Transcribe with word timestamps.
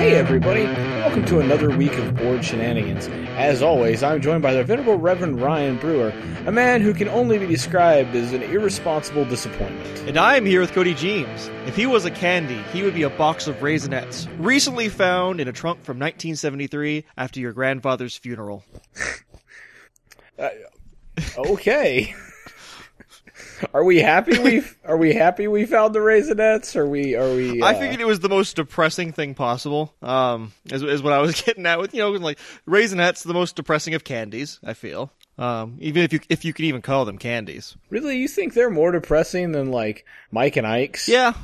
Hey 0.00 0.14
everybody, 0.14 0.64
welcome 0.64 1.26
to 1.26 1.40
another 1.40 1.76
week 1.76 1.92
of 1.92 2.16
Bored 2.16 2.42
Shenanigans. 2.42 3.08
As 3.36 3.60
always, 3.60 4.02
I'm 4.02 4.22
joined 4.22 4.40
by 4.40 4.54
the 4.54 4.64
venerable 4.64 4.96
Reverend 4.96 5.42
Ryan 5.42 5.76
Brewer, 5.76 6.08
a 6.46 6.50
man 6.50 6.80
who 6.80 6.94
can 6.94 7.06
only 7.06 7.36
be 7.36 7.46
described 7.46 8.16
as 8.16 8.32
an 8.32 8.42
irresponsible 8.42 9.26
disappointment. 9.26 10.08
And 10.08 10.16
I'm 10.16 10.46
here 10.46 10.62
with 10.62 10.72
Cody 10.72 10.94
James. 10.94 11.50
If 11.66 11.76
he 11.76 11.84
was 11.84 12.06
a 12.06 12.10
candy, 12.10 12.62
he 12.72 12.82
would 12.82 12.94
be 12.94 13.02
a 13.02 13.10
box 13.10 13.46
of 13.46 13.56
raisinets, 13.56 14.26
recently 14.38 14.88
found 14.88 15.38
in 15.38 15.48
a 15.48 15.52
trunk 15.52 15.84
from 15.84 15.98
1973 15.98 17.04
after 17.18 17.38
your 17.38 17.52
grandfather's 17.52 18.16
funeral. 18.16 18.64
Uh, 20.38 20.48
okay. 21.36 22.14
Are 23.74 23.84
we 23.84 23.98
happy 23.98 24.38
we 24.38 24.62
are 24.84 24.96
we 24.96 25.12
happy 25.12 25.48
we 25.48 25.66
found 25.66 25.94
the 25.94 26.00
raisinets? 26.00 26.76
Are 26.76 26.86
we 26.86 27.14
are 27.14 27.34
we 27.34 27.60
uh, 27.60 27.66
I 27.66 27.74
figured 27.74 28.00
it 28.00 28.06
was 28.06 28.20
the 28.20 28.28
most 28.28 28.56
depressing 28.56 29.12
thing 29.12 29.34
possible. 29.34 29.94
Um, 30.02 30.52
is, 30.66 30.82
is 30.82 31.02
what 31.02 31.12
I 31.12 31.18
was 31.18 31.40
getting 31.42 31.66
at 31.66 31.78
with 31.78 31.94
you 31.94 32.00
know 32.00 32.10
like 32.12 32.38
raisinets, 32.66 33.24
the 33.24 33.34
most 33.34 33.56
depressing 33.56 33.94
of 33.94 34.04
candies. 34.04 34.60
I 34.64 34.74
feel. 34.74 35.12
Um, 35.38 35.78
even 35.80 36.02
if 36.02 36.12
you 36.12 36.20
if 36.28 36.44
you 36.44 36.52
can 36.52 36.66
even 36.66 36.82
call 36.82 37.04
them 37.04 37.18
candies. 37.18 37.76
really 37.88 38.18
you 38.18 38.28
think 38.28 38.54
they're 38.54 38.70
more 38.70 38.92
depressing 38.92 39.52
than 39.52 39.70
like 39.70 40.04
Mike 40.30 40.56
and 40.56 40.66
Ike's? 40.66 41.08
Yeah. 41.08 41.34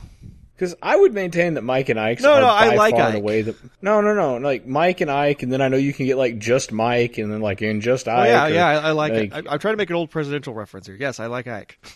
Because 0.56 0.74
I 0.80 0.96
would 0.96 1.12
maintain 1.12 1.54
that 1.54 1.62
Mike 1.62 1.90
and 1.90 2.00
Ike's 2.00 2.22
No, 2.22 2.32
are 2.32 2.40
no, 2.40 2.46
I 2.46 2.74
like 2.76 2.94
far 2.96 3.08
Ike. 3.08 3.14
away 3.16 3.42
the 3.42 3.54
no, 3.82 4.00
no, 4.00 4.14
no, 4.14 4.38
like 4.38 4.66
Mike 4.66 5.02
and 5.02 5.10
Ike, 5.10 5.42
and 5.42 5.52
then 5.52 5.60
I 5.60 5.68
know 5.68 5.76
you 5.76 5.92
can 5.92 6.06
get 6.06 6.16
like 6.16 6.38
just 6.38 6.72
Mike, 6.72 7.18
and 7.18 7.30
then 7.30 7.40
like 7.42 7.60
in 7.60 7.82
just 7.82 8.08
Oh 8.08 8.12
Ike. 8.12 8.28
yeah, 8.28 8.46
or, 8.46 8.48
yeah. 8.50 8.66
I, 8.66 8.74
I 8.74 8.90
like, 8.92 9.12
like- 9.12 9.22
it. 9.24 9.32
I, 9.48 9.52
I'm 9.52 9.58
trying 9.58 9.74
to 9.74 9.76
make 9.76 9.90
an 9.90 9.96
old 9.96 10.10
presidential 10.10 10.54
reference 10.54 10.86
here. 10.86 10.96
Yes, 10.98 11.20
I 11.20 11.26
like 11.26 11.46
Ike. 11.46 11.78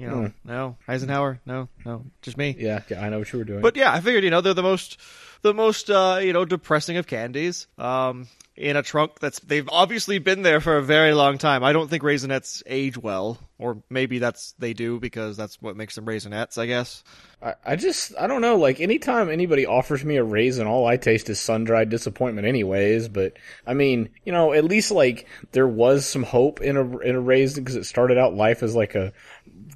You 0.00 0.06
know, 0.06 0.14
Hmm. 0.14 0.26
no 0.48 0.76
Eisenhower, 0.86 1.40
no, 1.44 1.68
no, 1.84 2.04
just 2.22 2.36
me. 2.36 2.54
yeah, 2.56 2.82
yeah, 2.88 3.04
I 3.04 3.08
know 3.08 3.18
what 3.18 3.32
you 3.32 3.40
were 3.40 3.44
doing. 3.44 3.62
But 3.62 3.74
yeah, 3.74 3.92
I 3.92 4.00
figured 4.00 4.22
you 4.22 4.30
know 4.30 4.40
they're 4.40 4.54
the 4.54 4.62
most 4.62 4.96
the 5.42 5.52
most 5.52 5.90
uh, 5.90 6.20
you 6.22 6.32
know 6.32 6.44
depressing 6.44 6.98
of 6.98 7.08
candies. 7.08 7.66
Um, 7.78 8.28
in 8.58 8.76
a 8.76 8.82
trunk 8.82 9.20
that's 9.20 9.38
they've 9.38 9.68
obviously 9.70 10.18
been 10.18 10.42
there 10.42 10.60
for 10.60 10.76
a 10.78 10.82
very 10.82 11.14
long 11.14 11.38
time. 11.38 11.62
I 11.62 11.72
don't 11.72 11.88
think 11.88 12.02
raisinets 12.02 12.60
age 12.66 12.98
well, 12.98 13.38
or 13.56 13.84
maybe 13.88 14.18
that's 14.18 14.52
they 14.58 14.72
do 14.72 14.98
because 14.98 15.36
that's 15.36 15.62
what 15.62 15.76
makes 15.76 15.94
them 15.94 16.06
raisinets. 16.06 16.58
I 16.58 16.66
guess. 16.66 17.04
I, 17.40 17.54
I 17.64 17.76
just 17.76 18.14
I 18.18 18.26
don't 18.26 18.42
know. 18.42 18.56
Like 18.56 18.80
anytime 18.80 19.30
anybody 19.30 19.64
offers 19.64 20.04
me 20.04 20.16
a 20.16 20.24
raisin, 20.24 20.66
all 20.66 20.86
I 20.86 20.96
taste 20.96 21.30
is 21.30 21.38
sun 21.38 21.62
dried 21.62 21.88
disappointment, 21.88 22.48
anyways. 22.48 23.08
But 23.08 23.34
I 23.64 23.74
mean, 23.74 24.08
you 24.24 24.32
know, 24.32 24.52
at 24.52 24.64
least 24.64 24.90
like 24.90 25.28
there 25.52 25.68
was 25.68 26.04
some 26.04 26.24
hope 26.24 26.60
in 26.60 26.76
a 26.76 26.98
in 26.98 27.14
a 27.14 27.20
raisin 27.20 27.62
because 27.62 27.76
it 27.76 27.86
started 27.86 28.18
out 28.18 28.34
life 28.34 28.64
as 28.64 28.74
like 28.74 28.96
a 28.96 29.12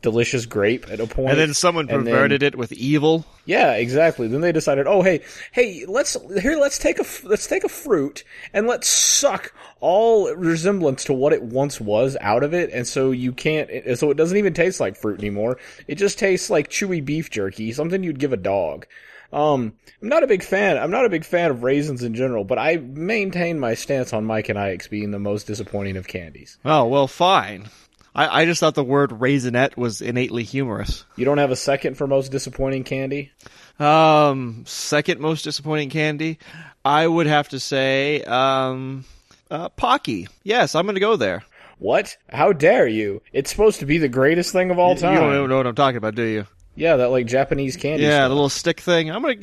delicious 0.02 0.46
grape 0.46 0.86
at 0.90 1.00
a 1.00 1.06
point, 1.06 1.30
And 1.30 1.38
then 1.38 1.54
someone 1.54 1.88
and 1.88 2.06
then- 2.06 2.12
perverted 2.14 2.42
it 2.42 2.56
with 2.56 2.72
evil. 2.72 3.24
Yeah, 3.44 3.72
exactly. 3.72 4.28
Then 4.28 4.40
they 4.40 4.52
decided, 4.52 4.86
oh 4.86 5.02
hey, 5.02 5.22
hey, 5.52 5.84
let's 5.88 6.16
here 6.40 6.56
let's 6.56 6.78
take 6.78 6.98
a 7.00 7.04
let's 7.24 7.46
take 7.46 7.64
a 7.64 7.68
fruit 7.68 8.22
and 8.52 8.66
let's 8.66 8.86
suck 8.88 9.52
all 9.80 10.32
resemblance 10.34 11.04
to 11.04 11.12
what 11.12 11.32
it 11.32 11.42
once 11.42 11.80
was 11.80 12.16
out 12.20 12.44
of 12.44 12.54
it, 12.54 12.70
and 12.72 12.86
so 12.86 13.10
you 13.10 13.32
can't, 13.32 13.68
so 13.98 14.10
it 14.10 14.16
doesn't 14.16 14.36
even 14.36 14.54
taste 14.54 14.78
like 14.78 14.96
fruit 14.96 15.18
anymore. 15.18 15.58
It 15.88 15.96
just 15.96 16.18
tastes 16.18 16.50
like 16.50 16.68
chewy 16.68 17.04
beef 17.04 17.30
jerky, 17.30 17.72
something 17.72 18.02
you'd 18.04 18.20
give 18.20 18.32
a 18.32 18.36
dog. 18.36 18.86
Um, 19.32 19.72
I'm 20.02 20.08
not 20.08 20.22
a 20.22 20.26
big 20.26 20.42
fan. 20.42 20.76
I'm 20.76 20.90
not 20.90 21.06
a 21.06 21.08
big 21.08 21.24
fan 21.24 21.50
of 21.50 21.62
raisins 21.62 22.02
in 22.02 22.14
general, 22.14 22.44
but 22.44 22.58
I 22.58 22.76
maintain 22.76 23.58
my 23.58 23.72
stance 23.74 24.12
on 24.12 24.26
Mike 24.26 24.50
and 24.50 24.58
Ike's 24.58 24.88
being 24.88 25.10
the 25.10 25.18
most 25.18 25.46
disappointing 25.46 25.96
of 25.96 26.06
candies. 26.06 26.58
Oh 26.64 26.84
well, 26.86 27.08
fine. 27.08 27.70
I, 28.14 28.42
I 28.42 28.44
just 28.44 28.60
thought 28.60 28.74
the 28.74 28.84
word 28.84 29.10
raisinette 29.10 29.76
was 29.76 30.00
innately 30.02 30.42
humorous. 30.44 31.04
You 31.16 31.24
don't 31.24 31.38
have 31.38 31.50
a 31.50 31.56
second 31.56 31.96
for 31.96 32.06
most 32.06 32.30
disappointing 32.30 32.84
candy? 32.84 33.32
Um, 33.78 34.64
second 34.66 35.20
most 35.20 35.42
disappointing 35.42 35.90
candy, 35.90 36.38
I 36.84 37.06
would 37.06 37.26
have 37.26 37.48
to 37.50 37.60
say, 37.60 38.22
um, 38.24 39.04
uh, 39.50 39.70
Pocky. 39.70 40.28
Yes, 40.42 40.74
I'm 40.74 40.84
going 40.84 40.94
to 40.94 41.00
go 41.00 41.16
there. 41.16 41.42
What? 41.78 42.16
How 42.28 42.52
dare 42.52 42.86
you? 42.86 43.22
It's 43.32 43.50
supposed 43.50 43.80
to 43.80 43.86
be 43.86 43.98
the 43.98 44.08
greatest 44.08 44.52
thing 44.52 44.70
of 44.70 44.78
all 44.78 44.94
time. 44.94 45.14
You 45.14 45.20
don't 45.20 45.48
know 45.48 45.56
what 45.56 45.66
I'm 45.66 45.74
talking 45.74 45.96
about, 45.96 46.14
do 46.14 46.22
you? 46.22 46.46
Yeah, 46.76 46.96
that 46.96 47.10
like 47.10 47.26
Japanese 47.26 47.76
candy. 47.76 48.04
Yeah, 48.04 48.20
stuff. 48.20 48.28
the 48.28 48.34
little 48.34 48.48
stick 48.48 48.80
thing. 48.80 49.10
I'm 49.10 49.20
gonna. 49.22 49.34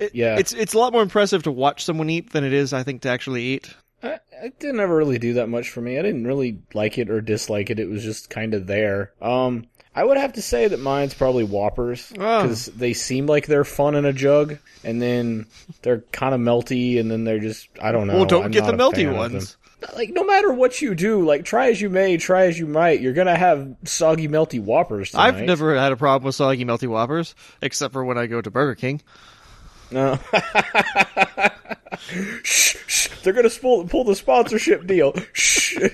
It, 0.00 0.14
Yeah. 0.14 0.36
it's 0.38 0.52
it's 0.52 0.74
a 0.74 0.78
lot 0.78 0.92
more 0.92 1.02
impressive 1.02 1.44
to 1.44 1.52
watch 1.52 1.84
someone 1.84 2.10
eat 2.10 2.32
than 2.32 2.42
it 2.44 2.52
is, 2.52 2.72
I 2.72 2.82
think, 2.82 3.02
to 3.02 3.08
actually 3.08 3.42
eat. 3.42 3.72
I, 4.02 4.18
it 4.44 4.58
didn't 4.58 4.80
ever 4.80 4.96
really 4.96 5.18
do 5.18 5.34
that 5.34 5.48
much 5.48 5.70
for 5.70 5.80
me. 5.80 5.98
I 5.98 6.02
didn't 6.02 6.26
really 6.26 6.58
like 6.74 6.98
it 6.98 7.08
or 7.10 7.20
dislike 7.20 7.70
it. 7.70 7.78
It 7.78 7.88
was 7.88 8.02
just 8.02 8.30
kind 8.30 8.54
of 8.54 8.66
there. 8.66 9.12
Um, 9.22 9.66
I 9.94 10.04
would 10.04 10.16
have 10.16 10.32
to 10.34 10.42
say 10.42 10.66
that 10.68 10.80
mine's 10.80 11.14
probably 11.14 11.44
Whoppers 11.44 12.12
Oh. 12.18 12.42
because 12.42 12.66
they 12.66 12.94
seem 12.94 13.26
like 13.26 13.46
they're 13.46 13.64
fun 13.64 13.94
in 13.94 14.04
a 14.04 14.12
jug, 14.12 14.58
and 14.84 15.00
then 15.02 15.46
they're 15.82 16.00
kind 16.12 16.34
of 16.34 16.40
melty, 16.40 16.98
and 16.98 17.10
then 17.10 17.24
they're 17.24 17.38
just 17.40 17.68
I 17.80 17.92
don't 17.92 18.06
know. 18.06 18.16
well, 18.16 18.24
don't 18.24 18.46
I'm 18.46 18.50
get 18.50 18.64
the 18.66 18.72
melty 18.72 19.12
ones. 19.14 19.56
Like 19.96 20.10
no 20.10 20.24
matter 20.24 20.52
what 20.52 20.80
you 20.80 20.94
do, 20.94 21.24
like 21.24 21.44
try 21.44 21.68
as 21.68 21.80
you 21.80 21.90
may, 21.90 22.16
try 22.16 22.44
as 22.46 22.58
you 22.58 22.66
might, 22.66 23.00
you're 23.00 23.12
gonna 23.12 23.36
have 23.36 23.74
soggy, 23.84 24.28
melty 24.28 24.60
Whoppers. 24.60 25.10
Tonight. 25.10 25.26
I've 25.26 25.40
never 25.42 25.76
had 25.76 25.92
a 25.92 25.96
problem 25.96 26.24
with 26.26 26.36
soggy 26.36 26.64
melty 26.64 26.86
whoppers, 26.88 27.34
except 27.60 27.92
for 27.92 28.04
when 28.04 28.16
I 28.16 28.26
go 28.26 28.40
to 28.40 28.50
Burger 28.50 28.74
King. 28.76 29.02
No. 29.92 30.18
shh, 32.42 32.76
shh. 32.86 33.08
They're 33.22 33.32
gonna 33.32 33.50
pull, 33.50 33.86
pull 33.86 34.04
the 34.04 34.14
sponsorship 34.14 34.86
deal. 34.86 35.14
Shh. 35.32 35.76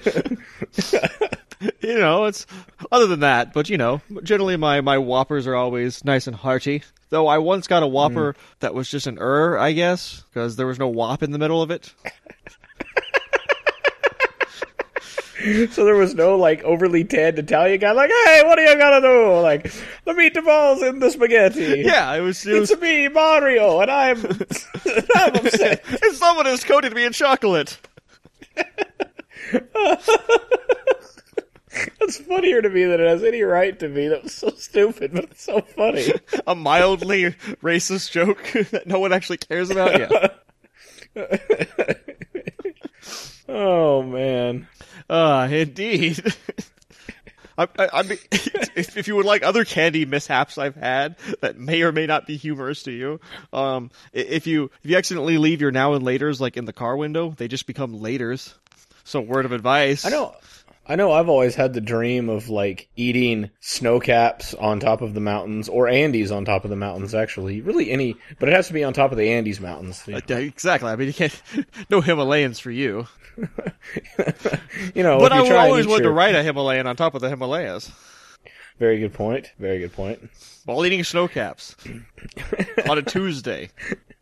You 1.80 1.98
know, 1.98 2.26
it's 2.26 2.46
other 2.92 3.08
than 3.08 3.20
that, 3.20 3.52
but 3.52 3.68
you 3.68 3.78
know, 3.78 4.00
generally 4.22 4.56
my 4.56 4.80
my 4.80 4.96
whoppers 4.96 5.44
are 5.48 5.56
always 5.56 6.04
nice 6.04 6.28
and 6.28 6.36
hearty. 6.36 6.84
Though 7.10 7.26
I 7.26 7.38
once 7.38 7.66
got 7.66 7.82
a 7.82 7.86
whopper 7.86 8.36
that 8.60 8.74
was 8.74 8.88
just 8.88 9.08
an 9.08 9.18
er, 9.18 9.58
I 9.58 9.72
guess, 9.72 10.22
because 10.28 10.54
there 10.54 10.66
was 10.68 10.78
no 10.78 10.86
whop 10.88 11.22
in 11.22 11.32
the 11.32 11.38
middle 11.38 11.60
of 11.60 11.70
it. 11.72 11.92
So 15.70 15.84
there 15.84 15.94
was 15.94 16.14
no 16.14 16.36
like 16.36 16.62
overly 16.64 17.04
tanned 17.04 17.38
Italian 17.38 17.78
guy 17.80 17.92
like, 17.92 18.10
hey, 18.10 18.42
what 18.44 18.58
are 18.58 18.64
you 18.64 18.76
gonna 18.76 19.00
do? 19.00 19.40
Like, 19.40 19.62
the 20.04 20.12
meatballs 20.12 20.82
in 20.88 20.98
the 20.98 21.10
spaghetti. 21.10 21.82
Yeah, 21.86 22.12
it 22.14 22.20
was. 22.20 22.44
It 22.46 22.58
was 22.58 22.70
It's 22.72 22.80
me, 22.80 23.06
Mario, 23.08 23.80
and 23.80 23.90
I'm 23.90 24.18
I'm 25.14 25.34
upset. 25.36 25.84
and 26.02 26.14
someone 26.16 26.46
has 26.46 26.64
coated 26.64 26.92
me 26.94 27.04
in 27.04 27.12
chocolate. 27.12 27.78
That's 32.00 32.18
funnier 32.26 32.60
to 32.62 32.68
me 32.70 32.84
than 32.84 33.00
it 33.00 33.08
has 33.08 33.22
any 33.22 33.42
right 33.42 33.78
to 33.78 33.88
be. 33.88 34.08
That 34.08 34.24
was 34.24 34.34
so 34.34 34.50
stupid, 34.50 35.12
but 35.12 35.24
it's 35.24 35.44
so 35.44 35.60
funny. 35.60 36.12
A 36.46 36.54
mildly 36.56 37.26
racist 37.62 38.10
joke 38.10 38.42
that 38.72 38.86
no 38.88 38.98
one 38.98 39.12
actually 39.12 39.36
cares 39.38 39.70
about. 39.70 40.00
Yeah. 40.00 40.28
Oh 43.48 44.02
man. 44.02 44.68
Uh, 45.08 45.48
indeed. 45.50 46.22
I, 47.58 47.66
I, 47.76 47.88
I 47.92 48.02
mean, 48.04 48.18
if, 48.30 48.96
if 48.96 49.08
you 49.08 49.16
would 49.16 49.26
like 49.26 49.42
other 49.42 49.64
candy 49.64 50.04
mishaps 50.04 50.58
I've 50.58 50.76
had 50.76 51.16
that 51.40 51.58
may 51.58 51.82
or 51.82 51.90
may 51.90 52.06
not 52.06 52.26
be 52.26 52.36
humorous 52.36 52.84
to 52.84 52.92
you, 52.92 53.20
um, 53.52 53.90
if 54.12 54.46
you 54.46 54.70
if 54.84 54.90
you 54.90 54.96
accidentally 54.96 55.38
leave 55.38 55.60
your 55.60 55.72
now 55.72 55.94
and 55.94 56.04
later's 56.04 56.40
like 56.40 56.56
in 56.56 56.66
the 56.66 56.72
car 56.72 56.96
window, 56.96 57.34
they 57.36 57.48
just 57.48 57.66
become 57.66 57.98
laters. 57.98 58.54
So, 59.02 59.20
word 59.20 59.44
of 59.44 59.52
advice. 59.52 60.04
I 60.04 60.10
know. 60.10 60.36
I 60.90 60.96
know 60.96 61.12
I've 61.12 61.28
always 61.28 61.54
had 61.54 61.74
the 61.74 61.80
dream 61.82 62.28
of 62.30 62.48
like 62.48 62.88
eating 62.96 63.50
snow 63.60 64.00
caps 64.00 64.54
on 64.54 64.80
top 64.80 65.02
of 65.02 65.12
the 65.14 65.20
mountains 65.20 65.68
or 65.68 65.86
Andes 65.86 66.30
on 66.30 66.44
top 66.46 66.64
of 66.64 66.70
the 66.70 66.76
mountains 66.76 67.14
actually. 67.14 67.60
Really 67.60 67.90
any 67.90 68.16
but 68.38 68.48
it 68.48 68.54
has 68.54 68.68
to 68.68 68.72
be 68.72 68.82
on 68.84 68.94
top 68.94 69.12
of 69.12 69.18
the 69.18 69.28
Andes 69.30 69.60
mountains. 69.60 70.02
Uh, 70.08 70.20
yeah, 70.26 70.38
Exactly. 70.38 70.90
I 70.90 70.96
mean, 70.96 71.08
you 71.08 71.14
can't. 71.14 71.42
No 71.90 72.00
Himalayans 72.00 72.58
for 72.60 72.70
you. 72.70 73.06
You 74.94 75.02
know, 75.02 75.18
But 75.20 75.32
I 75.32 75.44
you 75.44 75.54
always 75.54 75.86
wanted 75.86 76.02
to 76.02 76.08
your- 76.08 76.12
ride 76.14 76.34
a 76.34 76.42
Himalayan 76.42 76.86
on 76.86 76.96
top 76.96 77.14
of 77.14 77.20
the 77.20 77.28
Himalayas 77.28 77.90
Very 78.78 78.98
good 78.98 79.12
point. 79.12 79.52
Very 79.58 79.78
good 79.78 79.92
point. 79.92 80.28
while 80.64 80.84
eating 80.86 81.04
snow 81.04 81.28
caps 81.28 81.76
on 82.88 82.98
a 82.98 83.02
Tuesday. 83.02 83.70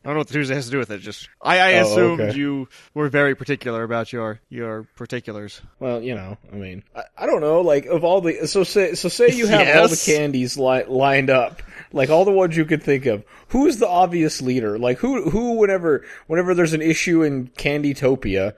I 0.06 0.10
don't 0.10 0.14
know 0.14 0.20
what 0.20 0.28
the 0.28 0.34
Tuesday 0.34 0.54
has 0.54 0.66
to 0.66 0.70
do 0.70 0.78
with 0.78 0.90
it. 0.92 0.98
Just 0.98 1.28
I, 1.42 1.58
I 1.58 1.74
Oh, 1.78 1.82
assumed 1.82 2.20
okay. 2.20 2.38
you 2.38 2.68
were 2.94 3.08
very 3.08 3.34
particular 3.34 3.82
about 3.82 4.12
your 4.12 4.40
your 4.48 4.84
particulars. 4.94 5.60
Well, 5.80 6.00
you 6.00 6.14
know, 6.14 6.38
I 6.52 6.54
mean, 6.54 6.84
I, 6.94 7.02
I 7.18 7.26
don't 7.26 7.40
know. 7.40 7.60
Like 7.60 7.86
of 7.86 8.04
all 8.04 8.20
the 8.20 8.46
so 8.46 8.62
say 8.62 8.94
so 8.94 9.08
say 9.08 9.30
you 9.32 9.48
have 9.48 9.76
all 9.76 9.88
the 9.88 10.00
candies 10.06 10.56
li- 10.56 10.84
lined 10.86 11.28
up, 11.28 11.60
like 11.92 12.08
all 12.08 12.24
the 12.24 12.30
ones 12.30 12.56
you 12.56 12.64
could 12.64 12.82
think 12.84 13.06
of. 13.06 13.24
Who's 13.48 13.78
the 13.78 13.88
obvious 13.88 14.40
leader? 14.40 14.78
Like 14.78 14.98
who 14.98 15.28
who 15.28 15.54
whenever 15.54 16.04
whenever 16.28 16.54
there's 16.54 16.72
an 16.72 16.82
issue 16.82 17.22
in 17.22 17.48
Candytopia, 17.48 18.54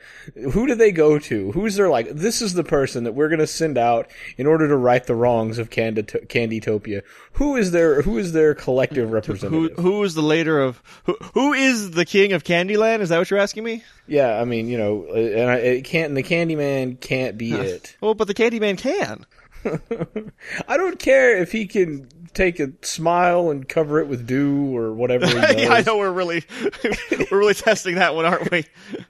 who 0.53 0.67
do 0.67 0.75
they 0.75 0.93
go 0.93 1.19
to? 1.19 1.53
Who's 1.53 1.77
their 1.77 1.89
like? 1.89 2.09
This 2.11 2.43
is 2.43 2.55
the 2.55 2.65
person 2.65 3.05
that 3.05 3.13
we're 3.13 3.29
gonna 3.29 3.47
send 3.47 3.79
out 3.79 4.11
in 4.37 4.47
order 4.47 4.69
to 4.69 4.77
right 4.77 5.05
the 5.05 5.15
wrongs 5.15 5.59
of 5.59 5.71
Candito- 5.71 6.27
Candytopia. 6.29 7.03
Who 7.33 7.57
is 7.57 7.71
their 7.71 8.03
who 8.03 8.19
is 8.19 8.33
their 8.33 8.55
collective 8.55 9.09
Who 9.09 9.15
representative? 9.15 9.79
who 9.79 10.03
is 10.05 10.15
the 10.15 10.23
leader 10.23 10.61
of 10.61 10.83
who, 11.05 11.17
who 11.35 11.38
is 11.53 11.91
the 11.91 12.05
king 12.05 12.33
of 12.33 12.45
Candyland? 12.45 13.01
Is 13.01 13.11
that 13.11 13.19
what 13.19 13.31
you're 13.31 13.41
asking 13.41 13.65
me? 13.65 13.83
Yeah, 14.07 14.41
I 14.41 14.45
mean, 14.45 14.69
you 14.69 14.79
know, 14.79 15.07
and 15.15 15.51
I, 15.51 15.57
it 15.57 15.85
can't. 15.85 16.09
And 16.09 16.17
the 16.17 16.23
Candyman 16.23 17.01
can't 17.01 17.37
be 17.37 17.53
it. 17.53 17.97
Well, 18.01 18.15
but 18.15 18.27
the 18.27 18.35
Candyman 18.35 18.79
can. 18.79 19.27
I 20.69 20.77
don't 20.77 20.99
care 20.99 21.37
if 21.37 21.53
he 21.53 21.67
can 21.67 22.09
take 22.35 22.61
a 22.61 22.71
smile 22.83 23.51
and 23.51 23.69
cover 23.69 23.99
it 24.01 24.07
with 24.07 24.27
dew 24.27 24.77
or 24.77 24.93
whatever. 24.93 25.27
He 25.27 25.35
does. 25.35 25.57
yeah, 25.59 25.73
I 25.73 25.83
know 25.83 25.99
we're 25.99 26.13
really 26.13 26.45
we're 27.31 27.39
really 27.39 27.55
testing 27.55 27.97
that 27.97 28.15
one, 28.15 28.25
aren't 28.25 28.51
we? 28.51 28.65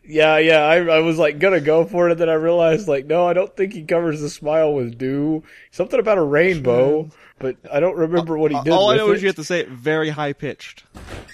Yeah, 0.04 0.38
yeah. 0.38 0.60
I, 0.60 0.76
I 0.76 0.98
was 1.00 1.18
like 1.18 1.38
gonna 1.38 1.60
go 1.60 1.84
for 1.84 2.08
it, 2.08 2.12
and 2.12 2.20
then 2.20 2.28
I 2.28 2.34
realized 2.34 2.88
like, 2.88 3.06
no, 3.06 3.26
I 3.26 3.32
don't 3.32 3.54
think 3.56 3.72
he 3.72 3.84
covers 3.84 4.20
the 4.20 4.30
smile 4.30 4.72
with 4.72 4.98
dew. 4.98 5.44
Something 5.70 6.00
about 6.00 6.18
a 6.18 6.22
rainbow, 6.22 7.10
but 7.38 7.56
I 7.70 7.80
don't 7.80 7.96
remember 7.96 8.38
what 8.38 8.50
he 8.50 8.60
did. 8.62 8.72
All 8.72 8.90
I 8.90 8.96
know 8.96 9.10
it. 9.10 9.16
is 9.16 9.22
you 9.22 9.28
have 9.28 9.36
to 9.36 9.44
say 9.44 9.60
it 9.60 9.68
very 9.68 10.10
high 10.10 10.32
pitched. 10.32 10.84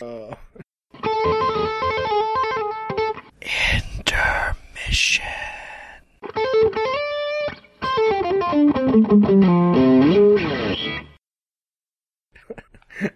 Uh. 0.02 0.35
Intermission. 3.74 5.24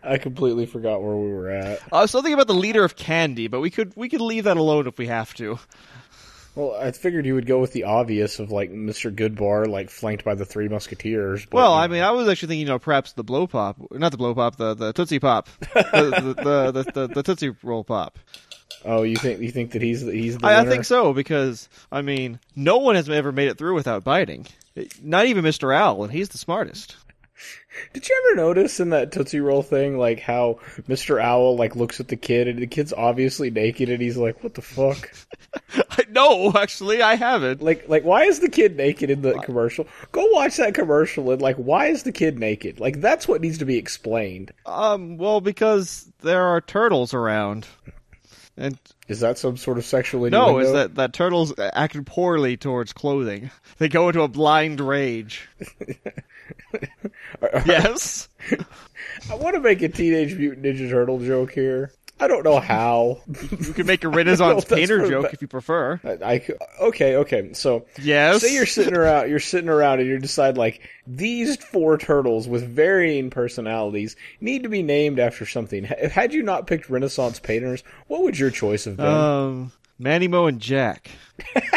I 0.02 0.18
completely 0.18 0.66
forgot 0.66 1.02
where 1.02 1.16
we 1.16 1.30
were 1.30 1.50
at. 1.50 1.80
I 1.92 2.02
was 2.02 2.12
thinking 2.12 2.32
about 2.34 2.46
the 2.46 2.54
leader 2.54 2.84
of 2.84 2.96
Candy, 2.96 3.46
but 3.46 3.60
we 3.60 3.70
could 3.70 3.92
we 3.96 4.08
could 4.08 4.20
leave 4.20 4.44
that 4.44 4.56
alone 4.56 4.86
if 4.86 4.98
we 4.98 5.06
have 5.06 5.34
to. 5.34 5.58
Well, 6.58 6.74
I 6.74 6.90
figured 6.90 7.24
you 7.24 7.34
would 7.34 7.46
go 7.46 7.60
with 7.60 7.72
the 7.72 7.84
obvious 7.84 8.40
of 8.40 8.50
like 8.50 8.72
Mr. 8.72 9.14
Goodbar, 9.14 9.68
like 9.68 9.90
flanked 9.90 10.24
by 10.24 10.34
the 10.34 10.44
Three 10.44 10.66
Musketeers. 10.66 11.46
But, 11.46 11.56
Well, 11.56 11.72
I 11.72 11.86
mean, 11.86 12.02
I 12.02 12.10
was 12.10 12.28
actually 12.28 12.48
thinking, 12.48 12.66
you 12.66 12.72
know, 12.72 12.80
perhaps 12.80 13.12
the 13.12 13.22
blow 13.22 13.46
pop, 13.46 13.76
not 13.92 14.10
the 14.10 14.18
blow 14.18 14.34
pop, 14.34 14.56
the 14.56 14.74
the 14.74 14.92
tootsie 14.92 15.20
pop, 15.20 15.48
the, 15.60 16.34
the, 16.36 16.72
the, 16.72 16.92
the, 16.92 17.06
the 17.14 17.22
tootsie 17.22 17.54
roll 17.62 17.84
pop. 17.84 18.18
oh, 18.84 19.02
you 19.04 19.14
think 19.14 19.40
you 19.40 19.52
think 19.52 19.70
that 19.70 19.82
he's 19.82 20.04
the, 20.04 20.10
he's 20.10 20.36
the 20.36 20.46
I, 20.48 20.62
I 20.62 20.64
think 20.64 20.84
so 20.84 21.12
because 21.12 21.68
I 21.92 22.02
mean, 22.02 22.40
no 22.56 22.78
one 22.78 22.96
has 22.96 23.08
ever 23.08 23.30
made 23.30 23.48
it 23.48 23.56
through 23.56 23.74
without 23.74 24.02
biting. 24.02 24.46
Not 25.00 25.26
even 25.26 25.44
Mr. 25.44 25.72
Owl, 25.72 26.02
and 26.02 26.12
he's 26.12 26.28
the 26.30 26.38
smartest. 26.38 26.96
Did 27.92 28.08
you 28.08 28.24
ever 28.26 28.36
notice 28.36 28.80
in 28.80 28.90
that 28.90 29.12
Tootsie 29.12 29.40
Roll 29.40 29.62
thing, 29.62 29.98
like 29.98 30.20
how 30.20 30.58
Mr. 30.88 31.20
Owl 31.20 31.56
like 31.56 31.76
looks 31.76 32.00
at 32.00 32.08
the 32.08 32.16
kid 32.16 32.48
and 32.48 32.58
the 32.58 32.66
kid's 32.66 32.92
obviously 32.92 33.50
naked 33.50 33.88
and 33.88 34.02
he's 34.02 34.16
like, 34.16 34.42
"What 34.42 34.54
the 34.54 34.62
fuck?" 34.62 35.12
I 35.90 36.04
no, 36.10 36.52
actually, 36.54 37.02
I 37.02 37.14
haven't. 37.14 37.62
Like, 37.62 37.88
like 37.88 38.04
why 38.04 38.24
is 38.24 38.40
the 38.40 38.48
kid 38.48 38.76
naked 38.76 39.10
in 39.10 39.22
the 39.22 39.34
commercial? 39.40 39.86
Go 40.12 40.26
watch 40.32 40.56
that 40.56 40.74
commercial 40.74 41.30
and 41.30 41.40
like, 41.40 41.56
why 41.56 41.86
is 41.86 42.02
the 42.02 42.12
kid 42.12 42.38
naked? 42.38 42.80
Like, 42.80 43.00
that's 43.00 43.28
what 43.28 43.40
needs 43.40 43.58
to 43.58 43.64
be 43.64 43.76
explained. 43.76 44.52
Um, 44.66 45.16
well, 45.16 45.40
because 45.40 46.10
there 46.20 46.42
are 46.42 46.60
turtles 46.60 47.14
around, 47.14 47.66
and 48.56 48.78
Is 49.06 49.20
that 49.20 49.38
some 49.38 49.56
sort 49.56 49.78
of 49.78 49.84
sexual 49.84 50.28
no, 50.30 50.58
is 50.58 50.72
that 50.72 50.96
that 50.96 51.12
turtles 51.12 51.54
acted 51.58 52.06
poorly 52.06 52.56
towards 52.56 52.92
clothing. 52.92 53.50
They 53.78 53.88
go 53.88 54.08
into 54.08 54.22
a 54.22 54.28
blind 54.28 54.80
rage. 54.80 55.48
yes. 57.66 58.28
I 59.30 59.34
want 59.34 59.54
to 59.54 59.60
make 59.60 59.82
a 59.82 59.88
Teenage 59.88 60.34
Mutant 60.36 60.64
Ninja 60.64 60.90
Turtle 60.90 61.18
joke 61.20 61.52
here. 61.52 61.92
I 62.20 62.26
don't 62.26 62.42
know 62.42 62.58
how. 62.58 63.20
You 63.28 63.72
can 63.72 63.86
make 63.86 64.02
a 64.02 64.08
Renaissance 64.08 64.64
painter 64.68 65.08
joke 65.08 65.32
if 65.32 65.40
you 65.40 65.46
prefer. 65.46 66.00
I, 66.02 66.34
I 66.34 66.48
okay, 66.80 67.14
okay. 67.16 67.52
So 67.52 67.86
Yes. 68.00 68.40
say 68.42 68.54
you're 68.54 68.66
sitting 68.66 68.96
around, 68.96 69.30
you're 69.30 69.38
sitting 69.38 69.68
around, 69.68 70.00
and 70.00 70.08
you 70.08 70.18
decide 70.18 70.56
like 70.58 70.80
these 71.06 71.56
four 71.56 71.96
turtles 71.96 72.48
with 72.48 72.68
varying 72.68 73.30
personalities 73.30 74.16
need 74.40 74.64
to 74.64 74.68
be 74.68 74.82
named 74.82 75.20
after 75.20 75.46
something. 75.46 75.84
Had 75.84 76.32
you 76.32 76.42
not 76.42 76.66
picked 76.66 76.90
Renaissance 76.90 77.38
painters, 77.38 77.84
what 78.08 78.22
would 78.24 78.36
your 78.36 78.50
choice 78.50 78.84
have 78.86 78.96
been? 78.96 79.06
Um, 79.06 79.72
Manny 79.98 80.28
Moe 80.28 80.46
and 80.46 80.60
Jack. 80.60 81.10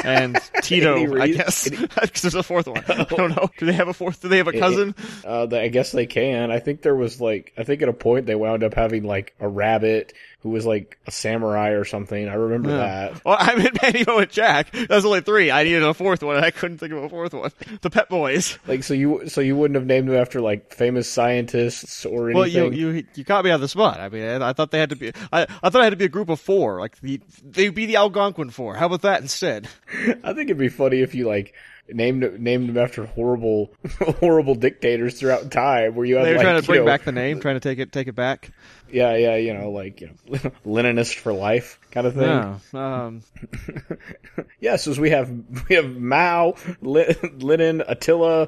And 0.03 0.39
Tito, 0.61 1.19
I 1.19 1.27
guess. 1.29 1.69
Because 1.69 2.21
there's 2.21 2.35
a 2.35 2.43
fourth 2.43 2.67
one. 2.67 2.83
I 2.87 3.03
don't 3.03 3.35
know. 3.35 3.49
Do 3.57 3.65
they 3.65 3.73
have 3.73 3.87
a 3.87 3.93
fourth? 3.93 4.21
Do 4.21 4.27
they 4.27 4.37
have 4.37 4.47
a 4.47 4.57
cousin? 4.57 4.95
uh, 5.25 5.47
I 5.51 5.67
guess 5.69 5.91
they 5.91 6.05
can. 6.05 6.51
I 6.51 6.59
think 6.59 6.81
there 6.81 6.95
was 6.95 7.19
like, 7.21 7.53
I 7.57 7.63
think 7.63 7.81
at 7.81 7.89
a 7.89 7.93
point 7.93 8.25
they 8.25 8.35
wound 8.35 8.63
up 8.63 8.73
having 8.73 9.03
like 9.03 9.33
a 9.39 9.47
rabbit 9.47 10.13
who 10.41 10.49
was 10.49 10.65
like 10.65 10.97
a 11.05 11.11
samurai 11.11 11.69
or 11.69 11.85
something. 11.85 12.27
I 12.27 12.33
remember 12.33 12.71
that. 12.71 13.23
Well, 13.23 13.37
I'm 13.39 13.59
in 13.59 14.05
Mo 14.07 14.17
and 14.19 14.31
Jack. 14.31 14.71
That 14.71 14.89
was 14.89 15.05
only 15.05 15.21
three. 15.21 15.51
I 15.51 15.63
needed 15.63 15.83
a 15.83 15.93
fourth 15.93 16.23
one, 16.23 16.35
and 16.35 16.45
I 16.45 16.51
couldn't 16.51 16.79
think 16.79 16.91
of 16.93 17.03
a 17.03 17.09
fourth 17.09 17.33
one. 17.33 17.51
The 17.81 17.89
Pep 17.89 18.09
Boys. 18.09 18.57
Like, 18.67 18.83
so 18.83 18.93
you, 18.93 19.29
so 19.29 19.41
you 19.41 19.55
wouldn't 19.55 19.75
have 19.75 19.85
named 19.85 20.09
them 20.09 20.15
after 20.15 20.41
like 20.41 20.73
famous 20.73 21.09
scientists 21.09 22.05
or 22.05 22.29
anything. 22.29 22.37
Well, 22.37 22.47
you 22.47 22.71
you 22.71 23.03
you 23.13 23.25
caught 23.25 23.45
me 23.45 23.51
on 23.51 23.61
the 23.61 23.67
spot. 23.67 23.99
I 23.99 24.09
mean, 24.09 24.23
I, 24.23 24.49
I 24.49 24.53
thought 24.53 24.71
they 24.71 24.79
had 24.79 24.89
to 24.89 24.95
be. 24.95 25.13
I, 25.31 25.43
I 25.61 25.69
thought 25.69 25.81
I 25.81 25.83
had 25.83 25.91
to 25.91 25.97
be 25.97 26.05
a 26.05 26.09
group 26.09 26.29
of 26.29 26.39
four. 26.39 26.79
Like 26.79 26.99
the 27.01 27.21
they'd 27.43 27.69
be 27.69 27.85
the 27.85 27.97
Algonquin 27.97 28.49
four. 28.49 28.75
How 28.75 28.87
about 28.87 29.03
that 29.03 29.21
instead? 29.21 29.67
I 30.23 30.33
think 30.33 30.49
it'd 30.49 30.57
be 30.57 30.69
funny 30.69 31.01
if 31.01 31.13
you 31.13 31.27
like 31.27 31.53
named 31.93 32.39
named 32.39 32.69
them 32.69 32.77
after 32.77 33.05
horrible 33.05 33.73
horrible 34.19 34.55
dictators 34.55 35.19
throughout 35.19 35.51
time, 35.51 35.95
where 35.95 36.05
you 36.05 36.15
have 36.15 36.25
They 36.25 36.31
were 36.31 36.37
like, 36.37 36.45
trying 36.45 36.61
to 36.61 36.65
bring 36.65 36.79
know, 36.81 36.85
back 36.85 37.03
the 37.03 37.11
name, 37.11 37.39
trying 37.39 37.55
to 37.55 37.59
take 37.59 37.79
it 37.79 37.91
take 37.91 38.07
it 38.07 38.15
back. 38.15 38.51
Yeah 38.91 39.15
yeah 39.15 39.35
you 39.35 39.53
know 39.53 39.71
like 39.71 40.01
you 40.01 40.07
know 40.07 40.37
Leninist 40.65 41.15
for 41.15 41.33
life 41.33 41.79
kind 41.91 42.07
of 42.07 42.13
thing. 42.15 42.59
Yeah. 42.73 43.05
Um, 43.05 43.21
Yes, 44.61 44.87
as 44.87 44.99
we 44.99 45.09
have 45.09 45.29
we 45.67 45.75
have 45.75 45.97
Mao, 45.97 46.53
Lenin, 46.81 47.81
Attila. 47.87 48.47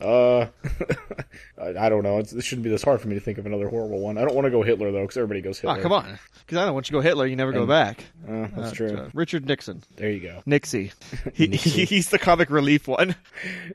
Uh, 0.00 0.40
I 1.60 1.68
I 1.78 1.88
don't 1.90 2.02
know. 2.02 2.18
It's, 2.18 2.32
it 2.32 2.42
shouldn't 2.42 2.64
be 2.64 2.70
this 2.70 2.82
hard 2.82 3.02
for 3.02 3.08
me 3.08 3.14
to 3.14 3.20
think 3.20 3.36
of 3.36 3.44
another 3.44 3.68
horrible 3.68 4.00
one. 4.00 4.16
I 4.16 4.22
don't 4.22 4.34
want 4.34 4.46
to 4.46 4.50
go 4.50 4.62
Hitler 4.62 4.90
though, 4.90 5.02
because 5.02 5.18
everybody 5.18 5.42
goes 5.42 5.62
oh, 5.64 5.68
Hitler. 5.68 5.82
come 5.82 5.92
on. 5.92 6.18
Because 6.40 6.58
I 6.58 6.64
don't 6.64 6.72
want 6.72 6.88
you 6.88 6.96
to 6.96 6.98
go 6.98 7.00
Hitler, 7.02 7.26
you 7.26 7.36
never 7.36 7.52
go 7.52 7.66
back. 7.66 8.02
Uh, 8.26 8.48
that's 8.56 8.72
true. 8.72 8.96
Uh, 8.96 9.10
Richard 9.12 9.44
Nixon. 9.44 9.82
there 9.96 10.10
you 10.10 10.20
go. 10.20 10.42
Nixie. 10.46 10.92
He, 11.34 11.46
he, 11.48 11.84
he's 11.84 12.08
the 12.08 12.18
comic 12.18 12.48
relief 12.48 12.88
one. 12.88 13.14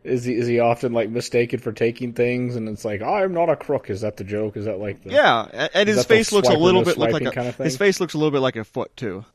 Is 0.04 0.24
he 0.24 0.34
is 0.34 0.48
he 0.48 0.60
often 0.60 0.92
like 0.92 1.10
mistaken 1.10 1.60
for 1.60 1.72
taking 1.72 2.14
things, 2.14 2.56
and 2.56 2.68
it's 2.68 2.84
like 2.84 3.04
I'm 3.04 3.34
not 3.34 3.50
a 3.50 3.56
crook? 3.56 3.92
Is 3.92 4.02
that 4.02 4.18
the 4.18 4.24
joke? 4.24 4.58
Is 4.58 4.66
that 4.66 4.80
like 4.80 5.04
the 5.04 5.12
Yeah, 5.12 5.68
and 5.74 5.90
his 5.90 6.06
face 6.06 6.32
looks 6.32 6.50
a 6.50 6.58
little 6.58 6.84
bit 6.84 6.98
like 6.98 7.22
a, 7.22 7.32
kind 7.32 7.48
of 7.48 7.58
his 7.58 7.78
face 7.78 8.00
looks 8.00 8.14
a 8.14 8.18
little 8.18 8.32
bit 8.32 8.42
like 8.42 8.56
a 8.56 8.64
foot 8.64 8.96
too. 8.96 9.26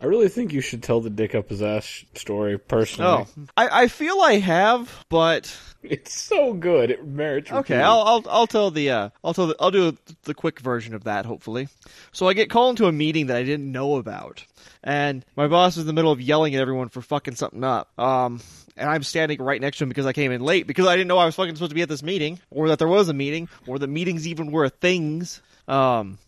I 0.00 0.06
really 0.06 0.28
think 0.28 0.52
you 0.52 0.60
should 0.60 0.84
tell 0.84 1.00
the 1.00 1.10
dick 1.10 1.34
up 1.34 1.48
his 1.48 1.60
ass 1.60 2.04
story 2.14 2.56
personally. 2.56 3.26
Oh, 3.26 3.26
I, 3.56 3.82
I 3.82 3.88
feel 3.88 4.20
I 4.20 4.34
have, 4.34 5.04
but 5.08 5.52
It's 5.82 6.20
so 6.20 6.54
good. 6.54 6.90
It 6.90 7.06
merits. 7.06 7.52
okay. 7.52 7.80
I'll 7.80 8.02
I'll 8.02 8.24
I'll 8.28 8.46
tell 8.46 8.70
the 8.70 8.90
uh 8.90 9.10
I'll 9.22 9.34
tell 9.34 9.48
the, 9.48 9.56
I'll 9.60 9.70
do 9.70 9.96
the 10.24 10.34
quick 10.34 10.58
version 10.60 10.94
of 10.94 11.04
that 11.04 11.24
hopefully. 11.24 11.68
So 12.12 12.28
I 12.28 12.32
get 12.32 12.50
called 12.50 12.70
into 12.70 12.86
a 12.86 12.92
meeting 12.92 13.26
that 13.26 13.36
I 13.36 13.44
didn't 13.44 13.70
know 13.70 13.96
about, 13.96 14.44
and 14.82 15.24
my 15.36 15.46
boss 15.46 15.76
is 15.76 15.82
in 15.82 15.86
the 15.86 15.92
middle 15.92 16.10
of 16.10 16.20
yelling 16.20 16.54
at 16.54 16.60
everyone 16.60 16.88
for 16.88 17.00
fucking 17.02 17.36
something 17.36 17.64
up. 17.64 17.96
Um. 17.98 18.40
And 18.76 18.88
I'm 18.88 19.02
standing 19.02 19.42
right 19.42 19.60
next 19.60 19.78
to 19.78 19.84
him 19.84 19.88
because 19.88 20.06
I 20.06 20.12
came 20.12 20.30
in 20.30 20.40
late 20.40 20.68
because 20.68 20.86
I 20.86 20.94
didn't 20.94 21.08
know 21.08 21.18
I 21.18 21.24
was 21.24 21.34
fucking 21.34 21.56
supposed 21.56 21.72
to 21.72 21.74
be 21.74 21.82
at 21.82 21.88
this 21.88 22.04
meeting, 22.04 22.38
or 22.48 22.68
that 22.68 22.78
there 22.78 22.86
was 22.86 23.08
a 23.08 23.12
meeting, 23.12 23.48
or 23.66 23.76
that 23.80 23.88
meetings 23.88 24.28
even 24.28 24.52
were 24.52 24.68
things. 24.68 25.42
Um, 25.68 26.18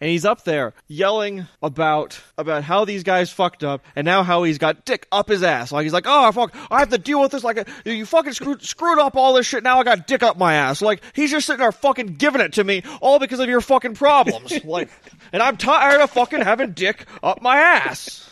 and 0.00 0.10
he's 0.10 0.24
up 0.24 0.44
there 0.44 0.74
yelling 0.86 1.46
about 1.62 2.20
about 2.36 2.62
how 2.62 2.84
these 2.84 3.02
guys 3.02 3.30
fucked 3.30 3.64
up 3.64 3.84
and 3.96 4.04
now 4.04 4.22
how 4.22 4.44
he's 4.44 4.58
got 4.58 4.84
dick 4.84 5.06
up 5.10 5.28
his 5.28 5.42
ass. 5.42 5.72
Like 5.72 5.84
he's 5.84 5.92
like, 5.92 6.04
oh 6.06 6.30
fuck, 6.32 6.54
I 6.70 6.80
have 6.80 6.90
to 6.90 6.98
deal 6.98 7.20
with 7.20 7.32
this. 7.32 7.44
Like 7.44 7.68
you 7.84 8.06
fucking 8.06 8.32
screwed 8.32 8.62
screwed 8.62 8.98
up 8.98 9.16
all 9.16 9.34
this 9.34 9.46
shit. 9.46 9.62
Now 9.62 9.80
I 9.80 9.84
got 9.84 10.06
dick 10.06 10.22
up 10.22 10.38
my 10.38 10.54
ass. 10.54 10.80
Like 10.82 11.02
he's 11.14 11.30
just 11.30 11.46
sitting 11.46 11.60
there 11.60 11.72
fucking 11.72 12.14
giving 12.14 12.40
it 12.40 12.54
to 12.54 12.64
me 12.64 12.82
all 13.00 13.18
because 13.18 13.40
of 13.40 13.48
your 13.48 13.60
fucking 13.60 13.94
problems. 13.94 14.64
like, 14.64 14.88
and 15.32 15.42
I'm 15.42 15.56
tired 15.56 16.00
of 16.00 16.10
fucking 16.10 16.40
having 16.40 16.72
dick 16.72 17.06
up 17.22 17.42
my 17.42 17.58
ass. 17.58 18.28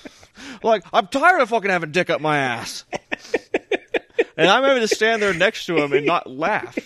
Like 0.62 0.84
I'm 0.92 1.08
tired 1.08 1.40
of 1.40 1.48
fucking 1.48 1.70
having 1.70 1.92
dick 1.92 2.10
up 2.10 2.20
my 2.20 2.38
ass. 2.38 2.84
And 4.38 4.50
I'm 4.50 4.64
having 4.64 4.86
to 4.86 4.94
stand 4.94 5.22
there 5.22 5.32
next 5.32 5.64
to 5.66 5.78
him 5.78 5.94
and 5.94 6.04
not 6.04 6.28
laugh 6.28 6.76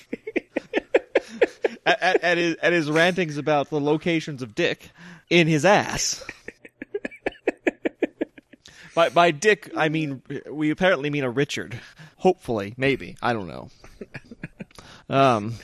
at, 1.86 2.22
at, 2.22 2.38
his 2.38 2.56
at 2.56 2.72
his 2.72 2.90
rantings 2.90 3.36
about 3.36 3.70
the 3.70 3.80
locations 3.80 4.42
of 4.42 4.54
dick 4.54 4.90
in 5.28 5.46
his 5.46 5.64
ass. 5.64 6.24
by 8.94 9.08
by 9.08 9.30
dick, 9.30 9.70
I 9.76 9.88
mean 9.88 10.22
we 10.50 10.70
apparently 10.70 11.10
mean 11.10 11.24
a 11.24 11.30
Richard. 11.30 11.78
Hopefully, 12.16 12.74
maybe 12.76 13.16
I 13.22 13.32
don't 13.32 13.48
know. 13.48 13.70
Um. 15.08 15.54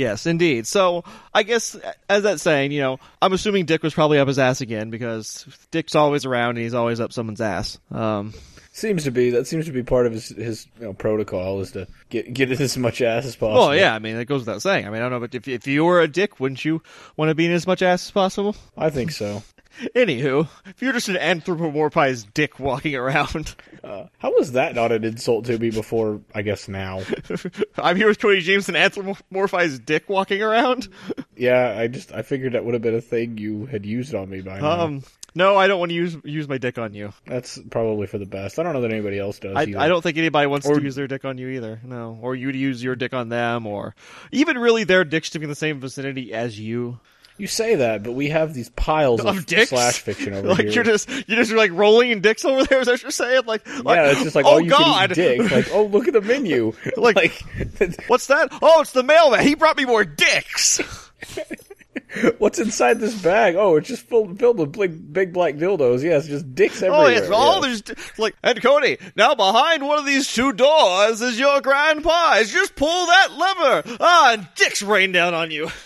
Yes, 0.00 0.24
indeed. 0.24 0.66
So 0.66 1.04
I 1.34 1.42
guess 1.42 1.76
as 2.08 2.22
that 2.22 2.40
saying, 2.40 2.72
you 2.72 2.80
know, 2.80 2.98
I'm 3.20 3.34
assuming 3.34 3.66
Dick 3.66 3.82
was 3.82 3.92
probably 3.92 4.18
up 4.18 4.28
his 4.28 4.38
ass 4.38 4.62
again 4.62 4.88
because 4.88 5.46
Dick's 5.70 5.94
always 5.94 6.24
around 6.24 6.50
and 6.50 6.60
he's 6.60 6.72
always 6.72 7.00
up 7.00 7.12
someone's 7.12 7.42
ass. 7.42 7.78
Um, 7.90 8.32
Seems 8.72 9.02
to 9.04 9.10
be 9.10 9.30
that 9.30 9.46
seems 9.48 9.66
to 9.66 9.72
be 9.72 9.82
part 9.82 10.06
of 10.06 10.12
his 10.12 10.28
his 10.28 10.66
you 10.78 10.86
know, 10.86 10.92
protocol 10.92 11.60
is 11.60 11.72
to 11.72 11.88
get 12.08 12.32
get 12.32 12.50
as 12.52 12.78
much 12.78 13.02
ass 13.02 13.24
as 13.26 13.34
possible. 13.34 13.54
well, 13.68 13.74
yeah, 13.76 13.94
I 13.94 13.98
mean, 13.98 14.16
that 14.16 14.26
goes 14.26 14.42
without 14.42 14.62
saying. 14.62 14.86
I 14.86 14.90
mean, 14.90 14.98
I 14.98 15.00
don't 15.00 15.10
know, 15.10 15.20
but 15.20 15.34
if 15.34 15.48
if 15.48 15.66
you 15.66 15.84
were 15.84 16.00
a 16.00 16.06
dick, 16.08 16.38
wouldn't 16.38 16.64
you 16.64 16.80
want 17.16 17.30
to 17.30 17.34
be 17.34 17.46
in 17.46 17.52
as 17.52 17.66
much 17.66 17.82
ass 17.82 18.06
as 18.06 18.10
possible? 18.12 18.54
I 18.76 18.90
think 18.90 19.10
so. 19.10 19.42
Anywho, 19.94 20.48
if 20.66 20.82
you're 20.82 20.92
just 20.92 21.08
an 21.08 21.16
anthropomorphized 21.16 22.34
dick 22.34 22.58
walking 22.58 22.94
around, 22.94 23.54
Uh, 23.82 24.06
how 24.18 24.32
was 24.34 24.52
that 24.52 24.74
not 24.74 24.92
an 24.92 25.04
insult 25.04 25.46
to 25.46 25.58
me 25.58 25.70
before? 25.70 26.20
I 26.34 26.42
guess 26.42 26.68
now. 26.68 27.00
I'm 27.78 27.96
here 27.96 28.08
with 28.08 28.20
Cody 28.20 28.40
James, 28.40 28.68
an 28.68 28.74
anthropomorphized 28.74 29.84
dick 29.84 30.08
walking 30.08 30.42
around. 30.42 30.88
Yeah, 31.36 31.74
I 31.78 31.86
just 31.88 32.12
I 32.12 32.22
figured 32.22 32.52
that 32.52 32.64
would 32.64 32.74
have 32.74 32.82
been 32.82 32.94
a 32.96 33.00
thing 33.00 33.38
you 33.38 33.66
had 33.66 33.86
used 33.86 34.14
on 34.14 34.28
me 34.28 34.42
by 34.42 34.60
now. 34.60 34.80
Um, 34.80 35.02
No, 35.34 35.56
I 35.56 35.66
don't 35.68 35.78
want 35.78 35.90
to 35.90 35.94
use 35.94 36.16
use 36.24 36.48
my 36.48 36.58
dick 36.58 36.78
on 36.78 36.92
you. 36.94 37.12
That's 37.26 37.58
probably 37.70 38.06
for 38.06 38.18
the 38.18 38.26
best. 38.26 38.58
I 38.58 38.62
don't 38.62 38.72
know 38.72 38.80
that 38.82 38.90
anybody 38.90 39.18
else 39.18 39.38
does. 39.38 39.54
I. 39.56 39.62
I 39.78 39.88
don't 39.88 40.02
think 40.02 40.18
anybody 40.18 40.46
wants 40.46 40.66
Or- 40.66 40.74
to 40.74 40.82
use 40.82 40.94
their 40.96 41.06
dick 41.06 41.24
on 41.24 41.38
you 41.38 41.48
either. 41.50 41.80
No, 41.84 42.18
or 42.20 42.34
you 42.34 42.50
to 42.50 42.58
use 42.58 42.82
your 42.82 42.96
dick 42.96 43.14
on 43.14 43.28
them, 43.28 43.66
or 43.66 43.94
even 44.32 44.58
really 44.58 44.84
their 44.84 45.04
dicks 45.04 45.30
to 45.30 45.38
be 45.38 45.44
in 45.44 45.50
the 45.50 45.54
same 45.56 45.80
vicinity 45.80 46.32
as 46.32 46.58
you. 46.58 46.98
You 47.38 47.46
say 47.46 47.76
that, 47.76 48.02
but 48.02 48.12
we 48.12 48.28
have 48.28 48.52
these 48.52 48.68
piles 48.68 49.20
of, 49.20 49.38
Of 49.38 49.46
dicks? 49.46 49.70
slash 49.70 50.00
fiction 50.00 50.34
over 50.34 50.48
like 50.48 50.60
here. 50.60 50.70
you're 50.72 50.84
just 50.84 51.08
you're 51.26 51.38
just 51.38 51.52
like 51.52 51.70
rolling 51.72 52.10
in 52.10 52.20
dicks 52.20 52.44
over 52.44 52.64
there. 52.64 52.80
Is 52.80 52.86
that 52.86 52.92
what 52.92 53.02
you're 53.02 53.10
saying? 53.10 53.42
Like, 53.46 53.66
like 53.82 53.96
yeah, 53.96 54.10
it's 54.10 54.22
just 54.22 54.36
like 54.36 54.44
oh 54.44 54.56
oh, 54.56 54.58
you 54.58 54.68
god, 54.68 55.10
can 55.14 55.18
eat 55.24 55.38
dick. 55.38 55.50
Like 55.50 55.68
oh, 55.72 55.84
look 55.86 56.06
at 56.06 56.12
the 56.12 56.20
menu. 56.20 56.72
Like- 56.98 57.16
like 57.80 58.04
what's 58.08 58.26
that? 58.26 58.48
Oh, 58.60 58.82
it's 58.82 58.92
the 58.92 59.02
mailman. 59.02 59.40
He 59.46 59.54
brought 59.54 59.78
me 59.78 59.86
more 59.86 60.04
dicks. 60.04 60.80
what's 62.38 62.58
inside 62.58 63.00
this 63.00 63.20
bag? 63.20 63.56
Oh, 63.56 63.76
it's 63.76 63.88
just 63.88 64.02
filled 64.08 64.38
filled 64.38 64.58
with 64.58 64.72
big 64.72 65.12
big 65.12 65.32
black 65.32 65.54
dildos. 65.56 66.02
Yes, 66.02 66.26
just 66.26 66.54
dicks 66.54 66.82
everywhere. 66.82 67.00
Oh, 67.00 67.04
everywhere. 67.06 67.24
it's 67.24 67.32
all 67.32 67.62
yeah. 67.62 67.68
these 67.68 67.82
di- 67.82 67.94
like. 68.18 68.36
And 68.42 68.62
Cody, 68.62 68.98
now 69.16 69.34
behind 69.34 69.86
one 69.86 69.98
of 69.98 70.06
these 70.06 70.32
two 70.32 70.52
doors 70.52 71.20
is 71.20 71.38
your 71.38 71.60
grand 71.60 72.02
prize. 72.02 72.52
Just 72.52 72.76
pull 72.76 73.06
that 73.06 73.28
lever. 73.32 73.96
Ah, 74.00 74.32
and 74.34 74.48
dicks 74.54 74.82
rain 74.82 75.12
down 75.12 75.34
on 75.34 75.50
you. 75.50 75.68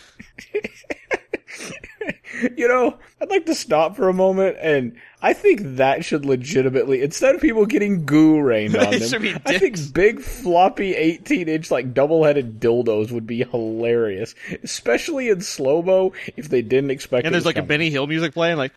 You 2.56 2.68
know, 2.68 2.98
I'd 3.20 3.30
like 3.30 3.46
to 3.46 3.54
stop 3.54 3.96
for 3.96 4.08
a 4.08 4.12
moment 4.12 4.56
and 4.60 4.96
I 5.24 5.32
think 5.32 5.60
that 5.76 6.04
should 6.04 6.26
legitimately 6.26 7.00
instead 7.00 7.34
of 7.34 7.40
people 7.40 7.64
getting 7.64 8.04
goo 8.04 8.40
rained 8.40 8.76
on 8.76 8.90
them, 8.98 9.40
I 9.46 9.58
think 9.58 9.94
big 9.94 10.20
floppy 10.20 10.94
eighteen 10.94 11.48
inch 11.48 11.70
like 11.70 11.94
double 11.94 12.24
headed 12.24 12.60
dildos 12.60 13.10
would 13.10 13.26
be 13.26 13.42
hilarious. 13.42 14.34
Especially 14.62 15.30
in 15.30 15.40
slow 15.40 15.80
mo 15.80 16.12
if 16.36 16.50
they 16.50 16.60
didn't 16.60 16.90
expect 16.90 17.24
And 17.24 17.34
there's 17.34 17.46
like 17.46 17.56
a 17.56 17.60
coming. 17.60 17.68
Benny 17.68 17.90
Hill 17.90 18.06
music 18.06 18.34
playing, 18.34 18.58
like. 18.58 18.72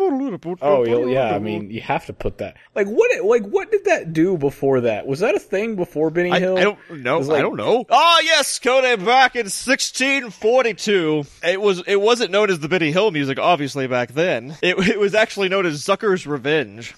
Oh 0.00 0.84
yeah, 0.84 1.34
I 1.34 1.38
mean 1.38 1.70
you 1.70 1.80
have 1.80 2.06
to 2.06 2.12
put 2.12 2.38
that. 2.38 2.56
Like 2.74 2.86
what? 2.86 3.24
Like 3.24 3.44
what 3.44 3.70
did 3.70 3.84
that 3.84 4.12
do 4.12 4.36
before 4.36 4.82
that? 4.82 5.06
Was 5.06 5.20
that 5.20 5.34
a 5.34 5.38
thing 5.38 5.76
before 5.76 6.10
Benny 6.10 6.30
I, 6.30 6.40
Hill? 6.40 6.58
I 6.58 6.62
don't 6.62 6.78
know. 6.90 7.16
It 7.16 7.18
was 7.18 7.30
I 7.30 7.40
don't 7.40 7.56
know. 7.56 7.84
Ah, 7.90 8.20
yes, 8.22 8.58
Cody. 8.58 8.96
Back 8.96 9.36
in 9.36 9.46
1642, 9.46 11.24
it 11.42 11.60
was. 11.60 11.82
It 11.86 12.00
wasn't 12.00 12.30
known 12.30 12.50
as 12.50 12.60
the 12.60 12.68
Benny 12.68 12.92
Hill 12.92 13.10
music, 13.10 13.38
obviously 13.38 13.86
back 13.86 14.12
then. 14.12 14.56
It, 14.62 14.78
it 14.88 14.98
was 14.98 15.14
actually 15.14 15.48
known 15.48 15.66
as 15.66 15.84
Zucker's 15.84 16.26
Revenge. 16.26 16.94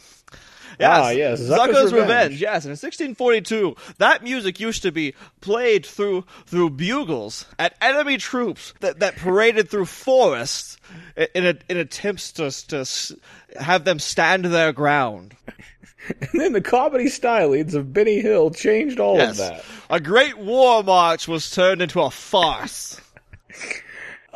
Ah, 0.80 1.11
yes, 1.11 1.40
Zucker's 1.40 1.49
Zucker's 1.50 1.92
Revenge. 1.92 1.92
Revenge. 1.95 2.40
Yes, 2.40 2.64
and 2.64 2.71
in 2.71 2.78
1642, 2.78 3.76
that 3.99 4.23
music 4.23 4.61
used 4.61 4.83
to 4.83 4.92
be 4.92 5.14
played 5.40 5.85
through 5.87 6.25
through 6.47 6.71
bugles 6.71 7.45
at 7.59 7.75
enemy 7.80 8.16
troops 8.18 8.75
that, 8.80 9.00
that 9.00 9.16
paraded 9.16 9.68
through 9.71 9.87
forests 9.87 10.76
in, 11.16 11.26
in, 11.35 11.47
a, 11.47 11.54
in 11.71 11.76
attempts 11.78 12.33
to, 12.33 12.50
to 12.68 12.87
have 13.59 13.85
them 13.85 13.99
stand 13.99 14.45
their 14.47 14.73
ground. 14.73 15.35
And 16.09 16.40
then 16.40 16.52
the 16.52 16.61
comedy 16.61 17.06
stylings 17.06 17.75
of 17.75 17.92
Benny 17.92 18.21
Hill 18.21 18.52
changed 18.52 19.00
all 19.00 19.16
Yes, 19.16 19.30
of 19.30 19.37
that. 19.38 19.64
a 19.90 19.99
great 19.99 20.38
war 20.38 20.85
march 20.85 21.26
was 21.26 21.50
turned 21.50 21.83
into 21.83 22.00
a 22.00 22.12
farce. 22.12 23.00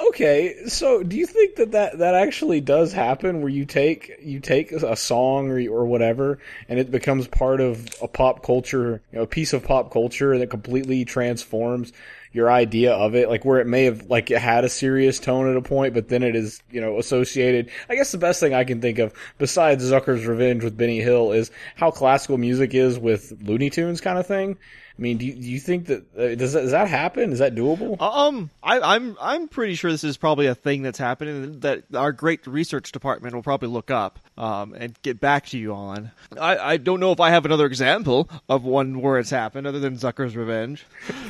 Okay, 0.09 0.67
so 0.67 1.03
do 1.03 1.17
you 1.17 1.27
think 1.27 1.57
that, 1.57 1.73
that 1.73 1.99
that 1.99 2.15
actually 2.15 2.63
does 2.63 2.93
happen 2.93 3.43
where 3.43 3.51
you 3.51 3.67
take 3.67 4.19
you 4.23 4.41
take 4.41 4.73
a 4.73 4.97
song 4.97 5.51
or 5.51 5.59
or 5.71 5.85
whatever 5.85 6.39
and 6.71 6.79
it 6.79 6.91
becomes 6.91 7.29
part 7.29 7.61
of 7.61 7.87
a 8.01 8.09
pop 8.09 8.43
culture, 8.43 9.03
you 9.13 9.19
know, 9.19 9.25
a 9.25 9.27
piece 9.27 9.53
of 9.53 9.63
pop 9.63 9.93
culture 9.93 10.39
that 10.39 10.49
completely 10.49 11.05
transforms 11.05 11.93
your 12.33 12.51
idea 12.51 12.93
of 12.93 13.15
it, 13.15 13.29
like 13.29 13.45
where 13.45 13.61
it 13.61 13.67
may 13.67 13.85
have 13.85 14.09
like 14.09 14.31
it 14.31 14.39
had 14.39 14.65
a 14.65 14.69
serious 14.71 15.19
tone 15.19 15.51
at 15.51 15.57
a 15.57 15.63
point, 15.63 15.93
but 15.93 16.09
then 16.09 16.23
it 16.23 16.35
is 16.35 16.63
you 16.71 16.81
know 16.81 16.99
associated. 16.99 17.71
I 17.91 17.95
guess 17.95 18.13
the 18.13 18.19
best 18.19 18.41
thing 18.41 18.55
I 18.55 18.65
can 18.65 18.81
think 18.81 18.99
of 18.99 19.13
besides 19.37 19.85
Zucker's 19.85 20.25
Revenge 20.25 20.65
with 20.65 20.79
Benny 20.79 21.01
Hill 21.01 21.33
is 21.33 21.51
how 21.77 21.91
classical 21.91 22.39
music 22.39 22.75
is 22.75 22.99
with 22.99 23.35
Looney 23.43 23.69
Tunes 23.69 24.01
kind 24.01 24.19
of 24.19 24.27
thing. 24.27 24.57
I 25.01 25.03
mean, 25.03 25.17
do 25.17 25.25
you, 25.25 25.33
do 25.33 25.49
you 25.49 25.59
think 25.59 25.87
that 25.87 26.15
uh, 26.15 26.35
does 26.35 26.53
that, 26.53 26.61
does 26.61 26.73
that 26.73 26.87
happen? 26.87 27.33
Is 27.33 27.39
that 27.39 27.55
doable? 27.55 27.99
Um, 28.03 28.51
I, 28.63 28.81
I'm 28.81 29.17
I'm 29.19 29.49
pretty 29.49 29.75
sure 29.75 29.91
this 29.91 30.05
is 30.05 30.19
probably 30.19 30.47
a 30.47 30.55
thing 30.55 30.83
that's 30.83 30.99
happening 30.99 31.61
that 31.61 31.85
our 31.95 32.13
great 32.13 32.47
research 32.47 32.93
department 32.93 33.35
will 33.35 33.43
probably 33.43 33.71
look 33.71 33.91
up 33.91 34.19
um, 34.37 34.75
and 34.75 35.01
get 35.01 35.19
back 35.19 35.47
to 35.47 35.59
you 35.59 35.73
on. 35.73 36.11
I, 36.39 36.59
I 36.59 36.77
don't 36.77 37.01
know 37.01 37.13
if 37.13 37.21
I 37.21 37.31
have 37.31 37.47
another 37.47 37.65
example 37.65 38.29
of 38.47 38.65
one 38.65 39.01
where 39.01 39.19
it's 39.19 39.31
happened 39.31 39.67
other 39.67 39.81
than 39.81 39.97
Zucker's 39.97 40.37
Revenge. 40.37 40.85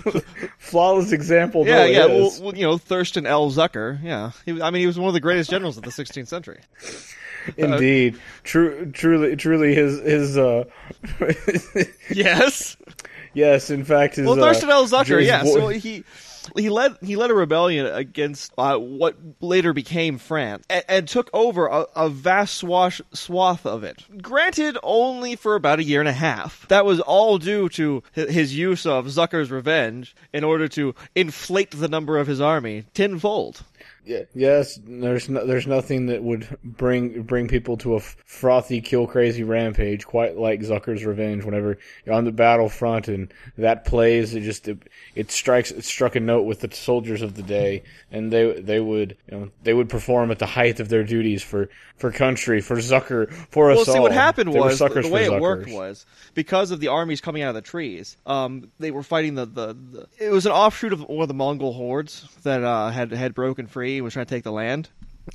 Flawless 0.59 1.13
example. 1.13 1.65
Yeah, 1.65 1.85
yeah. 1.85 2.07
Well, 2.07 2.33
well, 2.41 2.57
you 2.57 2.63
know, 2.63 2.77
Thurston 2.77 3.25
L. 3.25 3.53
Zucker. 3.53 4.03
Yeah, 4.03 4.33
he, 4.45 4.61
I 4.61 4.73
mean, 4.73 4.81
he 4.81 4.87
was 4.89 4.99
one 4.99 5.07
of 5.07 5.15
the 5.15 5.21
greatest 5.21 5.49
generals 5.49 5.77
of 5.77 5.85
the 5.85 5.91
16th 5.91 6.27
century. 6.27 6.59
Indeed, 7.57 8.19
true, 8.43 8.91
truly, 8.93 9.37
truly, 9.37 9.75
his 9.75 10.01
his 10.01 10.37
uh, 10.37 10.65
Yes. 12.11 12.77
Yes, 13.35 13.71
in 13.71 13.85
fact, 13.85 14.17
his 14.17 14.27
Well, 14.27 14.39
uh, 14.43 14.47
Thurston 14.47 14.71
L. 14.71 14.87
Zucker, 14.87 15.25
yeah. 15.25 15.45
So 15.45 15.69
he 15.69 16.05
he 16.57 16.71
led 16.71 16.97
he 17.03 17.17
led 17.17 17.31
a 17.31 17.35
rebellion 17.35 17.87
against 17.87 18.53
uh, 18.57 18.77
what 18.77 19.17
later 19.41 19.73
became 19.73 20.19
France 20.19 20.65
and, 20.71 20.85
and 20.89 21.09
took 21.09 21.31
over 21.33 21.67
a, 21.67 21.87
a 21.95 22.09
vast 22.09 22.55
swash, 22.55 23.01
swath 23.13 23.67
of 23.67 23.85
it. 23.85 24.05
Granted, 24.23 24.79
only 24.83 25.37
for 25.37 25.55
about 25.55 25.79
a 25.79 25.85
year 25.85 26.01
and 26.01 26.09
a 26.09 26.13
half. 26.15 26.67
That 26.69 26.85
was 26.85 27.01
all 27.01 27.39
due 27.39 27.69
to 27.71 28.03
his 28.13 28.57
use 28.57 28.87
of 28.87 29.07
Zucker's 29.07 29.51
revenge 29.51 30.15
in 30.33 30.45
order 30.45 30.69
to 30.69 30.95
inflate 31.15 31.73
the 31.73 31.89
number 31.89 32.19
of 32.19 32.27
his 32.27 32.41
army 32.41 32.85
tenfold. 32.95 33.63
Yeah, 34.05 34.23
yes, 34.35 34.81
there's 34.83 35.29
no, 35.29 35.47
there's 35.47 35.67
nothing 35.67 36.07
that 36.07 36.23
would 36.23 36.59
bring 36.65 37.23
bring 37.23 37.49
people 37.49 37.77
to 37.79 37.95
a 37.95 37.99
f- 37.99 38.17
frothy, 38.25 38.81
kill 38.81 39.07
crazy 39.07 39.43
rampage 39.43 40.07
quite 40.07 40.39
like 40.39 40.61
Zucker's 40.61 41.05
Revenge. 41.05 41.45
Whenever 41.45 41.79
you're 42.05 42.15
on 42.15 42.25
the 42.25 42.33
battlefront 42.33 43.09
and 43.09 43.33
that 43.59 43.85
plays, 43.85 44.35
it 44.35 44.41
just 44.41 44.69
it, 44.69 44.79
it 45.15 45.31
strikes 45.31 45.71
it 45.71 45.85
struck 45.85 46.17
a 46.17 46.21
note 46.21 46.43
with 46.43 46.61
the 46.61 46.75
soldiers 46.75 47.21
of 47.21 47.35
the 47.35 47.43
day, 47.43 47.83
and 48.11 48.33
they 48.33 48.61
they 48.61 48.81
would 48.81 49.17
you 49.31 49.39
know 49.39 49.51
they 49.63 49.75
would 49.75 49.91
perform 49.91 50.31
at 50.31 50.39
the 50.39 50.47
height 50.47 50.81
of 50.81 50.89
their 50.89 51.05
duties 51.05 51.43
for 51.43 51.69
for 51.97 52.11
country, 52.11 52.63
for 52.63 52.77
Zucker, 52.77 53.31
for 53.51 53.71
us 53.71 53.77
Well, 53.77 53.85
see, 53.85 53.93
all. 53.93 54.03
what 54.03 54.13
happened 54.13 54.53
They 54.55 54.59
was 54.59 54.79
the, 54.79 54.89
the 54.89 55.09
way 55.11 55.29
for 55.29 55.37
it 55.37 55.41
worked 55.41 55.69
was 55.69 56.07
because 56.33 56.71
of 56.71 56.81
the 56.81 56.89
armies 56.89 57.21
coming 57.21 57.43
out 57.43 57.51
of 57.51 57.55
the 57.57 57.61
trees. 57.61 58.17
Um, 58.25 58.71
they 58.79 58.91
were 58.91 59.03
fighting 59.03 59.35
the, 59.35 59.45
the, 59.45 59.75
the 59.75 60.09
it 60.19 60.31
was 60.31 60.47
an 60.47 60.53
offshoot 60.53 60.95
of 60.95 61.03
one 61.03 61.21
of 61.21 61.29
the 61.29 61.35
Mongol 61.35 61.75
hordes 61.75 62.27
that 62.43 62.65
uh, 62.65 62.89
had 62.89 63.13
had 63.13 63.35
broken 63.35 63.67
free 63.67 63.90
and 63.97 64.05
was 64.05 64.15
trying 64.15 64.27
to 64.27 64.35
take 64.35 64.45
the 64.45 64.53
land. 64.53 64.89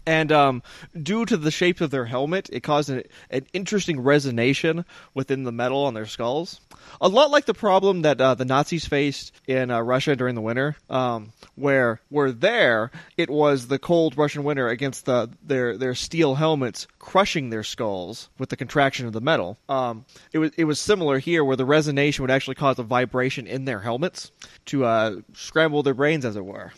And 0.06 0.32
um, 0.32 0.64
due 1.02 1.26
to 1.26 1.38
the 1.38 1.52
shape 1.52 1.80
of 1.82 1.92
their 1.92 2.06
helmet, 2.06 2.50
it 2.52 2.62
caused 2.62 2.90
an, 2.90 3.04
an 3.30 3.46
interesting 3.54 3.98
resonation 3.98 4.84
within 5.14 5.44
the 5.44 5.52
metal 5.52 5.86
on 5.86 5.94
their 5.94 6.06
skulls. 6.06 6.60
A 7.02 7.08
lot 7.08 7.32
like 7.32 7.46
the 7.46 7.54
problem 7.54 8.02
that 8.02 8.20
uh, 8.20 8.36
the 8.36 8.46
Nazis 8.46 8.86
faced 8.86 9.32
in 9.48 9.72
uh, 9.72 9.82
Russia 9.82 10.16
during 10.16 10.36
the 10.36 10.42
winter, 10.42 10.76
um, 10.90 11.32
where 11.56 12.00
where 12.10 12.32
there 12.32 12.92
it 13.18 13.30
was 13.30 13.68
the 13.68 13.80
cold 13.80 14.18
Russian 14.18 14.44
winter 14.44 14.68
against 14.68 15.06
the 15.06 15.30
their 15.44 15.78
their 15.78 15.96
steel 15.96 16.36
helmets 16.36 16.88
crushing 17.00 17.50
their 17.50 17.64
skulls 17.64 18.30
with 18.38 18.50
the 18.50 18.58
contraction 18.58 19.08
of 19.08 19.14
the 19.14 19.22
metal. 19.22 19.58
Um, 19.68 20.06
it 20.32 20.40
was 20.40 20.52
it 20.58 20.66
was 20.66 20.80
similar 20.80 21.20
here, 21.20 21.44
where 21.44 21.58
the 21.58 21.66
resonation 21.66 22.20
would 22.20 22.32
actually 22.32 22.56
cause 22.56 22.80
a 22.80 22.84
vibration 22.84 23.48
in 23.48 23.66
their 23.66 23.80
helmets 23.80 24.32
to 24.66 24.86
uh, 24.86 25.16
scramble 25.34 25.84
their 25.84 25.94
brains, 25.94 26.26
as 26.26 26.36
it 26.36 26.46
were. 26.46 26.72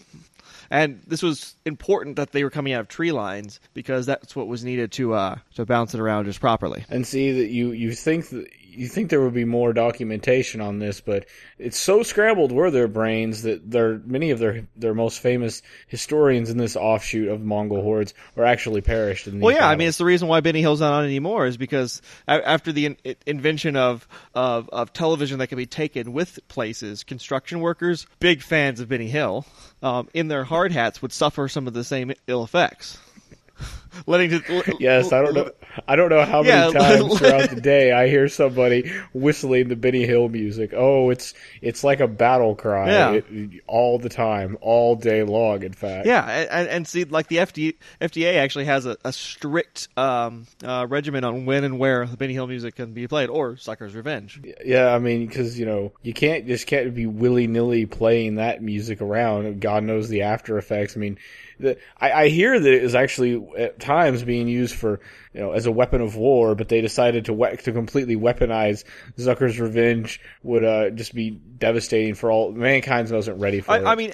And 0.69 1.01
this 1.07 1.23
was 1.23 1.55
important 1.65 2.15
that 2.17 2.31
they 2.31 2.43
were 2.43 2.49
coming 2.49 2.73
out 2.73 2.81
of 2.81 2.87
tree 2.87 3.11
lines 3.11 3.59
because 3.73 4.05
that's 4.05 4.35
what 4.35 4.47
was 4.47 4.63
needed 4.63 4.91
to 4.93 5.13
uh, 5.13 5.35
to 5.55 5.65
bounce 5.65 5.93
it 5.93 5.99
around 5.99 6.25
just 6.25 6.39
properly. 6.39 6.83
and 6.89 7.05
see 7.05 7.31
that 7.31 7.49
you 7.49 7.71
you 7.71 7.93
think 7.93 8.29
that 8.29 8.47
you 8.77 8.87
think 8.87 9.09
there 9.09 9.21
would 9.21 9.33
be 9.33 9.45
more 9.45 9.73
documentation 9.73 10.61
on 10.61 10.79
this, 10.79 11.01
but 11.01 11.25
it's 11.57 11.77
so 11.77 12.03
scrambled 12.03 12.51
were 12.51 12.69
their 12.69 12.87
brains 12.87 13.41
that 13.41 13.69
there 13.69 13.99
many 14.05 14.29
of 14.29 14.39
their 14.39 14.67
their 14.75 14.93
most 14.93 15.19
famous 15.19 15.61
historians 15.87 16.49
in 16.49 16.57
this 16.57 16.75
offshoot 16.75 17.27
of 17.27 17.41
Mongol 17.41 17.81
hordes 17.81 18.13
were 18.35 18.45
actually 18.45 18.81
perished 18.81 19.27
in 19.27 19.39
Well, 19.39 19.55
yeah, 19.55 19.67
I 19.67 19.75
mean, 19.75 19.87
it's 19.87 19.97
the 19.97 20.05
reason 20.05 20.27
why 20.27 20.41
Benny 20.41 20.61
Hill's 20.61 20.79
not 20.79 20.93
on 20.93 21.05
anymore 21.05 21.47
is 21.47 21.57
because 21.57 22.01
after 22.27 22.71
the 22.71 22.87
in- 22.87 23.15
invention 23.25 23.75
of, 23.75 24.07
of 24.35 24.69
of 24.69 24.93
television 24.93 25.39
that 25.39 25.47
can 25.47 25.57
be 25.57 25.65
taken 25.65 26.13
with 26.13 26.39
places, 26.47 27.03
construction 27.03 27.59
workers, 27.59 28.05
big 28.19 28.41
fans 28.41 28.79
of 28.79 28.87
Benny 28.87 29.09
Hill, 29.09 29.45
um, 29.81 30.07
in 30.13 30.27
their 30.27 30.43
hard 30.43 30.71
hats 30.71 31.01
would 31.01 31.11
suffer 31.11 31.47
some 31.47 31.67
of 31.67 31.73
the 31.73 31.83
same 31.83 32.13
ill 32.27 32.43
effects. 32.43 32.99
Letting 34.07 34.29
to, 34.31 34.63
Yes, 34.79 35.11
I 35.11 35.21
don't 35.21 35.33
know. 35.33 35.51
I 35.87 35.95
don't 35.95 36.09
know 36.09 36.23
how 36.25 36.43
Yeah, 36.43 36.69
many 36.71 36.73
times 36.73 37.17
throughout 37.17 37.49
the 37.49 37.61
day 37.61 37.91
I 37.91 38.07
hear 38.07 38.27
somebody 38.27 38.91
whistling 39.13 39.67
the 39.69 39.75
Benny 39.75 40.05
Hill 40.05 40.29
music. 40.29 40.71
Oh, 40.75 41.09
it's 41.09 41.33
it's 41.61 41.83
like 41.83 41.99
a 41.99 42.07
battle 42.07 42.55
cry 42.55 42.89
Yeah. 42.89 43.11
it- 43.13 43.61
all 43.67 43.99
the 43.99 44.09
time, 44.09 44.57
all 44.61 44.95
day 44.95 45.23
long. 45.23 45.63
In 45.63 45.73
fact, 45.73 46.05
Yeah, 46.07 46.47
and, 46.51 46.67
and 46.69 46.87
see, 46.87 47.03
like 47.03 47.27
the 47.27 47.37
FDA, 47.37 47.75
FDA 48.01 48.35
actually 48.35 48.65
has 48.65 48.85
a, 48.85 48.97
a 49.05 49.11
strict 49.13 49.87
um, 49.97 50.47
uh, 50.63 50.85
regimen 50.89 51.23
on 51.23 51.45
when 51.45 51.63
and 51.63 51.79
where 51.79 52.05
the 52.05 52.17
Benny 52.17 52.33
Hill 52.33 52.47
music 52.47 52.75
can 52.75 52.93
be 52.93 53.07
played, 53.07 53.29
or 53.29 53.53
Zucker's 53.53 53.93
Revenge. 53.95 54.41
Yeah, 54.65 54.93
I 54.93 54.99
mean, 54.99 55.27
because 55.27 55.59
you 55.59 55.65
know, 55.65 55.91
you 56.01 56.13
can't 56.13 56.47
just 56.47 56.67
can't 56.67 56.93
be 56.95 57.05
willy 57.05 57.47
nilly 57.47 57.85
playing 57.85 58.35
that 58.35 58.61
music 58.61 59.01
around. 59.01 59.59
God 59.61 59.83
knows 59.83 60.09
the 60.09 60.21
after 60.23 60.57
effects. 60.57 60.95
I 60.95 60.99
mean, 60.99 61.17
the, 61.59 61.77
I, 61.99 62.11
I 62.11 62.27
hear 62.29 62.59
that 62.59 62.73
it 62.73 62.83
is 62.83 62.95
actually 62.95 63.35
uh, 63.57 63.69
at 63.77 63.85
times 63.85 64.23
being 64.23 64.47
used 64.47 64.75
for 64.75 64.99
you 65.33 65.41
know 65.41 65.51
as 65.51 65.65
a 65.65 65.71
weapon 65.71 66.01
of 66.01 66.15
war, 66.15 66.55
but 66.55 66.69
they 66.69 66.81
decided 66.81 67.25
to 67.25 67.33
we- 67.33 67.55
to 67.57 67.71
completely 67.71 68.15
weaponize 68.15 68.83
Zucker's 69.17 69.59
revenge 69.59 70.19
would 70.43 70.63
uh, 70.63 70.89
just 70.89 71.13
be 71.13 71.31
devastating 71.31 72.15
for 72.15 72.31
all 72.31 72.51
mankind 72.51 73.09
wasn't 73.11 73.39
ready 73.39 73.61
for 73.61 73.71
I, 73.71 73.77
it. 73.79 73.85
I 73.85 73.95
mean, 73.95 74.13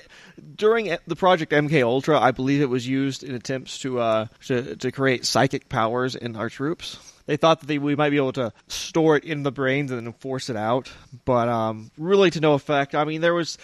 during 0.56 0.96
the 1.08 1.16
Project 1.16 1.52
MK 1.52 1.84
Ultra, 1.84 2.20
I 2.20 2.32
believe 2.32 2.62
it 2.62 2.70
was 2.70 2.88
used 2.88 3.24
in 3.24 3.34
attempts 3.36 3.80
to 3.80 4.00
uh, 4.00 4.28
to, 4.46 4.76
to 4.76 4.92
create 4.92 5.26
psychic 5.26 5.70
powers 5.70 6.16
in 6.16 6.36
our 6.36 6.50
troops. 6.50 7.13
They 7.26 7.38
thought 7.38 7.62
that 7.62 7.68
they, 7.68 7.78
we 7.78 7.96
might 7.96 8.10
be 8.10 8.18
able 8.18 8.34
to 8.34 8.52
store 8.68 9.16
it 9.16 9.24
in 9.24 9.44
the 9.44 9.52
brains 9.52 9.92
and 9.92 10.06
then 10.06 10.14
force 10.14 10.50
it 10.50 10.58
out, 10.58 10.92
but 11.24 11.48
um, 11.48 11.90
really 11.98 12.30
to 12.32 12.42
no 12.42 12.54
effect. 12.54 12.96
I 12.96 13.06
mean, 13.06 13.22
there 13.22 13.34
was, 13.34 13.58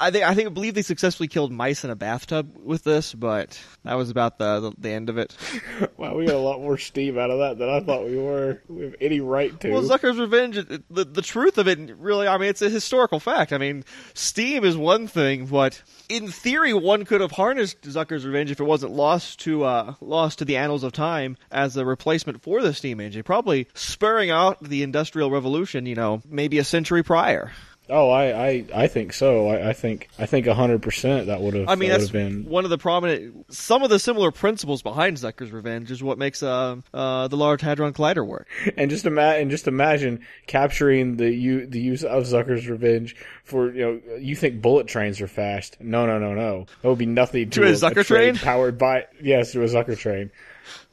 I 0.00 0.10
think, 0.12 0.24
I 0.24 0.34
think, 0.34 0.46
I 0.46 0.50
believe 0.50 0.74
they 0.74 0.82
successfully 0.82 1.26
killed 1.26 1.50
mice 1.50 1.82
in 1.82 1.90
a 1.90 1.96
bathtub 1.96 2.56
with 2.62 2.84
this, 2.84 3.12
but 3.12 3.60
that 3.84 3.94
was 3.94 4.10
about 4.10 4.38
the 4.38 4.60
the, 4.60 4.72
the 4.78 4.90
end 4.90 5.08
of 5.08 5.18
it. 5.18 5.36
wow, 5.96 6.14
we 6.16 6.26
got 6.26 6.36
a 6.36 6.38
lot 6.38 6.60
more 6.60 6.78
steam 6.78 7.18
out 7.18 7.30
of 7.30 7.38
that 7.40 7.58
than 7.58 7.68
I 7.68 7.80
thought 7.80 8.04
we 8.04 8.16
were. 8.16 8.62
We 8.68 8.84
have 8.84 8.94
any 9.00 9.20
right 9.20 9.58
to. 9.60 9.70
Well, 9.70 9.82
Zucker's 9.82 10.18
Revenge, 10.18 10.56
the 10.56 11.04
the 11.04 11.22
truth 11.22 11.58
of 11.58 11.66
it, 11.66 11.78
really, 11.98 12.28
I 12.28 12.38
mean, 12.38 12.48
it's 12.48 12.62
a 12.62 12.70
historical 12.70 13.18
fact. 13.18 13.52
I 13.52 13.58
mean, 13.58 13.84
Steam 14.14 14.64
is 14.64 14.76
one 14.76 15.08
thing, 15.08 15.46
but 15.46 15.82
in 16.10 16.28
theory, 16.28 16.74
one 16.74 17.04
could 17.04 17.20
have 17.20 17.30
harnessed 17.30 17.82
Zucker's 17.82 18.26
Revenge 18.26 18.50
if 18.50 18.60
it 18.60 18.64
wasn't 18.64 18.92
lost 18.92 19.38
to 19.40 19.62
uh, 19.64 19.94
lost 20.00 20.40
to 20.40 20.44
the 20.44 20.56
annals 20.56 20.82
of 20.82 20.92
time 20.92 21.36
as 21.50 21.76
a 21.76 21.84
replacement 21.84 22.42
for 22.42 22.60
the 22.60 22.74
Steam 22.74 23.00
engine, 23.00 23.22
probably 23.22 23.68
spurring 23.74 24.30
out 24.30 24.62
the 24.62 24.82
Industrial 24.82 25.30
Revolution. 25.30 25.86
You 25.86 25.94
know, 25.94 26.22
maybe 26.28 26.58
a 26.58 26.64
century 26.64 27.02
prior. 27.02 27.52
Oh, 27.90 28.10
I, 28.10 28.48
I, 28.48 28.64
I 28.74 28.86
think 28.86 29.12
so. 29.12 29.48
I, 29.48 29.70
I 29.70 29.72
think 29.72 30.08
I 30.18 30.26
think 30.26 30.46
hundred 30.46 30.82
percent 30.82 31.26
that 31.26 31.40
would 31.40 31.54
have. 31.54 31.68
I 31.68 31.74
mean, 31.74 31.90
that 31.90 31.98
that's 32.00 32.10
been. 32.10 32.44
one 32.44 32.64
of 32.64 32.70
the 32.70 32.78
prominent, 32.78 33.52
some 33.52 33.82
of 33.82 33.90
the 33.90 33.98
similar 33.98 34.30
principles 34.30 34.82
behind 34.82 35.16
Zucker's 35.16 35.50
Revenge 35.52 35.90
is 35.90 36.02
what 36.02 36.18
makes 36.18 36.42
uh, 36.42 36.76
uh, 36.94 37.28
the 37.28 37.36
Large 37.36 37.60
Hadron 37.62 37.92
Collider 37.92 38.26
work. 38.26 38.46
And 38.76 38.90
just 38.90 39.04
ima- 39.04 39.34
and 39.36 39.50
just 39.50 39.68
imagine 39.68 40.20
capturing 40.46 41.16
the 41.16 41.66
the 41.66 41.80
use 41.80 42.04
of 42.04 42.24
Zucker's 42.24 42.68
revenge 42.68 43.16
for 43.44 43.72
you 43.72 43.80
know 43.80 44.16
you 44.18 44.34
think 44.36 44.62
bullet 44.62 44.86
trains 44.86 45.20
are 45.20 45.28
fast? 45.28 45.76
No, 45.80 46.06
no, 46.06 46.18
no, 46.18 46.34
no. 46.34 46.66
That 46.82 46.88
would 46.88 46.98
be 46.98 47.06
nothing 47.06 47.50
to, 47.50 47.60
To 47.60 47.66
a 47.66 47.72
Zucker 47.72 48.04
train? 48.06 48.36
powered 48.36 48.78
by 48.78 49.06
yes 49.20 49.52
to 49.52 49.62
a 49.62 49.66
Zucker 49.66 49.98
train. 49.98 50.30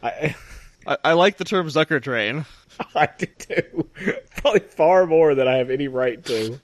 I 0.04 0.36
I, 0.88 0.98
I 1.04 1.14
like 1.14 1.38
the 1.38 1.44
term 1.46 1.68
Zucker 1.68 2.02
train. 2.02 2.46
I 2.96 3.08
too. 3.08 3.90
Probably 4.38 4.60
far 4.60 5.08
more 5.08 5.36
than 5.36 5.48
I 5.48 5.58
have 5.58 5.70
any 5.70 5.88
right 5.88 6.24
to. 6.26 6.60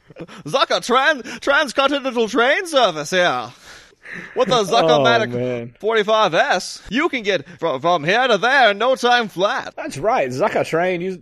Zucker 0.45 0.85
trans 0.85 1.39
transcontinental 1.39 2.27
train 2.27 2.67
service 2.67 3.09
here. 3.11 3.51
With 4.35 4.49
the 4.49 4.57
Oh 4.57 4.63
Zuckermatic 4.63 5.31
man, 5.31 5.75
45S, 5.79 6.83
you 6.89 7.09
can 7.09 7.23
get 7.23 7.47
from, 7.59 7.81
from 7.81 8.03
here 8.03 8.27
to 8.27 8.37
there 8.37 8.71
in 8.71 8.77
no 8.77 8.95
time 8.95 9.27
flat. 9.27 9.75
that's 9.75 9.97
right. 9.97 10.29
Zucker 10.29 10.65
train 10.65 11.01
use 11.01 11.17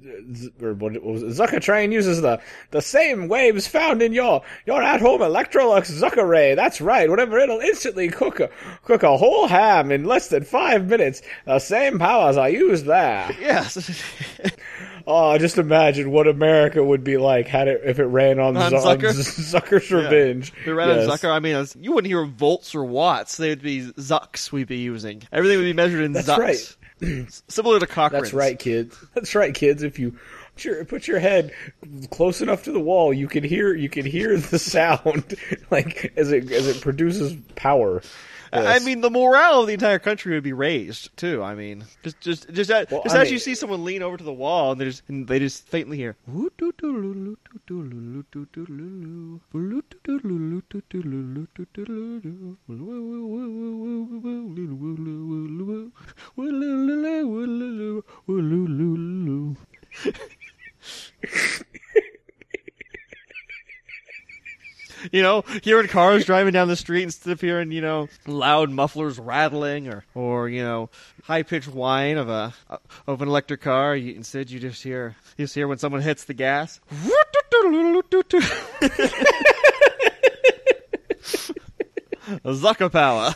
or 0.62 0.74
what 0.74 0.96
it 0.96 1.04
was 1.04 1.24
Zucker 1.24 1.62
train 1.62 1.92
uses 1.92 2.22
the 2.22 2.42
the 2.72 2.82
same 2.82 3.28
waves 3.28 3.68
found 3.68 4.02
in 4.02 4.14
your 4.14 4.42
your 4.66 4.82
at 4.82 5.00
home 5.02 5.22
Electrolux 5.22 5.92
Zucker 5.92 6.28
ray. 6.28 6.56
That's 6.56 6.82
right. 6.82 7.10
Whatever 7.10 7.40
it'll 7.40 7.60
instantly 7.60 8.10
cook 8.10 8.40
a 8.40 8.50
cook 8.84 9.04
a 9.04 9.18
whole 9.18 9.48
ham 9.48 9.92
in 9.92 10.06
less 10.06 10.28
than 10.30 10.44
five 10.44 10.88
minutes. 10.88 11.22
The 11.46 11.60
same 11.60 12.00
powers 12.00 12.38
I 12.38 12.50
use 12.50 12.84
there. 12.84 13.30
Yes. 13.40 14.04
Oh, 15.08 15.38
just 15.38 15.58
imagine 15.58 16.12
what 16.12 16.27
America 16.27 16.84
would 16.84 17.03
be 17.03 17.17
like 17.17 17.48
had 17.48 17.67
it 17.67 17.81
if 17.86 18.00
it 18.00 18.05
ran 18.05 18.39
on, 18.39 18.55
On 18.58 18.70
Zu- 18.70 18.75
on 18.77 18.98
Zucker? 19.00 19.12
Z- 19.12 19.58
Zucker's 19.58 19.91
Revenge. 19.91 20.51
If 20.60 20.65
we 20.65 20.74
ran 20.74 20.89
Yes. 20.89 21.08
on 21.10 21.17
Zucker, 21.17 21.31
I 21.31 21.39
mean, 21.39 21.65
you 21.79 21.91
wouldn't 21.93 22.10
hear 22.10 22.25
volts 22.25 22.75
or 22.75 22.84
watts. 22.86 23.38
They'd 23.38 23.62
be 23.62 23.81
zucks 23.98 24.51
we'd 24.51 24.67
be 24.67 24.77
using. 24.77 25.24
Everything 25.31 25.58
would 25.58 25.63
be 25.65 25.74
measured 25.74 26.01
in 26.01 26.13
That's 26.13 26.27
zucks. 26.27 26.38
right. 26.38 27.41
Similar 27.48 27.79
to 27.79 27.88
Cochrane's. 27.88 28.25
That's 28.25 28.34
right, 28.34 28.60
kids. 28.60 28.96
That's 29.15 29.34
right, 29.34 29.53
kids. 29.53 29.81
If 29.81 29.98
you 29.98 30.15
put 30.55 30.63
your, 30.65 30.86
put 30.86 31.08
your 31.08 31.17
head 31.20 31.51
close 32.12 32.41
enough 32.41 32.63
to 32.65 32.72
the 32.72 32.79
wall, 32.79 33.12
you 33.12 33.27
can 33.27 33.43
hear 33.43 33.74
you 33.74 33.89
can 33.89 34.05
hear 34.05 34.38
the 34.38 34.60
sound 34.60 35.36
like 35.72 36.13
as 36.15 36.31
it 36.31 36.51
as 36.51 36.67
it 36.67 36.79
produces 36.81 37.36
power. 37.55 38.03
I 38.53 38.79
mean, 38.79 39.01
the 39.01 39.09
morale 39.09 39.61
of 39.61 39.68
the 39.68 39.74
entire 39.74 40.00
country 40.00 40.33
would 40.33 40.44
be 40.44 40.53
raised 40.53 41.16
too. 41.16 41.42
I 41.42 41.55
mean, 41.55 41.85
just 42.03 42.20
just 42.20 42.51
just, 42.51 42.70
as- 42.72 42.87
Well, 42.92 43.01
just 43.03 43.16
as 43.16 43.24
mean- 43.25 43.33
you 43.33 43.40
see 43.40 43.55
someone 43.55 43.83
lean 43.83 44.01
over 44.03 44.18
to 44.18 44.24
the 44.24 44.33
wall 44.33 44.72
and 44.74 44.81
they 44.81 44.85
just 44.85 45.03
and 45.07 45.27
they 45.27 45.40
just 45.40 45.68
faintly 45.68 45.98
hear. 45.98 46.16
You 65.11 65.22
know, 65.24 65.44
hearing 65.64 65.87
cars 65.87 66.25
driving 66.25 66.53
down 66.53 66.68
the 66.68 66.75
street 66.75 67.03
instead 67.03 67.31
of 67.31 67.42
hearing, 67.42 67.72
you 67.72 67.81
know, 67.81 68.07
loud 68.27 68.70
mufflers 68.70 69.20
rattling 69.20 69.87
or, 69.87 70.05
or 70.14 70.48
you 70.48 70.64
know, 70.64 70.90
high 71.24 71.44
pitched 71.44 71.68
whine 71.68 72.18
of 72.18 72.29
a 72.29 72.53
of 73.07 73.22
an 73.22 73.27
electric 73.27 73.61
car. 73.61 73.96
You, 73.96 74.14
instead, 74.14 74.50
you 74.51 74.59
just 74.59 74.83
hear 74.83 75.16
you 75.37 75.46
just 75.46 75.55
hear 75.55 75.68
when 75.68 75.79
someone 75.79 76.01
hits 76.01 76.25
the 76.25 76.33
gas. 76.33 76.79
Zucker 82.46 82.92
power. 82.92 83.35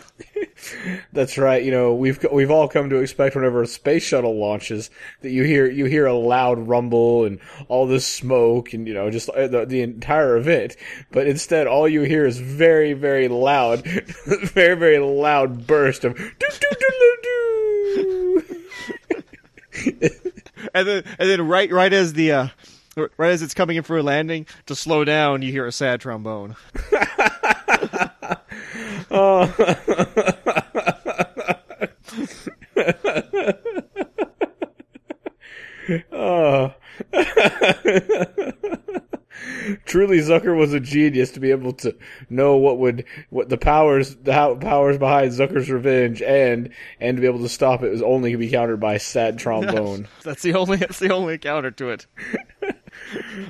That's 1.14 1.38
right. 1.38 1.64
You 1.64 1.72
know, 1.72 1.94
we've 1.94 2.24
we've 2.32 2.52
all 2.52 2.68
come 2.68 2.90
to 2.90 2.98
expect 2.98 3.36
whenever 3.36 3.62
a 3.62 3.68
space 3.68 4.04
shuttle 4.04 4.38
launches 4.38 4.90
that 5.22 5.32
you 5.32 5.44
hear 5.44 5.68
you 5.70 5.86
hear 5.86 6.06
a 6.06 6.14
loud 6.14 6.68
rumble 6.68 7.26
and 7.26 7.40
all 7.68 7.88
this 7.88 8.06
smoke 8.06 8.74
and 8.74 8.88
you 8.88 8.94
know 8.94 9.10
just 9.10 9.30
uh, 9.30 9.48
the, 9.48 9.66
the 9.66 9.82
entire 9.82 10.38
event. 10.38 10.76
But 11.12 11.28
instead, 11.28 11.68
all 11.68 11.88
you 11.88 12.02
hear 12.04 12.26
is 12.26 12.40
very 12.40 12.94
very 12.94 13.28
loud, 13.28 13.84
very 14.26 14.76
very 14.76 15.00
loud 15.00 15.68
burst 15.68 16.04
of 16.04 16.16
doo 16.16 16.32
doo 16.40 16.70
doo 16.80 16.92
doo 17.00 18.44
doo. 18.44 20.10
And 20.74 20.88
then 20.88 21.04
and 21.20 21.30
then 21.30 21.48
right 21.48 21.72
right 21.72 21.94
as 21.94 22.14
the 22.14 22.32
uh, 22.32 22.48
right 22.96 23.32
as 23.32 23.42
it's 23.42 23.54
coming 23.54 23.78
in 23.78 23.84
for 23.84 23.98
a 23.98 24.04
landing 24.04 24.48
to 24.66 24.76
slow 24.76 25.04
down, 25.06 25.42
you 25.42 25.52
hear 25.52 25.66
a 25.66 25.72
sad 25.72 26.02
trombone. 26.02 26.56
Oh. 29.12 30.32
Oh. 36.12 36.74
Truly, 39.86 40.20
Zucker 40.20 40.58
was 40.58 40.74
a 40.74 40.80
genius 40.80 41.32
to 41.32 41.40
be 41.40 41.52
able 41.52 41.74
to 41.74 41.96
know 42.30 42.56
what 42.58 42.80
would 42.80 43.06
what 43.30 43.50
the 43.50 43.58
powers 43.58 44.16
the 44.16 44.58
powers 44.62 44.98
behind 44.98 45.32
Zucker's 45.32 45.70
revenge 45.70 46.22
and 46.22 46.70
and 47.00 47.18
to 47.18 47.22
be 47.22 47.28
able 47.28 47.40
to 47.40 47.50
stop 47.50 47.84
it 47.84 47.92
was 47.92 48.02
only 48.02 48.32
to 48.32 48.38
be 48.38 48.50
countered 48.50 48.80
by 48.80 48.98
sad 48.98 49.38
trombone. 49.38 50.08
That's 50.24 50.42
the 50.42 50.54
only 50.54 50.78
that's 50.78 51.00
the 51.00 51.14
only 51.14 51.38
counter 51.38 51.72
to 51.72 51.90
it. 51.90 52.08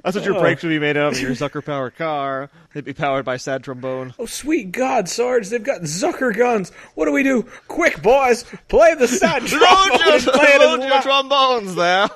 That's 0.04 0.16
what 0.16 0.26
your 0.26 0.40
brakes 0.40 0.64
oh. 0.64 0.68
would 0.68 0.74
be 0.74 0.80
made 0.80 0.98
of. 0.98 1.20
Your 1.20 1.32
Zucker 1.32 1.64
powered 1.64 1.96
car. 1.96 2.50
They'd 2.74 2.86
be 2.86 2.94
powered 2.94 3.26
by 3.26 3.38
sad 3.38 3.64
trombone. 3.64 4.14
Oh, 4.20 4.26
sweet 4.26 4.72
God, 4.72 5.08
Sarge! 5.08 5.50
They've 5.50 5.64
got 5.64 5.82
Zucker 5.82 6.36
guns. 6.36 6.72
What 6.96 7.06
do 7.06 7.12
we 7.12 7.24
do? 7.24 7.44
Quick, 7.68 8.02
boys, 8.02 8.44
play 8.68 8.96
the 8.96 9.08
sad 9.08 9.44
Load 9.44 9.50
trombone 9.50 10.08
your, 10.08 10.20
play 10.34 10.58
load 10.58 10.82
your 10.82 10.90
loud- 10.90 11.04
trombones 11.04 11.76
there. 11.76 12.10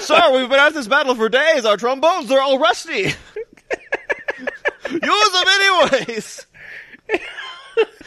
Sir, 0.00 0.36
we've 0.36 0.48
been 0.48 0.58
at 0.58 0.74
this 0.74 0.88
battle 0.88 1.14
for 1.14 1.28
days. 1.28 1.64
Our 1.64 1.76
trombones, 1.76 2.28
they're 2.28 2.40
all 2.40 2.58
rusty. 2.58 3.02
Use 4.90 5.32
them 5.32 5.44
anyways. 5.48 6.46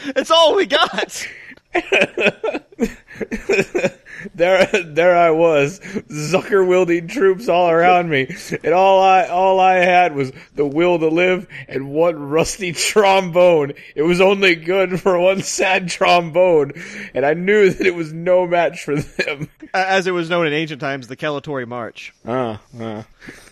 it's 0.08 0.32
all 0.32 0.56
we 0.56 0.66
got. 0.66 1.28
there, 4.34 4.66
there 4.84 5.16
I 5.18 5.32
was, 5.32 5.80
Zucker 5.80 6.68
wielding 6.68 7.08
troops 7.08 7.48
all 7.50 7.70
around 7.70 8.10
me, 8.10 8.34
and 8.64 8.74
all 8.74 9.02
I, 9.02 9.28
all 9.28 9.60
I 9.60 9.76
had 9.76 10.16
was 10.16 10.32
the 10.56 10.66
will 10.66 11.00
to 11.00 11.08
live 11.08 11.48
and 11.68 11.90
one 11.92 12.16
rusty 12.30 12.72
trombone. 12.74 13.74
It 13.96 14.04
was 14.04 14.22
only 14.22 14.56
good 14.56 15.00
for 15.02 15.20
one 15.20 15.42
sad 15.42 15.90
trombone, 15.90 16.74
and 17.14 17.26
I 17.26 17.34
knew 17.34 17.70
that 17.72 17.86
it 17.86 17.96
was 17.96 18.14
no 18.14 18.48
match 18.48 18.84
for 18.84 18.96
them. 18.96 19.50
As 19.74 20.08
it 20.08 20.12
was 20.12 20.30
known 20.30 20.48
in 20.48 20.54
ancient 20.54 20.82
times, 20.82 21.08
the 21.08 21.18
Kalatory 21.18 21.68
March. 21.68 22.14
Ah, 22.26 22.62
ah, 22.80 23.06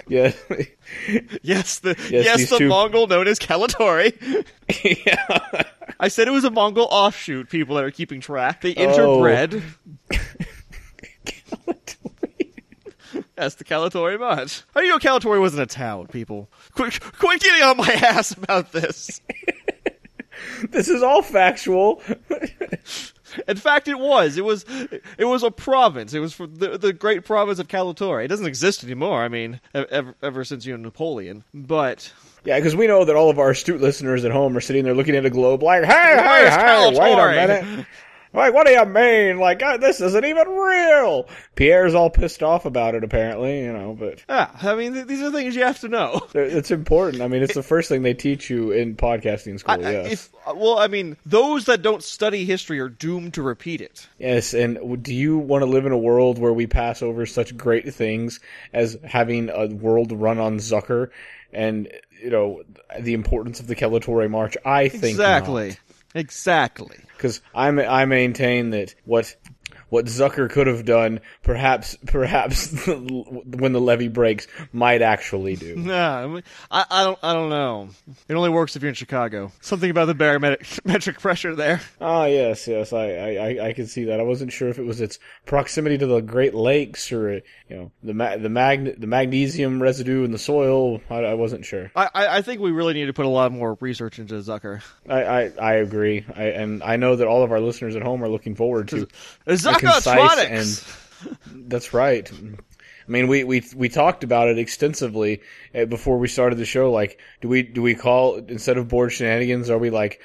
yeah, 0.08 0.32
Yes, 1.42 1.80
the 1.80 1.96
Yes, 2.10 2.26
yes, 2.26 2.50
the 2.50 2.58
two- 2.58 2.68
Mongol 2.70 3.08
known 3.08 3.28
as 3.28 3.40
Kalatory. 3.40 4.14
yeah. 5.06 5.64
I 6.00 6.08
said 6.10 6.28
it 6.28 6.32
was 6.32 6.44
a 6.44 6.50
Mongol 6.52 6.88
offshoot. 6.92 7.50
People 7.50 7.76
that 7.76 7.84
are 7.86 7.92
keeping 7.92 8.20
track. 8.20 8.62
They 8.62 8.76
Oh. 8.76 9.22
Interbred. 11.68 13.24
That's 13.36 13.56
the 13.56 13.64
Calatori 13.64 14.20
March. 14.20 14.64
How 14.74 14.82
do 14.82 14.86
you 14.88 14.92
know 14.92 15.00
Calatori 15.00 15.40
wasn't 15.40 15.62
a 15.62 15.66
town, 15.66 16.08
people? 16.08 16.50
Quit, 16.74 17.00
quit 17.00 17.42
getting 17.42 17.64
on 17.64 17.78
my 17.78 17.92
ass 17.94 18.32
about 18.32 18.72
this. 18.72 19.22
This 20.70 20.90
is 20.90 21.04
all 21.04 21.22
factual. 21.22 22.02
In 23.48 23.58
fact, 23.58 23.88
it 23.88 24.00
was. 24.00 24.38
It 24.38 24.46
was. 24.46 24.66
It 25.18 25.26
was 25.26 25.44
a 25.44 25.52
province. 25.52 26.14
It 26.14 26.20
was 26.20 26.34
for 26.34 26.48
the, 26.48 26.78
the 26.78 26.94
great 26.94 27.26
province 27.26 27.60
of 27.60 27.68
Calatori. 27.68 28.26
It 28.26 28.28
doesn't 28.28 28.46
exist 28.46 28.84
anymore. 28.84 29.24
I 29.24 29.28
mean, 29.28 29.60
ever, 29.74 30.16
ever 30.22 30.44
since 30.44 30.66
you 30.66 30.76
know 30.76 30.84
Napoleon. 30.84 31.44
But 31.54 32.12
Yeah, 32.46 32.60
because 32.60 32.76
we 32.76 32.88
know 32.88 33.06
that 33.06 33.16
all 33.16 33.30
of 33.30 33.40
our 33.40 33.52
astute 33.52 33.82
listeners 33.82 34.24
at 34.26 34.32
home 34.32 34.56
are 34.58 34.62
sitting 34.62 34.84
there 34.84 34.94
looking 34.94 35.16
at 35.16 35.26
a 35.26 35.30
globe 35.30 35.64
like, 35.64 35.84
hey, 35.84 35.92
hey, 36.18 36.50
hey, 36.50 37.00
wait 37.00 37.14
a 37.18 37.48
minute. 37.48 37.86
Like, 38.34 38.54
what 38.54 38.66
do 38.66 38.74
you 38.74 38.86
mean? 38.86 39.38
Like, 39.38 39.62
uh, 39.62 39.78
this 39.78 40.02
isn't 40.02 40.26
even 40.26 40.48
real. 40.48 41.28
Pierre's 41.56 41.94
all 41.94 42.10
pissed 42.10 42.42
off 42.42 42.66
about 42.66 42.96
it, 42.96 43.04
apparently, 43.04 43.60
you 43.60 43.72
know, 43.72 43.96
but 43.98 44.24
yeah, 44.28 44.50
I 44.62 44.74
mean, 44.74 44.94
th- 44.94 45.06
these 45.06 45.22
are 45.22 45.32
things 45.32 45.56
you 45.56 45.64
have 45.64 45.80
to 45.82 45.88
know. 45.88 46.28
it's 46.34 46.72
important. 46.72 47.22
I 47.22 47.28
mean, 47.28 47.44
it's 47.44 47.54
the 47.54 47.62
first 47.62 47.90
thing 47.90 48.02
they 48.02 48.16
teach 48.16 48.50
you 48.50 48.72
in 48.72 48.96
podcasting 48.96 49.60
school, 49.60 49.86
I-. 49.86 49.92
If 50.14 50.30
well, 50.56 50.80
I 50.80 50.88
mean, 50.88 51.16
those 51.26 51.66
that 51.66 51.84
don't 51.84 52.04
study 52.04 52.44
history 52.46 52.80
are 52.80 52.90
doomed 52.90 53.36
to 53.36 53.44
repeat 53.44 53.82
it. 53.82 54.08
Yes, 54.18 54.54
and 54.54 55.04
do 55.04 55.14
you 55.14 55.38
want 55.38 55.62
to 55.62 55.70
live 55.70 55.86
in 55.86 55.92
a 55.92 55.98
world 55.98 56.40
where 56.40 56.54
we 56.54 56.66
pass 56.66 57.02
over 57.02 57.26
such 57.26 57.56
great 57.56 57.94
things 57.94 58.40
as 58.74 58.98
having 59.04 59.50
a 59.50 59.68
world 59.68 60.12
run 60.12 60.40
on 60.40 60.58
Zucker 60.58 61.10
and, 61.52 61.88
you 62.20 62.32
know, 62.32 62.64
the 63.00 63.14
importance 63.14 63.60
of 63.60 63.68
the 63.68 63.76
Kelatore 63.76 64.30
March? 64.30 64.58
I 64.66 64.90
think 64.90 65.04
Exactly. 65.04 65.78
Exactly. 66.16 66.98
Because 67.16 67.42
I, 67.56 67.68
I 67.70 68.06
maintain 68.06 68.72
that 68.72 68.96
what 69.06 69.36
what 69.94 70.06
Zucker 70.06 70.50
could 70.50 70.66
have 70.66 70.86
done, 70.86 71.20
perhaps 71.44 71.96
perhaps 72.08 72.72
when 72.88 73.74
the 73.74 73.80
levee 73.80 74.08
breaks, 74.08 74.48
might 74.72 75.04
actually 75.04 75.56
do. 75.56 75.76
Nah, 75.84 76.24
I, 76.24 76.28
mean, 76.28 76.44
I, 76.72 76.86
I 76.90 77.04
don't. 77.04 77.20
I 77.22 77.34
don't 77.34 77.50
know. 77.50 77.90
It 78.28 78.34
only 78.34 78.50
works 78.50 78.76
if 78.76 78.82
you're 78.82 78.90
in 78.90 78.96
Chicago. 78.96 79.52
Something 79.62 79.92
about 79.92 80.06
the 80.06 80.16
barometric 80.16 81.20
pressure 81.20 81.56
there. 81.56 81.80
Ah, 82.02 82.26
yes, 82.26 82.68
yes, 82.68 82.92
I, 82.94 83.06
I, 83.12 83.68
I- 83.68 83.74
can 83.74 83.86
see 83.86 84.06
that. 84.06 84.20
I 84.20 84.24
wasn't 84.24 84.52
sure 84.52 84.70
if 84.70 84.80
it 84.80 84.84
was 84.84 85.00
its 85.02 85.20
proximity 85.46 85.98
to 86.00 86.08
the 86.08 86.22
Great 86.22 86.54
Lakes 86.56 87.12
or, 87.12 87.34
you 87.34 87.42
know, 87.70 87.92
the 88.02 88.14
ma- 88.16 88.38
the 88.38 88.50
mag- 88.50 89.00
the 89.00 89.08
magnesium 89.08 89.82
residue 89.82 90.24
in 90.24 90.32
the 90.32 90.38
soil. 90.40 91.02
I, 91.10 91.18
I 91.18 91.34
wasn't 91.36 91.66
sure. 91.66 91.92
I, 91.96 92.10
I 92.16 92.38
I 92.38 92.42
think 92.42 92.62
we 92.62 92.72
really 92.72 92.94
need 92.94 93.06
to 93.06 93.14
put 93.14 93.26
a 93.26 93.30
lot 93.30 93.52
more 93.52 93.78
research 93.80 94.18
into 94.18 94.36
Zucker. 94.36 94.82
I, 95.08 95.24
I, 95.24 95.52
I 95.62 95.74
agree. 95.74 96.26
I, 96.36 96.44
and 96.46 96.82
I 96.82 96.96
know 96.96 97.16
that 97.16 97.28
all 97.28 97.44
of 97.44 97.52
our 97.52 97.60
listeners 97.60 97.96
at 97.96 98.02
home 98.02 98.24
are 98.24 98.30
looking 98.30 98.56
forward 98.56 98.88
to 98.90 99.08
a 99.46 99.54
concise 99.84 100.86
and 101.48 101.70
that's 101.70 101.94
right. 101.94 102.32
I 102.32 103.12
mean, 103.12 103.28
we, 103.28 103.44
we 103.44 103.64
we 103.76 103.90
talked 103.90 104.24
about 104.24 104.48
it 104.48 104.58
extensively 104.58 105.42
uh, 105.76 105.86
before 105.86 106.18
we 106.18 106.28
started 106.28 106.58
the 106.58 106.66
show. 106.66 106.92
Like, 106.92 107.20
do 107.42 107.48
we 107.48 107.62
do 107.64 107.82
we 107.82 107.96
call 107.96 108.38
instead 108.38 108.78
of 108.78 108.88
Bored 108.88 109.12
Shenanigans? 109.12 109.70
Are 109.70 109.78
we 109.78 109.90
like 109.90 110.22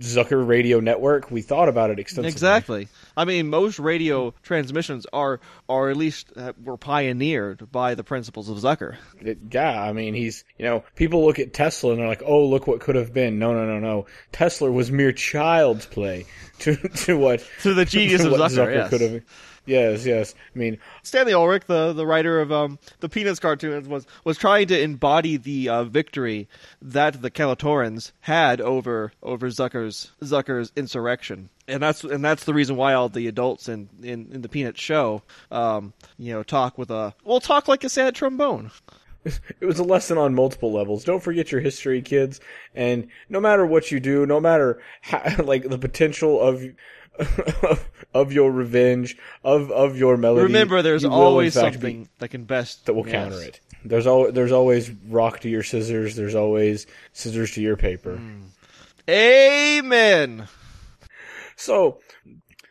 Zucker 0.00 0.46
Radio 0.46 0.80
Network? 0.80 1.30
We 1.30 1.42
thought 1.42 1.68
about 1.68 1.90
it 1.90 1.98
extensively. 1.98 2.30
Exactly. 2.30 2.88
I 3.16 3.24
mean, 3.24 3.48
most 3.48 3.78
radio 3.78 4.34
transmissions 4.42 5.06
are, 5.12 5.40
are 5.68 5.88
at 5.88 5.96
least 5.96 6.32
uh, 6.36 6.52
were 6.62 6.76
pioneered 6.76 7.70
by 7.72 7.94
the 7.94 8.04
principles 8.04 8.48
of 8.48 8.58
Zucker. 8.58 8.96
It- 9.20 9.38
yeah, 9.50 9.82
I 9.82 9.92
mean, 9.92 10.14
he's 10.14 10.44
you 10.58 10.66
know, 10.66 10.84
people 10.96 11.24
look 11.24 11.38
at 11.38 11.54
Tesla 11.54 11.92
and 11.92 12.00
they're 12.00 12.08
like, 12.08 12.22
oh, 12.24 12.46
look 12.46 12.66
what 12.66 12.80
could 12.80 12.94
have 12.96 13.12
been. 13.12 13.38
No, 13.38 13.54
no, 13.54 13.66
no, 13.66 13.78
no. 13.78 14.06
Tesla 14.32 14.70
was 14.70 14.90
mere 14.90 15.12
child's 15.12 15.86
play 15.86 16.26
to 16.60 16.76
to 16.76 17.16
what 17.16 17.44
To 17.62 17.74
the 17.74 17.84
genius 17.84 18.20
to 18.22 18.26
of 18.26 18.32
what 18.38 18.50
Zucker, 18.50 18.74
yes. 18.74 18.90
could 18.90 19.00
have. 19.00 19.22
Yes, 19.68 20.06
yes. 20.06 20.34
I 20.54 20.58
mean, 20.58 20.78
Stanley 21.02 21.34
Ulrich, 21.34 21.64
the, 21.66 21.92
the 21.92 22.06
writer 22.06 22.40
of 22.40 22.50
um, 22.50 22.78
the 23.00 23.08
Peanuts 23.10 23.38
cartoons, 23.38 23.86
was 23.86 24.06
was 24.24 24.38
trying 24.38 24.66
to 24.68 24.80
embody 24.80 25.36
the 25.36 25.68
uh, 25.68 25.84
victory 25.84 26.48
that 26.80 27.20
the 27.20 27.30
Calatorans 27.30 28.12
had 28.20 28.62
over 28.62 29.12
over 29.22 29.48
Zucker's 29.48 30.10
Zucker's 30.22 30.72
insurrection, 30.74 31.50
and 31.66 31.82
that's 31.82 32.02
and 32.02 32.24
that's 32.24 32.44
the 32.44 32.54
reason 32.54 32.76
why 32.76 32.94
all 32.94 33.10
the 33.10 33.28
adults 33.28 33.68
in 33.68 33.90
in, 34.02 34.30
in 34.32 34.40
the 34.40 34.48
Peanuts 34.48 34.80
show, 34.80 35.22
um, 35.50 35.92
you 36.16 36.32
know, 36.32 36.42
talk 36.42 36.78
with 36.78 36.90
a 36.90 37.14
well, 37.22 37.38
talk 37.38 37.68
like 37.68 37.84
a 37.84 37.90
sad 37.90 38.14
trombone. 38.14 38.70
it 39.60 39.66
was 39.66 39.78
a 39.78 39.84
lesson 39.84 40.16
on 40.16 40.34
multiple 40.34 40.72
levels. 40.72 41.04
Don't 41.04 41.22
forget 41.22 41.52
your 41.52 41.60
history, 41.60 42.00
kids. 42.00 42.40
And 42.74 43.08
no 43.28 43.38
matter 43.38 43.66
what 43.66 43.90
you 43.90 44.00
do, 44.00 44.24
no 44.24 44.40
matter 44.40 44.80
how, 45.02 45.22
like 45.44 45.68
the 45.68 45.78
potential 45.78 46.40
of 46.40 46.64
of 48.14 48.32
your 48.32 48.50
revenge, 48.50 49.16
of 49.44 49.70
of 49.70 49.96
your 49.96 50.16
melody. 50.16 50.44
Remember, 50.44 50.82
there's 50.82 51.02
you 51.02 51.10
always 51.10 51.54
something 51.54 52.04
be- 52.04 52.10
that 52.18 52.28
can 52.28 52.44
best 52.44 52.86
that 52.86 52.94
will 52.94 53.06
yes. 53.06 53.12
counter 53.12 53.42
it. 53.42 53.60
There's 53.84 54.06
al- 54.06 54.32
there's 54.32 54.52
always 54.52 54.90
rock 55.08 55.40
to 55.40 55.48
your 55.48 55.62
scissors. 55.62 56.16
There's 56.16 56.34
always 56.34 56.86
scissors 57.12 57.52
to 57.52 57.60
your 57.62 57.76
paper. 57.76 58.16
Hmm. 58.16 58.42
Amen. 59.08 60.48
So, 61.56 62.00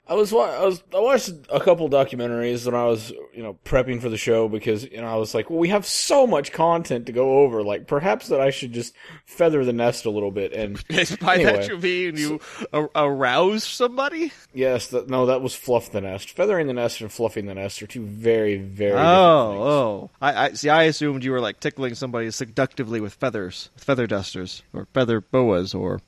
I 0.09 0.13
was 0.13 0.31
I 0.33 0.63
was 0.63 0.83
I 0.95 0.99
watched 0.99 1.29
a 1.49 1.59
couple 1.59 1.89
documentaries 1.89 2.65
when 2.65 2.75
I 2.75 2.85
was 2.85 3.11
you 3.33 3.43
know 3.43 3.57
prepping 3.65 4.01
for 4.01 4.09
the 4.09 4.17
show 4.17 4.47
because 4.47 4.83
you 4.85 5.01
know 5.01 5.07
I 5.07 5.15
was 5.15 5.33
like, 5.35 5.49
well, 5.49 5.59
we 5.59 5.69
have 5.69 5.85
so 5.85 6.25
much 6.25 6.51
content 6.51 7.07
to 7.07 7.11
go 7.11 7.39
over. 7.39 7.61
Like, 7.63 7.87
perhaps 7.87 8.29
that 8.29 8.39
I 8.39 8.49
should 8.49 8.71
just 8.73 8.95
feather 9.25 9.65
the 9.65 9.73
nest 9.73 10.05
a 10.05 10.09
little 10.09 10.31
bit. 10.31 10.53
And 10.53 10.75
By 11.19 11.35
Anyway. 11.35 11.51
that 11.51 11.67
you 11.67 11.77
mean 11.77 12.15
you 12.15 12.39
ar- 12.71 12.89
arouse 12.95 13.63
somebody? 13.65 14.31
yes, 14.53 14.87
that, 14.87 15.09
no, 15.09 15.25
that 15.25 15.41
was 15.41 15.53
fluff 15.55 15.91
the 15.91 16.01
nest. 16.01 16.31
Feathering 16.31 16.67
the 16.67 16.73
nest 16.73 17.01
and 17.01 17.11
fluffing 17.11 17.45
the 17.45 17.55
nest 17.55 17.81
are 17.81 17.87
two 17.87 18.05
very 18.05 18.57
very 18.57 18.93
Oh, 18.93 19.63
oh. 19.63 20.09
I, 20.21 20.45
I 20.47 20.53
see. 20.53 20.69
I 20.69 20.83
assumed 20.83 21.23
you 21.23 21.31
were 21.31 21.41
like 21.41 21.59
tickling 21.59 21.95
somebody 21.95 22.31
seductively 22.31 23.01
with 23.01 23.13
feathers, 23.13 23.69
with 23.75 23.83
feather 23.83 24.07
dusters, 24.07 24.63
or 24.73 24.87
feather 24.93 25.19
boas, 25.21 25.73
or 25.73 26.01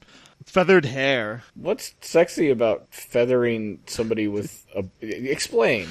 feathered 0.46 0.86
hair. 0.86 1.44
What's 1.56 1.94
sexy 2.02 2.50
about 2.50 2.88
feathering 2.94 3.80
somebody 3.88 4.28
with 4.28 4.66
a? 4.76 4.86
Explain. 5.02 5.88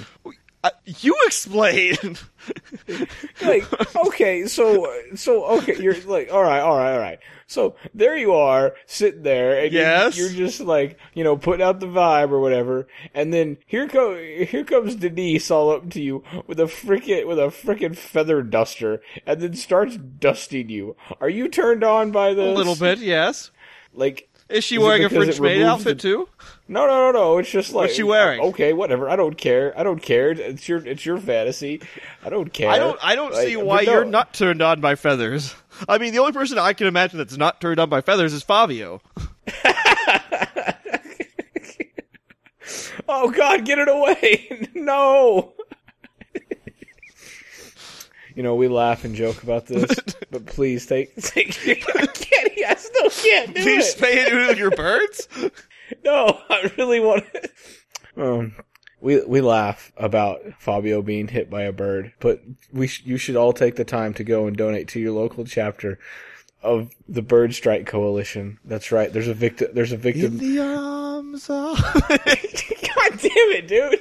Uh, 0.64 0.70
you 0.84 1.14
explain. 1.26 1.96
like 3.42 3.64
okay 3.96 4.46
so 4.46 4.92
so 5.14 5.44
okay 5.44 5.76
you're 5.80 5.94
like 6.02 6.32
all 6.32 6.42
right 6.42 6.61
all 6.61 6.76
right 6.76 6.92
all 6.94 6.98
right 6.98 7.18
so 7.46 7.76
there 7.94 8.16
you 8.16 8.32
are 8.32 8.74
sitting 8.87 9.22
there 9.22 9.62
and 9.62 9.72
you're- 9.72 9.84
Yes. 9.84 10.16
you're, 10.18 10.30
just 10.30 10.61
like 10.61 10.98
you 11.14 11.22
know 11.22 11.37
putting 11.37 11.64
out 11.64 11.78
the 11.80 11.87
vibe 11.87 12.30
or 12.30 12.40
whatever 12.40 12.88
and 13.14 13.32
then 13.32 13.58
here 13.66 13.87
co- 13.87 14.16
here 14.16 14.64
comes 14.64 14.96
denise 14.96 15.50
all 15.50 15.70
up 15.70 15.90
to 15.90 16.02
you 16.02 16.24
with 16.46 16.58
a 16.58 16.64
frickin' 16.64 17.26
with 17.26 17.38
a 17.38 17.48
frickin' 17.48 17.96
feather 17.96 18.42
duster 18.42 19.00
and 19.26 19.40
then 19.40 19.54
starts 19.54 19.96
dusting 19.96 20.68
you 20.70 20.96
are 21.20 21.28
you 21.28 21.48
turned 21.48 21.84
on 21.84 22.11
by 22.11 22.34
this? 22.34 22.48
a 22.48 22.52
little 22.52 22.76
bit, 22.76 22.98
yes. 22.98 23.50
like 23.92 24.28
Is 24.48 24.64
she 24.64 24.76
Is 24.76 24.82
wearing 24.82 25.04
a 25.04 25.11
French 25.11 25.38
maid 25.40 25.62
outfit 25.62 25.98
the- 25.98 26.02
too? 26.02 26.28
no 26.68 26.87
no 26.87 27.11
no 27.11 27.12
no 27.12 27.38
it's 27.38 27.50
just 27.50 27.72
like 27.72 27.84
What's 27.84 27.94
she 27.94 28.02
wearing? 28.02 28.40
Uh, 28.40 28.44
okay 28.44 28.72
whatever 28.74 29.08
i 29.08 29.16
don't 29.16 29.37
care 29.38 29.72
i 29.78 29.82
don't 29.82 30.00
care 30.02 30.30
it's 30.30 30.68
your 30.68 30.87
it's 30.87 31.04
your 31.06 31.18
fantasy 31.18 31.80
i 32.24 32.28
don't 32.30 32.52
care 32.52 32.68
I 32.70 32.78
don't. 32.78 32.98
I 33.02 33.14
don't 33.14 33.32
Like, 33.32 33.46
see 33.46 33.56
why 33.56 33.84
no. 33.84 33.92
you're 33.92 34.04
not 34.04 34.34
turned 34.34 34.61
on 34.62 34.80
by 34.80 34.94
feathers. 34.94 35.54
I 35.88 35.98
mean, 35.98 36.12
the 36.12 36.18
only 36.18 36.32
person 36.32 36.58
I 36.58 36.72
can 36.72 36.87
imagine 36.87 37.18
that's 37.18 37.37
not 37.37 37.61
turned 37.61 37.78
on 37.80 37.88
by 37.88 38.00
feathers 38.00 38.32
is 38.32 38.42
Fabio. 38.42 39.00
Oh 43.11 43.30
God, 43.30 43.64
get 43.64 43.78
it 43.78 43.88
away! 43.88 44.68
no. 44.74 45.54
You 48.38 48.44
know, 48.44 48.55
we 48.55 48.68
laugh 48.68 49.05
and 49.05 49.16
joke 49.16 49.42
about 49.42 49.66
this, 49.66 49.90
but 50.31 50.46
please 50.46 50.87
take 50.87 51.12
take. 51.20 51.59
I 51.96 52.07
can't. 52.07 52.53
I 52.68 52.74
still 52.77 53.11
can't 53.11 53.53
do 53.53 53.62
Please 53.64 53.92
it. 53.92 53.98
spay 53.98 54.24
and 54.27 54.33
neuter 54.33 54.55
your 54.55 54.70
birds. 54.70 55.27
No, 56.05 56.38
I 56.48 56.70
really 56.79 57.01
want. 57.01 57.24
To. 57.33 57.51
Um, 58.16 58.55
we 59.01 59.24
we 59.24 59.40
laugh 59.40 59.90
about 59.96 60.40
Fabio 60.61 61.03
being 61.03 61.27
hit 61.27 61.51
by 61.51 61.62
a 61.62 61.72
bird, 61.72 62.12
but 62.20 62.40
we 62.72 62.87
sh- 62.87 63.03
you 63.05 63.16
should 63.16 63.35
all 63.35 63.53
take 63.53 63.74
the 63.74 63.85
time 63.85 64.14
to 64.14 64.22
go 64.22 64.46
and 64.46 64.57
donate 64.57 64.87
to 64.88 65.01
your 65.01 65.14
local 65.14 65.44
chapter 65.44 65.98
of 66.62 66.92
the 67.09 67.22
Bird 67.22 67.55
Strike 67.55 67.87
Coalition. 67.87 68.61
That's 68.64 68.92
right. 68.92 69.12
There's 69.12 69.27
a 69.27 69.35
victim. 69.35 69.70
There's 69.72 69.90
a 69.92 69.96
victim. 69.96 70.38
the 70.38 70.61
arms 70.61 71.51
of. 71.51 71.77
God 71.83 73.18
damn 73.18 73.51
it, 73.51 73.66
dude. 73.66 73.98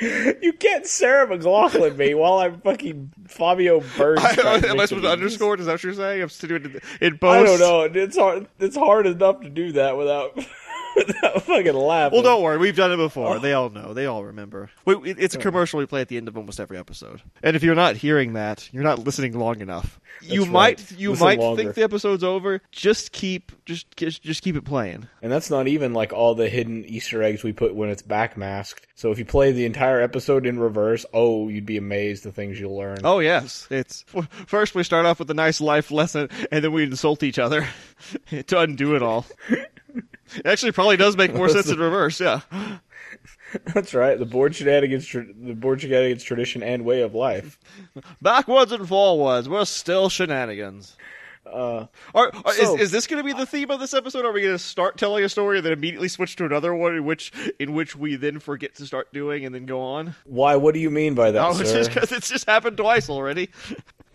You 0.40 0.52
can't 0.52 0.86
Sarah 0.86 1.26
McLachlan 1.26 1.96
me 1.96 2.14
while 2.14 2.38
I'm 2.38 2.60
fucking 2.60 3.12
Fabio 3.26 3.82
Bird. 3.96 4.18
I, 4.20 4.32
Strike 4.32 4.64
am 4.64 4.78
I 4.80 4.84
supposed 4.84 5.04
to 5.04 5.10
underscore? 5.10 5.58
Is 5.58 5.66
that 5.66 5.72
what 5.72 5.82
you're 5.82 5.92
saying? 5.94 6.22
I'm 6.22 6.28
still 6.28 6.48
doing 6.48 6.76
it 6.76 6.82
in, 7.00 7.18
post. 7.18 7.36
I 7.36 7.42
don't 7.42 7.58
know. 7.58 8.00
It's 8.00 8.16
hard. 8.16 8.46
It's 8.60 8.76
hard 8.76 9.06
enough 9.06 9.40
to 9.40 9.50
do 9.50 9.72
that 9.72 9.96
without 9.96 10.38
without 10.96 11.42
fucking 11.44 11.74
laughing. 11.74 12.16
Well, 12.16 12.22
don't 12.22 12.42
worry. 12.42 12.58
We've 12.58 12.76
done 12.76 12.92
it 12.92 12.96
before. 12.96 13.36
Oh. 13.36 13.38
They 13.38 13.52
all 13.52 13.70
know. 13.70 13.94
They 13.94 14.06
all 14.06 14.24
remember. 14.24 14.70
We, 14.84 15.12
it's 15.12 15.34
a 15.34 15.38
commercial 15.38 15.78
we 15.78 15.86
play 15.86 16.00
at 16.00 16.08
the 16.08 16.16
end 16.16 16.28
of 16.28 16.36
almost 16.36 16.60
every 16.60 16.78
episode. 16.78 17.22
And 17.42 17.56
if 17.56 17.62
you're 17.62 17.74
not 17.74 17.96
hearing 17.96 18.34
that, 18.34 18.68
you're 18.72 18.84
not 18.84 19.00
listening 19.00 19.38
long 19.38 19.60
enough. 19.60 20.00
you 20.22 20.42
right. 20.42 20.50
might 20.50 20.92
you 20.98 21.10
Listen 21.10 21.24
might 21.26 21.38
longer. 21.38 21.62
think 21.62 21.74
the 21.74 21.82
episode's 21.82 22.24
over. 22.24 22.60
Just 22.72 23.12
keep 23.12 23.52
just 23.64 23.94
just 23.96 24.22
just 24.22 24.42
keep 24.42 24.56
it 24.56 24.64
playing. 24.64 25.08
And 25.22 25.30
that's 25.30 25.50
not 25.50 25.68
even 25.68 25.92
like 25.94 26.12
all 26.12 26.34
the 26.34 26.48
hidden 26.48 26.84
Easter 26.84 27.22
eggs 27.22 27.42
we 27.42 27.52
put 27.52 27.74
when 27.74 27.88
it's 27.88 28.02
backmasked. 28.02 28.86
So 28.94 29.12
if 29.12 29.18
you 29.18 29.24
play 29.24 29.52
the 29.52 29.64
entire 29.64 30.00
episode 30.00 30.46
in 30.46 30.58
reverse, 30.58 31.06
oh, 31.12 31.48
you'd 31.48 31.66
be 31.66 31.76
amazed 31.76 32.24
the 32.24 32.32
things 32.32 32.58
you'll 32.58 32.76
learn. 32.76 32.98
Oh 33.04 33.20
yes, 33.20 33.66
it's 33.70 34.04
first 34.46 34.74
we 34.74 34.82
start 34.82 35.06
off 35.06 35.18
with 35.18 35.30
a 35.30 35.34
nice 35.34 35.60
life 35.60 35.90
lesson, 35.90 36.28
and 36.50 36.64
then 36.64 36.72
we 36.72 36.82
insult 36.82 37.22
each 37.22 37.38
other 37.38 37.66
to 38.46 38.58
undo 38.58 38.96
it 38.96 39.02
all. 39.02 39.26
It 40.36 40.46
actually 40.46 40.72
probably 40.72 40.96
does 40.96 41.16
make 41.16 41.34
more 41.34 41.48
sense 41.48 41.68
in 41.68 41.78
reverse. 41.80 42.20
Yeah. 42.20 42.40
That's 43.74 43.94
right. 43.94 44.18
The 44.18 44.26
Bored 44.26 44.54
Shenanigans, 44.54 45.06
tra- 45.06 45.24
the 45.24 45.54
Bored 45.54 45.80
Shenanigans 45.80 46.22
tradition 46.22 46.62
and 46.62 46.84
way 46.84 47.00
of 47.00 47.14
life. 47.14 47.58
Backwards 48.22 48.72
and 48.72 48.86
forwards, 48.86 49.48
we're 49.48 49.64
still 49.64 50.08
shenanigans. 50.10 50.96
Uh, 51.50 51.86
Are, 52.14 52.30
are- 52.44 52.52
So- 52.52 52.74
is, 52.74 52.80
is 52.82 52.90
this 52.90 53.06
going 53.06 53.18
to 53.18 53.24
be 53.24 53.32
the 53.32 53.46
theme 53.46 53.70
of 53.70 53.80
this 53.80 53.94
episode? 53.94 54.26
Are 54.26 54.32
we 54.32 54.42
going 54.42 54.52
to 54.54 54.58
start 54.58 54.98
telling 54.98 55.24
a 55.24 55.30
story 55.30 55.56
and 55.58 55.64
then 55.64 55.72
immediately 55.72 56.08
switch 56.08 56.36
to 56.36 56.44
another 56.44 56.74
one, 56.74 56.94
in 56.94 57.06
which 57.06 57.32
in 57.58 57.72
which 57.72 57.96
we 57.96 58.16
then 58.16 58.38
forget 58.38 58.74
to 58.74 58.84
start 58.86 59.10
doing 59.14 59.46
and 59.46 59.54
then 59.54 59.64
go 59.64 59.80
on? 59.80 60.14
why? 60.24 60.56
What 60.56 60.74
do 60.74 60.80
you 60.80 60.90
mean 60.90 61.14
by 61.14 61.30
that, 61.30 61.42
Oh, 61.42 61.50
it's 61.58 61.72
just 61.72 61.88
because 61.88 62.12
it's 62.12 62.28
just 62.28 62.44
happened 62.46 62.76
twice 62.76 63.08
already. 63.08 63.48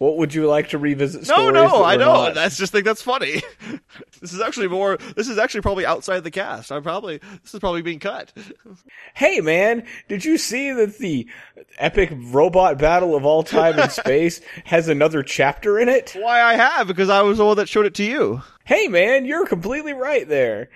What 0.04 0.18
would 0.18 0.34
you 0.34 0.48
like 0.48 0.68
to 0.72 0.78
revisit? 0.78 1.30
No, 1.30 1.50
no, 1.50 1.82
I 1.82 1.96
know. 1.96 2.26
not- 2.26 2.34
That's 2.34 2.58
just 2.58 2.74
think 2.74 2.84
that's 2.84 3.02
funny. 3.02 3.42
this 4.20 4.34
is 4.34 4.42
actually 4.42 4.68
more. 4.68 4.98
This 5.16 5.30
is 5.30 5.38
actually 5.38 5.62
probably 5.62 5.86
outside 5.86 6.26
the 6.26 6.30
cast. 6.30 6.74
I'm 6.74 6.84
probably 6.84 7.20
this 7.42 7.54
is 7.54 7.60
probably 7.62 7.82
being 7.84 8.00
cut. 8.00 8.34
Hey, 9.16 9.42
man, 9.42 9.86
did 10.10 10.26
you 10.26 10.38
see 10.39 10.72
that 10.72 10.98
the 10.98 11.28
epic 11.78 12.12
robot 12.12 12.80
battle 12.80 13.16
of 13.16 13.26
all 13.26 13.44
time 13.44 13.78
in 13.80 13.89
space 13.92 14.42
has 14.66 14.88
another 14.89 15.22
chapter 15.24 15.78
in 15.80 15.88
it? 15.88 16.16
Why 16.20 16.42
I 16.42 16.56
have 16.56 16.88
because 16.88 17.10
I 17.10 17.22
was 17.22 17.38
the 17.38 17.46
one 17.46 17.58
that 17.58 17.70
showed 17.70 17.86
it 17.86 17.94
to 17.96 18.04
you. 18.04 18.42
Hey, 18.66 18.88
man, 18.88 19.26
you're 19.26 19.46
completely 19.46 19.94
right 19.94 20.28
there. 20.28 20.70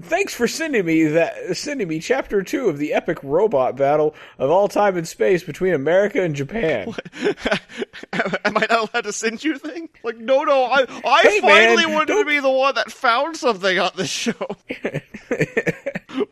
Thanks 0.00 0.32
for 0.32 0.48
sending 0.48 0.86
me 0.86 1.04
that, 1.04 1.56
sending 1.56 1.86
me 1.88 1.98
chapter 2.00 2.42
two 2.42 2.68
of 2.68 2.78
the 2.78 2.94
epic 2.94 3.18
robot 3.22 3.76
battle 3.76 4.14
of 4.38 4.50
all 4.50 4.66
time 4.68 4.96
and 4.96 5.06
space 5.06 5.42
between 5.42 5.74
America 5.74 6.22
and 6.22 6.34
Japan. 6.34 6.94
Am 8.12 8.56
I 8.56 8.66
not 8.70 8.90
allowed 8.92 9.04
to 9.04 9.12
send 9.12 9.44
you 9.44 9.58
thing? 9.58 9.88
Like, 10.02 10.16
no, 10.18 10.44
no. 10.44 10.64
I 10.64 10.86
I 11.04 11.22
Hey, 11.22 11.40
finally 11.40 11.84
man, 11.84 11.94
wanted 11.94 12.06
to 12.06 12.12
don't- 12.14 12.26
be 12.26 12.40
the 12.40 12.50
one 12.50 12.74
that 12.76 12.90
found 12.90 13.36
something 13.36 13.78
on 13.78 13.90
this 13.96 14.10
show, 14.10 14.32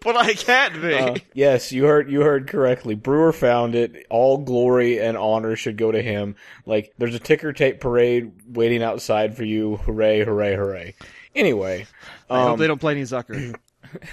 but 0.01 0.17
I 0.17 0.35
can't 0.35 0.81
be. 0.81 0.95
Uh, 0.95 1.15
yes, 1.35 1.73
you 1.73 1.85
heard 1.85 2.11
you 2.11 2.21
heard 2.23 2.49
correctly. 2.49 2.95
Brewer 2.95 3.33
found 3.33 3.75
it. 3.75 4.07
All 4.11 4.39
glory 4.39 5.01
and 5.01 5.17
honor 5.17 5.57
should 5.57 5.77
go 5.77 5.91
to 5.93 6.03
him. 6.03 6.37
Like 6.67 6.93
there's 6.99 7.15
a 7.15 7.19
ticker 7.21 7.53
tape 7.53 7.81
parade 7.81 8.33
waiting 8.47 8.83
outside 8.83 9.37
for 9.37 9.45
you. 9.45 9.77
Hooray! 9.79 10.25
Hooray! 10.25 10.55
Hooray! 10.57 10.95
Anyway, 11.35 11.87
I 12.31 12.43
hope 12.43 12.53
um, 12.53 12.59
they 12.59 12.67
don't 12.67 12.81
play 12.81 12.93
any 12.93 13.03
Zucker. 13.03 13.57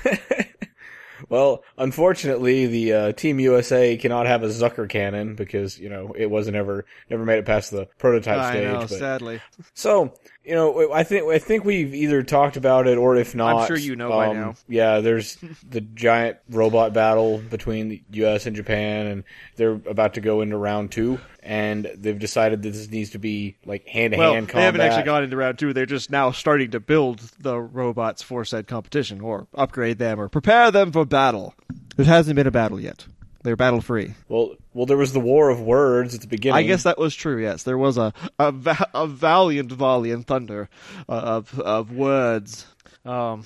well, 1.30 1.64
unfortunately, 1.78 2.66
the 2.68 2.94
uh, 2.94 3.12
Team 3.14 3.40
USA 3.40 3.96
cannot 3.98 4.26
have 4.26 4.44
a 4.44 4.48
Zucker 4.48 4.90
cannon 4.90 5.36
because 5.36 5.78
you 5.80 5.90
know 5.90 6.14
it 6.18 6.30
wasn't 6.30 6.56
ever 6.58 6.86
never 7.10 7.26
made 7.26 7.38
it 7.40 7.46
past 7.46 7.72
the 7.72 7.88
prototype 7.98 8.40
I 8.40 8.52
stage. 8.52 8.64
know, 8.64 8.80
but 8.80 8.90
sadly. 8.90 9.42
So, 9.74 10.14
you 10.48 10.56
know, 10.56 10.94
I 10.94 11.04
think 11.04 11.26
I 11.26 11.40
think 11.40 11.66
we've 11.66 11.94
either 11.94 12.24
talked 12.24 12.56
about 12.56 12.88
it 12.88 12.98
or 12.98 13.18
if 13.18 13.36
not, 13.36 13.58
I'm 13.58 13.68
sure 13.68 13.78
you 13.78 13.98
know 13.98 14.10
by 14.10 14.28
um, 14.28 14.36
now. 14.38 14.56
Yeah, 14.70 15.02
there's 15.02 15.38
the 15.70 15.82
giant 15.82 16.38
robot 16.50 16.94
battle 16.94 17.40
between 17.40 17.90
the 17.90 18.02
U.S. 18.12 18.46
and 18.46 18.56
Japan, 18.56 19.08
and 19.08 19.24
they're 19.58 19.74
about 19.74 20.14
to 20.14 20.22
go 20.22 20.40
into 20.40 20.56
round 20.56 20.92
two, 20.92 21.20
and 21.44 21.92
they've 21.96 22.18
decided 22.18 22.62
that 22.64 22.70
this 22.70 22.90
needs 22.90 23.10
to 23.10 23.20
be 23.20 23.58
like 23.66 23.86
hand 23.88 24.14
to 24.14 24.20
Well, 24.20 24.36
hand 24.36 24.48
they 24.48 24.62
haven't 24.62 24.80
actually 24.80 25.04
gone 25.04 25.26
into 25.26 25.36
round 25.36 25.60
two. 25.60 25.74
They're 25.74 25.86
just 25.86 26.10
now 26.10 26.32
starting 26.32 26.72
to 26.72 26.80
build 26.80 27.20
the 27.40 27.60
robots 27.60 28.22
for 28.22 28.46
said 28.46 28.68
competition, 28.68 29.20
or 29.20 29.48
upgrade 29.54 29.98
them, 29.98 30.18
or 30.18 30.30
prepare 30.30 30.72
them 30.72 30.94
for 30.94 31.04
battle. 31.04 31.56
It 31.98 32.08
hasn't 32.08 32.38
been 32.38 32.48
a 32.48 32.52
battle 32.52 32.80
yet. 32.80 33.06
They're 33.48 33.56
battle 33.56 33.80
free. 33.80 34.14
well, 34.28 34.56
well, 34.74 34.86
there 34.86 34.98
was 34.98 35.14
the 35.14 35.22
war 35.22 35.50
of 35.50 35.62
words 35.62 36.14
at 36.14 36.20
the 36.20 36.28
beginning. 36.28 36.58
I 36.58 36.64
guess 36.64 36.84
that 36.84 36.98
was 36.98 37.16
true. 37.16 37.42
Yes, 37.42 37.64
there 37.64 37.78
was 37.78 37.98
a 37.98 38.12
a, 38.38 38.52
va- 38.52 38.90
a 38.94 39.08
valiant 39.08 39.72
volley 39.72 40.12
and 40.12 40.28
thunder 40.28 40.68
uh, 41.08 41.14
of 41.14 41.58
of 41.62 41.94
words, 41.94 42.68
um, 43.06 43.46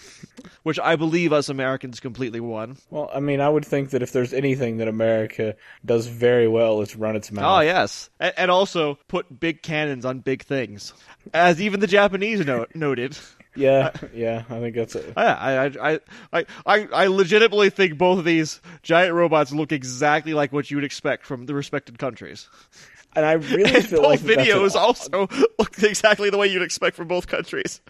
which 0.63 0.79
I 0.79 0.95
believe 0.95 1.31
us 1.33 1.49
Americans 1.49 1.99
completely 1.99 2.39
won. 2.39 2.77
Well, 2.89 3.11
I 3.13 3.19
mean, 3.19 3.41
I 3.41 3.47
would 3.49 3.63
think 3.63 3.91
that 3.91 4.01
if 4.01 4.11
there's 4.11 4.33
anything 4.33 4.77
that 4.77 4.87
America 4.87 5.55
does 5.85 6.07
very 6.07 6.47
well, 6.47 6.81
it's 6.81 6.95
run 6.95 7.15
its 7.15 7.31
mouth. 7.31 7.59
Oh 7.59 7.61
yes, 7.61 8.09
and, 8.19 8.33
and 8.37 8.49
also 8.49 8.97
put 9.07 9.39
big 9.39 9.61
cannons 9.61 10.03
on 10.03 10.17
big 10.21 10.41
things, 10.41 10.93
as 11.31 11.61
even 11.61 11.79
the 11.79 11.85
Japanese 11.85 12.43
no- 12.43 12.65
noted. 12.73 13.19
Yeah, 13.55 13.91
yeah. 14.13 14.43
I 14.49 14.59
think 14.59 14.75
that's 14.75 14.95
it. 14.95 15.13
I, 15.15 15.25
I, 15.25 15.65
I, 15.93 16.45
I, 16.65 16.87
I, 16.93 17.07
legitimately 17.07 17.69
think 17.69 17.97
both 17.97 18.19
of 18.19 18.25
these 18.25 18.61
giant 18.83 19.13
robots 19.13 19.51
look 19.51 19.71
exactly 19.71 20.33
like 20.33 20.53
what 20.53 20.71
you 20.71 20.77
would 20.77 20.83
expect 20.83 21.25
from 21.25 21.45
the 21.45 21.53
respected 21.53 21.99
countries. 21.99 22.49
And 23.15 23.25
I 23.25 23.33
really 23.33 23.63
And 23.75 23.85
feel 23.85 24.01
both 24.01 24.09
like 24.09 24.19
that's 24.21 24.37
an 24.37 24.45
videos 24.45 24.75
also 24.75 25.27
look 25.59 25.83
exactly 25.83 26.29
the 26.29 26.37
way 26.37 26.47
you'd 26.47 26.61
expect 26.61 26.95
from 26.95 27.07
both 27.07 27.27
countries. 27.27 27.81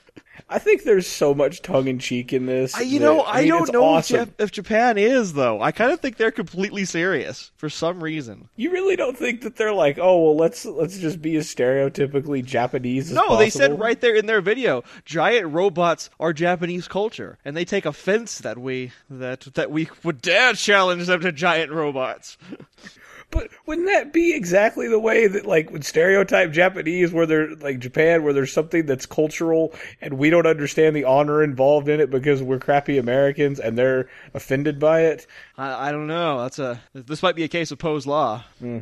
I 0.50 0.60
think 0.60 0.84
there's 0.84 1.08
so 1.08 1.34
much 1.34 1.62
tongue 1.62 1.88
in 1.88 2.00
cheek 2.00 2.34
in 2.34 2.46
this. 2.46 2.74
I, 2.76 2.82
you 2.82 3.00
that- 3.00 3.06
know, 3.06 3.24
I, 3.26 3.42
mean, 3.42 3.50
don't 3.50 3.72
know 3.74 3.84
Awesome. 3.84 4.22
if, 4.22 4.30
if 4.40 4.52
Japan 4.52 4.98
is 4.98 5.34
though. 5.34 5.62
I 5.62 5.72
kind 5.72 5.92
of 5.92 6.00
think 6.00 6.18
they're 6.18 6.32
completely 6.32 6.86
serious 6.86 7.52
for 7.58 7.70
some 7.70 8.04
reason. 8.04 8.50
You 8.56 8.72
really 8.72 8.96
don't 8.96 9.18
think 9.18 9.42
that 9.42 9.56
they're 9.56 9.74
like, 9.74 9.98
oh 10.00 10.22
well, 10.24 10.36
let's 10.36 10.66
let's 10.66 10.98
just 10.98 11.22
be 11.22 11.36
as 11.36 11.54
stereotypically 11.54 12.44
Japanese 12.44 13.10
as 13.12 13.16
No, 13.16 13.38
they 13.38 13.50
said 13.50 13.80
right 13.80 14.00
there 14.00 14.16
in 14.16 14.26
their 14.26 14.42
video, 14.42 14.84
giant 15.06 15.54
robots 15.54 16.10
are 16.20 16.34
Japanese 16.34 16.88
culture, 16.88 17.38
and 17.46 17.56
they 17.56 17.66
take 17.66 17.86
offense 17.86 18.40
that 18.40 18.58
we 18.58 18.92
that 19.10 19.42
that 19.54 19.72
we 19.72 19.90
would 20.04 20.22
dare 20.22 20.54
challenge 20.54 21.08
them 21.08 21.22
to 21.22 21.32
giant 21.32 21.72
robots. 21.72 22.38
But 23.32 23.50
wouldn't 23.66 23.88
that 23.88 24.14
be 24.14 24.34
exactly 24.34 24.88
the 24.88 25.00
way 25.00 25.28
that 25.28 25.46
like 25.46 25.72
would 25.72 25.86
stereotype 25.86 26.52
Japanese, 26.52 27.12
where 27.12 27.26
they're 27.26 27.56
like 27.56 27.80
Japan, 27.80 28.24
where 28.24 28.34
there's 28.34 28.52
something 28.52 28.86
that's 28.86 29.06
cultural 29.06 29.74
and 30.02 30.18
we 30.18 30.30
don't 30.30 30.46
understand 30.46 30.96
the 30.96 31.06
honor 31.06 31.42
involved 31.42 31.88
in 31.88 32.00
it 32.00 32.12
because 32.12 32.44
we're 32.44 32.60
crappy 32.60 32.98
Americans 32.98 33.60
and 33.60 33.78
they're 33.78 34.10
offended 34.34 34.80
by 34.80 35.02
it? 35.02 35.28
I, 35.58 35.90
I 35.90 35.92
don't 35.92 36.08
know. 36.08 36.42
That's 36.42 36.60
a 36.60 36.82
this 36.94 37.24
might 37.24 37.36
be 37.36 37.44
a 37.44 37.48
case 37.48 37.72
of 37.72 37.80
Poe's 37.80 38.06
law. 38.06 38.44
Hmm. 38.60 38.80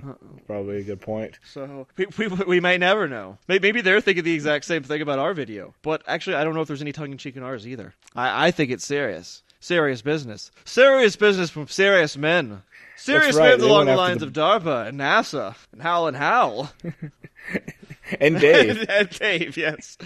Probably 0.47 0.79
a 0.79 0.83
good 0.83 1.01
point. 1.01 1.37
So 1.53 1.87
we, 1.95 2.07
we, 2.17 2.27
we 2.27 2.59
may 2.59 2.77
never 2.77 3.07
know. 3.07 3.37
Maybe, 3.47 3.67
maybe 3.67 3.81
they're 3.81 4.01
thinking 4.01 4.23
the 4.23 4.33
exact 4.33 4.65
same 4.65 4.83
thing 4.83 5.01
about 5.01 5.19
our 5.19 5.33
video. 5.33 5.73
But 5.83 6.01
actually, 6.07 6.37
I 6.37 6.43
don't 6.43 6.55
know 6.55 6.61
if 6.61 6.67
there's 6.67 6.81
any 6.81 6.91
tongue 6.91 7.11
in 7.11 7.17
cheek 7.17 7.37
in 7.37 7.43
ours 7.43 7.67
either. 7.67 7.93
I, 8.15 8.47
I 8.47 8.51
think 8.51 8.71
it's 8.71 8.85
serious. 8.85 9.43
Serious 9.61 10.01
business. 10.01 10.51
Serious 10.63 11.17
business 11.17 11.49
from 11.49 11.67
serious 11.67 12.15
men. 12.15 12.63
Serious 12.99 13.35
right, 13.35 13.59
along 13.59 13.85
the 13.87 13.95
lines 13.95 14.19
the- 14.19 14.27
of 14.27 14.33
DARPA 14.33 14.87
and 14.87 14.99
NASA 14.99 15.55
and 15.71 15.81
Hal 15.81 16.07
and 16.07 16.17
Hal. 16.17 16.71
And 18.19 18.39
Dave, 18.39 18.79
and, 18.81 18.89
and 18.89 19.09
Dave, 19.11 19.55
yes. 19.55 19.97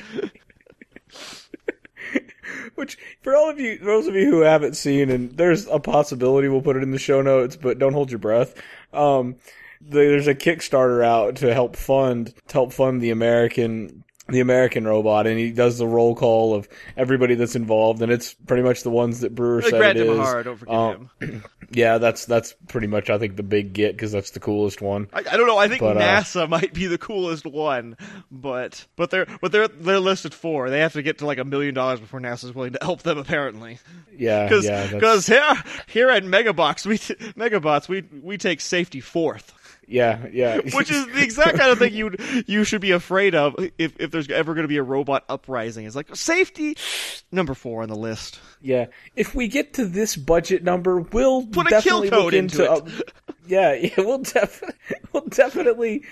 which 2.76 2.98
for 3.22 3.36
all 3.36 3.50
of 3.50 3.60
you, 3.60 3.78
those 3.78 4.08
of 4.08 4.16
you 4.16 4.30
who 4.30 4.42
haven't 4.42 4.76
seen, 4.76 5.10
and 5.10 5.32
there's 5.38 5.68
a 5.68 5.80
possibility 5.80 6.48
we'll 6.50 6.62
put 6.62 6.76
it 6.76 6.84
in 6.84 6.92
the 6.92 7.00
show 7.00 7.22
notes, 7.22 7.56
but 7.56 7.80
don't 7.80 7.94
hold 7.94 8.12
your 8.12 8.20
breath. 8.20 8.62
Um, 8.92 9.38
there's 9.80 10.28
a 10.28 10.36
Kickstarter 10.36 11.04
out 11.04 11.38
to 11.38 11.54
help 11.54 11.76
fund 11.76 12.34
to 12.48 12.54
help 12.54 12.74
fund 12.74 13.02
the 13.02 13.10
American 13.10 14.04
the 14.30 14.40
American 14.40 14.88
robot, 14.88 15.28
and 15.28 15.38
he 15.38 15.52
does 15.52 15.78
the 15.78 15.88
roll 15.88 16.16
call 16.16 16.56
of 16.56 16.68
everybody 16.96 17.36
that's 17.36 17.56
involved, 17.56 18.02
and 18.02 18.12
it's 18.12 18.34
pretty 18.34 18.64
much 18.64 18.84
the 18.84 18.90
ones 18.90 19.20
that 19.20 19.36
Brewer 19.36 19.62
Like 19.62 19.70
said 19.72 19.98
it 19.98 20.08
is. 20.08 20.18
Imahara, 20.18 20.44
don't 20.44 20.58
forget 20.58 20.76
Um, 20.76 21.10
him. 21.20 21.44
Yeah, 21.76 21.98
that's 21.98 22.26
that's 22.26 22.54
pretty 22.68 22.86
much 22.86 23.10
I 23.10 23.18
think 23.18 23.36
the 23.36 23.42
big 23.42 23.74
get 23.74 23.94
because 23.94 24.12
that's 24.12 24.30
the 24.32 24.40
coolest 24.40 24.80
one. 24.80 25.08
I, 25.12 25.20
I 25.20 25.38
don't 25.38 25.48
know. 25.48 25.58
I 25.58 25.68
think 25.68 25.80
But, 25.80 25.98
uh, 25.98 26.02
NASA 26.02 26.48
might 26.50 26.72
be 26.72 26.86
the 26.86 27.00
coolest 27.00 27.48
one, 27.48 27.98
but 28.30 28.86
but 28.96 29.10
they're 29.10 29.26
but 29.42 29.52
they're 29.52 29.68
they're 29.70 30.00
listed 30.00 30.36
for. 30.36 30.70
They 30.70 30.82
have 30.82 30.94
to 30.94 31.02
get 31.02 31.18
to 31.20 31.26
like 31.26 31.40
a 31.40 31.44
million 31.46 31.74
dollars 31.74 32.00
before 32.00 32.20
NASA's 32.20 32.54
willing 32.54 32.74
to 32.74 32.80
help 32.84 33.02
them. 33.02 33.18
Apparently, 33.18 33.80
Yeah, 34.16 34.44
because 34.44 34.66
yeah, 34.66 34.86
here 34.86 35.64
here 35.88 36.10
at 36.12 36.24
Megabox 36.24 36.86
we 36.86 37.00
t- 37.00 37.16
Megabots 37.16 37.88
we 37.90 38.04
we 38.22 38.38
take 38.38 38.62
safety 38.62 39.00
fourth, 39.00 39.52
yeah, 39.88 40.26
yeah. 40.32 40.58
which 40.74 40.90
is 40.92 41.06
the 41.08 41.22
exact 41.24 41.58
kind 41.58 41.72
of 41.72 41.80
thing 41.80 41.94
you 41.94 42.16
you 42.48 42.64
should 42.64 42.82
be 42.82 42.92
afraid 42.92 43.36
of 43.36 43.56
if 43.78 43.94
if 44.00 44.12
there's 44.12 44.30
ever 44.30 44.54
going 44.54 44.64
to 44.64 44.68
be 44.70 44.78
a 44.78 44.84
robot 44.84 45.24
uprising. 45.30 45.86
It's 45.86 45.96
like 45.96 46.16
safety 46.16 46.78
number 47.32 47.54
four 47.54 47.84
on 47.84 47.90
the 47.90 47.96
list. 47.96 48.40
Yeah, 48.62 48.86
if 49.16 49.36
we 49.36 49.48
get 49.48 49.74
to 49.74 49.86
this 49.86 50.16
budget 50.16 50.64
number, 50.64 51.00
we'll 51.00 51.46
Put 51.46 51.68
a 51.68 51.82
kill 51.82 52.02
definitely 52.04 52.10
code 52.10 52.34
into 52.34 52.72
into. 52.74 52.92
it. 52.92 53.00
uh, 53.00 53.32
yeah, 53.48 53.74
yeah, 53.74 53.90
we'll 53.98 54.20
def- 54.20 54.64
we'll 55.12 55.26
definitely, 55.28 56.04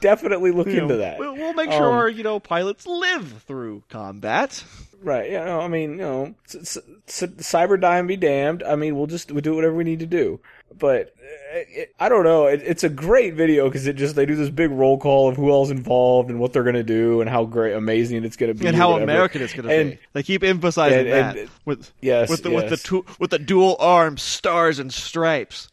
definitely 0.00 0.50
look 0.50 0.66
You 0.66 0.76
know, 0.76 0.82
into 0.84 0.96
that. 0.96 1.18
We'll, 1.18 1.34
we'll 1.34 1.54
make 1.54 1.70
sure 1.70 1.86
Um, 1.88 1.94
our 1.94 2.08
you 2.08 2.22
know 2.22 2.40
pilots 2.40 2.86
live 2.86 3.42
through 3.46 3.82
combat. 3.88 4.64
Right? 5.02 5.30
You 5.30 5.38
know, 5.38 5.60
I 5.60 5.68
mean, 5.68 5.92
you 5.92 5.96
know, 5.96 6.34
c- 6.46 6.58
c- 7.06 7.26
Cyberdyne 7.26 8.06
be 8.06 8.16
damned. 8.16 8.62
I 8.62 8.76
mean, 8.76 8.96
we'll 8.96 9.06
just 9.06 9.32
we'll 9.32 9.40
do 9.40 9.54
whatever 9.54 9.74
we 9.74 9.84
need 9.84 10.00
to 10.00 10.06
do. 10.06 10.40
But 10.78 11.14
it, 11.52 11.94
I 11.98 12.08
don't 12.08 12.24
know. 12.24 12.46
It, 12.46 12.62
it's 12.64 12.84
a 12.84 12.88
great 12.88 13.34
video 13.34 13.68
because 13.68 13.86
it 13.86 13.94
just 13.96 14.14
they 14.14 14.26
do 14.26 14.36
this 14.36 14.50
big 14.50 14.70
roll 14.70 14.98
call 14.98 15.28
of 15.28 15.36
who 15.36 15.50
all's 15.50 15.70
involved 15.70 16.30
and 16.30 16.38
what 16.38 16.52
they're 16.52 16.62
gonna 16.64 16.82
do 16.82 17.20
and 17.20 17.28
how 17.28 17.44
great, 17.44 17.72
amazing 17.74 18.24
it's 18.24 18.36
gonna 18.36 18.54
be 18.54 18.66
and 18.66 18.76
how. 18.76 18.96
American 18.98 19.42
it's 19.42 19.52
going 19.52 19.66
to 19.68 19.74
And- 19.74 19.90
be. 19.92 19.98
They 20.12 20.22
keep 20.22 20.42
emphasizing 20.44 20.98
and- 21.00 21.08
that 21.08 21.36
and- 21.36 21.50
with 21.64 21.90
Yes, 22.00 22.28
with 22.30 22.42
the 22.42 22.50
with 22.50 22.68
the 22.70 22.76
tu- 22.76 23.04
with 23.18 23.30
the 23.30 23.38
dual 23.38 23.76
arms, 23.80 24.22
stars 24.22 24.78
and 24.78 24.92
stripes. 24.92 25.68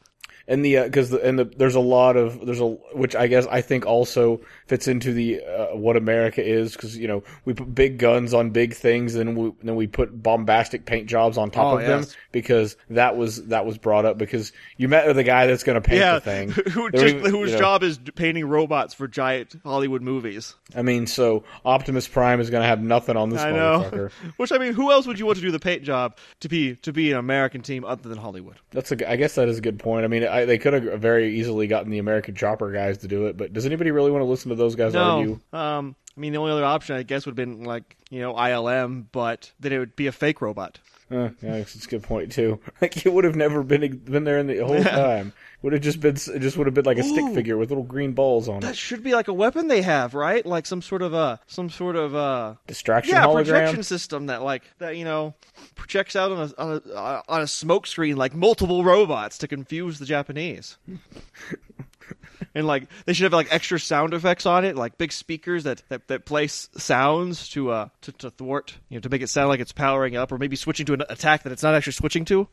and 0.48 0.64
the 0.64 0.78
uh, 0.78 0.84
because 0.86 1.10
the, 1.10 1.22
and 1.26 1.38
the, 1.40 1.46
there's 1.46 1.76
a 1.76 1.80
lot 1.80 2.16
of 2.18 2.46
there's 2.46 2.62
a 2.62 2.68
which 2.94 3.16
I 3.16 3.28
guess 3.28 3.46
I 3.48 3.62
think 3.62 3.86
also 3.86 4.40
fits 4.68 4.88
into 4.88 5.14
the 5.14 5.42
uh, 5.44 5.76
what 5.76 5.96
America 5.98 6.44
is 6.44 6.74
because 6.74 6.98
you 6.98 7.08
know 7.08 7.24
we 7.46 7.54
put 7.54 7.74
big 7.74 7.98
guns 7.98 8.34
on 8.34 8.50
big 8.52 8.74
things 8.74 9.16
and 9.16 9.36
we, 9.38 9.52
then 9.64 9.76
we 9.76 9.88
put 9.88 10.22
bombastic 10.22 10.86
paint 10.86 11.08
jobs 11.08 11.38
on 11.38 11.50
top 11.52 11.74
Oh, 11.74 11.78
of 11.78 11.86
them 11.86 12.06
because 12.32 12.76
that 12.90 13.16
was 13.18 13.46
that 13.48 13.66
was 13.66 13.78
brought 13.78 14.06
up 14.06 14.18
because 14.18 14.52
you 14.78 14.88
met 14.88 15.08
a 15.18 15.24
guy 15.24 15.48
that's 15.48 15.64
going 15.64 15.82
to 15.82 15.88
paint 15.88 16.00
Yeah, 16.00 16.16
the 16.16 16.22
thing 16.22 16.50
who 16.72 16.92
just, 16.92 17.06
even- 17.16 17.32
whose 17.32 17.50
you 17.52 17.56
know, 17.56 17.60
job 17.62 17.84
is 17.84 17.98
painting 18.16 18.46
robots 18.46 18.94
for 18.94 19.08
giant 19.08 19.56
Hollywood 19.64 20.02
movies. 20.02 20.56
I 20.76 20.82
mean 20.82 21.08
so 21.08 21.44
Optimus 21.66 22.08
Prime 22.08 22.40
is 22.40 22.50
going 22.50 22.62
to 22.62 22.68
have 22.68 22.82
nothing 22.82 23.16
on 23.18 23.30
this 23.30 23.42
I 23.42 23.52
know. 23.52 23.90
motherfucker. 23.92 24.12
Which 24.38 24.52
I 24.52 24.58
mean, 24.58 24.74
who 24.74 24.92
else 24.92 25.08
would 25.08 25.18
you 25.20 25.26
want 25.26 25.38
to 25.38 25.42
do 25.44 25.52
the 25.52 25.60
paint 25.60 25.84
job 25.84 26.18
to 26.42 26.50
be 26.50 26.76
to 26.78 26.92
be 26.94 27.12
an 27.12 27.18
American 27.18 27.62
team 27.62 27.86
other 27.86 28.10
than 28.10 28.18
Hollywood? 28.18 28.58
That's 28.72 28.92
a 28.92 29.10
I 29.10 29.16
guess 29.16 29.36
that 29.36 29.48
is 29.48 29.58
a 29.58 29.62
good 29.62 29.80
point. 29.80 30.04
I 30.04 30.08
mean 30.08 30.26
I, 30.26 30.46
they 30.46 30.58
could 30.58 30.74
have 30.74 31.00
very 31.02 31.40
easily 31.40 31.68
gotten 31.68 31.90
the 31.90 32.00
American 32.00 32.36
Chopper 32.36 32.72
guys 32.72 32.98
to 33.00 33.08
do 33.08 33.28
it, 33.28 33.38
but 33.38 33.54
does 33.54 33.66
anybody 33.66 33.92
really 33.92 34.12
want 34.12 34.22
to 34.22 34.26
listen 34.26 34.50
to 34.50 34.56
those 34.58 34.76
guys 34.76 34.96
argue? 34.96 35.40
No. 35.54 35.60
Um, 35.60 35.96
I 36.16 36.20
mean, 36.20 36.34
the 36.34 36.40
only 36.40 36.52
other 36.52 36.66
option 36.66 36.96
I 36.96 37.04
guess 37.04 37.26
would 37.26 37.38
have 37.38 37.48
been 37.48 37.64
like 37.64 37.96
you 38.10 38.20
know 38.22 38.34
ILM, 38.34 39.06
but 39.12 39.52
then 39.60 39.72
it 39.74 39.80
would 39.80 39.96
be 39.96 40.08
a 40.08 40.12
fake 40.12 40.42
robot. 40.42 40.80
Uh, 41.10 41.30
yeah, 41.42 41.56
it's 41.56 41.86
a 41.86 41.88
good 41.88 42.04
point 42.04 42.32
too. 42.34 42.60
Like 42.82 43.06
it 43.06 43.14
would 43.14 43.24
have 43.24 43.36
never 43.36 43.64
been 43.64 43.98
been 43.98 44.24
there 44.26 44.40
in 44.40 44.48
the 44.48 44.58
whole 44.60 44.84
time. 44.84 45.32
Would 45.62 45.74
have 45.74 45.82
just 45.82 46.00
been 46.02 46.16
it 46.16 46.40
just 46.40 46.58
would 46.58 46.68
have 46.68 46.74
been 46.74 46.86
like 46.86 46.98
a 46.98 47.04
stick 47.04 47.34
figure 47.34 47.56
with 47.58 47.70
little 47.70 47.84
green 47.84 48.12
balls 48.14 48.48
on 48.50 48.60
That 48.60 48.68
it. 48.68 48.70
That 48.72 48.76
should 48.78 49.04
be 49.04 49.14
like 49.14 49.28
a 49.28 49.34
weapon 49.34 49.68
they 49.68 49.82
have, 49.82 50.14
right? 50.14 50.46
Like 50.46 50.66
some 50.66 50.82
sort 50.82 51.02
of 51.02 51.14
a 51.14 51.40
some 51.48 51.70
sort 51.70 51.96
of 51.96 52.14
a 52.14 52.60
Distraction 52.68 53.16
yeah 53.16 53.26
hologram. 53.26 53.36
projection 53.46 53.84
system 53.84 54.26
that 54.28 54.44
like 54.44 54.64
that 54.80 54.98
you 54.98 55.06
know 55.06 55.34
projects 55.76 56.16
out 56.16 56.32
on 56.32 56.52
a 56.58 56.62
on 56.62 56.82
a 56.94 57.24
on 57.30 57.42
a 57.42 57.48
smoke 57.48 57.88
screen 57.88 58.18
like 58.18 58.36
multiple 58.36 58.84
robots 58.84 59.38
to 59.40 59.48
confuse 59.48 60.00
the 60.00 60.06
Japanese. 60.06 60.78
And 62.54 62.68
like 62.68 62.88
they 63.06 63.14
should 63.14 63.24
have 63.24 63.34
like 63.34 63.48
extra 63.52 63.80
sound 63.80 64.14
effects 64.14 64.46
on 64.46 64.66
it, 64.66 64.76
like 64.76 64.98
big 64.98 65.12
speakers 65.12 65.64
that 65.64 65.84
that, 65.90 66.08
that 66.08 66.26
play 66.26 66.48
sounds 66.48 67.50
to 67.50 67.72
uh 67.72 67.90
to, 68.02 68.12
to 68.14 68.30
thwart, 68.30 68.78
you 68.90 68.98
know, 68.98 69.02
to 69.02 69.10
make 69.10 69.22
it 69.22 69.28
sound 69.28 69.50
like 69.50 69.60
it's 69.60 69.72
powering 69.72 70.16
up, 70.16 70.32
or 70.32 70.38
maybe 70.38 70.56
switching 70.56 70.86
to 70.88 70.94
an 70.94 71.04
attack 71.10 71.44
that 71.44 71.52
it's 71.52 71.64
not 71.64 71.74
actually 71.74 71.94
switching 71.94 72.26
to. 72.26 72.48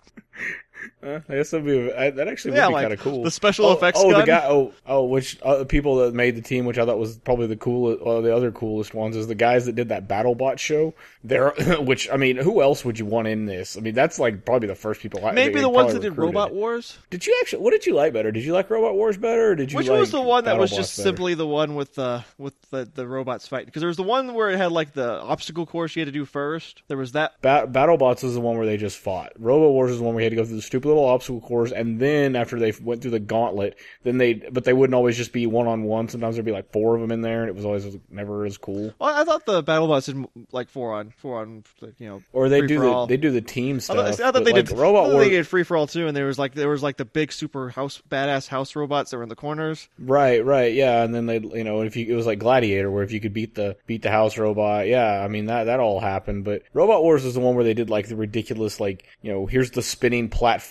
Uh, 1.03 1.20
I 1.29 1.35
guess 1.37 1.51
that'd 1.51 1.66
be 1.66 1.92
I, 1.92 2.11
that 2.11 2.29
actually 2.29 2.55
Yeah, 2.57 2.66
would 2.66 2.70
be 2.70 2.75
like 2.75 2.83
kind 2.85 2.92
of 2.94 3.01
cool. 3.01 3.23
the 3.25 3.31
special 3.31 3.66
oh, 3.66 3.73
effects 3.73 4.01
Oh, 4.03 4.11
gun. 4.11 4.20
the 4.20 4.27
guy. 4.27 4.44
Oh, 4.47 4.73
oh, 4.87 5.05
which 5.05 5.38
uh, 5.42 5.64
people 5.64 5.97
that 5.97 6.14
made 6.14 6.37
the 6.37 6.42
team, 6.42 6.64
which 6.64 6.79
I 6.79 6.85
thought 6.87 6.99
was 6.99 7.16
probably 7.18 7.47
the 7.47 7.57
coolest, 7.57 8.03
well, 8.05 8.23
the 8.23 8.35
other 8.35 8.51
coolest 8.51 8.94
ones, 8.94 9.16
is 9.16 9.27
the 9.27 9.35
guys 9.35 9.66
that 9.66 9.75
did 9.75 9.88
that 9.90 10.09
BattleBot 10.09 10.59
show. 10.59 10.94
They're, 11.23 11.51
which 11.81 12.11
I 12.11 12.16
mean, 12.16 12.37
who 12.37 12.62
else 12.62 12.85
would 12.85 12.99
you 12.99 13.07
want 13.07 13.29
in 13.29 13.47
this? 13.47 13.77
I 13.77 13.81
mean, 13.81 13.94
that's 13.94 14.18
like 14.18 14.44
probably 14.44 14.68
the 14.68 14.75
first 14.75 15.01
people. 15.01 15.25
I- 15.25 15.33
Maybe 15.33 15.61
the 15.61 15.68
ones 15.68 15.92
that 15.92 16.01
did 16.03 16.11
recruited. 16.11 16.35
Robot 16.35 16.55
Wars. 16.55 16.99
Did 17.11 17.27
you 17.27 17.37
actually? 17.42 17.62
What 17.62 17.70
did 17.73 17.87
you 17.87 17.94
like 17.94 18.12
better? 18.12 18.31
Did 18.33 18.44
you 18.44 18.53
like 18.53 18.70
Robot 18.70 18.94
Wars 18.94 19.16
better, 19.16 19.51
or 19.51 19.55
did 19.55 19.73
you? 19.73 19.77
Which 19.79 19.88
like 19.88 19.99
was 20.01 20.11
the 20.11 20.20
one 20.23 20.44
that 20.44 20.59
was 20.59 20.70
just 20.70 20.97
better? 20.97 21.09
simply 21.09 21.35
the 21.35 21.47
one 21.47 21.75
with 21.75 21.94
the 21.94 22.25
with 22.38 22.55
the, 22.70 22.88
the 22.94 23.07
robots 23.07 23.47
fighting? 23.49 23.66
Because 23.66 23.81
there 23.81 23.88
was 23.88 23.97
the 23.97 24.03
one 24.03 24.35
where 24.35 24.51
it 24.51 24.57
had 24.57 24.73
like 24.73 24.92
the 24.92 25.20
obstacle 25.20 25.66
course 25.66 25.97
you 25.97 26.01
had 26.01 26.07
to 26.07 26.12
do 26.12 26.25
first. 26.25 26.83
There 26.88 26.97
was 26.97 27.12
that. 27.12 27.40
Ba- 27.42 27.68
BattleBots 27.70 28.23
was 28.23 28.35
the 28.35 28.40
one 28.40 28.57
where 28.57 28.66
they 28.66 28.77
just 28.77 28.99
fought. 28.99 29.33
Robo 29.38 29.70
Wars 29.70 29.90
is 29.92 29.99
the 29.99 30.05
one 30.05 30.14
where 30.14 30.23
you 30.23 30.27
had 30.27 30.31
to 30.31 30.37
go 30.37 30.44
through 30.44 30.57
the 30.57 30.62
stupid 30.75 30.89
little 30.89 31.05
obstacle 31.05 31.41
course, 31.41 31.71
and 31.71 32.01
then 32.01 32.35
after 32.35 32.59
they 32.59 32.73
went 32.83 33.01
through 33.01 33.13
the 33.13 33.21
gauntlet, 33.21 33.79
then 34.03 34.19
they 34.19 34.35
but 34.35 34.65
they 34.65 34.73
wouldn't 34.73 34.95
always 34.95 35.17
just 35.17 35.33
be 35.33 35.47
one 35.47 35.69
on 35.69 35.85
one. 35.85 36.09
Sometimes 36.09 36.35
there'd 36.35 36.45
be 36.45 36.51
like 36.51 36.73
four 36.73 36.97
of 36.97 37.01
them 37.01 37.13
in 37.13 37.21
there, 37.21 37.43
and 37.43 37.49
it 37.49 37.55
was 37.55 37.65
always 37.65 37.97
never 38.11 38.45
as 38.45 38.59
cool. 38.59 38.93
Well, 38.99 39.15
I 39.15 39.23
thought 39.23 39.47
the 39.47 39.63
BattleBots 39.63 40.07
did 40.07 40.47
like 40.51 40.69
four 40.69 40.95
on 40.95 41.11
four 41.11 41.41
on 41.41 41.63
you 41.99 42.09
know. 42.09 42.23
Or 42.33 42.49
they 42.49 42.67
do 42.67 42.81
the 42.81 42.89
all. 42.89 43.07
they 43.07 43.17
do 43.17 43.31
the 43.31 43.41
team 43.41 43.77
I 43.77 43.79
stuff. 43.79 43.97
thought, 43.97 44.21
I 44.21 44.33
thought 44.33 44.45
they 44.45 44.53
like, 44.53 44.67
did 44.67 44.77
Robot 44.77 45.11
I 45.11 45.13
Wars. 45.13 45.25
They 45.25 45.31
did 45.31 45.47
free 45.47 45.63
for 45.63 45.77
all 45.77 45.87
too, 45.87 46.09
and 46.09 46.17
there 46.17 46.27
was 46.27 46.41
like 46.41 46.55
there 46.55 46.69
was 46.69 46.83
like 46.83 46.97
the 46.97 47.05
big 47.05 47.31
super 47.31 47.69
house 47.69 48.03
badass 48.11 48.49
house 48.49 48.75
robots 48.75 49.13
that 49.13 49.19
were 49.19 49.23
in 49.23 49.29
the 49.29 49.37
corners. 49.37 49.89
Right, 49.97 50.45
right, 50.45 50.75
yeah, 50.75 51.05
and 51.05 51.15
then 51.15 51.27
they, 51.27 51.39
you 51.39 51.63
know, 51.63 51.83
if 51.83 51.95
you 51.95 52.07
it 52.13 52.17
was 52.17 52.27
like 52.27 52.41
Gladiator, 52.41 52.91
where 52.91 53.05
if 53.05 53.13
you 53.13 53.21
could 53.21 53.33
beat 53.33 53.55
the 53.55 53.77
beat 53.87 54.03
the 54.03 54.11
house 54.11 54.37
robot, 54.37 54.89
yeah, 54.89 55.23
I 55.23 55.29
mean 55.29 55.47
that 55.47 55.65
that 55.65 55.79
all 55.79 56.01
happened. 56.01 56.43
But 56.45 56.63
Robot 56.73 57.05
Wars 57.05 57.25
is 57.25 57.35
the 57.35 57.41
one 57.41 57.55
where 57.55 57.65
they 57.65 57.75
did 57.75 57.91
like 57.91 58.09
the 58.09 58.17
ridiculous, 58.17 58.81
like 58.81 59.07
you 59.23 59.33
know, 59.33 59.47
here's 59.47 59.71
the 59.71 59.83
spinning 59.83 60.29
platform, 60.29 60.63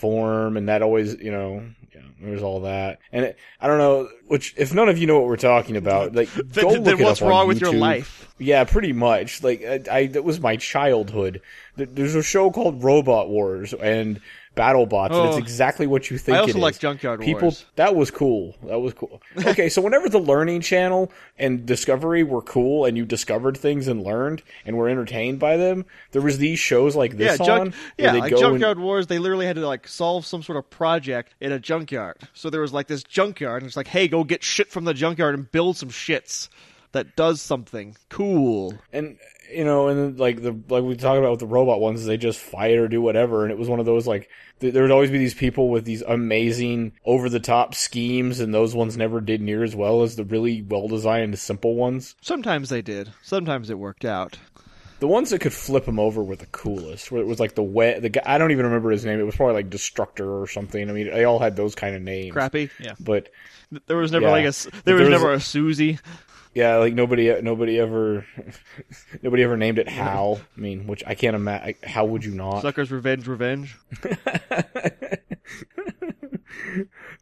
and 0.57 0.69
that 0.69 0.81
always, 0.81 1.15
you 1.19 1.31
know, 1.31 1.63
yeah, 1.93 2.01
there's 2.21 2.43
all 2.43 2.61
that, 2.61 2.99
and 3.11 3.25
it, 3.25 3.37
I 3.61 3.67
don't 3.67 3.77
know, 3.77 4.09
which 4.27 4.53
if 4.57 4.73
none 4.73 4.89
of 4.89 4.97
you 4.97 5.07
know 5.07 5.19
what 5.19 5.27
we're 5.27 5.37
talking 5.37 5.77
about, 5.77 6.15
like 6.15 6.33
go 6.35 6.43
Then, 6.43 6.65
look 6.65 6.83
then 6.83 6.99
it 6.99 7.03
what's 7.03 7.21
up 7.21 7.25
on 7.25 7.31
wrong 7.31 7.47
with 7.47 7.61
your 7.61 7.73
life? 7.73 8.33
Yeah, 8.39 8.63
pretty 8.63 8.93
much. 8.93 9.43
Like 9.43 9.63
I, 9.63 9.79
I 9.91 10.07
that 10.07 10.23
was 10.23 10.39
my 10.39 10.55
childhood. 10.57 11.41
There's 11.75 12.15
a 12.15 12.23
show 12.23 12.51
called 12.51 12.83
Robot 12.83 13.29
Wars 13.29 13.73
and 13.73 14.19
BattleBots, 14.55 15.11
and 15.11 15.27
it's 15.29 15.35
Oh. 15.35 15.39
exactly 15.39 15.87
what 15.87 16.11
you 16.11 16.17
think. 16.17 16.37
I 16.37 16.41
also 16.41 16.57
it 16.57 16.61
like 16.61 16.73
is. 16.75 16.79
Junkyard 16.79 17.21
People, 17.21 17.41
Wars. 17.43 17.65
that 17.75 17.95
was 17.95 18.11
cool. 18.11 18.55
That 18.65 18.79
was 18.79 18.93
cool. 18.93 19.21
Okay, 19.45 19.67
so 19.69 19.81
whenever 19.81 20.09
the 20.09 20.19
Learning 20.19 20.61
Channel 20.61 21.11
and 21.39 21.65
Discovery 21.65 22.23
were 22.23 22.41
cool, 22.41 22.85
and 22.85 22.95
you 22.97 23.05
discovered 23.05 23.57
things 23.57 23.87
and 23.87 24.03
learned 24.03 24.43
and 24.65 24.77
were 24.77 24.87
entertained 24.89 25.39
by 25.39 25.57
them, 25.57 25.85
there 26.11 26.21
was 26.21 26.37
these 26.37 26.59
shows 26.59 26.95
like 26.95 27.17
this 27.17 27.39
on. 27.39 27.45
junk, 27.45 27.75
where 27.97 28.13
yeah, 28.13 28.19
like 28.19 28.29
go 28.31 28.37
and- 28.37 28.41
Junkyard 28.41 28.79
Wars. 28.79 29.07
They 29.07 29.19
literally 29.19 29.45
had 29.45 29.55
to 29.55 29.65
like 29.67 29.87
solve 29.87 30.25
some 30.25 30.43
sort 30.43 30.57
of 30.57 30.69
project 30.69 31.33
in 31.41 31.51
a 31.51 31.59
junkyard. 31.59 32.17
So 32.33 32.49
there 32.49 32.61
was 32.61 32.73
like 32.73 32.87
this 32.87 33.03
junkyard, 33.03 33.61
and 33.63 33.67
it's 33.67 33.77
like, 33.77 33.87
hey, 33.87 34.07
go 34.07 34.23
get 34.23 34.43
shit 34.43 34.69
from 34.69 34.85
the 34.85 34.93
junkyard 34.93 35.33
and 35.35 35.51
build 35.51 35.77
some 35.77 35.89
shits 35.89 36.49
that 36.93 37.15
does 37.15 37.41
something 37.41 37.95
cool. 38.09 38.73
and 38.91 39.17
you 39.53 39.63
know, 39.65 39.87
and 39.89 40.17
like 40.19 40.41
the 40.41 40.57
like 40.69 40.83
we 40.83 40.95
talk 40.95 41.17
about 41.19 41.31
with 41.31 41.39
the 41.41 41.45
robot 41.45 41.79
ones, 41.79 42.05
they 42.05 42.17
just 42.17 42.39
fight 42.39 42.77
or 42.77 42.87
do 42.87 43.01
whatever, 43.01 43.43
and 43.43 43.51
it 43.51 43.57
was 43.57 43.67
one 43.69 43.79
of 43.79 43.85
those 43.85 44.07
like 44.07 44.29
th- 44.61 44.73
there 44.73 44.81
would 44.83 44.91
always 44.91 45.11
be 45.11 45.17
these 45.19 45.33
people 45.35 45.69
with 45.69 45.85
these 45.85 46.01
amazing 46.01 46.93
over 47.05 47.29
the 47.29 47.39
top 47.39 47.75
schemes, 47.75 48.39
and 48.39 48.53
those 48.53 48.73
ones 48.73 48.97
never 48.97 49.21
did 49.21 49.41
near 49.41 49.63
as 49.63 49.75
well 49.75 50.01
as 50.01 50.15
the 50.15 50.23
really 50.23 50.61
well 50.63 50.87
designed 50.87 51.37
simple 51.37 51.75
ones. 51.75 52.15
Sometimes 52.21 52.69
they 52.69 52.81
did. 52.81 53.11
Sometimes 53.21 53.69
it 53.69 53.77
worked 53.77 54.05
out. 54.05 54.37
The 54.99 55.07
ones 55.07 55.31
that 55.31 55.41
could 55.41 55.53
flip 55.53 55.85
him 55.85 55.99
over 55.99 56.23
were 56.23 56.37
the 56.37 56.45
coolest. 56.45 57.11
Where 57.11 57.21
it 57.21 57.27
was 57.27 57.39
like 57.39 57.55
the 57.55 57.61
wet, 57.63 58.01
the 58.01 58.07
guy 58.09 58.21
I 58.25 58.37
don't 58.37 58.51
even 58.51 58.65
remember 58.65 58.89
his 58.89 59.03
name. 59.03 59.19
It 59.19 59.23
was 59.25 59.35
probably 59.35 59.55
like 59.55 59.69
Destructor 59.69 60.41
or 60.41 60.47
something. 60.47 60.89
I 60.89 60.93
mean, 60.93 61.09
they 61.11 61.25
all 61.25 61.39
had 61.39 61.57
those 61.57 61.75
kind 61.75 61.93
of 61.95 62.01
names. 62.01 62.31
Crappy. 62.31 62.69
Yeah. 62.79 62.93
But 63.01 63.29
There 63.87 63.97
was 63.97 64.11
never 64.13 64.27
Yeah. 64.27 64.31
like 64.31 64.45
a 64.45 64.51
There 64.51 64.71
There 64.85 64.95
was 64.95 65.09
was 65.09 65.09
never 65.09 65.33
a- 65.33 65.37
a 65.37 65.39
Susie. 65.41 65.99
Yeah, 66.53 66.77
like 66.77 66.93
nobody, 66.93 67.41
nobody 67.41 67.79
ever, 67.79 68.25
nobody 69.23 69.43
ever 69.43 69.57
named 69.57 69.79
it 69.79 69.87
Hal. 69.87 70.39
I 70.55 70.59
mean, 70.59 70.85
which 70.87 71.03
I 71.05 71.15
can't 71.15 71.35
imagine. 71.35 71.75
How 71.83 72.05
would 72.05 72.23
you 72.23 72.33
not? 72.33 72.63
Zucker's 72.63 72.91
Revenge 72.91 73.27
Revenge. 73.27 73.77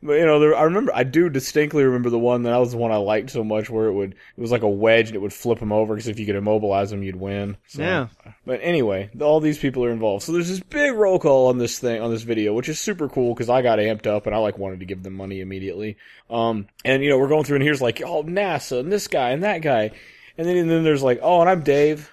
But 0.04 0.13
you 0.13 0.26
know, 0.26 0.39
there, 0.39 0.56
I 0.56 0.63
remember, 0.63 0.91
I 0.96 1.04
do 1.04 1.30
distinctly 1.30 1.84
remember 1.84 2.10
the 2.10 2.17
one 2.17 2.44
that 2.44 2.58
was 2.58 2.72
the 2.72 2.78
one 2.78 2.91
I 2.91 2.96
liked 2.98 3.30
so 3.30 3.44
much, 3.44 3.70
where 3.70 3.86
it 3.86 3.94
would, 3.94 4.13
it 4.13 4.41
was 4.41 4.52
like 4.52 4.63
a 4.63 4.70
wedge 4.70 5.08
and 5.08 5.15
it 5.15 5.22
would 5.22 5.34
flip 5.34 5.60
him 5.60 5.72
over 5.72 5.94
because 5.94 6.08
if 6.08 6.20
you 6.20 6.26
could 6.26 6.36
immobilize 6.36 6.91
him, 6.91 7.04
you'd 7.04 7.15
win. 7.15 7.58
So, 7.67 7.84
Yeah. 7.84 8.08
But 8.46 8.62
anyway, 8.63 9.12
all 9.20 9.39
these 9.39 9.60
people 9.60 9.86
are 9.86 9.91
involved, 9.91 10.24
so 10.24 10.32
there's 10.32 10.50
this 10.50 10.60
big 10.60 10.94
roll 10.94 11.20
call 11.20 11.48
on 11.48 11.60
this 11.60 11.78
thing, 11.78 12.02
on 12.02 12.10
this 12.10 12.24
video, 12.24 12.54
which 12.54 12.70
is 12.70 12.80
super 12.80 13.10
cool 13.10 13.34
because 13.36 13.50
I 13.50 13.62
got 13.62 13.78
amped 13.80 14.08
up 14.08 14.26
and 14.26 14.34
I 14.34 14.39
like 14.39 14.58
wanted 14.58 14.80
to 14.80 14.86
give 14.86 15.04
them 15.04 15.13
money 15.13 15.39
immediately. 15.39 15.98
Um, 16.30 16.67
and 16.84 17.04
you 17.04 17.10
know, 17.10 17.20
we're 17.20 17.30
going 17.30 17.44
through 17.44 17.58
and 17.58 17.63
here's 17.63 17.82
like, 17.82 18.02
oh, 18.02 18.24
NASA 18.24 18.80
and 18.80 18.91
this 18.91 19.08
guy 19.08 19.32
and 19.32 19.44
that 19.44 19.62
guy, 19.62 19.91
and 20.38 20.48
then 20.48 20.58
and 20.58 20.70
then 20.70 20.84
there's 20.84 21.04
like, 21.04 21.20
oh, 21.22 21.41
and 21.41 21.50
I'm 21.50 21.62
Dave. 21.62 22.10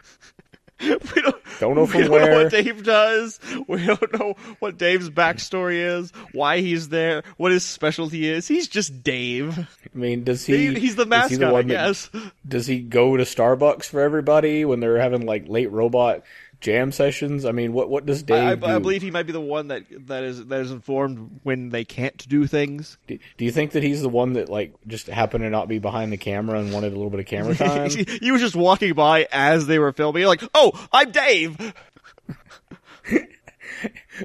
we 0.81 1.23
don't. 1.23 1.37
Don't 1.61 1.75
know 1.75 1.83
we 1.83 1.87
from 1.89 2.01
don't 2.03 2.11
where. 2.11 2.31
know 2.31 2.43
what 2.45 2.53
Dave 2.53 2.85
does. 2.85 3.41
We 3.67 3.85
don't 3.85 4.13
know 4.19 4.35
what 4.61 4.79
Dave's 4.79 5.11
backstory 5.11 5.99
is. 5.99 6.13
Why 6.33 6.61
he's 6.61 6.89
there. 6.91 7.25
What 7.37 7.51
his 7.53 7.65
specialty 7.65 8.29
is. 8.29 8.47
He's 8.47 8.69
just 8.69 9.03
Dave. 9.03 9.59
I 9.59 9.67
mean, 9.93 10.23
does 10.25 10.47
he? 10.47 10.69
He, 10.75 10.79
he's 10.79 10.95
the 10.97 11.03
is 11.03 11.07
he 11.07 11.09
mascot, 11.39 11.43
I 11.43 11.53
one 11.53 11.67
that- 11.69 11.77
does 12.47 12.67
he 12.67 12.79
go 12.81 13.17
to 13.17 13.25
Starbucks 13.25 13.87
for 13.87 14.01
everybody 14.01 14.65
when 14.65 14.79
they're 14.81 14.99
having 15.01 15.27
like 15.27 15.49
late 15.49 15.73
robot 15.73 16.23
jam 16.61 16.93
sessions? 16.93 17.45
I 17.45 17.53
mean, 17.53 17.73
what 17.73 17.89
what 17.89 18.07
does 18.07 18.23
Dave 18.23 18.37
I, 18.37 18.51
I, 18.53 18.55
do? 18.55 18.67
I 18.67 18.79
believe 18.79 19.03
he 19.03 19.11
might 19.11 19.25
be 19.25 19.33
the 19.33 19.41
one 19.41 19.69
that 19.69 19.85
that 20.07 20.25
is 20.25 20.47
that 20.47 20.61
is 20.61 20.71
informed 20.71 21.41
when 21.43 21.71
they 21.71 21.85
can't 21.85 22.29
do 22.29 22.47
things. 22.47 22.99
do, 23.07 23.19
do 23.37 23.45
you 23.45 23.51
think 23.51 23.73
that 23.73 23.83
he's 23.83 24.03
the 24.03 24.09
one 24.09 24.35
that 24.35 24.49
like 24.49 24.75
just 24.87 25.07
happened 25.07 25.45
to 25.45 25.51
not 25.51 25.69
be 25.69 25.79
behind 25.79 26.13
the 26.13 26.17
camera 26.17 26.59
and 26.59 26.73
wanted 26.73 26.93
a 26.93 26.97
little 26.97 27.11
bit 27.11 27.21
of 27.21 27.27
camera 27.27 27.55
time? 27.57 27.91
he, 27.91 28.05
he 28.05 28.31
was 28.33 28.41
just 28.41 28.57
walking 28.57 28.95
by 28.95 29.29
as 29.33 29.67
they 29.67 29.79
were 29.79 29.93
filming. 29.93 30.25
Like, 30.25 30.43
oh, 30.55 30.73
I'm 30.93 31.11
Dave. 31.11 31.75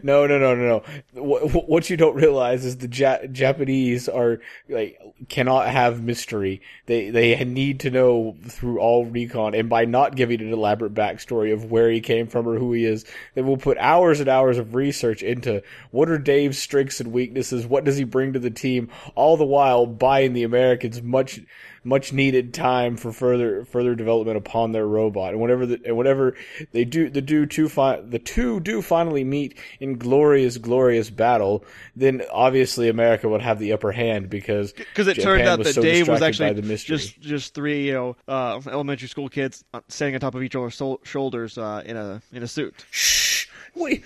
no, 0.02 0.26
no, 0.26 0.40
no, 0.40 0.56
no, 0.56 0.84
no. 1.14 1.22
What, 1.22 1.70
what 1.70 1.90
you 1.90 1.98
don't 1.98 2.16
realize 2.16 2.66
is 2.66 2.78
the 2.78 2.88
ja- 2.88 3.28
Japanese 3.32 4.10
are 4.10 4.40
like 4.70 5.00
cannot 5.30 5.68
have 5.68 6.02
mystery. 6.02 6.62
They 6.86 7.10
they 7.10 7.44
need 7.44 7.80
to 7.82 7.92
know 7.92 8.36
through 8.48 8.80
all 8.80 9.06
recon, 9.06 9.54
and 9.54 9.70
by 9.70 9.86
not 9.86 10.16
giving 10.16 10.42
an 10.42 10.52
elaborate 10.52 10.94
backstory 10.94 11.54
of 11.54 11.72
where 11.72 11.92
he 11.92 12.02
came 12.02 12.28
from 12.28 12.48
or 12.48 12.58
who 12.58 12.74
he 12.74 12.86
is, 12.86 13.06
they 13.36 13.42
will 13.42 13.58
put 13.58 13.78
hours 13.78 14.20
and 14.20 14.30
hours 14.30 14.58
of 14.58 14.76
research 14.76 15.22
into 15.22 15.62
what 15.92 16.10
are 16.10 16.18
Dave's 16.18 16.58
strengths 16.58 17.00
and 17.00 17.12
weaknesses, 17.12 17.68
what 17.68 17.84
does 17.84 17.98
he 17.98 18.04
bring 18.04 18.34
to 18.34 18.40
the 18.40 18.50
team, 18.50 18.90
all 19.16 19.38
the 19.38 19.46
while 19.46 19.86
buying 19.86 20.34
the 20.34 20.44
Americans 20.44 21.02
much 21.02 21.42
much 21.84 22.14
needed 22.14 22.54
time 22.54 22.96
for 22.96 23.12
further 23.12 23.66
further 23.66 23.96
development 23.96 24.38
upon 24.38 24.72
their 24.72 24.88
robot. 24.88 25.34
And 25.34 25.42
whenever 25.42 25.66
the, 25.66 25.82
and 25.86 25.98
whenever 25.98 26.36
they 26.72 26.86
do 26.86 27.10
the 27.10 27.22
do 27.22 27.46
two 27.46 27.68
fi- 27.68 28.02
the 28.02 28.20
two 28.20 28.60
do 28.60 28.82
finally 28.82 29.24
meet 29.24 29.58
in 29.84 29.98
glorious, 29.98 30.58
glorious 30.58 31.10
battle, 31.10 31.66
then 31.94 32.24
obviously 32.32 32.88
America 32.88 33.28
would 33.28 33.42
have 33.42 33.60
the 33.60 33.74
upper 33.74 33.92
hand 33.92 34.30
because 34.30 34.72
because 34.72 35.10
it 35.10 35.16
Japan 35.16 35.26
turned 35.26 35.48
out 35.50 35.60
that 35.62 35.74
so 35.74 35.82
Dave 35.82 36.08
was 36.08 36.22
actually 36.22 36.54
just 36.78 37.20
just 37.20 37.54
three 37.54 37.88
you 37.88 37.94
know 37.94 38.16
uh, 38.30 38.62
elementary 38.72 39.10
school 39.10 39.28
kids 39.28 39.66
uh, 39.74 39.82
standing 39.90 40.16
on 40.16 40.22
top 40.22 40.36
of 40.36 40.42
each 40.42 40.56
other's 40.56 40.76
sol- 40.76 41.02
shoulders 41.04 41.58
uh, 41.58 41.84
in 41.86 41.98
a 41.98 42.22
in 42.32 42.44
a 42.44 42.48
suit. 42.48 42.86
Shh! 42.92 43.48
Wait, 43.76 44.04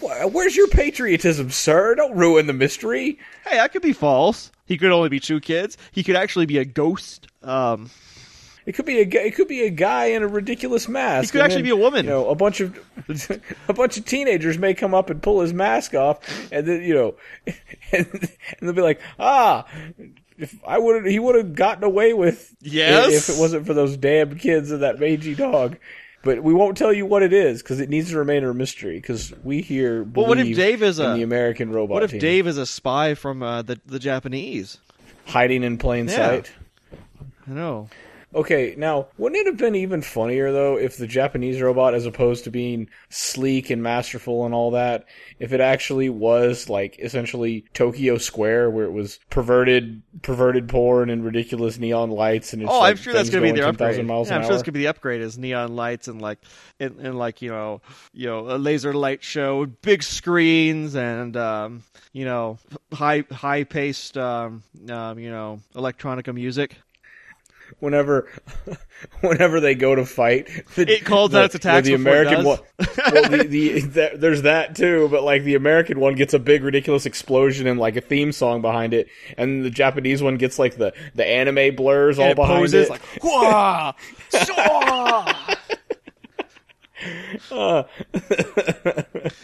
where's 0.00 0.56
your 0.56 0.66
patriotism, 0.68 1.50
sir? 1.50 1.94
Don't 1.94 2.16
ruin 2.16 2.48
the 2.48 2.52
mystery. 2.52 3.18
Hey, 3.44 3.56
that 3.56 3.70
could 3.70 3.82
be 3.82 3.92
false. 3.92 4.50
He 4.64 4.78
could 4.78 4.90
only 4.90 5.10
be 5.10 5.20
two 5.20 5.40
kids. 5.40 5.76
He 5.92 6.02
could 6.02 6.16
actually 6.16 6.46
be 6.46 6.58
a 6.58 6.64
ghost. 6.64 7.28
Um, 7.42 7.90
It 8.66 8.72
could 8.74 8.84
be 8.86 8.98
a 8.98 9.02
it 9.26 9.34
could 9.34 9.48
be 9.48 9.62
a 9.62 9.70
guy 9.70 10.06
in 10.06 10.22
a 10.22 10.28
ridiculous 10.28 10.88
mask. 10.88 11.28
He 11.28 11.32
could 11.32 11.40
actually 11.44 11.62
then, 11.62 11.64
be 11.64 11.70
a 11.70 11.76
woman. 11.76 12.04
You 12.04 12.10
know, 12.10 12.28
a 12.28 12.34
bunch 12.34 12.60
of 12.60 12.78
a 13.68 13.72
bunch 13.72 13.96
of 13.96 14.04
teenagers 14.04 14.58
may 14.58 14.74
come 14.74 14.94
up 14.94 15.10
and 15.10 15.22
pull 15.22 15.40
his 15.40 15.52
mask 15.52 15.94
off, 15.94 16.18
and 16.52 16.66
then 16.66 16.82
you 16.82 16.94
know, 16.94 17.14
and, 17.92 18.06
and 18.12 18.28
they'll 18.60 18.72
be 18.72 18.82
like, 18.82 19.00
ah. 19.18 19.66
If 20.38 20.58
I 20.66 20.78
would, 20.78 21.04
he 21.04 21.18
would 21.18 21.34
have 21.34 21.54
gotten 21.54 21.84
away 21.84 22.14
with 22.14 22.56
Yes. 22.62 23.28
if 23.28 23.36
it 23.36 23.38
wasn't 23.38 23.66
for 23.66 23.74
those 23.74 23.98
damn 23.98 24.38
kids 24.38 24.70
and 24.70 24.82
that 24.82 24.98
mangy 24.98 25.34
dog. 25.34 25.76
But 26.22 26.42
we 26.42 26.54
won't 26.54 26.78
tell 26.78 26.94
you 26.94 27.04
what 27.04 27.22
it 27.22 27.34
is 27.34 27.62
because 27.62 27.78
it 27.78 27.90
needs 27.90 28.08
to 28.10 28.16
remain 28.18 28.42
a 28.44 28.54
mystery. 28.54 28.96
Because 28.96 29.34
we 29.44 29.60
here 29.60 30.02
believe 30.02 30.16
Well, 30.16 30.26
what 30.28 30.38
if 30.38 30.56
Dave 30.56 30.82
is 30.82 30.98
in 30.98 31.10
a- 31.10 31.14
the 31.16 31.22
American 31.22 31.70
robot 31.70 31.92
what 31.94 32.02
if 32.04 32.12
team. 32.12 32.20
Dave 32.20 32.46
is 32.46 32.56
a 32.56 32.64
spy 32.64 33.12
from 33.12 33.42
uh, 33.42 33.60
the 33.60 33.80
the 33.84 33.98
Japanese? 33.98 34.78
hiding 35.26 35.62
in 35.62 35.76
plain 35.76 36.08
Yeah. 36.08 36.14
sight? 36.16 36.52
I 37.46 37.50
know. 37.50 37.90
Okay, 38.32 38.74
now 38.78 39.08
wouldn't 39.18 39.40
it 39.40 39.46
have 39.46 39.56
been 39.56 39.74
even 39.74 40.02
funnier 40.02 40.52
though 40.52 40.76
if 40.78 40.96
the 40.96 41.06
Japanese 41.08 41.60
robot, 41.60 41.94
as 41.94 42.06
opposed 42.06 42.44
to 42.44 42.50
being 42.50 42.88
sleek 43.08 43.70
and 43.70 43.82
masterful 43.82 44.44
and 44.46 44.54
all 44.54 44.70
that, 44.70 45.04
if 45.40 45.52
it 45.52 45.60
actually 45.60 46.08
was 46.08 46.68
like 46.68 46.96
essentially 47.00 47.64
Tokyo 47.74 48.18
Square, 48.18 48.70
where 48.70 48.84
it 48.84 48.92
was 48.92 49.18
perverted, 49.30 50.02
perverted 50.22 50.68
porn 50.68 51.10
and 51.10 51.24
ridiculous 51.24 51.78
neon 51.78 52.10
lights, 52.10 52.52
and 52.52 52.62
it's 52.62 52.70
Oh, 52.70 52.78
like 52.78 52.90
I'm 52.92 52.96
sure 52.96 53.12
that's 53.12 53.30
going 53.30 53.42
to 53.42 53.48
be 53.52 53.52
their 53.58 53.64
10,000 53.64 53.84
upgrade. 53.90 54.06
miles 54.06 54.30
Yeah, 54.30 54.36
I'm 54.36 54.42
sure 54.42 54.50
that's 54.50 54.62
going 54.62 54.72
to 54.74 54.78
be 54.78 54.80
the 54.84 54.88
upgrade 54.88 55.20
is 55.22 55.36
neon 55.36 55.74
lights 55.74 56.06
and 56.06 56.22
like 56.22 56.38
and, 56.78 57.00
and 57.00 57.18
like 57.18 57.42
you 57.42 57.50
know 57.50 57.80
you 58.12 58.26
know 58.28 58.48
a 58.48 58.58
laser 58.58 58.94
light 58.94 59.24
show, 59.24 59.66
big 59.66 60.04
screens 60.04 60.94
and 60.94 61.36
um, 61.36 61.82
you 62.12 62.24
know 62.24 62.58
high 62.92 63.24
high 63.32 63.64
paced 63.64 64.16
um, 64.16 64.62
um, 64.88 65.18
you 65.18 65.30
know 65.30 65.60
electronica 65.74 66.32
music. 66.32 66.76
Whenever, 67.78 68.28
whenever 69.20 69.60
they 69.60 69.74
go 69.74 69.94
to 69.94 70.04
fight, 70.04 70.48
the, 70.74 70.90
It 70.90 71.04
calls 71.04 71.30
the, 71.30 71.38
out 71.38 71.44
its 71.46 71.54
attacks 71.54 71.86
The 71.86 71.94
American 71.94 72.44
one, 72.44 72.58
well, 72.78 72.88
the, 73.28 73.46
the, 73.48 73.80
the, 73.80 74.10
there's 74.16 74.42
that 74.42 74.74
too, 74.74 75.08
but 75.10 75.22
like 75.22 75.44
the 75.44 75.54
American 75.54 76.00
one 76.00 76.14
gets 76.14 76.34
a 76.34 76.38
big 76.38 76.64
ridiculous 76.64 77.06
explosion 77.06 77.66
and 77.66 77.78
like 77.78 77.96
a 77.96 78.00
theme 78.00 78.32
song 78.32 78.60
behind 78.60 78.94
it, 78.94 79.08
and 79.36 79.64
the 79.64 79.70
Japanese 79.70 80.22
one 80.22 80.36
gets 80.36 80.58
like 80.58 80.76
the 80.76 80.92
the 81.14 81.26
anime 81.26 81.76
blurs 81.76 82.18
all 82.18 82.24
And 82.24 82.32
it 82.32 82.36
behind 82.36 82.60
poses 82.60 82.88
it. 82.88 82.90
like! 82.90 83.22
Uh, 87.50 87.84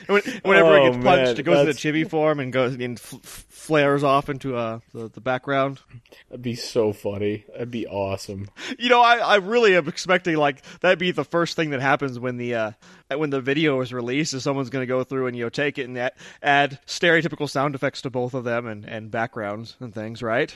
when, 0.07 0.23
whenever 0.43 0.69
Oh, 0.69 0.87
it 0.87 0.93
gets 0.93 1.05
punched, 1.05 1.05
man, 1.05 1.37
it 1.39 1.43
goes 1.43 1.59
into 1.61 1.73
that's- 1.73 1.79
chibi 1.81 2.09
form 2.09 2.41
and 2.41 2.53
goes 2.53 2.75
and 2.75 2.99
flares 3.01 4.05
off 4.05 4.29
into 4.29 4.57
uh, 4.57 4.81
the, 4.95 5.09
the 5.09 5.21
background. 5.21 5.81
that'd 6.29 6.43
be 6.43 6.55
so 6.55 6.93
funny. 6.93 7.45
That'd 7.53 7.71
be 7.71 7.87
awesome. 7.87 8.49
You 8.79 8.89
know, 8.89 9.01
I, 9.03 9.17
I 9.19 9.37
really 9.37 9.77
am 9.77 9.89
expecting 9.89 10.37
like 10.37 10.63
that'd 10.81 10.99
be 10.99 11.11
the 11.11 11.25
first 11.25 11.57
thing 11.57 11.71
that 11.71 11.81
happens 11.81 12.19
when 12.19 12.37
the 12.37 12.55
uh, 12.55 12.71
when 13.17 13.31
the 13.31 13.41
video 13.41 13.81
is 13.81 13.93
released. 13.93 14.35
Is 14.35 14.43
someone's 14.43 14.71
going 14.71 14.83
to 14.83 14.87
go 14.87 15.03
through 15.05 15.27
and 15.27 15.37
you 15.37 15.45
know 15.45 15.49
take 15.51 15.79
it 15.79 15.85
and 15.89 15.97
add, 15.99 16.13
add 16.43 16.79
stereotypical 16.87 17.49
sound 17.51 17.75
effects 17.75 18.03
to 18.03 18.11
both 18.11 18.35
of 18.35 18.45
them 18.45 18.67
and, 18.67 18.85
and 18.85 19.11
backgrounds 19.11 19.77
and 19.81 19.95
things, 19.95 20.23
right? 20.23 20.55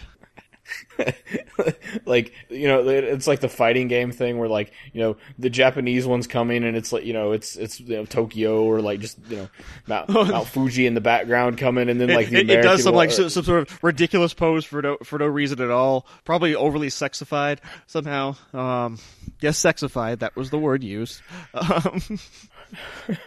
like 2.07 2.33
you 2.49 2.69
know, 2.69 2.87
it's 2.89 3.27
like 3.27 3.41
the 3.41 3.49
fighting 3.49 3.89
game 3.89 4.13
thing 4.13 4.39
where 4.39 4.49
like 4.49 4.73
you 4.93 5.01
know 5.01 5.17
the 5.39 5.51
Japanese 5.51 6.07
one's 6.07 6.27
coming 6.27 6.65
and 6.65 6.77
it's 6.77 6.93
like 6.93 7.05
you 7.05 7.13
know 7.13 7.33
it's 7.33 7.57
it's 7.57 7.81
you 7.81 7.97
know, 7.97 8.05
Tokyo 8.05 8.63
or 8.65 8.81
like 8.81 9.01
just 9.01 9.19
you 9.29 9.37
know 9.37 9.49
Mount, 9.87 10.09
Mount 10.11 10.47
Fuji 10.49 10.87
in 10.87 10.95
the 10.95 11.01
background 11.01 11.59
coming, 11.59 11.89
and 11.89 12.01
then 12.01 12.09
like 12.11 12.29
it, 12.29 12.31
the 12.31 12.37
it- 12.39 12.41
it 12.41 12.45
American 12.51 12.71
does 12.71 12.83
some 12.83 12.95
like 12.95 13.11
some, 13.11 13.29
some 13.31 13.45
sort 13.45 13.69
of 13.71 13.79
ridiculous 13.85 14.35
pose 14.35 14.65
for 14.65 14.83
no 14.83 14.97
for 15.05 15.19
no 15.19 15.27
reason 15.27 15.61
at 15.61 15.71
all. 15.71 16.07
Probably 16.25 16.55
overly 16.55 16.89
sexified 16.89 17.59
somehow. 17.87 18.37
Um, 18.53 18.99
yes, 19.41 19.61
sexified. 19.61 20.21
That 20.21 20.37
was 20.37 20.51
the 20.51 20.59
word 20.59 20.83
used. 20.83 21.23
Um, 21.55 22.01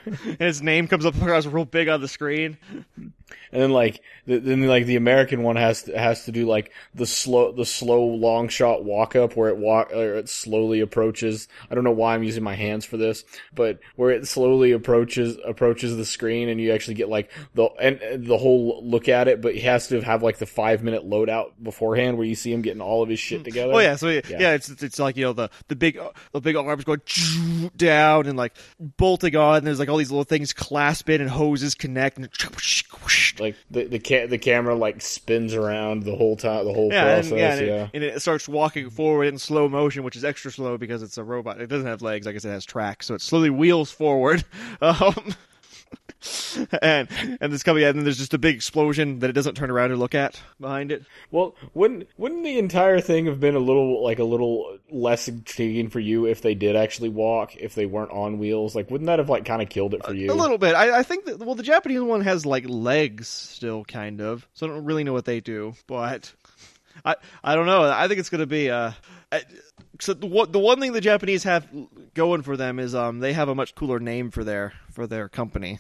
and 0.06 0.40
his 0.40 0.62
name 0.62 0.88
comes 0.88 1.06
up 1.06 1.16
across 1.16 1.46
real 1.46 1.66
big 1.66 1.90
on 1.90 2.00
the 2.00 2.08
screen. 2.08 2.58
And 3.54 3.62
then 3.62 3.72
like 3.72 4.02
the, 4.26 4.40
then 4.40 4.68
like 4.68 4.86
the 4.86 4.96
American 4.96 5.44
one 5.44 5.56
has 5.56 5.84
to, 5.84 5.98
has 5.98 6.26
to 6.26 6.32
do 6.32 6.46
like 6.46 6.72
the 6.96 7.06
slow 7.06 7.52
the 7.52 7.66
slow 7.66 8.04
long 8.04 8.48
shot 8.50 8.84
walk 8.84 9.16
up 9.16 9.36
where 9.36 9.50
it 9.50 9.58
walk 9.58 9.92
or 9.94 10.16
it 10.16 10.30
slowly 10.30 10.80
approaches. 10.80 11.48
I 11.70 11.76
don't 11.76 11.84
know 11.84 11.92
why 11.92 12.16
I'm 12.16 12.24
using 12.24 12.44
my 12.44 12.56
hands 12.56 12.86
for 12.86 12.98
this, 12.98 13.24
but 13.54 13.80
where 13.96 14.12
it 14.12 14.28
slowly 14.28 14.72
approaches 14.72 15.38
approaches 15.46 15.96
the 15.96 16.06
screen 16.06 16.50
and 16.50 16.60
you 16.60 16.72
actually 16.72 16.96
get 16.96 17.10
like 17.10 17.32
the 17.54 17.66
and 17.80 18.26
the 18.26 18.38
whole 18.38 18.82
look 18.84 19.08
at 19.08 19.28
it, 19.28 19.42
but 19.42 19.54
he 19.54 19.62
has 19.62 19.88
to 19.90 20.02
have 20.02 20.24
like 20.24 20.40
the 20.40 20.46
five 20.46 20.84
minute 20.84 21.08
loadout 21.08 21.52
beforehand 21.62 22.18
where 22.18 22.26
you 22.26 22.36
see 22.36 22.52
him 22.52 22.62
getting 22.62 22.82
all 22.82 23.04
of 23.04 23.10
his 23.10 23.20
shit 23.20 23.42
mm. 23.42 23.46
together. 23.46 23.74
Oh 23.74 23.80
yeah, 23.80 23.96
so 23.96 24.10
yeah, 24.10 24.22
Yeah. 24.28 24.54
it's, 24.54 24.70
it's 24.70 25.00
like 25.00 25.16
you 25.16 25.26
know 25.26 25.34
the 25.34 25.50
the 25.68 25.76
big 25.76 26.00
the 26.32 26.42
big 26.42 26.56
arms 26.56 26.84
going 26.84 27.02
down 27.76 28.26
and 28.26 28.38
like 28.38 28.56
bolting 28.80 29.36
on. 29.36 29.58
And 29.58 29.68
there's 29.68 29.80
like 29.80 29.90
all 29.90 29.98
these 29.98 30.12
little 30.12 30.24
things 30.24 30.54
clasp 30.54 31.04
clasping 31.04 31.22
and 31.22 31.30
hoses 31.30 31.76
connect 31.76 32.18
and 32.18 32.30
Like 33.44 33.56
the 33.70 33.84
the 33.86 34.00
ca- 34.00 34.28
the 34.28 34.38
camera 34.38 34.74
like 34.74 35.02
spins 35.02 35.54
around 35.54 36.04
the 36.04 36.16
whole 36.16 36.38
time, 36.38 36.66
the 36.66 36.74
whole 36.74 36.90
yeah, 36.92 37.18
and, 37.18 37.28
process. 37.28 37.38
yeah, 37.38 37.54
and, 37.56 37.68
yeah. 37.68 37.84
It, 37.84 37.90
and 37.94 38.04
it 38.04 38.22
starts 38.22 38.48
walking 38.48 38.90
forward 38.90 39.26
in 39.26 39.38
slow 39.38 39.68
motion, 39.68 40.04
which 40.04 40.16
is 40.16 40.24
extra 40.24 40.50
slow 40.50 40.78
because 40.78 41.04
it's 41.04 41.18
a 41.18 41.24
robot. 41.24 41.60
It 41.60 41.68
doesn't 41.68 41.88
have 41.88 42.02
legs, 42.02 42.26
I 42.26 42.32
guess 42.32 42.46
it 42.46 42.50
has 42.50 42.64
tracks, 42.64 43.06
so 43.06 43.16
it 43.16 43.22
slowly 43.22 43.50
wheels 43.50 43.92
forward. 43.92 44.44
Um, 44.82 45.36
and 46.82 47.08
and 47.42 47.52
this 47.54 47.64
coming, 47.64 47.84
and 47.84 47.98
then 47.98 48.04
there's 48.04 48.18
just 48.18 48.34
a 48.34 48.38
big 48.38 48.56
explosion 48.56 49.20
that 49.20 49.30
it 49.30 49.34
doesn't 49.34 49.56
turn 49.56 49.70
around 49.70 49.92
and 49.92 50.00
look 50.00 50.16
at 50.16 50.42
behind 50.60 50.92
it. 50.92 51.04
Well, 51.32 51.56
wouldn't 51.74 52.08
wouldn't 52.18 52.44
the 52.44 52.58
entire 52.58 53.02
thing 53.02 53.26
have 53.26 53.40
been 53.40 53.56
a 53.56 53.60
little 53.60 54.04
like 54.04 54.20
a 54.20 54.24
little 54.24 54.78
less 54.90 55.28
intriguing 55.28 55.90
for 55.90 56.00
you 56.00 56.26
if 56.26 56.42
they 56.42 56.56
did 56.56 56.76
actually 56.76 57.10
walk, 57.10 57.56
if 57.56 57.76
they 57.76 57.86
weren't 57.86 58.12
on 58.12 58.40
wheels? 58.40 58.76
Like, 58.76 58.90
wouldn't 58.90 59.08
that 59.08 59.20
have 59.20 59.30
like 59.30 59.46
kind 59.46 59.62
of 59.62 59.70
killed 59.70 59.94
it 59.94 60.06
for 60.06 60.14
you? 60.14 60.32
A 60.32 60.34
little 60.34 60.58
bit. 60.58 60.76
I, 60.76 61.00
I 61.00 61.04
think 61.04 61.26
that 61.26 61.40
well, 61.40 61.56
the 61.56 61.64
Japanese 61.64 62.02
one 62.02 62.22
has 62.22 62.46
like 62.46 62.66
legs 62.68 63.28
still, 63.28 63.84
kind 63.84 64.22
of. 64.22 64.48
So 64.54 64.66
I 64.66 64.70
don't 64.70 64.86
really 64.86 65.04
know 65.04 65.14
what 65.14 65.26
they 65.26 65.40
do, 65.40 65.74
but 65.88 66.34
I 67.06 67.16
I 67.44 67.56
don't 67.56 67.66
know. 67.66 67.84
I 67.84 68.08
think 68.08 68.20
it's 68.20 68.30
going 68.30 68.40
to 68.40 68.48
be 68.48 68.70
uh. 68.70 68.92
I, 69.32 69.44
so 70.00 70.14
the 70.14 70.28
one 70.28 70.52
the 70.52 70.60
one 70.60 70.80
thing 70.80 70.94
the 70.94 71.02
Japanese 71.02 71.44
have 71.44 71.68
going 72.14 72.42
for 72.42 72.58
them 72.58 72.80
is 72.80 72.96
um 72.96 73.20
they 73.20 73.34
have 73.34 73.50
a 73.50 73.56
much 73.56 73.76
cooler 73.76 74.00
name 74.00 74.32
for 74.32 74.44
their 74.44 74.74
for 74.94 75.08
their 75.08 75.28
company. 75.30 75.80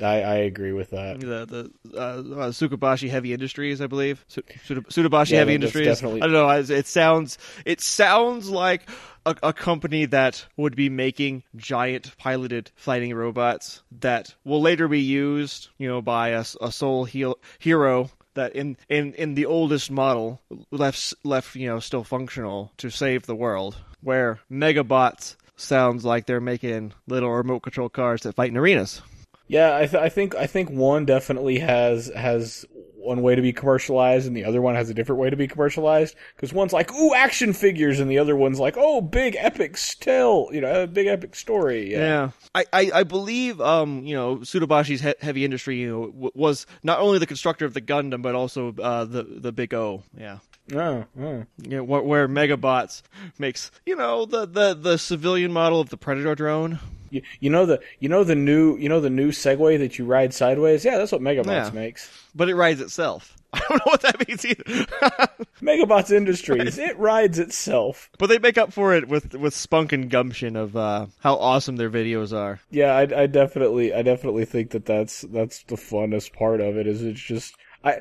I, 0.00 0.22
I 0.22 0.34
agree 0.36 0.72
with 0.72 0.90
that. 0.90 1.20
The 1.20 1.70
the 1.86 1.96
uh, 1.96 2.00
uh, 2.00 2.50
Suidobashi 2.50 3.08
Heavy 3.08 3.32
Industries, 3.32 3.80
I 3.80 3.86
believe. 3.86 4.24
Su- 4.28 4.42
Su- 4.64 4.74
Suidobashi 4.82 5.30
Yeah, 5.30 5.38
Heavy 5.38 5.56
that- 5.56 5.60
that's 5.66 5.76
Industries. 5.76 5.86
definitely- 5.86 6.22
I 6.22 6.24
don't 6.26 6.32
know. 6.32 6.50
It 6.50 6.70
it 6.70 6.86
sounds 6.86 7.38
it 7.64 7.80
sounds 7.80 8.50
like 8.50 8.88
a, 9.24 9.36
a 9.42 9.52
company 9.52 10.04
that 10.06 10.44
would 10.56 10.74
be 10.76 10.88
making 10.88 11.44
giant 11.56 12.16
piloted 12.18 12.70
fighting 12.74 13.14
robots 13.14 13.82
that 14.00 14.34
will 14.44 14.60
later 14.60 14.88
be 14.88 15.00
used, 15.00 15.68
you 15.78 15.88
know, 15.88 16.02
by 16.02 16.30
a, 16.30 16.44
a 16.60 16.72
sole 16.72 17.04
heel, 17.04 17.38
hero 17.58 18.10
that 18.34 18.54
in, 18.56 18.76
in, 18.88 19.14
in 19.14 19.34
the 19.36 19.46
oldest 19.46 19.92
model 19.92 20.40
left 20.72 21.14
left 21.22 21.54
you 21.54 21.68
know 21.68 21.78
still 21.78 22.02
functional 22.02 22.72
to 22.78 22.90
save 22.90 23.26
the 23.26 23.34
world. 23.36 23.76
Where 24.02 24.40
Megabots 24.50 25.36
sounds 25.56 26.04
like 26.04 26.26
they're 26.26 26.40
making 26.40 26.92
little 27.06 27.30
remote 27.30 27.60
control 27.60 27.88
cars 27.88 28.22
that 28.22 28.34
fight 28.34 28.50
in 28.50 28.56
arenas. 28.56 29.02
Yeah, 29.46 29.76
I, 29.76 29.86
th- 29.86 30.02
I 30.02 30.08
think 30.08 30.34
I 30.34 30.46
think 30.46 30.70
one 30.70 31.04
definitely 31.04 31.58
has 31.58 32.10
has 32.16 32.64
one 32.96 33.20
way 33.20 33.34
to 33.34 33.42
be 33.42 33.52
commercialized, 33.52 34.26
and 34.26 34.34
the 34.34 34.46
other 34.46 34.62
one 34.62 34.74
has 34.74 34.88
a 34.88 34.94
different 34.94 35.20
way 35.20 35.28
to 35.28 35.36
be 35.36 35.46
commercialized. 35.46 36.16
Because 36.34 36.54
one's 36.54 36.72
like, 36.72 36.90
"Ooh, 36.94 37.14
action 37.14 37.52
figures," 37.52 38.00
and 38.00 38.10
the 38.10 38.16
other 38.18 38.34
one's 38.34 38.58
like, 38.58 38.76
"Oh, 38.78 39.02
big 39.02 39.36
epic 39.38 39.76
tell," 40.00 40.48
you 40.50 40.62
know, 40.62 40.84
a 40.84 40.86
big 40.86 41.08
epic 41.08 41.34
story. 41.36 41.92
Yeah. 41.92 41.98
Yeah, 41.98 42.30
I, 42.54 42.64
I, 42.72 42.90
I 42.94 43.02
believe 43.02 43.60
um 43.60 44.06
you 44.06 44.14
know 44.16 44.36
Suidobashi's 44.38 45.02
he- 45.02 45.14
heavy 45.20 45.44
industry 45.44 45.78
you 45.78 45.90
know 45.90 46.06
w- 46.06 46.30
was 46.34 46.66
not 46.82 47.00
only 47.00 47.18
the 47.18 47.26
constructor 47.26 47.66
of 47.66 47.74
the 47.74 47.82
Gundam 47.82 48.22
but 48.22 48.34
also 48.34 48.74
uh 48.82 49.04
the 49.04 49.24
the 49.24 49.52
Big 49.52 49.74
O. 49.74 50.02
Yeah, 50.16 50.38
Oh, 50.72 51.04
oh. 51.20 51.44
Know, 51.58 51.84
where, 51.84 52.02
where 52.02 52.28
Megabots 52.28 53.02
makes 53.38 53.70
you 53.84 53.96
know 53.96 54.24
the, 54.24 54.46
the 54.46 54.74
the 54.74 54.98
civilian 54.98 55.52
model 55.52 55.80
of 55.80 55.90
the 55.90 55.96
Predator 55.96 56.34
drone. 56.34 56.78
You, 57.10 57.22
you 57.38 57.50
know 57.50 57.66
the 57.66 57.80
you 58.00 58.08
know 58.08 58.24
the 58.24 58.34
new 58.34 58.76
you 58.78 58.88
know 58.88 59.00
the 59.00 59.10
new 59.10 59.30
Segway 59.30 59.78
that 59.78 59.98
you 59.98 60.04
ride 60.06 60.32
sideways. 60.32 60.84
Yeah, 60.84 60.96
that's 60.98 61.12
what 61.12 61.20
Megabots 61.20 61.46
Yeah. 61.66 61.70
makes. 61.72 62.10
but 62.34 62.48
it 62.48 62.54
rides 62.56 62.80
itself. 62.80 63.36
I 63.52 63.58
don't 63.68 63.76
know 63.76 63.82
what 63.92 64.00
that 64.00 64.26
means 64.26 64.44
either. 64.44 64.64
Megabots 65.62 66.10
Industries. 66.10 66.76
it 66.78 66.98
rides 66.98 67.38
itself. 67.38 68.10
but 68.18 68.26
they 68.28 68.38
make 68.38 68.58
up 68.58 68.72
for 68.72 68.94
it 68.94 69.06
with 69.06 69.34
with 69.34 69.54
spunk 69.54 69.92
and 69.92 70.10
gumption 70.10 70.56
of 70.56 70.76
uh, 70.76 71.06
how 71.20 71.36
awesome 71.36 71.76
their 71.76 71.90
videos 71.90 72.36
are. 72.36 72.58
Yeah, 72.70 72.92
I, 72.96 73.22
I 73.22 73.26
definitely 73.26 73.94
I 73.94 74.02
definitely 74.02 74.44
think 74.46 74.70
that 74.70 74.86
that's 74.86 75.20
that's 75.22 75.62
the 75.64 75.76
funnest 75.76 76.32
part 76.32 76.60
of 76.60 76.76
it. 76.78 76.86
Is 76.86 77.02
it's 77.02 77.20
just 77.20 77.54
I 77.84 78.00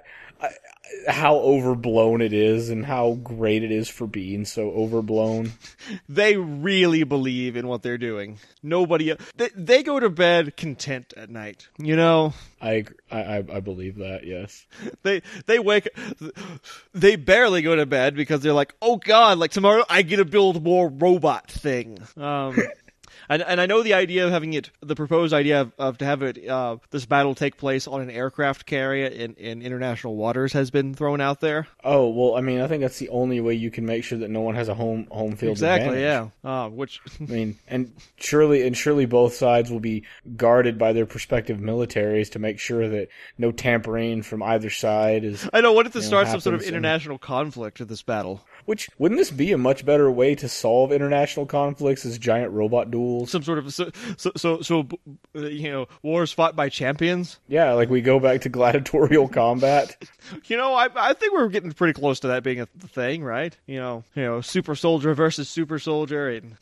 how 1.07 1.35
overblown 1.37 2.21
it 2.21 2.33
is 2.33 2.69
and 2.69 2.85
how 2.85 3.13
great 3.23 3.63
it 3.63 3.71
is 3.71 3.89
for 3.89 4.07
being 4.07 4.45
so 4.45 4.71
overblown. 4.71 5.53
They 6.07 6.37
really 6.37 7.03
believe 7.03 7.55
in 7.55 7.67
what 7.67 7.83
they're 7.83 7.97
doing. 7.97 8.39
Nobody 8.61 9.15
they, 9.35 9.49
they 9.55 9.83
go 9.83 9.99
to 9.99 10.09
bed 10.09 10.55
content 10.55 11.13
at 11.17 11.29
night. 11.29 11.67
You 11.77 11.95
know, 11.95 12.33
I 12.61 12.85
I 13.11 13.37
I, 13.37 13.59
believe 13.59 13.97
that. 13.97 14.25
Yes. 14.25 14.65
they 15.03 15.21
they 15.45 15.59
wake 15.59 15.89
they 16.93 17.15
barely 17.15 17.61
go 17.61 17.75
to 17.75 17.85
bed 17.85 18.15
because 18.15 18.41
they're 18.41 18.53
like, 18.53 18.73
"Oh 18.81 18.97
god, 18.97 19.39
like 19.39 19.51
tomorrow 19.51 19.83
I 19.89 20.03
get 20.03 20.17
to 20.17 20.25
build 20.25 20.63
more 20.63 20.89
robot 20.89 21.49
thing." 21.49 21.97
Um 22.17 22.57
And, 23.29 23.41
and 23.41 23.61
I 23.61 23.65
know 23.65 23.83
the 23.83 23.93
idea 23.93 24.25
of 24.25 24.31
having 24.31 24.53
it, 24.53 24.69
the 24.81 24.95
proposed 24.95 25.33
idea 25.33 25.61
of, 25.61 25.73
of 25.77 25.97
to 25.99 26.05
have 26.05 26.21
it, 26.21 26.47
uh, 26.47 26.77
this 26.91 27.05
battle 27.05 27.35
take 27.35 27.57
place 27.57 27.87
on 27.87 28.01
an 28.01 28.09
aircraft 28.09 28.65
carrier 28.65 29.07
in, 29.07 29.33
in 29.35 29.61
international 29.61 30.15
waters 30.15 30.53
has 30.53 30.71
been 30.71 30.93
thrown 30.93 31.21
out 31.21 31.39
there. 31.39 31.67
Oh 31.83 32.09
well, 32.09 32.35
I 32.35 32.41
mean, 32.41 32.61
I 32.61 32.67
think 32.67 32.81
that's 32.81 32.99
the 32.99 33.09
only 33.09 33.39
way 33.41 33.53
you 33.53 33.71
can 33.71 33.85
make 33.85 34.03
sure 34.03 34.17
that 34.17 34.29
no 34.29 34.41
one 34.41 34.55
has 34.55 34.69
a 34.69 34.73
home 34.73 35.07
home 35.11 35.35
field 35.35 35.57
advantage. 35.57 35.81
Exactly, 35.87 36.03
advantage. 36.03 36.31
yeah. 36.43 36.65
Uh, 36.65 36.69
which, 36.69 37.01
I 37.21 37.23
mean, 37.23 37.57
and 37.67 37.93
surely 38.17 38.65
and 38.65 38.75
surely 38.77 39.05
both 39.05 39.33
sides 39.35 39.71
will 39.71 39.79
be 39.79 40.03
guarded 40.35 40.77
by 40.77 40.93
their 40.93 41.05
respective 41.05 41.57
militaries 41.59 42.31
to 42.31 42.39
make 42.39 42.59
sure 42.59 42.87
that 42.89 43.09
no 43.37 43.51
tampering 43.51 44.21
from 44.23 44.43
either 44.43 44.69
side 44.69 45.23
is. 45.23 45.47
I 45.53 45.61
know, 45.61 45.73
what 45.73 45.85
if 45.85 45.93
this 45.93 46.05
starts 46.05 46.31
some 46.31 46.39
sort 46.39 46.55
of 46.55 46.61
happens 46.61 46.67
and- 46.67 46.77
international 46.85 47.17
conflict 47.17 47.79
of 47.79 47.87
this 47.87 48.01
battle? 48.03 48.41
Which 48.65 48.89
wouldn't 48.97 49.19
this 49.19 49.31
be 49.31 49.51
a 49.51 49.57
much 49.57 49.85
better 49.85 50.09
way 50.11 50.35
to 50.35 50.47
solve 50.47 50.91
international 50.91 51.45
conflicts 51.45 52.05
as 52.05 52.17
giant 52.17 52.51
robot 52.51 52.91
duels? 52.91 53.31
Some 53.31 53.43
sort 53.43 53.59
of, 53.59 53.73
so, 53.73 53.91
so, 54.17 54.31
so, 54.35 54.61
so 54.61 54.87
uh, 55.35 55.41
you 55.47 55.71
know, 55.71 55.87
wars 56.01 56.31
fought 56.31 56.55
by 56.55 56.69
champions? 56.69 57.39
Yeah, 57.47 57.73
like 57.73 57.89
we 57.89 58.01
go 58.01 58.19
back 58.19 58.41
to 58.41 58.49
gladiatorial 58.49 59.27
combat. 59.29 59.95
You 60.45 60.55
know, 60.55 60.73
I 60.73 60.87
I 60.95 61.13
think 61.13 61.33
we're 61.33 61.49
getting 61.49 61.73
pretty 61.73 61.93
close 61.93 62.21
to 62.21 62.29
that 62.29 62.43
being 62.43 62.61
a 62.61 62.65
thing, 62.65 63.25
right? 63.25 63.55
You 63.67 63.77
know, 63.77 64.03
you 64.15 64.23
know, 64.23 64.39
super 64.39 64.73
soldier 64.73 65.13
versus 65.13 65.49
super 65.49 65.79
soldier, 65.79 66.29
and 66.29 66.55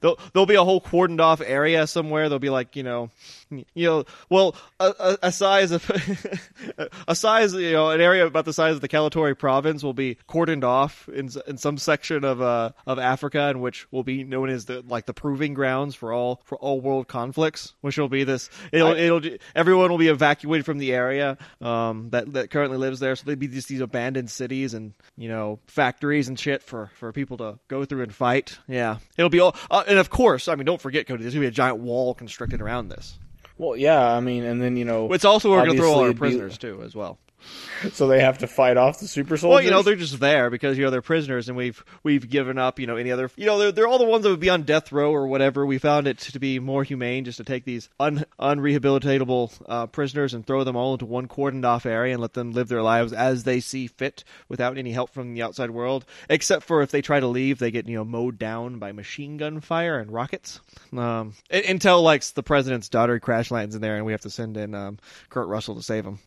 there'll 0.00 0.18
there'll 0.32 0.46
be 0.46 0.54
a 0.54 0.64
whole 0.64 0.80
cordoned 0.80 1.20
off 1.20 1.40
area 1.44 1.86
somewhere. 1.86 2.28
There'll 2.28 2.38
be 2.38 2.50
like 2.50 2.76
you 2.76 2.82
know, 2.82 3.10
you 3.50 3.86
know, 3.86 4.04
well, 4.30 4.54
a, 4.80 4.92
a, 4.98 5.18
a 5.24 5.32
size 5.32 5.70
of 5.72 5.88
a 7.08 7.14
size, 7.14 7.54
you 7.54 7.72
know, 7.72 7.90
an 7.90 8.00
area 8.00 8.26
about 8.26 8.44
the 8.44 8.52
size 8.52 8.74
of 8.74 8.80
the 8.80 8.88
Calatori 8.88 9.38
province 9.38 9.82
will 9.82 9.94
be 9.94 10.16
cordoned 10.28 10.64
off 10.64 11.08
in 11.08 11.28
in 11.46 11.56
some 11.58 11.78
section 11.78 12.24
of 12.24 12.40
uh 12.40 12.70
of 12.86 12.98
Africa, 12.98 13.48
in 13.50 13.60
which 13.60 13.90
will 13.92 14.02
be 14.04 14.24
known 14.24 14.48
as 14.50 14.66
the 14.66 14.82
like 14.88 15.06
the 15.06 15.14
proving 15.14 15.54
grounds 15.54 15.94
for 15.94 16.12
all 16.12 16.40
for 16.44 16.58
all 16.58 16.80
world 16.80 17.08
conflicts, 17.08 17.74
which 17.80 17.98
will 17.98 18.08
be 18.08 18.24
this. 18.24 18.50
It'll 18.72 18.88
I- 18.88 18.96
it'll 18.96 19.22
everyone 19.54 19.90
will 19.90 19.98
be 19.98 20.08
evacuated 20.08 20.64
from 20.66 20.78
the 20.78 20.92
area 20.92 21.38
um, 21.60 22.10
that 22.10 22.32
that 22.34 22.50
currently 22.50 22.78
lives 22.78 23.00
there. 23.00 23.16
So 23.16 23.24
there'd 23.26 23.38
be 23.38 23.48
just 23.48 23.68
these 23.68 23.80
abandoned 23.80 24.30
cities 24.30 24.74
and 24.74 24.92
you 25.16 25.28
know 25.28 25.58
factories 25.66 26.28
and 26.28 26.38
shit 26.38 26.62
for 26.62 26.90
for 26.98 27.12
people 27.12 27.36
to 27.38 27.58
go 27.68 27.84
through 27.84 28.02
and 28.02 28.14
fight. 28.14 28.58
Yeah, 28.68 28.98
it'll 29.16 29.30
be 29.30 29.40
all. 29.40 29.56
Uh, 29.70 29.75
Uh, 29.76 29.84
and 29.86 29.98
of 29.98 30.08
course, 30.08 30.48
I 30.48 30.54
mean, 30.54 30.64
don't 30.64 30.80
forget, 30.80 31.06
Cody. 31.06 31.22
There's 31.22 31.34
gonna 31.34 31.42
be 31.44 31.48
a 31.48 31.50
giant 31.50 31.78
wall 31.78 32.14
constructed 32.14 32.62
around 32.62 32.88
this. 32.88 33.18
Well, 33.58 33.76
yeah, 33.76 34.12
I 34.12 34.20
mean, 34.20 34.44
and 34.44 34.60
then 34.62 34.76
you 34.76 34.84
know, 34.86 35.12
It's 35.12 35.24
also 35.24 35.50
where 35.50 35.58
we're 35.60 35.66
gonna 35.66 35.78
throw 35.78 35.92
all 35.92 35.98
our 36.00 36.04
it'd 36.06 36.16
be- 36.16 36.20
prisoners 36.20 36.56
too, 36.58 36.82
as 36.82 36.94
well. 36.94 37.18
so 37.92 38.06
they 38.06 38.20
have 38.20 38.38
to 38.38 38.46
fight 38.46 38.76
off 38.76 39.00
the 39.00 39.08
super 39.08 39.36
soldiers. 39.36 39.54
Well, 39.54 39.62
you 39.62 39.70
know, 39.70 39.82
they're 39.82 39.96
just 39.96 40.18
there 40.20 40.50
because 40.50 40.78
you 40.78 40.84
know 40.84 40.90
they're 40.90 41.02
prisoners, 41.02 41.48
and 41.48 41.56
we've 41.56 41.84
we've 42.02 42.28
given 42.28 42.58
up. 42.58 42.78
You 42.78 42.86
know, 42.86 42.96
any 42.96 43.10
other. 43.10 43.30
You 43.36 43.46
know, 43.46 43.58
they're 43.58 43.72
they're 43.72 43.86
all 43.86 43.98
the 43.98 44.04
ones 44.04 44.24
that 44.24 44.30
would 44.30 44.40
be 44.40 44.50
on 44.50 44.62
death 44.62 44.92
row 44.92 45.12
or 45.12 45.26
whatever. 45.26 45.64
We 45.64 45.78
found 45.78 46.06
it 46.06 46.18
to 46.18 46.38
be 46.38 46.58
more 46.58 46.84
humane 46.84 47.24
just 47.24 47.38
to 47.38 47.44
take 47.44 47.64
these 47.64 47.88
un 48.00 48.24
unrehabilitatable 48.40 49.62
uh, 49.68 49.86
prisoners 49.86 50.34
and 50.34 50.46
throw 50.46 50.64
them 50.64 50.76
all 50.76 50.94
into 50.94 51.06
one 51.06 51.28
cordoned 51.28 51.64
off 51.64 51.86
area 51.86 52.14
and 52.14 52.22
let 52.22 52.34
them 52.34 52.52
live 52.52 52.68
their 52.68 52.82
lives 52.82 53.12
as 53.12 53.44
they 53.44 53.60
see 53.60 53.86
fit 53.86 54.24
without 54.48 54.78
any 54.78 54.92
help 54.92 55.10
from 55.10 55.34
the 55.34 55.42
outside 55.42 55.70
world. 55.70 56.04
Except 56.28 56.64
for 56.64 56.82
if 56.82 56.90
they 56.90 57.02
try 57.02 57.20
to 57.20 57.26
leave, 57.26 57.58
they 57.58 57.70
get 57.70 57.88
you 57.88 57.96
know 57.96 58.04
mowed 58.04 58.38
down 58.38 58.78
by 58.78 58.92
machine 58.92 59.36
gun 59.36 59.60
fire 59.60 59.98
and 59.98 60.10
rockets. 60.10 60.60
Um, 60.92 61.34
un- 61.50 61.62
until 61.68 62.02
like 62.02 62.22
the 62.22 62.42
president's 62.42 62.88
daughter 62.88 63.20
crash 63.20 63.50
lands 63.50 63.74
in 63.74 63.82
there, 63.82 63.96
and 63.96 64.06
we 64.06 64.12
have 64.12 64.22
to 64.22 64.30
send 64.30 64.56
in 64.56 64.74
um, 64.74 64.98
Kurt 65.28 65.48
Russell 65.48 65.76
to 65.76 65.82
save 65.82 66.06
him. 66.06 66.18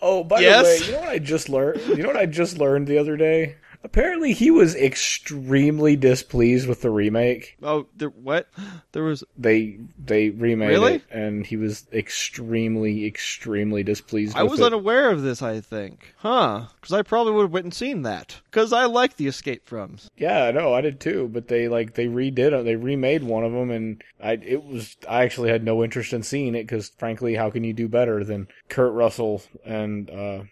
Oh, 0.00 0.24
by 0.24 0.40
Yes? 0.40 0.66
the 0.66 0.84
way, 0.84 0.86
you 0.86 0.92
know 0.92 1.00
what 1.00 1.08
I 1.10 1.18
just 1.18 1.48
learned? 1.48 1.80
You 1.88 1.96
know 2.02 2.08
what 2.08 2.16
I 2.16 2.26
just 2.26 2.58
learned 2.58 2.86
the 2.86 2.98
other 2.98 3.16
day? 3.16 3.56
Apparently, 3.84 4.32
he 4.32 4.50
was 4.50 4.74
extremely 4.74 5.94
displeased 5.96 6.66
with 6.68 6.82
the 6.82 6.90
remake. 6.90 7.56
Oh, 7.62 7.86
there 7.96 8.08
what? 8.10 8.48
There 8.92 9.04
was 9.04 9.22
They 9.36 9.78
they 10.02 10.30
remade 10.30 10.70
Really? 10.70 10.94
it, 10.96 11.02
and 11.10 11.46
he 11.46 11.56
was 11.56 11.86
extremely, 11.92 13.06
extremely 13.06 13.82
displeased. 13.82 14.36
I 14.36 14.42
was 14.42 14.60
it. 14.60 14.66
unaware 14.66 15.10
of 15.10 15.22
this, 15.22 15.42
I 15.42 15.60
think. 15.60 16.14
Huh. 16.18 16.66
Because 16.80 16.92
I 16.94 17.02
probably 17.02 17.32
would 17.34 17.42
have 17.42 17.52
went 17.52 17.64
and 17.64 17.74
seen 17.74 18.02
that. 18.02 18.40
Because 18.50 18.72
I 18.72 18.86
like 18.86 19.16
the 19.16 19.26
Escape 19.28 19.68
Froms. 19.68 20.08
Yeah, 20.16 20.50
no, 20.50 20.74
I 20.74 20.80
did 20.80 20.98
too. 21.00 21.28
But 21.32 21.48
they 21.48 21.68
like 21.68 21.94
they 21.94 22.06
redid 22.06 22.52
it. 22.58 22.64
They 22.64 22.76
remade 22.76 23.22
one 23.22 23.44
of 23.44 23.52
them, 23.52 23.70
and 23.70 24.02
I 24.22 24.32
it 24.32 24.64
was 24.64 24.96
I 25.08 25.22
actually 25.22 25.50
had 25.50 25.62
no 25.62 25.84
interest 25.84 26.12
in 26.12 26.22
seeing 26.22 26.54
it 26.54 26.64
because 26.64 26.88
frankly, 26.98 27.34
how 27.36 27.50
can 27.50 27.62
you 27.62 27.72
do 27.72 27.88
better 27.88 28.24
than 28.24 28.48
Kurt 28.68 28.92
Russell? 28.92 29.42
And 29.64 30.10
uh 30.10 30.42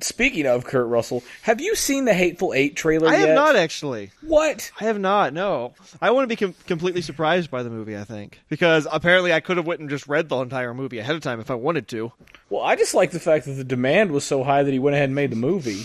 speaking 0.00 0.46
of 0.46 0.64
Kurt 0.64 0.86
Russell, 0.86 1.22
have 1.42 1.60
you 1.60 1.74
seen 1.76 2.04
the 2.04 2.14
Hateful 2.14 2.52
Eight 2.54 2.76
trailer 2.76 3.08
I 3.08 3.12
yet? 3.18 3.28
have 3.28 3.34
not, 3.34 3.56
actually. 3.56 4.10
What? 4.22 4.70
I 4.80 4.84
have 4.84 4.98
not, 4.98 5.32
no. 5.32 5.74
I 6.00 6.10
want 6.10 6.24
to 6.24 6.28
be 6.28 6.36
com- 6.36 6.54
completely 6.66 7.02
surprised 7.02 7.50
by 7.50 7.62
the 7.62 7.70
movie, 7.70 7.96
I 7.96 8.04
think. 8.04 8.40
Because 8.48 8.86
apparently 8.90 9.32
I 9.32 9.40
could 9.40 9.56
have 9.56 9.66
went 9.66 9.80
and 9.80 9.88
just 9.90 10.06
read 10.08 10.28
the 10.28 10.36
entire 10.40 10.74
movie 10.74 10.98
ahead 10.98 11.14
of 11.16 11.22
time 11.22 11.40
if 11.40 11.50
I 11.50 11.54
wanted 11.54 11.88
to. 11.88 12.12
Well, 12.50 12.62
I 12.62 12.76
just 12.76 12.94
like 12.94 13.10
the 13.12 13.20
fact 13.20 13.46
that 13.46 13.52
the 13.52 13.64
demand 13.64 14.10
was 14.12 14.24
so 14.24 14.42
high 14.44 14.62
that 14.62 14.72
he 14.72 14.78
went 14.78 14.94
ahead 14.94 15.06
and 15.08 15.14
made 15.14 15.30
the 15.30 15.36
movie. 15.36 15.84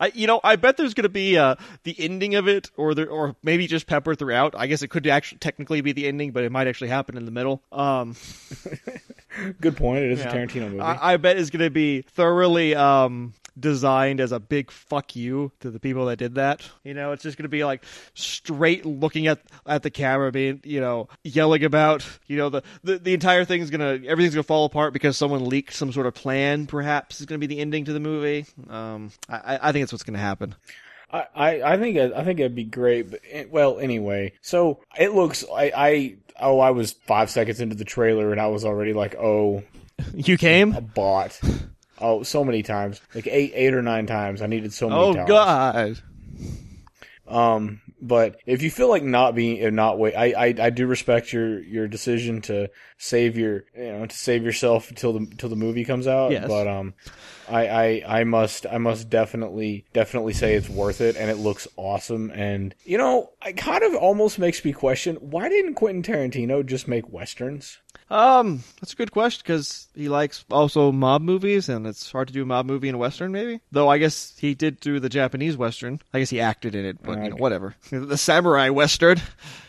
I, 0.00 0.10
you 0.14 0.26
know, 0.26 0.40
I 0.42 0.56
bet 0.56 0.76
there's 0.78 0.94
going 0.94 1.04
to 1.04 1.08
be 1.08 1.38
uh, 1.38 1.54
the 1.84 1.94
ending 1.98 2.34
of 2.34 2.48
it, 2.48 2.70
or 2.76 2.94
the, 2.94 3.04
or 3.06 3.36
maybe 3.42 3.66
just 3.68 3.86
pepper 3.86 4.14
throughout. 4.14 4.54
I 4.56 4.66
guess 4.66 4.82
it 4.82 4.88
could 4.88 5.06
actually 5.06 5.38
technically 5.38 5.80
be 5.80 5.92
the 5.92 6.08
ending, 6.08 6.32
but 6.32 6.42
it 6.44 6.50
might 6.50 6.66
actually 6.66 6.88
happen 6.88 7.16
in 7.16 7.24
the 7.24 7.30
middle. 7.30 7.62
Um, 7.70 8.16
Good 9.60 9.76
point. 9.76 10.04
It 10.04 10.12
is 10.12 10.20
Yeah. 10.20 10.30
a 10.30 10.34
Tarantino 10.34 10.70
movie. 10.70 10.80
I, 10.80 11.14
I 11.14 11.16
bet 11.18 11.36
it's 11.38 11.50
going 11.50 11.64
to 11.64 11.70
be 11.70 12.02
thoroughly 12.02 12.74
um, 12.74 13.32
designed 13.58 14.20
as 14.20 14.32
a 14.32 14.40
big 14.40 14.70
fuck 14.70 15.14
you 15.16 15.52
to 15.60 15.70
the 15.70 15.78
people 15.80 16.06
that 16.06 16.16
did 16.16 16.34
that. 16.36 16.68
You 16.84 16.94
know, 16.94 17.12
it's 17.12 17.22
just 17.22 17.36
going 17.36 17.44
to 17.44 17.48
be 17.48 17.64
like 17.64 17.84
straight 18.14 18.84
looking 18.86 19.26
at 19.26 19.40
at 19.66 19.82
the 19.82 19.90
camera, 19.90 20.32
being 20.32 20.60
you 20.64 20.80
know 20.80 21.08
yelling 21.24 21.64
about 21.64 22.06
you 22.26 22.36
know 22.36 22.48
the 22.48 22.62
the, 22.82 22.98
the 22.98 23.14
entire 23.14 23.44
thing's 23.44 23.70
gonna 23.70 24.00
everything's 24.06 24.34
gonna 24.34 24.42
fall 24.42 24.64
apart 24.64 24.92
because 24.92 25.16
someone 25.16 25.44
leaked 25.44 25.74
some 25.74 25.92
sort 25.92 26.06
of 26.06 26.14
plan. 26.14 26.66
Perhaps 26.66 27.20
is 27.20 27.26
going 27.26 27.40
to 27.40 27.46
be 27.46 27.52
the 27.54 27.60
ending 27.60 27.84
to 27.84 27.92
the 27.92 28.00
movie. 28.00 28.46
Um, 28.68 29.10
I, 29.28 29.58
I- 29.62 29.72
think 29.72 29.82
that's 29.84 29.92
what's 29.92 30.02
going 30.04 30.14
to 30.14 30.20
happen. 30.20 30.54
I, 31.10 31.26
I, 31.34 31.62
I 31.74 31.76
think 31.78 31.98
I 31.98 32.24
think 32.24 32.40
it'd 32.40 32.54
be 32.54 32.64
great. 32.64 33.10
But 33.10 33.20
eh, 33.30 33.44
well, 33.50 33.78
anyway, 33.78 34.32
so 34.40 34.80
it 34.98 35.12
looks. 35.12 35.44
I, 35.54 35.72
I 35.76 36.16
oh, 36.40 36.58
I 36.60 36.70
was 36.70 36.92
five 36.92 37.30
seconds 37.30 37.60
into 37.60 37.74
the 37.74 37.84
trailer 37.84 38.32
and 38.32 38.40
I 38.40 38.46
was 38.48 38.64
already 38.64 38.92
like, 38.94 39.14
oh, 39.16 39.62
You 40.14 40.36
came? 40.38 40.74
a 40.74 40.80
bot. 40.80 41.38
Oh, 42.02 42.22
so 42.24 42.44
many 42.44 42.62
times, 42.62 43.00
like 43.14 43.26
eight, 43.26 43.52
eight 43.54 43.72
or 43.72 43.82
nine 43.82 44.06
times. 44.06 44.42
I 44.42 44.46
needed 44.46 44.72
so 44.72 44.90
many 44.90 45.00
Oh 45.00 45.14
times. 45.14 45.28
God! 45.28 46.02
Um, 47.26 47.80
but 48.00 48.40
if 48.44 48.62
you 48.62 48.70
feel 48.70 48.88
like 48.88 49.04
not 49.04 49.34
being, 49.34 49.64
uh, 49.64 49.70
not 49.70 49.98
wait, 49.98 50.14
I, 50.14 50.32
I, 50.32 50.54
I 50.58 50.70
do 50.70 50.86
respect 50.86 51.32
your, 51.32 51.60
your 51.60 51.88
decision 51.88 52.42
to 52.42 52.68
save 52.98 53.38
your, 53.38 53.64
you 53.74 53.92
know, 53.92 54.06
to 54.06 54.14
save 54.14 54.42
yourself 54.42 54.90
until 54.90 55.12
the, 55.14 55.20
until 55.20 55.48
the 55.48 55.56
movie 55.56 55.84
comes 55.84 56.06
out. 56.06 56.32
Yes. 56.32 56.46
But, 56.46 56.66
um, 56.66 56.94
I, 57.48 57.68
I, 57.68 58.02
I 58.20 58.24
must, 58.24 58.66
I 58.66 58.78
must 58.78 59.08
definitely, 59.08 59.86
definitely 59.92 60.32
say 60.32 60.54
it's 60.54 60.68
worth 60.68 61.00
it 61.00 61.16
and 61.16 61.30
it 61.30 61.36
looks 61.36 61.68
awesome. 61.76 62.30
And, 62.32 62.74
you 62.84 62.98
know, 62.98 63.30
it 63.46 63.56
kind 63.56 63.82
of 63.82 63.94
almost 63.94 64.38
makes 64.38 64.62
me 64.64 64.72
question, 64.72 65.16
why 65.16 65.48
didn't 65.48 65.74
Quentin 65.74 66.02
Tarantino 66.02 66.66
just 66.66 66.88
make 66.88 67.08
Westerns? 67.08 67.78
Um, 68.12 68.62
that's 68.78 68.92
a 68.92 68.96
good 68.96 69.10
question 69.10 69.40
because 69.42 69.88
he 69.94 70.10
likes 70.10 70.44
also 70.50 70.92
mob 70.92 71.22
movies, 71.22 71.70
and 71.70 71.86
it's 71.86 72.12
hard 72.12 72.28
to 72.28 72.34
do 72.34 72.42
a 72.42 72.46
mob 72.46 72.66
movie 72.66 72.90
in 72.90 72.94
a 72.94 72.98
western, 72.98 73.32
maybe. 73.32 73.60
Though 73.72 73.88
I 73.88 73.96
guess 73.96 74.34
he 74.38 74.54
did 74.54 74.80
do 74.80 75.00
the 75.00 75.08
Japanese 75.08 75.56
western. 75.56 75.98
I 76.12 76.18
guess 76.18 76.28
he 76.28 76.38
acted 76.38 76.74
in 76.74 76.84
it, 76.84 77.02
but 77.02 77.22
you 77.22 77.30
know, 77.30 77.36
whatever. 77.36 77.74
the 77.90 78.18
samurai 78.18 78.68
western. 78.68 79.18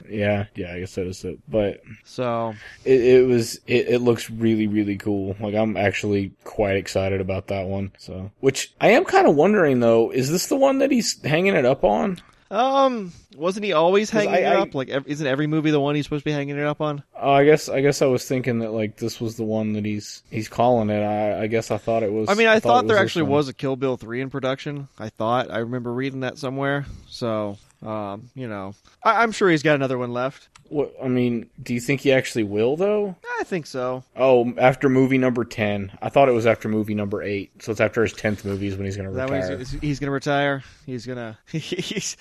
Yeah, 0.10 0.48
yeah, 0.56 0.74
I 0.74 0.82
guess 0.82 0.96
that 0.96 1.08
is 1.08 1.24
it. 1.24 1.39
But 1.48 1.82
So 2.04 2.54
it, 2.84 3.02
it 3.02 3.28
was 3.28 3.56
it, 3.66 3.88
it 3.88 4.02
looks 4.02 4.30
really 4.30 4.68
really 4.68 4.98
cool. 4.98 5.38
Like 5.39 5.56
I'm 5.56 5.78
actually 5.78 6.34
quite 6.44 6.76
excited 6.76 7.22
about 7.22 7.48
that 7.48 7.68
one. 7.68 7.94
So, 7.98 8.30
which 8.41 8.74
I 8.82 8.89
am 8.89 9.06
kind 9.06 9.26
of 9.26 9.38
wondering 9.38 9.80
though, 9.80 10.12
is 10.12 10.30
this 10.30 10.48
the 10.48 10.58
one 10.58 10.80
that 10.80 10.91
he's 10.91 11.22
hanging 11.24 11.56
it 11.56 11.66
up 11.66 11.86
on? 11.86 12.20
Um, 12.54 13.12
wasn't 13.36 13.66
he 13.66 13.74
always 13.74 14.10
hanging 14.12 14.34
I- 14.34 14.39
it 14.39 14.45
I- 14.45 14.56
up? 14.62 14.76
Like, 14.76 14.89
ev- 14.89 15.08
isn't 15.08 15.26
every 15.26 15.47
movie 15.47 15.72
the 15.72 15.80
one 15.80 15.95
he's 15.95 16.06
supposed 16.06 16.24
to 16.24 16.30
be 16.30 16.34
hanging 16.34 16.58
it 16.58 16.66
up 16.66 16.82
on? 16.82 17.01
Oh, 17.20 17.32
I 17.32 17.45
guess 17.45 17.68
I 17.68 17.82
guess 17.82 18.01
I 18.01 18.06
was 18.06 18.26
thinking 18.26 18.60
that 18.60 18.72
like 18.72 18.97
this 18.97 19.20
was 19.20 19.38
the 19.38 19.43
one 19.43 19.74
that 19.74 19.86
he's 19.86 20.22
he's 20.30 20.49
calling 20.49 20.89
it. 20.89 21.01
I, 21.01 21.43
I 21.43 21.47
guess 21.47 21.72
I 21.72 21.78
thought 21.78 22.04
it 22.04 22.12
was. 22.12 22.30
I 22.30 22.36
mean, 22.36 22.47
I, 22.47 22.60
thought, 22.60 22.86
it 22.86 22.88
there 22.89 22.97
actually 22.97 23.24
was 23.24 23.47
a 23.47 23.54
Kill 23.54 23.76
Bill 23.76 23.97
three 23.97 24.22
in 24.22 24.30
production. 24.30 24.88
I 24.99 25.10
thought 25.10 25.49
I 25.49 25.60
remember 25.60 25.91
reading 25.91 26.20
that 26.20 26.38
somewhere. 26.38 26.86
So, 27.08 27.58
um, 27.86 28.29
you 28.36 28.47
know, 28.47 28.73
I- 29.03 29.23
I'm 29.23 29.31
sure 29.31 29.49
he's 29.49 29.63
got 29.63 29.75
another 29.75 29.97
one 29.97 30.11
left. 30.13 30.49
What 30.69 30.93
I 31.03 31.07
mean, 31.07 31.49
do 31.61 31.73
you 31.73 31.79
think 31.79 32.01
he 32.01 32.11
actually 32.11 32.43
will 32.45 32.75
though? 32.77 33.15
I 33.39 33.43
think 33.43 33.67
so. 33.67 34.03
Oh, 34.15 34.53
after 34.57 34.89
movie 34.89 35.17
number 35.19 35.43
ten. 35.43 35.91
I 36.01 36.09
thought 36.09 36.29
it 36.29 36.31
was 36.31 36.47
after 36.47 36.67
movie 36.69 36.95
number 36.95 37.21
eight. 37.21 37.51
So 37.61 37.71
it's 37.71 37.81
after 37.81 38.01
his 38.01 38.13
tenth 38.13 38.43
movies 38.43 38.75
when 38.75 38.86
he's 38.86 38.95
going 38.97 39.11
to 39.13 39.15
Is 39.23 39.29
retire. 39.31 39.57
he's, 39.57 39.71
he's 39.71 39.99
going 39.99 40.07
to 40.07 40.11
retire? 40.13 40.63
He's 40.86 41.05
gonna 41.05 41.38
he's 41.47 42.17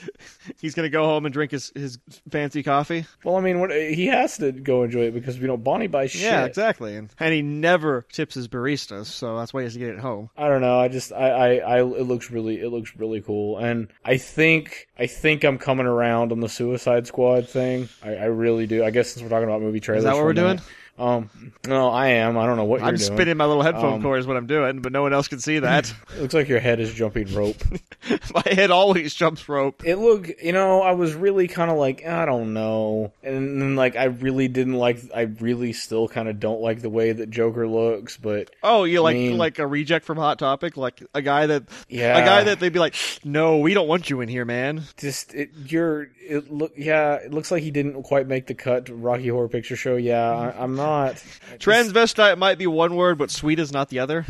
he's 0.60 0.74
gonna 0.74 0.88
go 0.90 1.04
home 1.04 1.24
and 1.24 1.32
drink 1.32 1.52
his, 1.52 1.72
his 1.74 1.98
fancy 2.30 2.62
coffee. 2.62 3.06
Well, 3.24 3.36
I 3.36 3.40
mean, 3.40 3.60
what, 3.60 3.70
he 3.70 4.06
has 4.06 4.36
to 4.38 4.52
go 4.52 4.82
enjoy 4.82 5.02
it 5.06 5.14
because 5.14 5.38
you 5.38 5.46
know 5.46 5.56
Bonnie 5.56 5.86
buys 5.86 6.10
shit. 6.10 6.22
Yeah, 6.22 6.44
exactly. 6.44 6.96
And, 6.96 7.10
and 7.20 7.32
he 7.32 7.40
never 7.42 8.04
tips 8.12 8.34
his 8.34 8.48
baristas, 8.48 9.06
so 9.06 9.38
that's 9.38 9.54
why 9.54 9.60
he 9.60 9.64
has 9.64 9.72
to 9.74 9.78
get 9.78 9.88
it 9.90 9.98
home. 10.00 10.28
I 10.36 10.48
don't 10.48 10.60
know. 10.60 10.78
I 10.78 10.88
just 10.88 11.12
I, 11.12 11.30
I 11.30 11.54
I 11.56 11.78
it 11.78 12.06
looks 12.06 12.30
really 12.30 12.60
it 12.60 12.68
looks 12.68 12.94
really 12.96 13.20
cool, 13.22 13.58
and 13.58 13.88
I 14.04 14.16
think 14.18 14.88
I 14.98 15.06
think 15.06 15.44
I'm 15.44 15.51
coming 15.58 15.86
around 15.86 16.32
on 16.32 16.40
the 16.40 16.48
Suicide 16.48 17.06
Squad 17.06 17.48
thing. 17.48 17.88
I, 18.02 18.14
I 18.16 18.24
really 18.24 18.66
do. 18.66 18.84
I 18.84 18.90
guess 18.90 19.10
since 19.10 19.22
we're 19.22 19.28
talking 19.28 19.48
about 19.48 19.60
movie 19.62 19.80
trailers, 19.80 20.00
Is 20.00 20.04
that 20.04 20.14
what 20.14 20.24
we're 20.24 20.32
doing? 20.32 20.56
minute. 20.56 20.62
Um, 20.98 21.30
no, 21.66 21.88
I 21.88 22.08
am. 22.08 22.36
I 22.38 22.46
don't 22.46 22.56
know 22.56 22.64
what 22.64 22.80
you're 22.80 22.90
doing. 22.90 22.94
I'm 22.94 22.96
doing. 22.96 23.16
spinning 23.16 23.36
my 23.36 23.46
little 23.46 23.62
headphone 23.62 23.94
Um, 23.94 24.02
cord 24.02 24.20
is 24.20 24.26
what 24.26 24.36
I'm 24.36 24.46
doing, 24.46 24.80
but 24.82 24.92
no 24.92 25.02
one 25.02 25.12
else 25.12 25.26
can 25.26 25.40
see 25.40 25.58
that. 25.58 25.90
It 25.90 25.94
looks 26.20 26.34
like 26.34 26.48
your 26.48 26.60
head 26.60 26.78
is 26.80 26.92
jumping 26.92 27.32
rope. 27.34 27.56
my 28.34 28.42
head 28.52 28.70
always 28.70 29.14
jumps 29.14 29.48
rope. 29.48 29.82
it 29.84 29.96
looked, 29.96 30.30
you 30.42 30.52
know, 30.52 30.82
I 30.82 30.92
was 30.92 31.14
really 31.14 31.48
kind 31.48 31.70
of 31.70 31.78
like, 31.78 32.06
I 32.06 32.24
don't 32.26 32.52
know, 32.52 33.12
and 33.22 33.60
then 33.60 33.74
like 33.74 33.96
I 33.96 34.04
really 34.04 34.48
didn't 34.48 34.74
like. 34.74 35.00
I 35.14 35.22
really 35.22 35.72
still 35.72 36.08
kind 36.08 36.28
of 36.28 36.38
don't 36.38 36.60
like 36.60 36.82
the 36.82 36.90
way 36.90 37.10
that 37.12 37.30
Joker 37.30 37.66
looks, 37.66 38.16
but 38.18 38.50
Oh, 38.62 38.84
you 38.84 39.00
like 39.00 39.16
mean- 39.16 39.38
like 39.38 39.58
a 39.58 39.66
reject 39.66 40.04
from 40.04 40.18
Hot 40.18 40.38
Topic, 40.38 40.76
like 40.76 41.02
a 41.14 41.22
guy 41.22 41.46
that 41.46 41.64
Yeah. 41.88 42.18
a 42.18 42.24
guy 42.24 42.44
that 42.44 42.60
they'd 42.60 42.72
be 42.72 42.78
like, 42.78 42.94
no, 43.24 43.58
we 43.58 43.72
don't 43.74 43.88
want 43.88 44.10
you 44.10 44.20
in 44.20 44.28
here, 44.28 44.44
man. 44.44 44.82
just 44.98 45.34
it, 45.34 45.50
you're 45.66 46.08
it 46.24 46.52
look 46.52 46.72
yeah 46.76 47.14
it 47.14 47.32
looks 47.32 47.50
like 47.50 47.62
he 47.64 47.70
didn't 47.72 48.00
quite 48.04 48.28
make 48.28 48.46
the 48.46 48.54
cut 48.54 48.86
to 48.86 48.94
rocky 48.94 49.26
horror 49.26 49.48
picture 49.48 49.74
show 49.74 49.96
yeah 49.96 50.30
I, 50.30 50.62
i'm 50.62 50.76
not 50.76 50.81
Transvestite 51.58 52.38
might 52.38 52.58
be 52.58 52.66
one 52.66 52.96
word, 52.96 53.18
but 53.18 53.30
sweet 53.30 53.58
is 53.58 53.72
not 53.72 53.88
the 53.88 53.98
other. 54.00 54.26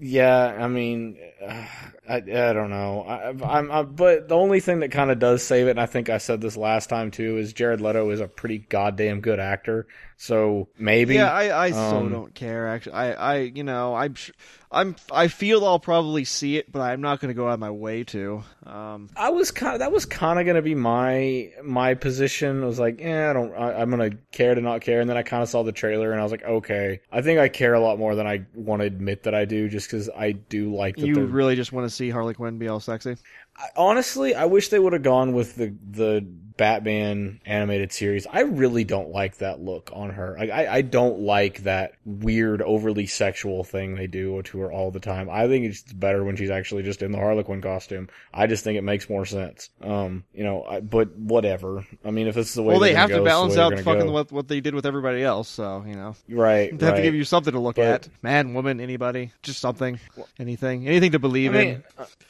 yeah 0.00 0.56
i 0.60 0.66
mean 0.68 1.16
uh, 1.46 1.66
I, 2.06 2.16
I 2.16 2.20
don't 2.52 2.68
know. 2.68 3.02
I, 3.02 3.28
I'm 3.58 3.70
I, 3.72 3.82
but 3.82 4.28
the 4.28 4.34
only 4.34 4.60
thing 4.60 4.80
that 4.80 4.90
kind 4.90 5.10
of 5.10 5.18
does 5.18 5.42
save 5.42 5.68
it 5.68 5.70
and 5.70 5.80
i 5.80 5.86
think 5.86 6.10
i 6.10 6.18
said 6.18 6.40
this 6.40 6.56
last 6.56 6.88
time 6.88 7.10
too 7.10 7.38
is 7.38 7.52
jared 7.52 7.80
leto 7.80 8.10
is 8.10 8.20
a 8.20 8.28
pretty 8.28 8.58
goddamn 8.58 9.20
good 9.20 9.38
actor 9.40 9.86
so 10.16 10.68
maybe 10.78 11.14
Yeah, 11.14 11.32
I, 11.32 11.66
I 11.66 11.70
so 11.70 11.78
um, 11.98 12.12
don't 12.12 12.34
care. 12.34 12.68
Actually, 12.68 12.94
I, 12.94 13.12
I, 13.12 13.36
you 13.38 13.64
know, 13.64 13.94
I'm, 13.94 14.14
I'm, 14.70 14.96
I 15.10 15.28
feel 15.28 15.64
I'll 15.64 15.78
probably 15.78 16.24
see 16.24 16.56
it, 16.56 16.70
but 16.72 16.80
I'm 16.80 17.00
not 17.00 17.20
going 17.20 17.28
to 17.28 17.34
go 17.34 17.48
out 17.48 17.54
of 17.54 17.60
my 17.60 17.70
way 17.70 18.02
to. 18.04 18.42
Um, 18.66 19.08
I 19.16 19.30
was 19.30 19.50
kind. 19.50 19.80
that 19.80 19.92
was 19.92 20.04
kind 20.04 20.40
of 20.40 20.46
gonna 20.46 20.62
be 20.62 20.74
my 20.74 21.52
my 21.62 21.94
position. 21.94 22.62
I 22.62 22.66
was 22.66 22.78
like, 22.78 23.00
yeah, 23.00 23.30
I 23.30 23.32
don't. 23.32 23.54
I, 23.54 23.74
I'm 23.80 23.90
gonna 23.90 24.10
care 24.32 24.54
to 24.54 24.60
not 24.60 24.80
care. 24.80 25.00
And 25.00 25.08
then 25.08 25.16
I 25.16 25.22
kind 25.22 25.42
of 25.42 25.48
saw 25.48 25.62
the 25.62 25.72
trailer, 25.72 26.10
and 26.10 26.20
I 26.20 26.22
was 26.22 26.32
like, 26.32 26.44
okay, 26.44 27.00
I 27.12 27.22
think 27.22 27.38
I 27.38 27.48
care 27.48 27.74
a 27.74 27.80
lot 27.80 27.98
more 27.98 28.14
than 28.14 28.26
I 28.26 28.46
want 28.54 28.80
to 28.80 28.86
admit 28.86 29.24
that 29.24 29.34
I 29.34 29.44
do, 29.44 29.68
just 29.68 29.88
because 29.88 30.10
I 30.16 30.32
do 30.32 30.74
like 30.74 30.96
that. 30.96 31.06
you 31.06 31.14
they're- 31.14 31.24
really 31.24 31.56
just 31.56 31.72
want 31.72 31.88
to 31.88 31.94
see 31.94 32.10
Harley 32.10 32.34
Quinn 32.34 32.58
be 32.58 32.68
all 32.68 32.80
sexy? 32.80 33.16
I- 33.56 33.68
honestly, 33.76 34.34
I 34.34 34.46
wish 34.46 34.70
they 34.70 34.78
would 34.78 34.92
have 34.92 35.02
gone 35.02 35.34
with 35.34 35.54
the 35.56 35.74
the 35.90 36.26
Batman 36.56 37.40
animated 37.44 37.92
series. 37.92 38.26
I 38.30 38.40
really 38.42 38.84
don't 38.84 39.10
like 39.10 39.38
that 39.38 39.60
look 39.60 39.90
on 39.92 40.10
her. 40.10 40.36
Like, 40.38 40.50
I 40.50 40.66
I 40.66 40.82
don't 40.82 41.20
like 41.20 41.64
that 41.64 41.94
weird, 42.04 42.62
overly 42.62 43.06
sexual 43.06 43.64
thing 43.64 43.96
they 43.96 44.06
do 44.06 44.40
to 44.42 44.60
her 44.60 44.72
all 44.72 44.90
the 44.90 45.00
time. 45.00 45.28
I 45.28 45.48
think 45.48 45.64
it's 45.64 45.82
better 45.82 46.22
when 46.22 46.36
she's 46.36 46.50
actually 46.50 46.84
just 46.84 47.02
in 47.02 47.10
the 47.10 47.18
Harlequin 47.18 47.60
costume. 47.60 48.08
I 48.32 48.46
just 48.46 48.62
think 48.62 48.78
it 48.78 48.82
makes 48.82 49.08
more 49.08 49.26
sense. 49.26 49.70
Um, 49.80 50.24
you 50.32 50.44
know, 50.44 50.64
I, 50.64 50.80
but 50.80 51.16
whatever. 51.16 51.84
I 52.04 52.12
mean, 52.12 52.28
if 52.28 52.36
this 52.36 52.48
is 52.48 52.54
the 52.54 52.62
way 52.62 52.74
Well, 52.74 52.80
they 52.80 52.94
have 52.94 53.08
gonna 53.08 53.20
to 53.20 53.24
the 53.24 53.28
balance 53.28 53.56
out 53.56 53.78
fucking 53.80 54.12
what 54.12 54.30
what 54.30 54.46
they 54.46 54.60
did 54.60 54.74
with 54.74 54.86
everybody 54.86 55.24
else. 55.24 55.48
So 55.48 55.84
you 55.86 55.94
know, 55.94 56.14
right. 56.28 56.76
they 56.78 56.86
have 56.86 56.94
right. 56.94 57.00
to 57.00 57.02
give 57.02 57.14
you 57.14 57.24
something 57.24 57.52
to 57.52 57.60
look 57.60 57.76
But- 57.76 57.84
at. 57.84 58.08
Man, 58.22 58.54
woman, 58.54 58.80
anybody, 58.80 59.32
just 59.42 59.60
something, 59.60 59.98
anything, 60.38 60.86
anything 60.86 61.10
to 61.12 61.18
I 61.18 61.20
believe 61.20 61.52
mean, 61.52 61.68
in. 61.68 61.84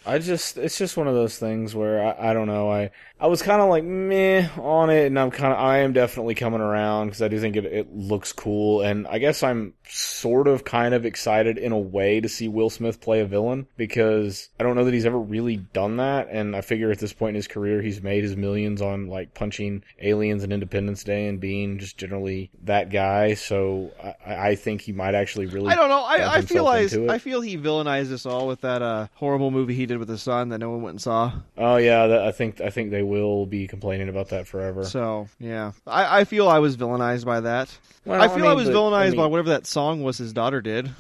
I 0.07 0.19
just 0.19 0.57
it's 0.57 0.79
just 0.79 0.97
one 0.97 1.09
of 1.09 1.15
those 1.15 1.39
things 1.39 1.75
where 1.75 2.05
I, 2.05 2.31
I 2.31 2.33
don't 2.33 2.47
know 2.47 2.71
I 2.71 2.91
I 3.21 3.29
was 3.29 3.43
kind 3.43 3.63
of 3.63 3.69
like 3.69 3.85
meh 3.85 4.49
on 4.59 4.91
it 4.91 5.07
and 5.07 5.19
I'm 5.19 5.31
kind 5.31 5.53
of 5.53 5.59
I 5.59 5.79
am 5.79 5.93
definitely 5.93 6.35
coming 6.35 6.61
around 6.61 7.07
because 7.07 7.23
I 7.23 7.29
do 7.29 7.39
think 7.39 7.57
it 7.57 7.65
it 7.65 7.95
looks 7.95 8.33
cool 8.33 8.83
and 8.83 9.07
I 9.07 9.19
guess 9.19 9.43
I'm 9.43 9.75
sort 9.89 10.49
of 10.49 10.65
kind 10.65 10.95
of 10.95 11.05
excited 11.05 11.59
in 11.59 11.73
a 11.73 11.79
way 11.79 12.21
to 12.21 12.29
see 12.29 12.49
Will 12.49 12.71
Smith 12.71 13.01
play 13.01 13.21
a 13.21 13.27
villain 13.27 13.67
because 13.77 14.49
I 14.59 14.63
don't 14.63 14.77
know 14.77 14.85
that 14.85 14.95
he's 14.95 15.07
ever 15.07 15.19
really 15.19 15.57
done 15.57 15.99
that 15.99 16.29
and 16.31 16.57
I 16.57 16.63
figure 16.63 16.91
at 16.91 16.99
this 16.99 17.13
point 17.13 17.31
in 17.31 17.37
his 17.37 17.49
career 17.49 17.83
he's 17.83 18.03
made 18.03 18.25
his 18.25 18.37
millions 18.37 18.81
on 18.81 19.09
like 19.09 19.35
punching 19.35 19.83
aliens 20.01 20.43
and 20.43 20.53
Independence 20.53 21.05
Day 21.05 21.29
and 21.29 21.39
being 21.39 21.79
just 21.79 21.99
generally 21.99 22.51
that 22.65 22.91
guy 22.91 23.35
so 23.35 23.93
I, 24.27 24.51
I 24.51 24.55
think 24.55 24.81
he 24.81 24.93
might 24.93 25.15
actually 25.15 25.47
really 25.47 25.71
I 25.71 25.77
don't 25.77 25.89
know. 25.89 26.03
I, 26.03 26.37
I 26.37 26.41
feel 26.41 26.67
I. 26.67 26.89
I 27.09 27.19
feel 27.19 27.41
he 27.41 27.57
villainized 27.57 28.13
us 28.13 28.27
all 28.27 28.47
with 28.47 28.61
that 28.63 28.83
uh, 28.83 29.09
horrible 29.15 29.51
movie 29.51 29.75
he 29.75 29.87
did 29.87 29.99
with 29.99 30.09
his 30.09 30.23
son 30.23 30.51
that 30.51 30.59
no 30.59 30.71
one 30.71 30.83
went 30.83 30.95
and 30.95 31.03
saw. 31.03 31.33
Oh 31.57 31.77
yeah, 31.77 32.07
that, 32.07 32.23
I 32.23 32.33
think 32.33 32.61
I 32.61 32.71
think 32.71 32.91
they 32.91 33.03
will 33.03 33.47
be 33.47 33.67
complaining 33.67 34.09
about 34.09 34.29
that 34.31 34.47
forever. 34.47 34.85
So 34.85 35.29
yeah, 35.39 35.73
I, 35.87 36.21
I 36.21 36.25
feel 36.25 36.49
I 36.49 36.59
was 36.59 36.77
villainized 36.77 37.25
by 37.25 37.41
that. 37.41 37.77
Well, 38.05 38.21
I 38.21 38.29
feel 38.29 38.45
I, 38.45 38.49
mean, 38.49 38.57
was 38.57 38.69
but- 38.69 38.75
villainized 38.75 38.95
I 38.95 39.09
mean, 39.11 39.17
by 39.17 39.27
whatever 39.27 39.49
that 39.51 39.67
song 39.75 40.03
was 40.03 40.17
his 40.17 40.33
daughter 40.33 40.63
did. 40.63 40.91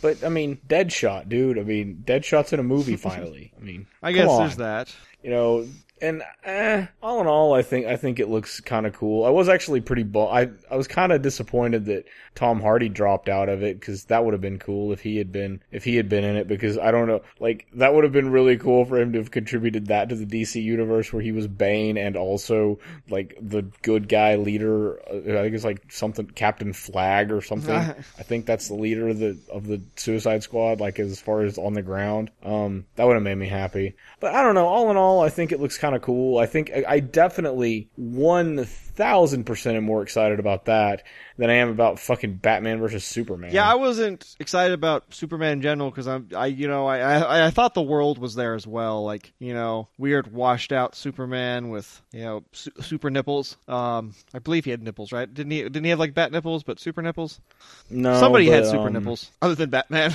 But 0.00 0.24
I 0.24 0.28
mean, 0.28 0.58
Deadshot, 0.68 1.28
dude. 1.28 1.58
I 1.58 1.62
mean, 1.62 2.02
Deadshot's 2.04 2.52
in 2.52 2.58
a 2.58 2.64
movie 2.64 2.96
finally. 2.96 3.52
I 3.56 3.62
mean, 3.62 3.86
I 4.02 4.12
guess 4.12 4.36
there's 4.36 4.56
that. 4.56 4.94
You 5.22 5.30
know, 5.30 5.68
and 6.02 6.22
eh, 6.44 6.86
all 7.00 7.20
in 7.20 7.28
all, 7.28 7.54
I 7.54 7.62
think 7.62 7.86
I 7.86 7.96
think 7.96 8.18
it 8.18 8.28
looks 8.28 8.60
kind 8.60 8.86
of 8.86 8.92
cool. 8.92 9.24
I 9.24 9.30
was 9.30 9.48
actually 9.48 9.80
pretty. 9.80 10.02
Bu- 10.02 10.26
I 10.26 10.50
I 10.68 10.76
was 10.76 10.88
kind 10.88 11.12
of 11.12 11.22
disappointed 11.22 11.84
that 11.86 12.04
Tom 12.34 12.60
Hardy 12.60 12.88
dropped 12.88 13.28
out 13.28 13.48
of 13.48 13.62
it 13.62 13.78
because 13.78 14.04
that 14.06 14.24
would 14.24 14.34
have 14.34 14.40
been 14.40 14.58
cool 14.58 14.92
if 14.92 15.00
he 15.00 15.16
had 15.16 15.30
been 15.30 15.62
if 15.70 15.84
he 15.84 15.96
had 15.96 16.08
been 16.08 16.24
in 16.24 16.36
it 16.36 16.48
because 16.48 16.76
I 16.76 16.90
don't 16.90 17.06
know 17.06 17.22
like 17.38 17.68
that 17.74 17.94
would 17.94 18.02
have 18.02 18.12
been 18.12 18.30
really 18.30 18.56
cool 18.56 18.84
for 18.84 19.00
him 19.00 19.12
to 19.12 19.18
have 19.18 19.30
contributed 19.30 19.86
that 19.86 20.08
to 20.08 20.16
the 20.16 20.26
DC 20.26 20.60
universe 20.60 21.12
where 21.12 21.22
he 21.22 21.30
was 21.30 21.46
Bane 21.46 21.96
and 21.96 22.16
also 22.16 22.80
like 23.08 23.38
the 23.40 23.62
good 23.82 24.08
guy 24.08 24.34
leader. 24.34 24.98
uh, 25.08 25.38
I 25.38 25.42
think 25.42 25.54
it's 25.54 25.64
like 25.64 25.92
something 25.92 26.26
Captain 26.26 26.72
Flag 26.72 27.30
or 27.30 27.42
something. 27.42 27.74
I 27.74 28.22
think 28.24 28.46
that's 28.46 28.66
the 28.66 28.74
leader 28.74 29.08
of 29.08 29.20
the 29.20 29.38
of 29.52 29.68
the 29.68 29.80
Suicide 29.94 30.42
Squad. 30.42 30.80
Like 30.80 30.98
as 30.98 31.20
far 31.20 31.42
as 31.42 31.58
on 31.58 31.74
the 31.74 31.82
ground, 31.82 32.32
um, 32.42 32.86
that 32.96 33.06
would 33.06 33.14
have 33.14 33.22
made 33.22 33.36
me 33.36 33.46
happy. 33.46 33.94
But 34.18 34.34
I 34.34 34.42
don't 34.42 34.56
know. 34.56 34.66
All 34.66 34.90
in 34.90 34.96
all, 34.96 35.20
I 35.20 35.28
think 35.28 35.52
it 35.52 35.60
looks 35.60 35.78
kind 35.78 35.91
of 35.94 36.02
cool. 36.02 36.38
I 36.38 36.46
think 36.46 36.70
I, 36.86 37.00
definitely 37.00 37.88
one 37.96 38.64
thousand 38.64 39.44
percent 39.44 39.76
am 39.76 39.84
more 39.84 40.02
excited 40.02 40.38
about 40.38 40.66
that 40.66 41.02
than 41.38 41.50
I 41.50 41.54
am 41.54 41.70
about 41.70 41.98
fucking 41.98 42.36
Batman 42.36 42.78
versus 42.78 43.04
Superman. 43.04 43.52
Yeah, 43.52 43.70
I 43.70 43.74
wasn't 43.74 44.36
excited 44.38 44.74
about 44.74 45.12
Superman 45.14 45.54
in 45.54 45.62
general 45.62 45.90
because 45.90 46.06
I'm, 46.06 46.28
I, 46.36 46.46
you 46.46 46.68
know, 46.68 46.86
I, 46.86 46.98
I, 46.98 47.46
I 47.46 47.50
thought 47.50 47.74
the 47.74 47.82
world 47.82 48.18
was 48.18 48.34
there 48.34 48.54
as 48.54 48.66
well. 48.66 49.02
Like, 49.04 49.32
you 49.38 49.54
know, 49.54 49.88
weird 49.98 50.32
washed 50.32 50.72
out 50.72 50.94
Superman 50.94 51.70
with, 51.70 52.02
you 52.12 52.20
know, 52.20 52.44
su- 52.52 52.72
super 52.80 53.10
nipples. 53.10 53.56
Um, 53.66 54.14
I 54.34 54.38
believe 54.40 54.64
he 54.64 54.70
had 54.70 54.82
nipples, 54.82 55.12
right? 55.12 55.32
Didn't 55.32 55.52
he? 55.52 55.62
Didn't 55.62 55.84
he 55.84 55.90
have 55.90 55.98
like 55.98 56.14
bat 56.14 56.32
nipples, 56.32 56.62
but 56.62 56.78
super 56.78 57.02
nipples? 57.02 57.40
no. 57.90 58.18
Somebody 58.20 58.48
had 58.48 58.66
super 58.66 58.88
um, 58.88 58.92
nipples 58.92 59.30
other 59.40 59.54
than 59.54 59.70
Batman. 59.70 60.12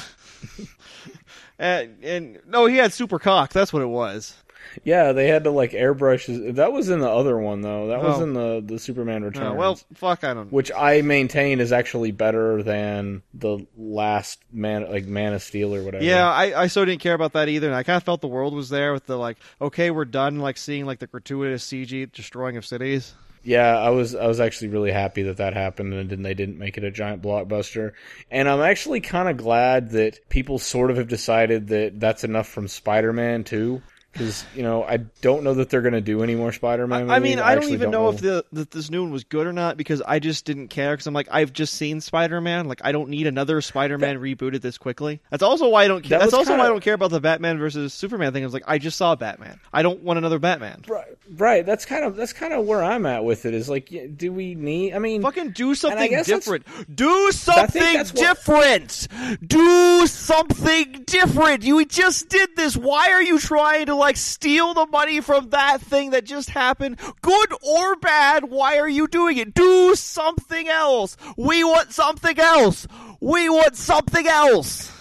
and, 1.60 2.04
and 2.04 2.40
no, 2.48 2.66
he 2.66 2.78
had 2.78 2.94
super 2.94 3.20
cock. 3.20 3.52
That's 3.54 3.74
what 3.74 3.82
it 3.82 3.88
was. 3.88 4.36
Yeah, 4.84 5.12
they 5.12 5.28
had 5.28 5.44
to 5.46 5.52
like 5.52 5.72
airbrush. 5.72 6.26
His, 6.26 6.56
that 6.56 6.72
was 6.74 6.90
in 6.90 7.00
the 7.00 7.10
other 7.10 7.38
one 7.38 7.62
though. 7.62 7.88
That 7.88 8.02
was 8.02 8.20
Oh. 8.20 8.24
in 8.24 8.34
the 8.34 8.62
the 8.66 8.80
Superman 8.80 9.24
Uh, 9.24 9.28
Returns. 9.28 9.58
well, 9.58 9.80
fuck, 9.96 10.24
I 10.24 10.34
don't. 10.34 10.52
which 10.52 10.72
I 10.76 11.02
maintain 11.02 11.60
is 11.60 11.72
actually 11.72 12.12
better 12.12 12.64
than 12.64 13.22
the 13.34 13.66
last 13.78 14.40
man, 14.52 14.90
like 14.92 15.06
Man 15.06 15.34
of 15.34 15.42
Steel 15.42 15.74
or 15.76 15.84
whatever. 15.84 16.04
Yeah, 16.04 16.30
I, 16.30 16.64
I 16.64 16.68
so 16.68 16.86
didn't 16.86 17.02
care 17.02 17.14
about 17.14 17.34
that 17.34 17.50
either, 17.50 17.68
and 17.68 17.76
I 17.76 17.84
kind 17.84 17.98
of 17.98 18.04
felt 18.04 18.22
the 18.22 18.28
world 18.28 18.54
was 18.54 18.70
there 18.70 18.94
with 18.94 19.06
the 19.06 19.18
like, 19.18 19.38
okay, 19.62 19.92
we're 19.92 20.06
done, 20.06 20.40
like 20.40 20.58
seeing 20.58 20.86
like 20.86 21.00
the 21.00 21.08
gratuitous 21.08 21.66
CG 21.66 22.12
destroying 22.12 22.58
of 22.58 22.66
cities. 22.66 23.14
Yeah, 23.44 23.78
I 23.78 23.92
was 23.92 24.14
I 24.14 24.28
was 24.28 24.42
actually 24.42 24.70
really 24.70 24.92
happy 24.92 25.24
that 25.24 25.38
that 25.38 25.54
happened 25.54 25.94
and 25.94 26.10
then 26.10 26.22
they 26.22 26.34
didn't 26.34 26.58
make 26.58 26.78
it 26.78 26.84
a 26.84 26.92
giant 26.92 27.22
blockbuster. 27.22 27.94
And 28.30 28.50
I'm 28.50 28.60
actually 28.60 29.00
kind 29.00 29.30
of 29.30 29.38
glad 29.38 29.92
that 29.92 30.28
people 30.28 30.60
sort 30.60 30.92
of 30.92 30.98
have 30.98 31.08
decided 31.08 31.68
that 31.70 31.98
that's 31.98 32.26
enough 32.26 32.50
from 32.50 32.68
Spider-Man 32.68 33.46
2 33.46 33.82
because 34.18 34.46
you 34.56 34.64
know 34.64 34.84
I 34.84 34.98
don't 34.98 35.44
know 35.44 35.54
that 35.56 35.70
they're 35.70 35.82
going 35.82 35.94
to 35.94 36.02
do 36.02 36.24
any 36.24 36.36
more 36.36 36.52
Spider-Man. 36.52 37.10
I 37.10 37.20
mean, 37.20 37.38
movies. 37.38 37.44
I 37.46 37.56
don't 37.56 37.70
even 37.70 37.92
know, 37.92 38.10
if 38.10 38.22
the 38.22 38.44
that 38.54 38.72
this 38.72 38.90
new 38.90 39.04
one 39.04 39.12
was 39.12 39.24
good 39.24 39.46
or 39.48 39.54
not 39.54 39.78
because 39.78 40.02
I 40.02 40.20
just 40.20 40.46
didn't 40.46 40.70
care 40.70 40.94
because 40.94 41.08
I'm 41.08 41.14
like 41.14 41.28
I've 41.32 41.54
just 41.54 41.74
seen 41.76 42.02
Spider-Man. 42.02 42.68
Like 42.68 42.82
I 42.84 42.92
don't 42.92 43.10
need 43.10 43.28
another 43.28 43.62
Spider-Man 43.62 44.18
rebooted 44.20 44.62
this 44.62 44.78
quickly. 44.78 45.22
That's 45.30 45.44
also 45.44 45.70
why 45.70 45.84
I 45.84 45.88
don't. 45.88 46.04
That 46.10 46.20
That's 46.20 46.34
also 46.34 46.50
kinda- 46.52 46.60
why 46.64 46.66
I 46.66 46.70
don't 46.70 46.84
care 46.84 46.94
about 46.96 47.12
the 47.12 47.20
Batman 47.20 47.60
versus 47.60 47.94
Superman 47.94 48.34
thing. 48.34 48.44
I 48.44 48.46
was 48.48 48.54
like, 48.54 48.64
I 48.68 48.78
just 48.78 48.98
saw 48.98 49.16
Batman. 49.16 49.60
I 49.74 49.82
don't 49.84 50.02
want 50.02 50.18
another 50.18 50.40
Batman. 50.40 50.84
right, 50.88 51.18
right. 51.36 51.66
That's 51.66 51.86
kind 51.86 52.04
of 52.06 52.16
that's 52.16 52.34
kind 52.34 52.54
of 52.54 52.66
where 52.66 52.84
I'm 52.84 53.06
at 53.06 53.24
with 53.24 53.46
it. 53.46 53.54
Is 53.54 53.70
like, 53.70 53.94
do 54.16 54.32
we 54.32 54.56
need? 54.56 54.94
I 54.94 55.00
mean, 55.00 55.22
Fucking 55.22 55.52
do 55.52 55.76
something 55.76 56.10
different. 56.24 56.66
Do 56.96 57.32
something 57.32 57.82
that's 57.82 58.14
what- 58.14 58.20
different. 58.22 59.08
Do 59.46 60.08
something 60.08 61.04
different. 61.06 61.64
You 61.64 61.86
just 61.86 62.30
did 62.30 62.56
this. 62.56 62.76
Why 62.78 63.12
are 63.12 63.22
you 63.22 63.40
trying 63.40 63.88
to 63.88 63.96
like 63.96 64.07
steal 64.16 64.74
the 64.74 64.86
money 64.88 65.20
from 65.22 65.50
that 65.50 65.82
thing 65.82 66.12
that 66.12 66.24
just 66.26 66.50
happened? 66.50 67.00
Good 67.22 67.54
or 67.62 67.96
bad, 67.98 68.46
why 68.46 68.78
are 68.80 68.88
you 68.90 69.08
doing 69.08 69.38
it? 69.38 69.54
Do 69.54 69.96
something 69.96 70.68
else. 70.68 71.18
We 71.38 71.64
want 71.64 71.92
something 71.92 72.40
else. 72.40 72.88
We 73.20 73.50
want 73.50 73.76
something 73.76 74.28
else. 74.28 74.92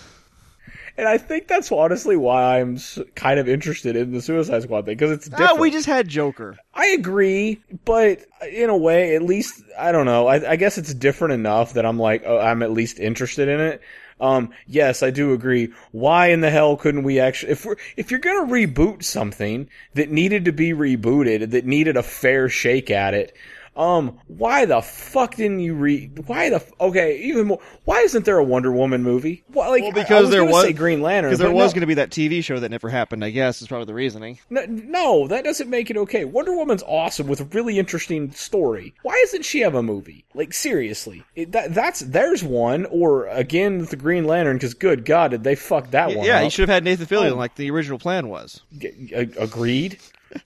and 0.98 1.06
I 1.06 1.18
think 1.18 1.46
that's 1.46 1.70
honestly 1.70 2.16
why 2.16 2.58
I'm 2.58 2.78
kind 3.14 3.38
of 3.38 3.48
interested 3.48 3.96
in 3.96 4.12
the 4.12 4.22
Suicide 4.22 4.62
Squad 4.62 4.86
thing 4.86 4.96
because 4.96 5.10
it's 5.10 5.28
Ah, 5.32 5.36
different. 5.36 5.60
we 5.60 5.70
just 5.70 5.86
had 5.86 6.08
Joker. 6.08 6.56
I 6.74 6.86
agree, 6.88 7.60
but 7.84 8.20
in 8.50 8.70
a 8.70 8.76
way, 8.76 9.14
at 9.14 9.22
least 9.22 9.62
I 9.78 9.92
don't 9.92 10.06
know. 10.06 10.26
I, 10.26 10.52
I 10.52 10.56
guess 10.56 10.78
it's 10.78 10.94
different 10.94 11.34
enough 11.34 11.74
that 11.74 11.84
I'm 11.84 11.98
like, 11.98 12.22
oh, 12.24 12.38
I'm 12.38 12.62
at 12.62 12.70
least 12.72 12.98
interested 12.98 13.48
in 13.48 13.60
it. 13.60 13.82
Um, 14.20 14.50
yes, 14.66 15.02
I 15.02 15.10
do 15.10 15.32
agree. 15.32 15.72
Why 15.92 16.28
in 16.28 16.40
the 16.40 16.50
hell 16.50 16.76
couldn't 16.76 17.02
we 17.02 17.20
actually, 17.20 17.52
if 17.52 17.64
we're, 17.64 17.76
if 17.96 18.10
you're 18.10 18.20
gonna 18.20 18.50
reboot 18.50 19.04
something 19.04 19.68
that 19.94 20.10
needed 20.10 20.46
to 20.46 20.52
be 20.52 20.70
rebooted, 20.72 21.50
that 21.50 21.66
needed 21.66 21.96
a 21.96 22.02
fair 22.02 22.48
shake 22.48 22.90
at 22.90 23.12
it, 23.12 23.36
um, 23.76 24.18
why 24.26 24.64
the 24.64 24.80
fuck 24.80 25.34
didn't 25.36 25.60
you 25.60 25.74
read? 25.74 26.26
why 26.26 26.48
the, 26.50 26.56
f- 26.56 26.72
okay, 26.80 27.18
even 27.18 27.46
more, 27.48 27.60
why 27.84 28.00
isn't 28.00 28.24
there 28.24 28.38
a 28.38 28.44
Wonder 28.44 28.72
Woman 28.72 29.02
movie? 29.02 29.44
Well, 29.52 29.70
like, 29.70 29.82
Well, 29.82 29.92
I- 29.94 30.00
I 30.00 30.02
because 30.02 30.30
there 30.30 30.44
was 30.44 30.72
Green 30.72 31.02
Lantern, 31.02 31.30
Because 31.30 31.40
there 31.40 31.50
was 31.52 31.72
no. 31.72 31.74
going 31.74 31.80
to 31.82 31.86
be 31.86 31.94
that 31.94 32.10
TV 32.10 32.42
show 32.42 32.58
that 32.58 32.70
never 32.70 32.88
happened. 32.88 33.24
I 33.24 33.30
guess 33.30 33.60
is 33.60 33.68
probably 33.68 33.86
the 33.86 33.94
reasoning. 33.94 34.38
No, 34.50 34.64
no, 34.66 35.28
that 35.28 35.44
doesn't 35.44 35.68
make 35.68 35.90
it 35.90 35.96
okay. 35.98 36.24
Wonder 36.24 36.54
Woman's 36.56 36.82
awesome 36.84 37.26
with 37.26 37.40
a 37.40 37.44
really 37.44 37.78
interesting 37.78 38.30
story. 38.32 38.94
Why 39.02 39.20
doesn't 39.24 39.44
she 39.44 39.60
have 39.60 39.74
a 39.74 39.82
movie? 39.82 40.24
Like 40.34 40.52
seriously, 40.54 41.24
it, 41.34 41.52
that 41.52 41.74
that's 41.74 42.00
there's 42.00 42.42
one. 42.42 42.86
Or 42.86 43.26
again, 43.28 43.78
with 43.78 43.90
the 43.90 43.96
Green 43.96 44.24
Lantern, 44.24 44.56
because 44.56 44.74
good 44.74 45.04
God, 45.04 45.32
did 45.32 45.44
they 45.44 45.54
fuck 45.54 45.90
that 45.90 46.14
one? 46.16 46.24
Yeah, 46.26 46.38
up. 46.38 46.44
you 46.44 46.50
should 46.50 46.68
have 46.68 46.74
had 46.74 46.84
Nathan 46.84 47.06
Fillion 47.06 47.32
Oh. 47.32 47.36
like 47.36 47.54
the 47.56 47.70
original 47.70 47.98
plan 47.98 48.28
was. 48.28 48.62
G- 48.78 49.12
agreed. 49.38 49.98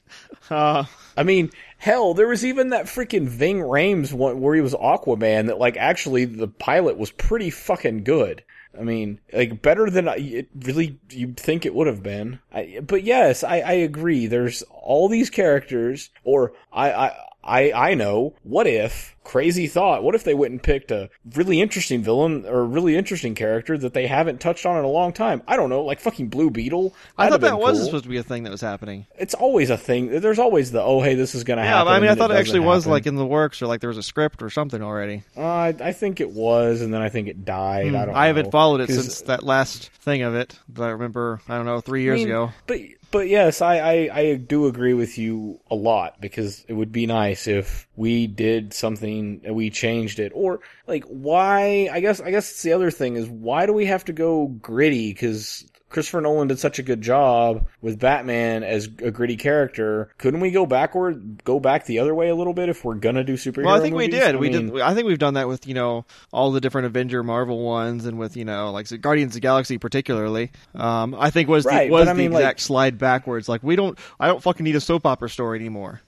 Uh, 0.48 0.84
I 1.16 1.22
mean, 1.22 1.50
hell, 1.80 2.14
there 2.14 2.28
was 2.28 2.44
even 2.44 2.68
that 2.68 2.86
freaking 2.86 3.26
Ving 3.26 3.58
Rhames 3.58 4.12
one 4.12 4.40
where 4.40 4.54
he 4.54 4.60
was 4.60 4.74
Aquaman. 4.74 5.46
That 5.46 5.58
like 5.58 5.76
actually 5.76 6.26
the 6.26 6.46
pilot 6.46 6.96
was 6.96 7.10
pretty 7.10 7.50
fucking 7.50 8.04
good. 8.04 8.44
I 8.78 8.82
mean, 8.82 9.18
like 9.32 9.62
better 9.62 9.90
than 9.90 10.08
I, 10.08 10.16
it 10.16 10.48
really 10.56 11.00
you'd 11.10 11.36
think 11.36 11.66
it 11.66 11.74
would 11.74 11.88
have 11.88 12.02
been. 12.02 12.38
I, 12.52 12.80
but 12.86 13.02
yes, 13.02 13.42
I, 13.42 13.60
I 13.60 13.72
agree. 13.72 14.26
There's 14.26 14.62
all 14.70 15.08
these 15.08 15.28
characters, 15.30 16.10
or 16.22 16.52
I, 16.72 16.92
I, 16.92 17.16
I, 17.42 17.72
I 17.72 17.94
know. 17.94 18.34
What 18.42 18.66
if 18.66 19.16
crazy 19.24 19.66
thought? 19.66 20.02
What 20.02 20.14
if 20.14 20.24
they 20.24 20.34
went 20.34 20.50
and 20.52 20.62
picked 20.62 20.90
a 20.90 21.08
really 21.34 21.60
interesting 21.60 22.02
villain 22.02 22.44
or 22.46 22.60
a 22.60 22.64
really 22.64 22.96
interesting 22.96 23.34
character 23.34 23.78
that 23.78 23.94
they 23.94 24.06
haven't 24.08 24.40
touched 24.40 24.66
on 24.66 24.76
in 24.78 24.84
a 24.84 24.88
long 24.88 25.12
time? 25.12 25.42
I 25.48 25.56
don't 25.56 25.70
know, 25.70 25.82
like 25.84 26.00
fucking 26.00 26.28
Blue 26.28 26.50
Beetle. 26.50 26.94
I 27.16 27.24
That'd 27.24 27.40
thought 27.40 27.46
that 27.46 27.50
been 27.56 27.60
was 27.60 27.84
supposed 27.84 28.04
to 28.04 28.10
be 28.10 28.18
a 28.18 28.22
thing 28.22 28.42
that 28.42 28.50
was 28.50 28.60
happening. 28.60 29.06
It's 29.18 29.34
always 29.34 29.70
a 29.70 29.76
thing. 29.78 30.20
There's 30.20 30.38
always 30.38 30.70
the 30.72 30.82
oh 30.82 31.00
hey 31.00 31.14
this 31.14 31.34
is 31.34 31.44
gonna 31.44 31.62
Yeah, 31.62 31.68
happen. 31.68 31.86
but 31.86 31.92
I 31.92 32.00
mean, 32.00 32.10
I 32.10 32.14
thought 32.14 32.30
it 32.30 32.34
doesn't 32.34 32.40
actually 32.40 32.60
was 32.60 32.84
happen. 32.84 32.92
like 32.92 33.06
in 33.06 33.16
the 33.16 33.26
works, 33.26 33.62
or 33.62 33.66
like 33.66 33.80
there 33.80 33.88
was 33.88 33.98
a 33.98 34.02
script 34.02 34.42
or 34.42 34.50
something 34.50 34.82
already. 34.82 35.22
Uh, 35.36 35.40
I, 35.42 35.68
I 35.80 35.92
think 35.92 36.20
it 36.20 36.30
was, 36.30 36.82
and 36.82 36.92
then 36.92 37.00
I 37.00 37.08
think 37.08 37.28
it 37.28 37.44
died. 37.44 37.94
I 37.94 38.04
don't. 38.06 38.14
I 38.14 38.26
haven't 38.26 38.46
know. 38.46 38.50
followed 38.50 38.80
it 38.82 38.88
since 38.90 39.22
that 39.22 39.42
last 39.44 39.90
thing 40.02 40.22
of 40.22 40.34
it. 40.34 40.58
that 40.70 40.82
I 40.82 40.90
remember, 40.90 41.40
I 41.48 41.56
don't 41.56 41.66
know, 41.66 41.80
three 41.80 42.02
I 42.02 42.04
years 42.04 42.18
mean, 42.18 42.28
ago. 42.28 42.50
But 42.66 42.80
but 43.10 43.28
yes, 43.28 43.60
I, 43.60 43.78
I 43.78 44.10
I 44.12 44.34
do 44.36 44.66
agree 44.66 44.94
with 44.94 45.18
you 45.18 45.60
a 45.70 45.74
lot 45.74 46.20
because 46.20 46.64
it 46.68 46.74
would 46.74 46.92
be 46.92 47.06
nice 47.06 47.46
if 47.46 47.88
we 47.96 48.26
did 48.26 48.72
something, 48.72 49.42
we 49.50 49.70
changed 49.70 50.18
it, 50.18 50.32
or 50.34 50.60
like 50.86 51.04
why? 51.04 51.88
I 51.92 52.00
guess 52.00 52.20
I 52.20 52.30
guess 52.30 52.50
it's 52.50 52.62
the 52.62 52.72
other 52.72 52.90
thing 52.90 53.16
is 53.16 53.28
why 53.28 53.66
do 53.66 53.72
we 53.72 53.86
have 53.86 54.04
to 54.06 54.12
go 54.12 54.46
gritty? 54.46 55.12
Because 55.12 55.66
Christopher 55.90 56.20
Nolan 56.22 56.48
did 56.48 56.58
such 56.58 56.78
a 56.78 56.82
good 56.82 57.02
job 57.02 57.66
with 57.82 57.98
Batman 57.98 58.62
as 58.62 58.86
a 59.02 59.10
gritty 59.10 59.36
character. 59.36 60.10
Couldn't 60.18 60.40
we 60.40 60.52
go 60.52 60.64
backward, 60.64 61.42
go 61.44 61.60
back 61.60 61.84
the 61.84 61.98
other 61.98 62.14
way 62.14 62.28
a 62.28 62.34
little 62.34 62.54
bit 62.54 62.68
if 62.68 62.84
we're 62.84 62.94
gonna 62.94 63.24
do 63.24 63.34
superhero? 63.34 63.64
Well, 63.66 63.74
I 63.74 63.80
think 63.80 63.96
we 63.96 64.06
did. 64.08 64.36
I 64.36 64.38
we 64.38 64.50
mean, 64.50 64.70
did. 64.70 64.80
I 64.80 64.94
think 64.94 65.06
we've 65.08 65.18
done 65.18 65.34
that 65.34 65.48
with 65.48 65.66
you 65.66 65.74
know 65.74 66.06
all 66.32 66.52
the 66.52 66.60
different 66.60 66.86
Avenger 66.86 67.22
Marvel 67.22 67.62
ones, 67.62 68.06
and 68.06 68.18
with 68.18 68.36
you 68.36 68.44
know 68.44 68.70
like 68.70 68.86
Guardians 69.00 69.30
of 69.30 69.34
the 69.34 69.40
Galaxy 69.40 69.78
particularly. 69.78 70.52
Um, 70.74 71.14
I 71.18 71.30
think 71.30 71.48
was 71.48 71.64
Right, 71.64 71.88
the, 71.88 71.92
was 71.92 72.08
I 72.08 72.12
the 72.12 72.18
mean, 72.18 72.32
like- 72.32 72.40
exact 72.42 72.60
slide 72.60 72.96
backwards. 72.96 73.48
Like 73.48 73.62
we 73.62 73.74
don't. 73.76 73.98
I 74.20 74.28
don't 74.28 74.42
fucking 74.42 74.64
need 74.64 74.76
a 74.76 74.80
soap 74.80 75.04
opera 75.06 75.28
story 75.28 75.58
anymore. 75.58 76.00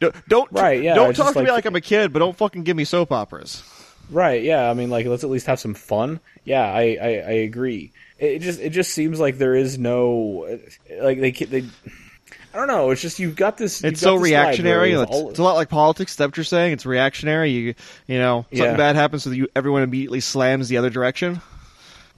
Don't 0.00 0.14
don't, 0.28 0.52
Right, 0.52 0.82
yeah, 0.82 0.94
don't 0.94 1.14
talk 1.16 1.34
to 1.34 1.40
me 1.40 1.46
like- 1.46 1.56
like 1.56 1.64
I'm 1.66 1.74
a 1.76 1.80
kid, 1.80 2.12
but 2.12 2.20
don't 2.20 2.36
fucking 2.36 2.62
give 2.62 2.76
me 2.76 2.84
soap 2.84 3.10
operas. 3.10 3.62
Right, 4.08 4.44
yeah. 4.44 4.70
I 4.70 4.74
mean, 4.74 4.88
like, 4.88 5.04
let's 5.06 5.24
at 5.24 5.30
least 5.30 5.46
have 5.46 5.58
some 5.58 5.74
fun. 5.74 6.20
Yeah, 6.44 6.62
I, 6.62 6.96
I, 7.02 7.06
I 7.08 7.32
agree. 7.42 7.90
It 8.18 8.38
just, 8.40 8.60
it 8.60 8.70
just 8.70 8.92
seems 8.92 9.20
like 9.20 9.38
there 9.38 9.54
is 9.54 9.78
no, 9.78 10.58
like 11.00 11.20
they, 11.20 11.30
they. 11.32 11.64
I 12.54 12.58
don't 12.58 12.68
know. 12.68 12.90
It's 12.90 13.02
just 13.02 13.18
you've 13.18 13.36
got 13.36 13.58
this. 13.58 13.82
you've 13.82 13.92
It's 13.92 14.00
got 14.00 14.08
so 14.08 14.14
this 14.14 14.22
reactionary. 14.24 14.92
It's, 14.92 15.10
all- 15.10 15.28
it's 15.30 15.38
a 15.38 15.42
lot 15.42 15.56
like 15.56 15.68
politics. 15.68 16.18
What 16.18 16.34
you're 16.38 16.44
saying? 16.44 16.72
It's 16.72 16.86
reactionary. 16.86 17.50
You 17.50 17.74
you 18.06 18.18
know 18.18 18.46
something 18.50 18.58
Yeah. 18.58 18.76
bad 18.76 18.96
happens, 18.96 19.24
so 19.24 19.30
you 19.30 19.48
everyone 19.54 19.82
immediately 19.82 20.20
slams 20.20 20.68
the 20.68 20.78
other 20.78 20.88
direction. 20.88 21.42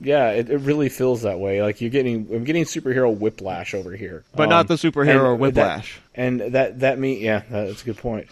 yeah, 0.01 0.31
it, 0.31 0.49
it 0.49 0.59
really 0.59 0.89
feels 0.89 1.23
that 1.23 1.41
way. 1.41 1.61
Like 1.61 1.81
you're 1.81 1.91
getting, 1.91 2.29
I'm 2.33 2.45
getting 2.45 2.63
superhero 2.63 3.13
whiplash 3.19 3.75
over 3.75 3.91
here, 3.97 4.23
But 4.33 4.45
Um, 4.45 4.51
not 4.51 4.69
the 4.69 4.75
superhero 4.75 5.33
and 5.33 5.41
whiplash. 5.41 5.97
That, 6.15 6.21
and 6.23 6.41
that 6.55 6.79
that 6.81 7.01
mean, 7.01 7.21
yeah, 7.21 7.43
that's 7.51 7.83
a 7.83 7.85
good 7.85 7.97
point. 7.99 8.29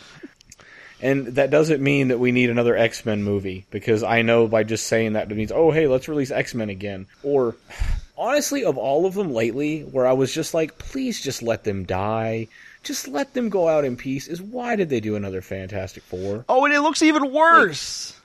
And 1.03 1.27
that 1.35 1.51
doesn't 1.51 1.83
mean 1.83 2.09
that 2.09 2.19
we 2.19 2.33
need 2.33 2.49
another 2.49 2.77
X 2.77 3.05
Men 3.05 3.23
movie 3.23 3.67
because 3.71 4.03
I 4.03 4.23
know 4.23 4.49
by 4.49 4.63
just 4.65 4.87
saying 4.87 5.13
that 5.13 5.31
it 5.31 5.37
means 5.37 5.53
oh 5.53 5.71
hey 5.71 5.87
let's 5.87 6.09
release 6.09 6.31
X 6.31 6.55
Men 6.55 6.71
again 6.71 7.07
or 7.23 7.55
honestly 8.17 8.65
of 8.65 8.79
all 8.79 9.05
of 9.05 9.13
them 9.15 9.33
lately 9.35 9.83
where 9.83 10.07
I 10.07 10.13
was 10.15 10.33
just 10.33 10.55
like 10.55 10.79
please 10.79 11.21
just 11.21 11.43
let 11.43 11.65
them 11.65 11.85
die 11.85 12.49
just 12.83 13.09
let 13.09 13.35
them 13.35 13.51
go 13.51 13.69
out 13.69 13.85
in 13.85 13.97
peace 13.97 14.27
is 14.27 14.41
why 14.41 14.75
did 14.77 14.89
they 14.89 15.01
do 15.01 15.17
another 15.17 15.43
Fantastic 15.43 16.03
Four 16.05 16.45
Oh, 16.49 16.65
and 16.65 16.73
it 16.73 16.81
looks 16.81 17.03
even 17.03 17.31
worse. 17.33 18.19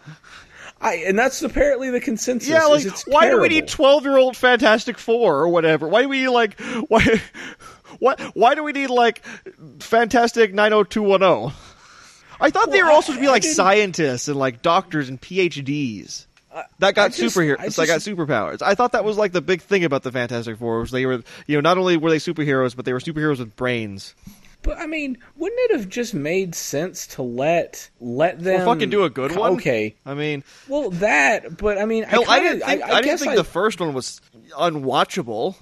I 0.79 0.95
and 0.95 1.19
that's 1.19 1.41
apparently 1.43 1.89
the 1.89 1.99
consensus 1.99 2.47
Yeah, 2.49 2.65
like 2.65 2.85
why 3.05 3.29
do 3.29 3.39
we 3.41 3.49
need 3.49 3.67
twelve 3.67 4.03
year 4.03 4.17
old 4.17 4.37
Fantastic 4.37 4.97
Four 4.97 5.39
or 5.39 5.49
whatever? 5.49 5.87
Why 5.87 6.03
do 6.03 6.09
we 6.09 6.21
need 6.21 6.29
like 6.29 6.59
why 6.87 7.21
what 7.99 8.19
why 8.33 8.55
do 8.55 8.63
we 8.63 8.71
need 8.71 8.89
like 8.89 9.23
Fantastic 9.79 10.53
nine 10.53 10.73
oh 10.73 10.83
two 10.83 11.03
one 11.03 11.21
oh? 11.21 11.53
I 12.41 12.49
thought 12.49 12.71
they 12.71 12.81
were 12.81 12.87
Well, 12.87 12.95
also 12.95 13.13
to 13.13 13.19
be 13.19 13.27
I- 13.27 13.29
I 13.29 13.33
like 13.33 13.43
scientists 13.43 14.27
and 14.27 14.37
like 14.37 14.61
doctors 14.61 15.07
and 15.09 15.21
PhDs. 15.21 16.25
That 16.79 16.95
got 16.95 17.05
I 17.05 17.09
just- 17.09 17.35
superheroes. 17.37 17.59
I 17.59 17.69
That 17.69 17.87
got 17.87 17.99
superpowers. 18.01 18.61
I 18.61 18.75
thought 18.75 18.91
that 18.91 19.05
was 19.05 19.15
like 19.17 19.31
the 19.31 19.41
big 19.41 19.61
thing 19.61 19.85
about 19.85 20.03
the 20.03 20.11
Fantastic 20.11 20.57
Four 20.57 20.81
was 20.81 20.91
they 20.91 21.05
were, 21.05 21.23
you 21.47 21.55
know, 21.55 21.61
not 21.61 21.77
only 21.77 21.95
were 21.95 22.09
they 22.09 22.17
superheroes, 22.17 22.75
but 22.75 22.83
they 22.83 22.91
were 22.91 22.99
superheroes 22.99 23.39
with 23.39 23.55
brains. 23.55 24.15
But 24.63 24.77
I 24.77 24.85
mean, 24.85 25.17
wouldn't 25.37 25.59
it 25.71 25.77
have 25.77 25.89
just 25.89 26.13
made 26.13 26.53
sense 26.53 27.07
to 27.07 27.21
let 27.23 27.89
let 27.99 28.43
them 28.43 28.65
fucking 28.65 28.89
do 28.91 29.03
a 29.05 29.09
good 29.09 29.35
one? 29.35 29.53
Okay, 29.53 29.95
I 30.05 30.13
mean, 30.13 30.43
well 30.67 30.91
that, 30.91 31.57
but 31.57 31.77
I 31.79 31.85
mean, 31.85 32.03
hell, 32.03 32.25
I, 32.27 32.35
I, 32.35 32.39
kinda, 32.39 32.49
didn't 32.49 32.67
think, 32.67 32.83
I, 32.83 32.97
I, 32.97 33.01
didn't 33.01 33.19
think 33.19 33.31
I, 33.31 33.35
the 33.37 33.43
first 33.43 33.79
one 33.79 33.93
was 33.93 34.21
unwatchable. 34.51 35.55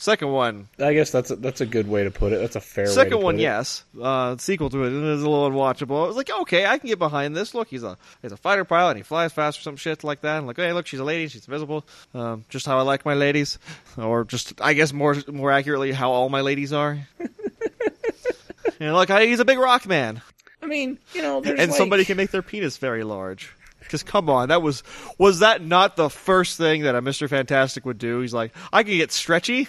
Second 0.00 0.32
one, 0.32 0.66
I 0.78 0.94
guess 0.94 1.10
that's 1.10 1.30
a, 1.30 1.36
that's 1.36 1.60
a 1.60 1.66
good 1.66 1.86
way 1.86 2.04
to 2.04 2.10
put 2.10 2.32
it. 2.32 2.40
That's 2.40 2.56
a 2.56 2.60
fair. 2.60 2.84
way 2.84 2.88
to 2.88 2.94
Second 2.94 3.20
one, 3.22 3.34
it. 3.38 3.42
yes. 3.42 3.84
Uh, 4.00 4.34
sequel 4.38 4.70
to 4.70 4.84
it 4.84 4.92
is 4.94 5.22
a 5.22 5.28
little 5.28 5.50
unwatchable. 5.50 6.04
I 6.04 6.06
was 6.06 6.16
like, 6.16 6.30
okay, 6.30 6.64
I 6.64 6.78
can 6.78 6.88
get 6.88 6.98
behind 6.98 7.36
this. 7.36 7.54
Look, 7.54 7.68
he's 7.68 7.82
a 7.82 7.98
he's 8.22 8.32
a 8.32 8.38
fighter 8.38 8.64
pilot. 8.64 8.92
and 8.92 8.96
He 8.96 9.02
flies 9.02 9.34
fast 9.34 9.58
or 9.58 9.62
some 9.62 9.76
shit 9.76 10.02
like 10.02 10.22
that. 10.22 10.38
And 10.38 10.46
like, 10.46 10.56
hey, 10.56 10.72
look, 10.72 10.86
she's 10.86 11.00
a 11.00 11.04
lady. 11.04 11.28
She's 11.28 11.46
invisible. 11.46 11.84
Um, 12.14 12.46
just 12.48 12.64
how 12.64 12.78
I 12.78 12.82
like 12.82 13.04
my 13.04 13.12
ladies, 13.12 13.58
or 13.98 14.24
just 14.24 14.58
I 14.58 14.72
guess 14.72 14.90
more 14.94 15.16
more 15.28 15.52
accurately, 15.52 15.92
how 15.92 16.10
all 16.12 16.30
my 16.30 16.40
ladies 16.40 16.72
are. 16.72 16.98
you 17.20 18.86
know, 18.86 18.94
like 18.94 19.10
he's 19.10 19.40
a 19.40 19.44
big 19.44 19.58
rock 19.58 19.86
man, 19.86 20.22
I 20.62 20.66
mean, 20.66 20.98
you 21.14 21.22
know, 21.22 21.40
there's 21.40 21.58
and 21.60 21.70
like, 21.70 21.78
somebody 21.78 22.04
can 22.04 22.16
make 22.16 22.30
their 22.30 22.42
penis 22.42 22.76
very 22.78 23.04
large. 23.04 23.52
Because 23.90 24.04
come 24.04 24.30
on, 24.30 24.50
that 24.50 24.62
was 24.62 24.84
was 25.18 25.40
that 25.40 25.64
not 25.64 25.96
the 25.96 26.08
first 26.08 26.56
thing 26.56 26.82
that 26.82 26.94
a 26.94 27.02
Mister 27.02 27.26
Fantastic 27.26 27.84
would 27.84 27.98
do? 27.98 28.20
He's 28.20 28.32
like, 28.32 28.54
I 28.72 28.84
can 28.84 28.96
get 28.96 29.10
stretchy. 29.10 29.66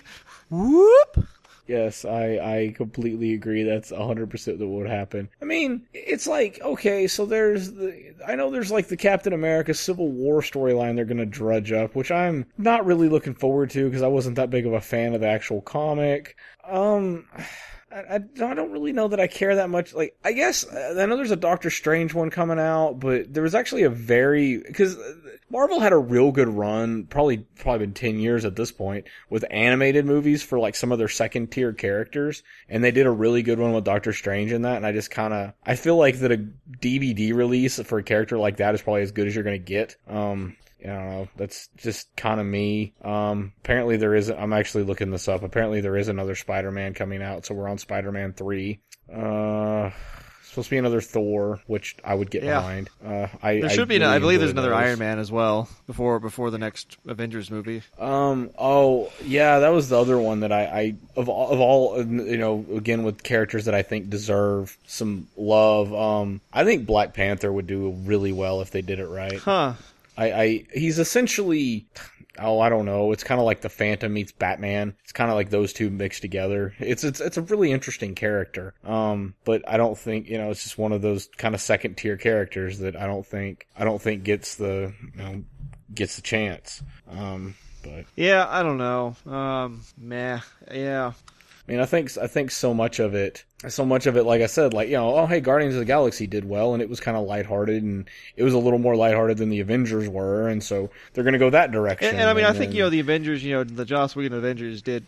Whoop. 0.51 1.25
Yes, 1.65 2.05
I, 2.05 2.37
I 2.37 2.73
completely 2.75 3.33
agree. 3.33 3.63
That's 3.63 3.91
100% 3.91 4.59
what 4.59 4.67
would 4.67 4.89
happen. 4.89 5.29
I 5.41 5.45
mean, 5.45 5.83
it's 5.93 6.27
like, 6.27 6.59
okay, 6.61 7.07
so 7.07 7.25
there's 7.25 7.71
the, 7.71 8.13
I 8.27 8.35
know 8.35 8.51
there's 8.51 8.71
like 8.71 8.89
the 8.89 8.97
Captain 8.97 9.31
America 9.31 9.73
Civil 9.73 10.09
War 10.11 10.41
storyline 10.41 10.95
they're 10.95 11.05
going 11.05 11.17
to 11.17 11.25
drudge 11.25 11.71
up, 11.71 11.95
which 11.95 12.11
I'm 12.11 12.45
not 12.57 12.85
really 12.85 13.07
looking 13.07 13.35
forward 13.35 13.69
to 13.71 13.85
because 13.85 14.01
I 14.01 14.07
wasn't 14.07 14.35
that 14.35 14.49
big 14.49 14.65
of 14.67 14.73
a 14.73 14.81
fan 14.81 15.13
of 15.13 15.21
the 15.21 15.27
actual 15.27 15.61
comic. 15.61 16.35
Um, 16.67 17.25
I, 17.93 18.15
I, 18.15 18.17
don't 18.19 18.71
really 18.71 18.93
know 18.93 19.07
that 19.09 19.19
I 19.19 19.27
care 19.27 19.55
that 19.55 19.69
much. 19.69 19.93
Like, 19.93 20.15
I 20.23 20.31
guess 20.31 20.65
I 20.73 21.05
know 21.05 21.17
there's 21.17 21.31
a 21.31 21.35
Doctor 21.35 21.69
Strange 21.69 22.13
one 22.13 22.29
coming 22.29 22.59
out, 22.59 22.99
but 22.99 23.33
there 23.33 23.43
was 23.43 23.55
actually 23.55 23.83
a 23.83 23.89
very 23.89 24.57
because 24.57 24.97
Marvel 25.49 25.79
had 25.79 25.91
a 25.91 25.97
real 25.97 26.31
good 26.31 26.47
run, 26.47 27.05
probably 27.05 27.39
probably 27.59 27.85
been 27.85 27.93
ten 27.93 28.19
years 28.19 28.45
at 28.45 28.55
this 28.55 28.71
point, 28.71 29.05
with 29.29 29.45
animated 29.51 30.05
movies 30.05 30.41
for 30.41 30.59
like 30.59 30.75
some 30.75 30.91
of 30.91 30.99
their 30.99 31.09
second 31.09 31.51
tier 31.51 31.73
characters, 31.73 32.43
and 32.69 32.83
they 32.83 32.91
did 32.91 33.05
a 33.05 33.11
really 33.11 33.43
good 33.43 33.59
one 33.59 33.73
with 33.73 33.83
Doctor 33.83 34.13
Strange 34.13 34.51
in 34.51 34.61
that. 34.61 34.77
And 34.77 34.85
I 34.85 34.91
just 34.91 35.11
kind 35.11 35.33
of 35.33 35.53
I 35.65 35.75
feel 35.75 35.97
like 35.97 36.19
that 36.19 36.31
a 36.31 36.45
DVD 36.79 37.33
release 37.33 37.79
for 37.81 37.99
a 37.99 38.03
character 38.03 38.37
like 38.37 38.57
that 38.57 38.73
is 38.75 38.81
probably 38.81 39.01
as 39.01 39.11
good 39.11 39.27
as 39.27 39.35
you're 39.35 39.43
gonna 39.43 39.57
get. 39.57 39.97
Um, 40.07 40.55
I 40.83 40.87
don't 40.87 41.09
know. 41.09 41.27
That's 41.37 41.69
just 41.77 42.15
kind 42.15 42.39
of 42.39 42.45
me. 42.45 42.93
Um, 43.03 43.53
apparently 43.63 43.97
there 43.97 44.15
is. 44.15 44.29
I'm 44.29 44.53
actually 44.53 44.83
looking 44.83 45.11
this 45.11 45.27
up. 45.27 45.43
Apparently 45.43 45.81
there 45.81 45.97
is 45.97 46.07
another 46.07 46.35
Spider-Man 46.35 46.93
coming 46.93 47.21
out, 47.21 47.45
so 47.45 47.53
we're 47.53 47.69
on 47.69 47.77
Spider-Man 47.77 48.33
three. 48.33 48.79
Uh, 49.13 49.91
supposed 50.43 50.67
to 50.67 50.71
be 50.71 50.77
another 50.77 50.99
Thor, 50.99 51.61
which 51.67 51.95
I 52.03 52.13
would 52.13 52.29
get 52.29 52.43
Yeah. 52.43 52.55
behind. 52.59 52.89
Uh, 53.05 53.27
I 53.41 53.61
There 53.61 53.69
should 53.69 53.79
I 53.81 53.85
be. 53.85 53.99
really 53.99 54.05
I 54.15 54.19
believe 54.19 54.39
there's 54.39 54.51
another 54.51 54.69
those. 54.71 54.79
Iron 54.79 54.99
Man 54.99 55.17
as 55.19 55.31
well 55.31 55.69
before 55.87 56.19
before 56.19 56.49
the 56.51 56.57
next 56.57 56.97
Avengers 57.07 57.49
movie. 57.51 57.83
Um. 57.99 58.49
Oh, 58.57 59.11
yeah. 59.23 59.59
That 59.59 59.69
was 59.69 59.87
the 59.89 59.97
other 59.99 60.17
one 60.17 60.41
that 60.41 60.51
I, 60.51 60.63
I 60.65 60.95
of 61.15 61.29
all, 61.29 61.51
of 61.51 61.59
all, 61.61 61.97
you 62.03 62.37
know, 62.37 62.65
again 62.75 63.03
with 63.03 63.23
characters 63.23 63.65
that 63.65 63.73
I 63.75 63.81
think 63.81 64.09
deserve 64.09 64.77
some 64.87 65.27
love. 65.37 65.93
Um. 65.93 66.41
I 66.51 66.65
think 66.65 66.85
Black 66.85 67.13
Panther 67.13 67.51
would 67.51 67.67
do 67.67 67.91
really 68.03 68.33
well 68.33 68.61
if 68.61 68.71
they 68.71 68.81
did 68.81 68.99
it 68.99 69.07
right. 69.07 69.37
Huh. 69.39 69.73
I, 70.17 70.31
I 70.31 70.65
he's 70.73 70.99
essentially 70.99 71.87
oh 72.39 72.59
I 72.59 72.69
don't 72.69 72.85
know 72.85 73.11
it's 73.11 73.23
kind 73.23 73.39
of 73.39 73.45
like 73.45 73.61
the 73.61 73.69
Phantom 73.69 74.11
meets 74.11 74.31
Batman 74.31 74.95
it's 75.03 75.11
kind 75.11 75.29
of 75.29 75.35
like 75.35 75.49
those 75.49 75.73
two 75.73 75.89
mixed 75.89 76.21
together 76.21 76.73
it's 76.79 77.03
it's 77.03 77.19
it's 77.19 77.37
a 77.37 77.41
really 77.41 77.71
interesting 77.71 78.15
character 78.15 78.73
um 78.83 79.33
but 79.45 79.67
I 79.67 79.77
don't 79.77 79.97
think 79.97 80.29
you 80.29 80.37
know 80.37 80.51
it's 80.51 80.63
just 80.63 80.77
one 80.77 80.91
of 80.91 81.01
those 81.01 81.29
kind 81.37 81.55
of 81.55 81.61
second 81.61 81.97
tier 81.97 82.17
characters 82.17 82.79
that 82.79 82.95
I 82.95 83.05
don't 83.05 83.25
think 83.25 83.67
I 83.77 83.83
don't 83.83 84.01
think 84.01 84.23
gets 84.23 84.55
the 84.55 84.93
you 85.15 85.21
know 85.21 85.43
gets 85.93 86.15
the 86.15 86.21
chance 86.21 86.81
um 87.09 87.55
but 87.83 88.05
Yeah, 88.15 88.45
I 88.49 88.63
don't 88.63 88.77
know. 88.77 89.15
Um, 89.25 89.81
meh. 89.97 90.39
Yeah. 90.71 91.13
I 91.67 91.71
mean, 91.71 91.79
I 91.79 91.85
think 91.85 92.17
I 92.17 92.25
think 92.25 92.49
so 92.49 92.73
much 92.73 92.99
of 92.99 93.13
it, 93.13 93.45
so 93.67 93.85
much 93.85 94.07
of 94.07 94.17
it, 94.17 94.23
like 94.23 94.41
I 94.41 94.47
said, 94.47 94.73
like 94.73 94.89
you 94.89 94.95
know, 94.95 95.15
oh 95.15 95.25
hey, 95.27 95.39
Guardians 95.39 95.75
of 95.75 95.79
the 95.79 95.85
Galaxy 95.85 96.25
did 96.25 96.43
well, 96.43 96.73
and 96.73 96.81
it 96.81 96.89
was 96.89 96.99
kind 96.99 97.15
of 97.15 97.27
lighthearted, 97.27 97.83
and 97.83 98.09
it 98.35 98.43
was 98.43 98.53
a 98.53 98.57
little 98.57 98.79
more 98.79 98.95
lighthearted 98.95 99.37
than 99.37 99.49
the 99.49 99.59
Avengers 99.59 100.09
were, 100.09 100.49
and 100.49 100.63
so 100.63 100.89
they're 101.13 101.23
going 101.23 101.33
to 101.33 101.39
go 101.39 101.51
that 101.51 101.71
direction. 101.71 102.09
And, 102.09 102.19
and 102.19 102.29
I 102.29 102.33
mean, 102.33 102.45
I 102.45 102.53
think 102.53 102.73
you 102.73 102.81
know 102.81 102.89
the 102.89 102.99
Avengers, 102.99 103.43
you 103.43 103.53
know, 103.53 103.63
the 103.63 103.85
Joss 103.85 104.15
Whedon 104.15 104.35
Avengers 104.35 104.81
did 104.81 105.05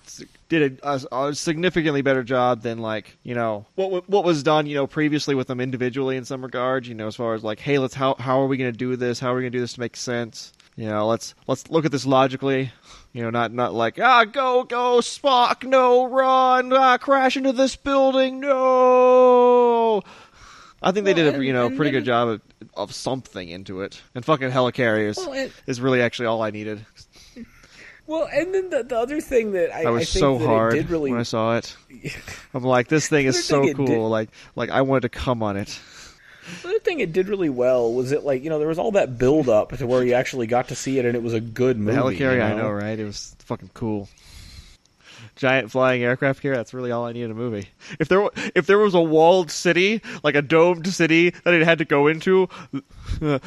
did 0.48 0.80
a, 0.84 0.96
a, 1.12 1.26
a 1.30 1.36
significantly 1.36 2.04
better 2.04 2.24
job 2.24 2.62
than 2.62 2.78
like 2.78 3.18
you 3.24 3.34
know 3.34 3.66
what 3.74 4.08
what 4.08 4.24
was 4.24 4.44
done 4.44 4.68
you 4.68 4.76
know 4.76 4.86
previously 4.86 5.34
with 5.34 5.48
them 5.48 5.60
individually 5.60 6.18
in 6.18 6.26
some 6.26 6.44
regards. 6.44 6.88
You 6.88 6.94
know, 6.94 7.08
as 7.08 7.16
far 7.16 7.34
as 7.34 7.44
like, 7.44 7.60
hey, 7.60 7.80
let's 7.80 7.96
how 7.96 8.14
how 8.20 8.40
are 8.40 8.48
we 8.48 8.58
going 8.58 8.72
to 8.72 8.78
do 8.78 8.96
this? 8.96 9.20
How 9.20 9.34
are 9.34 9.36
we 9.36 9.42
going 9.42 9.52
to 9.52 9.58
do 9.58 9.62
this 9.62 9.74
to 9.74 9.80
make 9.80 9.96
sense? 9.98 10.54
You 10.76 10.88
know, 10.88 11.08
let's 11.08 11.36
let's 11.48 11.70
look 11.70 11.86
at 11.86 11.92
this 11.92 12.06
logically. 12.06 12.72
You 13.14 13.22
know, 13.24 13.30
not 13.30 13.54
not 13.54 13.74
like 13.74 14.00
ah, 14.00 14.26
go 14.26 14.64
go 14.64 14.98
Spock, 15.00 15.64
no 15.64 16.06
run, 16.06 16.74
ah, 16.74 16.98
crash 16.98 17.38
into 17.38 17.52
this 17.52 17.76
building, 17.76 18.40
no. 18.40 20.02
I 20.82 20.92
think 20.92 21.06
they 21.06 21.14
Well, 21.14 21.32
did 21.32 21.40
a 21.40 21.46
you 21.46 21.54
know 21.54 21.70
pretty 21.70 21.92
good 21.92 22.06
job 22.06 22.28
of, 22.28 22.42
of 22.74 22.94
something 22.94 23.48
into 23.48 23.82
it. 23.82 24.02
And 24.16 24.26
fucking 24.26 24.50
helicarriers 24.50 25.18
Well, 25.18 25.50
is 25.68 25.80
really 25.80 26.02
actually 26.02 26.26
all 26.26 26.42
I 26.42 26.50
needed. 26.50 26.86
Well, 28.06 28.28
and 28.34 28.54
then 28.54 28.70
the, 28.70 28.84
the 28.84 28.98
other 28.98 29.22
thing 29.22 29.54
that 29.54 29.74
I, 29.74 29.84
I 29.84 29.90
was 29.92 30.02
I 30.02 30.06
think 30.06 30.22
so 30.22 30.38
that 30.40 30.46
hard 30.46 30.74
it 30.74 30.78
did 30.82 30.90
really 30.90 31.12
when 31.12 31.22
I 31.22 31.24
saw 31.24 31.56
it. 31.56 31.78
I'm 32.54 32.64
like, 32.64 32.90
this 32.90 33.08
thing 33.08 33.28
is 33.28 33.46
so 33.46 33.74
cool. 33.74 33.86
did- 33.86 33.98
Like, 33.98 34.30
like 34.58 34.70
I 34.72 34.82
wanted 34.82 35.02
to 35.02 35.10
come 35.10 35.42
on 35.42 35.56
it. 35.56 35.80
The 36.62 36.70
other 36.70 36.80
thing 36.80 37.00
it 37.00 37.14
did 37.14 37.28
really 37.30 37.50
well 37.50 37.94
was 37.94 38.12
it 38.12 38.24
like 38.24 38.44
you 38.44 38.50
know 38.50 38.60
there 38.60 38.68
was 38.68 38.80
all 38.80 38.92
that 38.92 39.18
build 39.18 39.50
up 39.50 39.76
to 39.78 39.88
where 39.88 40.04
you 40.04 40.14
actually 40.14 40.48
got 40.48 40.68
to 40.70 40.76
see 40.76 41.00
it 41.00 41.06
and 41.06 41.16
it 41.16 41.24
was 41.24 41.34
a 41.34 41.40
good 41.40 41.78
The 41.78 41.82
movie. 41.94 42.18
helicarrier, 42.18 42.36
you 42.38 42.42
I 42.42 42.54
know, 42.56 42.70
right? 42.70 42.98
It 43.00 43.06
was 43.06 43.36
fucking 43.40 43.72
cool. 43.74 44.10
Giant 45.36 45.72
flying 45.72 46.04
aircraft 46.04 46.42
carrier. 46.44 46.58
That's 46.58 46.74
really 46.76 46.92
all 46.92 47.06
I 47.06 47.12
need 47.12 47.24
in 47.24 47.32
a 47.32 47.36
movie. 47.36 47.70
If 48.00 48.08
there, 48.08 48.30
if 48.54 48.68
there 48.68 48.78
was 48.78 48.94
a 48.94 49.02
walled 49.02 49.50
city, 49.50 50.02
like 50.22 50.36
a 50.36 50.44
domed 50.44 50.86
city 50.94 51.32
that 51.44 51.54
it 51.56 51.64
had 51.64 51.80
to 51.80 51.86
go 51.86 52.06
into, 52.08 52.50
and 53.22 53.42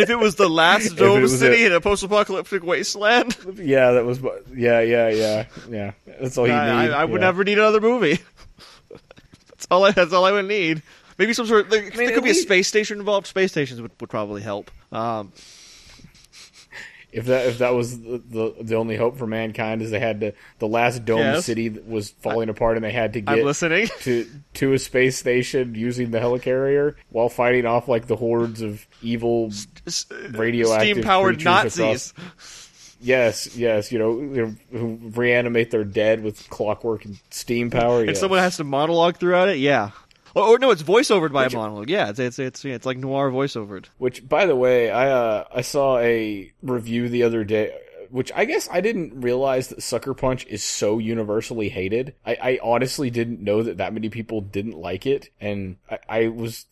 if 0.00 0.10
it 0.10 0.18
was 0.18 0.34
the 0.36 0.48
last 0.48 0.96
domed 0.96 1.30
city 1.30 1.62
a- 1.64 1.66
in 1.68 1.72
a 1.72 1.80
post-apocalyptic 1.80 2.62
wasteland, 2.62 3.36
Yeah, 3.56 3.92
that 3.92 4.04
was 4.04 4.20
yeah, 4.54 4.80
yeah, 4.80 5.08
yeah, 5.08 5.46
yeah. 5.70 5.92
That's 6.20 6.36
all 6.38 6.46
you 6.46 6.52
I, 6.52 6.86
need. 6.86 6.92
I, 6.92 7.02
I 7.02 7.04
would 7.04 7.20
yeah. 7.20 7.26
never 7.26 7.44
need 7.44 7.58
another 7.58 7.80
movie. 7.80 8.18
That's 9.72 9.80
all. 9.80 9.84
I, 9.84 9.90
that's 9.92 10.12
all 10.12 10.24
I 10.24 10.32
would 10.32 10.46
need. 10.46 10.82
Maybe 11.18 11.32
some 11.34 11.46
sort. 11.46 11.66
Of, 11.66 11.70
there, 11.70 11.90
there 11.90 12.12
could 12.12 12.24
be 12.24 12.30
a 12.30 12.34
space 12.34 12.68
station 12.68 12.98
involved. 12.98 13.26
Space 13.26 13.50
stations 13.52 13.80
would, 13.80 13.90
would 14.00 14.10
probably 14.10 14.42
help. 14.42 14.70
Um, 14.90 15.32
If 17.12 17.26
that 17.26 17.46
if 17.46 17.58
that 17.58 17.74
was 17.74 18.00
the, 18.00 18.22
the 18.30 18.54
the 18.62 18.74
only 18.76 18.96
hope 18.96 19.18
for 19.18 19.26
mankind 19.26 19.82
is 19.82 19.90
they 19.90 20.00
had 20.00 20.20
to 20.20 20.32
the 20.60 20.66
last 20.66 21.04
dome 21.04 21.18
Yes. 21.18 21.44
city 21.44 21.68
was 21.68 22.08
falling 22.08 22.48
apart 22.48 22.76
and 22.76 22.84
they 22.84 22.90
had 22.90 23.12
to 23.12 23.18
I'm 23.26 23.36
get 23.36 23.44
listening. 23.44 23.88
to 24.00 24.26
to 24.54 24.72
a 24.72 24.78
space 24.78 25.18
station 25.18 25.74
using 25.74 26.10
the 26.10 26.20
helicarrier 26.20 26.94
while 27.10 27.28
fighting 27.28 27.66
off 27.66 27.86
like 27.86 28.06
the 28.06 28.16
hordes 28.16 28.62
of 28.62 28.86
evil 29.02 29.52
radioactive 30.30 30.96
steam 30.96 31.02
powered 31.04 31.44
Nazis. 31.44 32.14
across- 32.16 32.61
Yes, 33.02 33.56
yes, 33.56 33.90
you 33.90 33.98
know, 33.98 34.20
you 34.20 34.46
know, 34.46 34.78
who 34.78 34.98
reanimate 35.14 35.72
their 35.72 35.84
dead 35.84 36.22
with 36.22 36.48
clockwork 36.50 37.04
and 37.04 37.18
steam 37.30 37.68
power. 37.68 38.00
And 38.00 38.10
yes. 38.10 38.20
someone 38.20 38.38
has 38.38 38.56
to 38.58 38.64
monologue 38.64 39.16
throughout 39.16 39.48
it. 39.48 39.58
Yeah. 39.58 39.90
Or, 40.34 40.44
or 40.44 40.58
no, 40.58 40.70
it's 40.70 40.84
voiceovered 40.84 41.32
by 41.32 41.44
Which- 41.44 41.54
a 41.54 41.56
monologue. 41.56 41.90
Yeah, 41.90 42.10
it's 42.10 42.18
it's 42.18 42.38
it's, 42.38 42.64
yeah, 42.64 42.74
it's 42.74 42.86
like 42.86 42.98
noir 42.98 43.30
voiceovered. 43.30 43.86
Which, 43.98 44.26
by 44.26 44.46
the 44.46 44.56
way, 44.56 44.90
I 44.90 45.10
uh, 45.10 45.44
I 45.54 45.62
saw 45.62 45.98
a 45.98 46.52
review 46.62 47.08
the 47.08 47.24
other 47.24 47.44
day. 47.44 47.76
Which 48.12 48.30
I 48.36 48.44
guess 48.44 48.68
I 48.70 48.82
didn't 48.82 49.22
realize 49.22 49.68
that 49.68 49.82
Sucker 49.82 50.12
Punch 50.12 50.44
is 50.46 50.62
so 50.62 50.98
universally 50.98 51.70
hated. 51.70 52.14
I, 52.26 52.36
I 52.42 52.58
honestly 52.62 53.08
didn't 53.08 53.40
know 53.40 53.62
that 53.62 53.78
that 53.78 53.94
many 53.94 54.10
people 54.10 54.42
didn't 54.42 54.76
like 54.76 55.06
it, 55.06 55.30
and 55.40 55.76
I, 55.90 55.98
I 56.08 56.28
was 56.28 56.66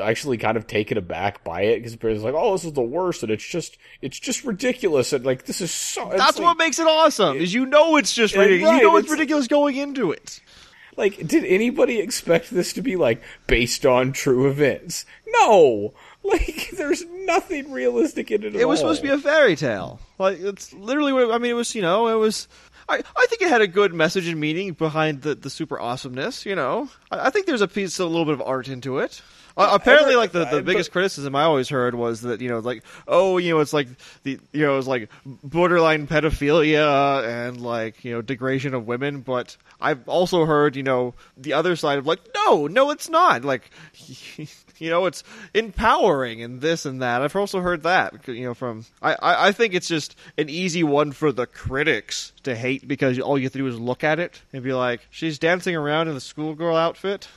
actually 0.00 0.38
kind 0.38 0.56
of 0.56 0.68
taken 0.68 0.96
aback 0.96 1.42
by 1.42 1.62
it 1.62 1.78
because 1.78 1.94
it's 1.94 2.22
like, 2.22 2.34
"Oh, 2.36 2.52
this 2.52 2.64
is 2.64 2.74
the 2.74 2.82
worst," 2.82 3.24
and 3.24 3.32
it's 3.32 3.44
just 3.44 3.78
it's 4.00 4.20
just 4.20 4.44
ridiculous, 4.44 5.12
and 5.12 5.26
like 5.26 5.46
this 5.46 5.60
is 5.60 5.72
so. 5.72 6.08
That's 6.08 6.38
like, 6.38 6.46
what 6.46 6.56
makes 6.56 6.78
it 6.78 6.86
awesome. 6.86 7.36
Is 7.38 7.52
you 7.52 7.66
know 7.66 7.96
it's 7.96 8.14
just 8.14 8.36
ridiculous. 8.36 8.70
right, 8.70 8.76
you 8.76 8.82
know 8.88 8.96
it's, 8.96 9.06
it's- 9.06 9.18
ridiculous 9.18 9.48
going 9.48 9.74
into 9.74 10.12
it. 10.12 10.40
Like, 10.96 11.26
did 11.26 11.44
anybody 11.44 11.98
expect 11.98 12.50
this 12.50 12.72
to 12.74 12.80
be 12.80 12.96
like 12.96 13.22
based 13.46 13.84
on 13.84 14.12
true 14.12 14.48
events? 14.48 15.04
No. 15.26 15.92
Like, 16.32 16.70
there's 16.76 17.04
nothing 17.24 17.70
realistic 17.70 18.30
in 18.30 18.42
it 18.42 18.54
at 18.54 18.60
It 18.60 18.64
was 18.66 18.80
all. 18.80 18.94
supposed 18.94 19.02
to 19.02 19.08
be 19.08 19.12
a 19.14 19.18
fairy 19.18 19.56
tale. 19.56 20.00
Like 20.18 20.38
it's 20.40 20.72
literally. 20.72 21.12
What, 21.12 21.30
I 21.30 21.38
mean, 21.38 21.52
it 21.52 21.54
was. 21.54 21.74
You 21.74 21.82
know, 21.82 22.08
it 22.08 22.18
was. 22.18 22.48
I, 22.88 23.02
I 23.16 23.26
think 23.26 23.42
it 23.42 23.48
had 23.48 23.60
a 23.62 23.66
good 23.66 23.92
message 23.94 24.28
and 24.28 24.38
meaning 24.40 24.72
behind 24.72 25.22
the, 25.22 25.34
the 25.34 25.50
super 25.50 25.78
awesomeness. 25.80 26.44
You 26.46 26.54
know, 26.54 26.88
I, 27.10 27.26
I 27.26 27.30
think 27.30 27.46
there's 27.46 27.60
a 27.62 27.68
piece, 27.68 27.98
a 27.98 28.06
little 28.06 28.24
bit 28.24 28.34
of 28.34 28.42
art 28.42 28.68
into 28.68 28.98
it. 28.98 29.22
Uh, 29.58 29.70
apparently, 29.72 30.16
like 30.16 30.32
the, 30.32 30.44
the 30.44 30.62
biggest 30.62 30.92
criticism 30.92 31.34
I 31.34 31.44
always 31.44 31.70
heard 31.70 31.94
was 31.94 32.20
that 32.22 32.42
you 32.42 32.48
know, 32.50 32.58
like 32.58 32.82
oh, 33.08 33.38
you 33.38 33.54
know, 33.54 33.60
it's 33.60 33.72
like 33.72 33.88
the 34.22 34.38
you 34.52 34.66
know, 34.66 34.76
it's 34.78 34.86
like 34.86 35.08
borderline 35.24 36.06
pedophilia 36.06 37.24
and 37.48 37.60
like 37.60 38.04
you 38.04 38.12
know, 38.12 38.20
degradation 38.20 38.74
of 38.74 38.86
women. 38.86 39.20
But 39.22 39.56
I've 39.80 40.06
also 40.08 40.44
heard 40.44 40.76
you 40.76 40.82
know 40.82 41.14
the 41.38 41.54
other 41.54 41.74
side 41.74 41.98
of 41.98 42.06
like 42.06 42.20
no, 42.34 42.66
no, 42.66 42.90
it's 42.90 43.08
not. 43.08 43.44
Like 43.44 43.70
you 44.78 44.90
know, 44.90 45.06
it's 45.06 45.22
empowering 45.54 46.42
and 46.42 46.60
this 46.60 46.86
and 46.86 47.02
that. 47.02 47.22
I've 47.22 47.36
also 47.36 47.60
heard 47.60 47.82
that 47.82 48.26
you 48.28 48.44
know 48.44 48.54
from 48.54 48.84
I 49.02 49.14
I, 49.14 49.48
I 49.48 49.52
think 49.52 49.74
it's 49.74 49.88
just 49.88 50.16
an 50.38 50.48
easy 50.48 50.82
one 50.82 51.12
for 51.12 51.32
the 51.32 51.46
critics 51.46 52.32
to 52.42 52.54
hate 52.54 52.86
because 52.86 53.18
all 53.18 53.38
you 53.38 53.44
have 53.44 53.52
to 53.52 53.58
do 53.58 53.66
is 53.66 53.78
look 53.78 54.04
at 54.04 54.18
it 54.18 54.40
and 54.52 54.62
be 54.62 54.72
like, 54.72 55.00
she's 55.10 55.38
dancing 55.38 55.76
around 55.76 56.08
in 56.08 56.14
the 56.14 56.20
schoolgirl 56.20 56.76
outfit 56.76 57.28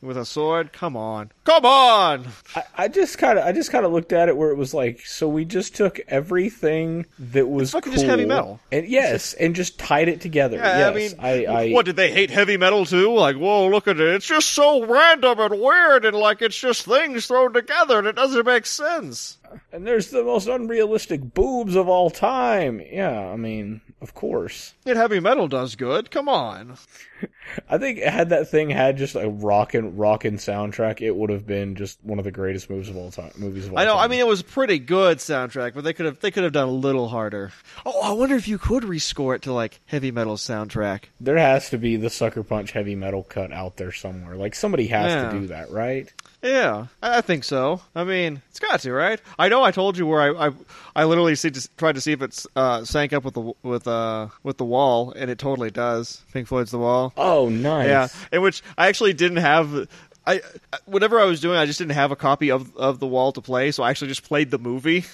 with 0.00 0.16
a 0.16 0.24
sword. 0.24 0.72
Come 0.72 0.96
on, 0.96 1.32
come 1.44 1.64
on. 1.64 2.26
I, 2.54 2.62
I 2.76 2.88
just 2.88 3.18
kind 3.18 3.38
of, 3.38 3.44
I 3.44 3.52
just 3.52 3.70
kind 3.72 3.84
of 3.84 3.92
looked 3.92 4.12
at 4.12 4.28
it 4.28 4.36
where 4.36 4.50
it 4.50 4.56
was 4.56 4.72
like, 4.74 5.00
so 5.04 5.28
we 5.28 5.44
just 5.44 5.74
took 5.74 6.00
everything 6.08 7.06
that 7.18 7.48
was 7.48 7.72
fucking 7.72 7.92
cool, 7.92 7.96
just 7.96 8.06
heavy 8.06 8.24
metal. 8.26 8.60
and 8.70 8.86
yes, 8.86 9.34
and 9.34 9.54
just 9.54 9.78
tied 9.78 10.08
it 10.08 10.20
together. 10.20 10.56
Yeah, 10.58 10.78
yes, 10.78 10.90
I 10.90 10.94
mean, 10.94 11.46
I, 11.48 11.52
I, 11.52 11.70
what 11.72 11.84
did 11.86 11.96
they 11.96 12.10
hate 12.12 12.30
heavy 12.30 12.56
metal 12.56 12.84
too? 12.86 13.12
Like, 13.14 13.36
whoa, 13.36 13.68
look 13.68 13.88
at 13.88 13.98
it! 13.98 14.14
It's 14.14 14.26
just 14.26 14.50
so 14.52 14.84
random 14.84 15.38
and 15.40 15.60
weird, 15.60 16.04
and 16.04 16.16
like 16.16 16.42
it's 16.42 16.58
just 16.58 16.84
things 16.84 17.26
thrown 17.26 17.52
together, 17.52 17.98
and 17.98 18.06
it 18.06 18.16
doesn't 18.16 18.46
make 18.46 18.66
sense. 18.66 19.38
and 19.72 19.86
there's 19.86 20.10
the 20.10 20.22
most 20.22 20.46
unrealistic 20.46 21.34
boobs 21.34 21.74
of 21.74 21.88
all 21.88 22.10
time. 22.10 22.80
Yeah, 22.92 23.18
I 23.18 23.36
mean, 23.36 23.80
of 24.00 24.14
course. 24.14 24.74
And 24.86 24.96
heavy 24.96 25.20
metal 25.20 25.48
does 25.48 25.74
good. 25.76 26.10
Come 26.10 26.28
on. 26.28 26.76
I 27.68 27.78
think 27.78 27.98
had 28.00 28.28
that 28.28 28.48
thing 28.48 28.70
had 28.70 28.96
just 28.96 29.16
a 29.16 29.28
rockin' 29.28 29.96
rockin' 29.96 30.36
soundtrack, 30.36 31.00
it 31.00 31.16
would 31.16 31.30
have 31.30 31.46
been 31.46 31.74
just 31.74 31.98
one 32.04 32.18
of 32.18 32.24
the 32.24 32.30
greatest 32.30 32.70
movies 32.70 32.88
of 32.88 32.96
all 32.96 33.10
time. 33.10 33.32
Movies 33.36 33.66
of 33.66 33.72
all 33.72 33.78
I 33.78 33.84
know. 33.84 33.94
time. 33.94 34.04
I 34.04 34.08
mean, 34.08 34.20
it 34.20 34.26
was 34.26 34.40
a 34.40 34.44
pretty 34.44 34.78
good 34.78 35.18
soundtrack, 35.18 35.74
but 35.74 35.82
they 35.84 35.92
could 35.92 36.06
have 36.06 36.20
they 36.20 36.30
could 36.30 36.44
have 36.44 36.52
done 36.52 36.68
a 36.68 36.72
little 36.72 37.08
harder. 37.08 37.50
Oh, 37.84 38.00
I 38.02 38.12
wonder 38.12 38.36
if 38.36 38.46
you 38.46 38.58
could 38.58 38.84
rescore 38.84 39.34
it 39.34 39.42
to 39.42 39.52
like 39.52 39.80
heavy 39.86 40.10
metal 40.10 40.36
soundtrack. 40.36 41.04
there 41.20 41.38
has 41.38 41.70
to 41.70 41.78
be 41.78 41.96
the 41.96 42.10
Sucker 42.10 42.42
Punch 42.42 42.72
heavy 42.72 42.94
metal 42.94 43.22
cut 43.24 43.52
out 43.52 43.76
there 43.78 43.92
somewhere. 43.92 44.36
Like 44.36 44.54
somebody 44.54 44.86
has 44.88 45.12
Yeah. 45.12 45.32
to 45.32 45.40
do 45.40 45.46
that, 45.48 45.70
right? 45.70 46.12
Yeah, 46.42 46.86
I 47.02 47.20
think 47.20 47.42
so. 47.42 47.80
I 47.96 48.04
mean, 48.04 48.42
it's 48.48 48.60
got 48.60 48.80
to, 48.80 48.92
right? 48.92 49.20
I 49.38 49.48
know 49.48 49.64
I 49.64 49.72
told 49.72 49.98
you 49.98 50.06
where 50.06 50.20
I 50.20 50.48
I, 50.48 50.52
I 50.94 51.04
literally 51.04 51.34
see, 51.34 51.50
just 51.50 51.76
tried 51.76 51.96
to 51.96 52.00
see 52.00 52.12
if 52.12 52.22
it's 52.22 52.46
uh, 52.54 52.84
sank 52.84 53.12
up 53.12 53.24
with 53.24 53.34
the 53.34 53.52
with 53.62 53.88
uh 53.88 54.28
with 54.44 54.56
the 54.56 54.64
wall, 54.64 55.12
and 55.16 55.30
it 55.30 55.38
totally 55.38 55.70
does. 55.70 56.22
Pink 56.32 56.46
Floyd's 56.46 56.70
The 56.70 56.78
Wall. 56.78 57.12
Oh, 57.16 57.48
nice. 57.48 57.88
Yeah, 57.88 58.08
in 58.30 58.42
which 58.42 58.62
I 58.76 58.86
actually 58.86 59.14
didn't 59.14 59.38
have. 59.38 59.88
I 60.26 60.42
whatever 60.84 61.18
I 61.18 61.24
was 61.24 61.40
doing, 61.40 61.58
I 61.58 61.66
just 61.66 61.78
didn't 61.78 61.92
have 61.92 62.12
a 62.12 62.16
copy 62.16 62.52
of 62.52 62.76
of 62.76 63.00
the 63.00 63.06
wall 63.06 63.32
to 63.32 63.40
play, 63.40 63.72
so 63.72 63.82
I 63.82 63.90
actually 63.90 64.08
just 64.08 64.22
played 64.22 64.52
the 64.52 64.58
movie. 64.58 65.06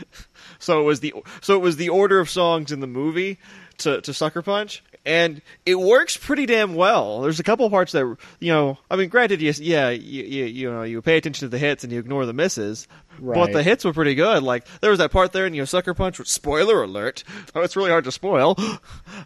so 0.58 0.80
it 0.80 0.84
was 0.84 1.00
the 1.00 1.12
so 1.42 1.54
it 1.54 1.60
was 1.60 1.76
the 1.76 1.90
order 1.90 2.18
of 2.18 2.30
songs 2.30 2.72
in 2.72 2.80
the 2.80 2.86
movie 2.86 3.38
to 3.78 4.00
to 4.00 4.14
Sucker 4.14 4.40
Punch, 4.40 4.82
and 5.04 5.42
it 5.66 5.74
works 5.74 6.16
pretty 6.16 6.46
damn 6.46 6.74
well. 6.74 7.22
There's 7.22 7.40
a 7.40 7.42
couple 7.42 7.68
parts 7.70 7.92
that 7.92 8.16
you 8.40 8.52
know. 8.52 8.78
I 8.90 8.96
mean, 8.96 9.08
granted, 9.08 9.42
yes, 9.42 9.58
yeah, 9.58 9.90
you, 9.90 10.22
you 10.22 10.44
you 10.44 10.70
know 10.70 10.82
you 10.82 11.02
pay 11.02 11.16
attention 11.16 11.46
to 11.46 11.50
the 11.50 11.58
hits 11.58 11.84
and 11.84 11.92
you 11.92 11.98
ignore 11.98 12.24
the 12.26 12.32
misses, 12.32 12.86
right. 13.18 13.34
but 13.34 13.52
the 13.52 13.62
hits 13.62 13.84
were 13.84 13.92
pretty 13.92 14.14
good. 14.14 14.42
Like 14.42 14.66
there 14.80 14.90
was 14.90 14.98
that 15.00 15.10
part 15.10 15.32
there 15.32 15.46
in 15.46 15.54
you 15.54 15.62
know 15.62 15.66
Sucker 15.66 15.94
Punch. 15.94 16.18
Which, 16.18 16.28
spoiler 16.28 16.82
alert! 16.82 17.24
Oh, 17.54 17.60
it's 17.62 17.76
really 17.76 17.90
hard 17.90 18.04
to 18.04 18.12
spoil. 18.12 18.56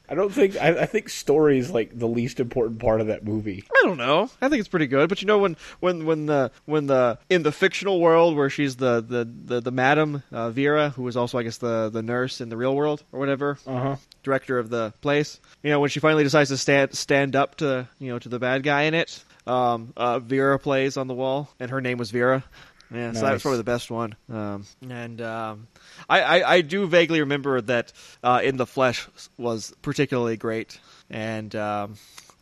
I 0.09 0.15
don't 0.15 0.33
think 0.33 0.57
I, 0.57 0.83
I 0.83 0.87
think 0.87 1.09
story 1.09 1.59
is 1.59 1.71
like 1.71 1.99
the 1.99 2.09
least 2.09 2.41
important 2.41 2.81
part 2.81 3.01
of 3.01 3.09
that 3.09 3.25
movie. 3.25 3.65
I 3.71 3.87
don't 3.87 3.99
know. 3.99 4.31
I 4.41 4.49
think 4.49 4.61
it's 4.61 4.69
pretty 4.69 4.87
good. 4.87 5.09
But 5.09 5.21
you 5.21 5.27
know, 5.27 5.39
when 5.39 5.57
when 5.81 6.07
when 6.07 6.27
the 6.27 6.51
when 6.65 6.87
the 6.87 7.19
in 7.29 7.43
the 7.43 7.53
fictional 7.53 8.01
world 8.01 8.37
where 8.37 8.51
she's 8.51 8.77
the 8.77 9.05
the 9.07 9.25
the, 9.25 9.61
the 9.61 9.71
madam 9.71 10.23
uh, 10.33 10.51
Vera, 10.51 10.91
who 10.91 11.07
is 11.09 11.17
also 11.17 11.39
I 11.39 11.43
guess 11.43 11.59
the 11.59 11.91
the 11.91 12.03
nurse 12.03 12.41
in 12.41 12.49
the 12.49 12.57
real 12.57 12.75
world 12.75 13.03
or 13.13 13.21
whatever, 13.21 13.59
Uh 13.67 13.81
huh. 13.81 13.97
Director 14.27 14.59
of 14.59 14.69
the 14.69 14.93
place. 15.01 15.41
You 15.63 15.71
know, 15.71 15.81
when 15.81 15.89
she 15.89 16.01
finally 16.01 16.25
decides 16.25 16.51
to 16.51 16.59
stand 16.59 16.95
stand 16.95 17.35
up 17.35 17.55
to 17.57 17.89
you 17.99 18.13
know 18.13 18.19
to 18.19 18.29
the 18.29 18.39
bad 18.39 18.63
guy 18.63 18.83
in 18.83 18.93
it, 18.93 19.25
um, 19.47 19.95
uh, 19.97 20.19
Vera 20.19 20.59
plays 20.59 20.99
on 20.99 21.07
the 21.07 21.15
wall, 21.15 21.49
and 21.59 21.71
her 21.71 21.81
name 21.81 21.97
was 21.97 22.11
Vera. 22.11 22.45
Yeah, 22.93 23.13
so 23.13 23.23
that 23.23 23.33
was 23.33 23.43
probably 23.43 23.59
the 23.59 23.65
best 23.65 23.91
one. 23.91 24.15
Um, 24.31 24.65
and 24.89 25.21
um, 25.23 25.67
I, 26.09 26.21
I 26.21 26.55
I 26.55 26.61
do 26.61 26.87
vaguely 26.87 27.21
remember 27.21 27.61
that 27.63 27.93
uh, 28.23 28.41
in 28.45 28.57
the 28.59 28.67
flesh 28.67 29.09
was 29.39 29.73
particularly 29.83 30.37
great, 30.37 30.79
and 31.09 31.55
um, 31.57 31.95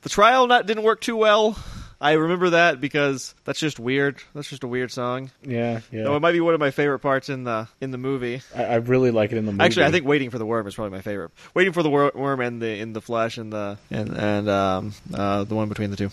the 0.03 0.09
trial 0.09 0.47
not 0.47 0.67
didn't 0.67 0.83
work 0.83 1.01
too 1.01 1.17
well. 1.17 1.57
I 2.05 2.13
remember 2.13 2.51
that 2.51 2.81
because 2.81 3.35
that's 3.45 3.59
just 3.59 3.81
weird. 3.81 4.19
That's 4.35 4.49
just 4.51 4.63
a 4.63 4.69
weird 4.69 4.93
song. 4.93 5.31
Yeah, 5.43 5.81
yeah. 5.91 6.05
Though 6.05 6.17
it 6.17 6.21
might 6.21 6.33
be 6.33 6.41
one 6.41 6.53
of 6.53 6.61
my 6.61 6.71
favorite 6.71 6.99
parts 6.99 7.29
in 7.31 7.45
the 7.45 7.67
in 7.81 7.91
the 7.93 7.99
movie. 7.99 8.43
I, 8.55 8.65
I 8.65 8.75
really 8.77 9.11
like 9.11 9.33
it 9.33 9.39
in 9.39 9.47
the 9.47 9.53
movie. 9.53 9.65
Actually, 9.65 9.87
I 9.87 9.91
think 9.91 10.05
"Waiting 10.05 10.29
for 10.31 10.39
the 10.39 10.45
Worm" 10.47 10.67
is 10.67 10.75
probably 10.75 10.91
my 10.97 11.01
favorite. 11.03 11.31
"Waiting 11.55 11.73
for 11.73 11.83
the 11.83 11.89
Wor- 11.91 12.13
Worm" 12.15 12.41
and 12.41 12.61
the 12.61 12.79
in 12.79 12.93
the 12.93 13.01
flesh 13.01 13.39
and 13.39 13.51
the 13.53 13.79
and 13.91 14.11
and 14.17 14.49
um 14.51 14.93
uh 15.15 15.45
the 15.45 15.55
one 15.55 15.69
between 15.71 15.91
the 15.91 15.97
two. 15.97 16.11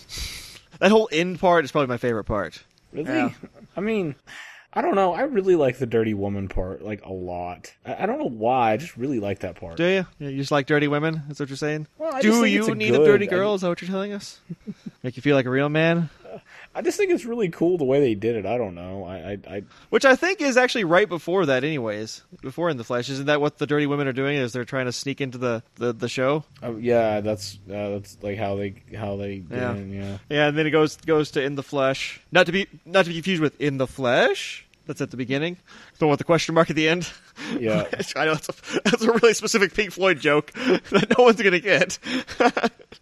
That 0.78 0.90
whole 0.90 1.08
end 1.12 1.38
part 1.38 1.64
is 1.64 1.70
probably 1.72 1.88
my 1.88 1.98
favorite 1.98 2.24
part. 2.24 2.62
really. 2.92 3.10
yeah. 3.12 3.30
I 3.76 3.80
mean, 3.80 4.14
I 4.74 4.80
don't 4.80 4.94
know. 4.94 5.12
I 5.12 5.22
really 5.22 5.54
like 5.54 5.78
the 5.78 5.86
dirty 5.86 6.14
woman 6.14 6.48
part 6.48 6.82
like 6.82 7.04
a 7.04 7.12
lot. 7.12 7.74
I, 7.84 8.04
I 8.04 8.06
don't 8.06 8.18
know 8.18 8.28
why. 8.30 8.72
I 8.72 8.76
just 8.78 8.96
really 8.96 9.20
like 9.20 9.40
that 9.40 9.56
part. 9.56 9.76
Do 9.76 9.84
you? 9.84 10.06
You 10.18 10.36
just 10.38 10.50
like 10.50 10.66
dirty 10.66 10.88
women? 10.88 11.22
That's 11.28 11.40
what 11.40 11.50
you're 11.50 11.56
saying? 11.56 11.86
Well, 11.98 12.14
I 12.14 12.22
just 12.22 12.40
Do 12.40 12.46
you 12.46 12.66
a 12.66 12.74
need 12.74 12.94
a 12.94 12.98
good- 12.98 13.04
dirty 13.06 13.26
I- 13.28 13.30
girl? 13.30 13.54
Is 13.54 13.60
that 13.60 13.68
what 13.68 13.82
you're 13.82 13.90
telling 13.90 14.12
us? 14.12 14.40
Make 15.02 15.16
you 15.16 15.22
feel 15.22 15.36
like 15.36 15.46
a 15.46 15.50
real 15.50 15.68
man? 15.68 16.08
I 16.74 16.82
just 16.82 16.96
think 16.96 17.10
it's 17.10 17.24
really 17.24 17.48
cool 17.48 17.78
the 17.78 17.84
way 17.84 18.00
they 18.00 18.14
did 18.14 18.36
it. 18.36 18.46
I 18.46 18.56
don't 18.58 18.74
know. 18.74 19.04
I, 19.04 19.16
I, 19.16 19.38
I 19.56 19.62
Which 19.90 20.04
I 20.04 20.16
think 20.16 20.40
is 20.40 20.56
actually 20.56 20.84
right 20.84 21.08
before 21.08 21.46
that, 21.46 21.64
anyways. 21.64 22.22
Before 22.40 22.70
in 22.70 22.76
the 22.76 22.84
flesh, 22.84 23.08
isn't 23.10 23.26
that 23.26 23.40
what 23.40 23.58
the 23.58 23.66
dirty 23.66 23.86
women 23.86 24.06
are 24.08 24.12
doing? 24.12 24.36
Is 24.36 24.52
they're 24.52 24.64
trying 24.64 24.86
to 24.86 24.92
sneak 24.92 25.20
into 25.20 25.38
the 25.38 25.62
the, 25.76 25.92
the 25.92 26.08
show? 26.08 26.44
uh, 26.62 26.74
yeah, 26.76 27.20
that's 27.20 27.58
uh, 27.68 27.90
that's 27.90 28.16
like 28.22 28.38
how 28.38 28.56
they 28.56 28.74
how 28.96 29.16
they 29.16 29.42
Yeah. 29.50 29.74
it, 29.74 29.86
yeah. 29.88 30.18
Yeah, 30.28 30.48
and 30.48 30.56
then 30.58 30.66
it 30.66 30.70
goes 30.70 30.96
goes 30.96 31.30
to 31.32 31.42
in 31.42 31.54
the 31.56 31.62
flesh. 31.62 32.20
Not 32.32 32.46
to 32.46 32.52
be 32.52 32.66
not 32.86 33.04
to 33.04 33.10
be 33.10 33.14
confused 33.14 33.42
with 33.42 33.60
in 33.60 33.78
the 33.78 33.86
flesh. 33.86 34.66
That's 34.84 35.00
at 35.00 35.12
the 35.12 35.16
beginning. 35.16 35.58
The 35.98 36.06
one 36.06 36.10
with 36.10 36.18
the 36.18 36.24
question 36.24 36.56
mark 36.56 36.68
at 36.68 36.74
the 36.74 36.88
end. 36.88 37.08
Yeah. 37.56 37.86
I 38.16 38.24
know 38.24 38.34
that's 38.34 38.48
a, 38.48 38.80
that's 38.80 39.02
a 39.04 39.12
really 39.12 39.32
specific 39.34 39.74
Pink 39.74 39.92
Floyd 39.92 40.18
joke 40.18 40.50
that 40.54 41.14
no 41.16 41.24
one's 41.24 41.40
gonna 41.40 41.60
get. 41.60 41.98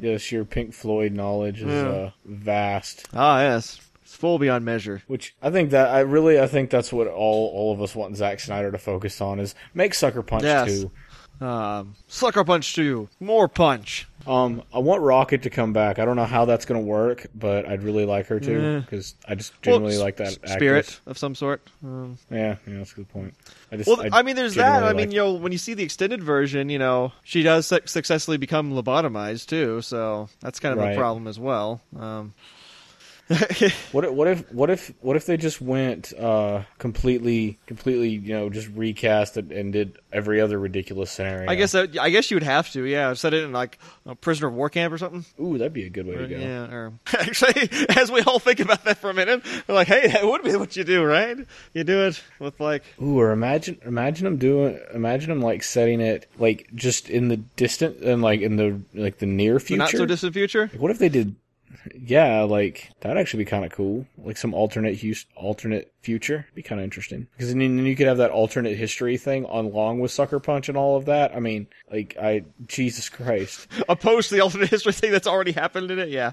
Yes, 0.00 0.32
your 0.32 0.44
Pink 0.44 0.72
Floyd 0.74 1.12
knowledge 1.12 1.60
is 1.62 1.68
Yeah. 1.68 1.88
uh, 1.88 2.10
vast. 2.24 3.06
ah, 3.14 3.40
yes, 3.42 3.80
it's 4.02 4.14
full 4.14 4.38
beyond 4.38 4.64
measure. 4.64 5.02
Which 5.06 5.34
I 5.42 5.50
think 5.50 5.70
that 5.70 5.88
I 5.90 6.00
really 6.00 6.40
I 6.40 6.46
think 6.46 6.70
that's 6.70 6.92
what 6.92 7.06
all 7.06 7.48
all 7.54 7.72
of 7.72 7.80
us 7.82 7.94
want 7.94 8.16
Zack 8.16 8.40
Snyder 8.40 8.72
to 8.72 8.78
focus 8.78 9.20
on 9.20 9.38
is 9.38 9.54
make 9.74 9.94
Sucker 9.94 10.22
Punch 10.22 10.44
Yes. 10.44 10.66
too. 10.68 10.90
Um, 11.40 11.94
Sucker 12.06 12.44
Punch 12.44 12.74
two, 12.74 13.08
more 13.18 13.48
punch. 13.48 14.06
Um, 14.26 14.62
I 14.74 14.78
want 14.80 15.00
Rocket 15.00 15.42
to 15.44 15.50
come 15.50 15.72
back. 15.72 15.98
I 15.98 16.04
don't 16.04 16.16
know 16.16 16.26
how 16.26 16.44
that's 16.44 16.66
gonna 16.66 16.80
work, 16.80 17.26
but 17.34 17.64
I'd 17.66 17.82
really 17.82 18.04
like 18.04 18.26
her 18.26 18.38
to 18.38 18.52
Yeah. 18.62 18.78
because 18.80 19.14
I 19.26 19.34
just 19.34 19.52
Well, 19.64 19.76
genuinely 19.76 19.96
like 19.96 20.16
that 20.18 20.34
actress. 20.34 20.52
spirit 20.52 21.00
of 21.06 21.16
some 21.16 21.34
sort. 21.34 21.62
Um, 21.82 22.18
Yeah, 22.30 22.56
yeah, 22.66 22.78
that's 22.78 22.92
a 22.92 22.96
good 22.96 23.08
point. 23.08 23.32
I 23.72 23.76
just, 23.78 23.88
well, 23.88 24.06
I, 24.12 24.22
mean, 24.22 24.36
there's 24.36 24.56
that. 24.56 24.82
I 24.82 24.88
mean, 24.88 24.96
like- 25.08 25.12
you 25.12 25.18
know, 25.20 25.32
when 25.32 25.52
you 25.52 25.58
see 25.58 25.72
the 25.72 25.82
extended 25.82 26.22
version, 26.22 26.68
you 26.68 26.78
know, 26.78 27.12
she 27.24 27.42
does 27.42 27.66
su- 27.68 27.80
successfully 27.86 28.36
become 28.36 28.72
lobotomized 28.74 29.46
too, 29.46 29.80
so 29.80 30.28
that's 30.40 30.60
kind 30.60 30.78
of 30.78 30.84
a 30.84 30.94
problem 30.94 31.26
as 31.26 31.38
well. 31.38 31.80
Um, 31.98 32.34
What 33.92 34.04
if, 34.04 34.12
what 34.12 34.28
if 34.28 34.52
what 34.52 34.70
if 34.70 34.92
what 35.00 35.16
if 35.16 35.26
they 35.26 35.36
just 35.36 35.60
went 35.60 36.12
uh 36.18 36.62
completely 36.78 37.58
completely 37.66 38.08
you 38.08 38.34
know 38.34 38.50
just 38.50 38.68
recast 38.68 39.36
it 39.36 39.52
and 39.52 39.72
did 39.72 39.98
every 40.12 40.40
other 40.40 40.58
ridiculous 40.58 41.10
scenario? 41.12 41.48
I 41.48 41.54
guess 41.54 41.72
that, 41.72 41.96
I 41.98 42.10
guess 42.10 42.30
you 42.30 42.36
would 42.36 42.42
have 42.42 42.70
to, 42.72 42.84
yeah. 42.84 43.12
Set 43.14 43.32
it 43.34 43.44
in 43.44 43.52
like 43.52 43.78
a 44.06 44.14
prisoner 44.16 44.48
of 44.48 44.54
war 44.54 44.68
camp 44.68 44.92
or 44.92 44.98
something. 44.98 45.24
Ooh, 45.40 45.58
that'd 45.58 45.72
be 45.72 45.84
a 45.84 45.90
good 45.90 46.06
way 46.06 46.16
to 46.16 46.26
go. 46.26 46.36
Yeah, 46.36 46.72
or 46.72 46.92
actually, 47.18 47.68
as 47.96 48.10
we 48.10 48.20
all 48.22 48.38
think 48.40 48.58
about 48.60 48.84
that 48.84 48.98
for 48.98 49.10
a 49.10 49.14
minute, 49.14 49.44
we're 49.68 49.74
like, 49.74 49.88
hey, 49.88 50.08
that 50.08 50.24
would 50.24 50.42
be 50.42 50.56
what 50.56 50.76
you 50.76 50.82
do, 50.84 51.04
right? 51.04 51.38
You 51.72 51.84
do 51.84 52.06
it 52.06 52.22
with 52.40 52.58
like, 52.58 52.82
Ooh, 53.00 53.20
or 53.20 53.30
imagine 53.30 53.78
imagine 53.84 54.24
them 54.24 54.38
doing 54.38 54.78
imagine 54.92 55.28
them 55.30 55.40
like 55.40 55.62
setting 55.62 56.00
it 56.00 56.28
like 56.38 56.68
just 56.74 57.08
in 57.08 57.28
the 57.28 57.36
distant 57.36 57.98
and 57.98 58.22
like 58.22 58.40
in 58.40 58.56
the 58.56 58.80
like 58.94 59.18
the 59.18 59.26
near 59.26 59.54
the 59.54 59.60
future. 59.60 59.78
not 59.78 59.90
so 59.90 60.06
distant 60.06 60.32
future. 60.34 60.68
Like, 60.72 60.80
what 60.80 60.90
if 60.90 60.98
they 60.98 61.08
did? 61.08 61.36
Yeah, 61.94 62.42
like 62.42 62.90
that'd 63.00 63.18
actually 63.18 63.44
be 63.44 63.50
kind 63.50 63.64
of 63.64 63.72
cool. 63.72 64.06
Like 64.18 64.36
some 64.36 64.54
alternate 64.54 65.02
alternate 65.36 65.92
future, 66.02 66.46
be 66.54 66.62
kind 66.62 66.80
of 66.80 66.84
interesting. 66.84 67.26
Because 67.32 67.48
then 67.48 67.58
then 67.58 67.86
you 67.86 67.96
could 67.96 68.06
have 68.06 68.18
that 68.18 68.30
alternate 68.30 68.76
history 68.76 69.16
thing 69.16 69.44
along 69.44 70.00
with 70.00 70.10
Sucker 70.10 70.40
Punch 70.40 70.68
and 70.68 70.76
all 70.76 70.96
of 70.96 71.04
that. 71.06 71.34
I 71.34 71.40
mean, 71.40 71.68
like 71.90 72.16
I 72.20 72.44
Jesus 72.66 73.08
Christ. 73.08 73.68
Opposed 73.88 74.28
to 74.30 74.34
the 74.34 74.40
alternate 74.40 74.70
history 74.70 74.92
thing 74.92 75.12
that's 75.12 75.26
already 75.26 75.52
happened 75.52 75.90
in 75.90 75.98
it, 75.98 76.08
yeah. 76.08 76.32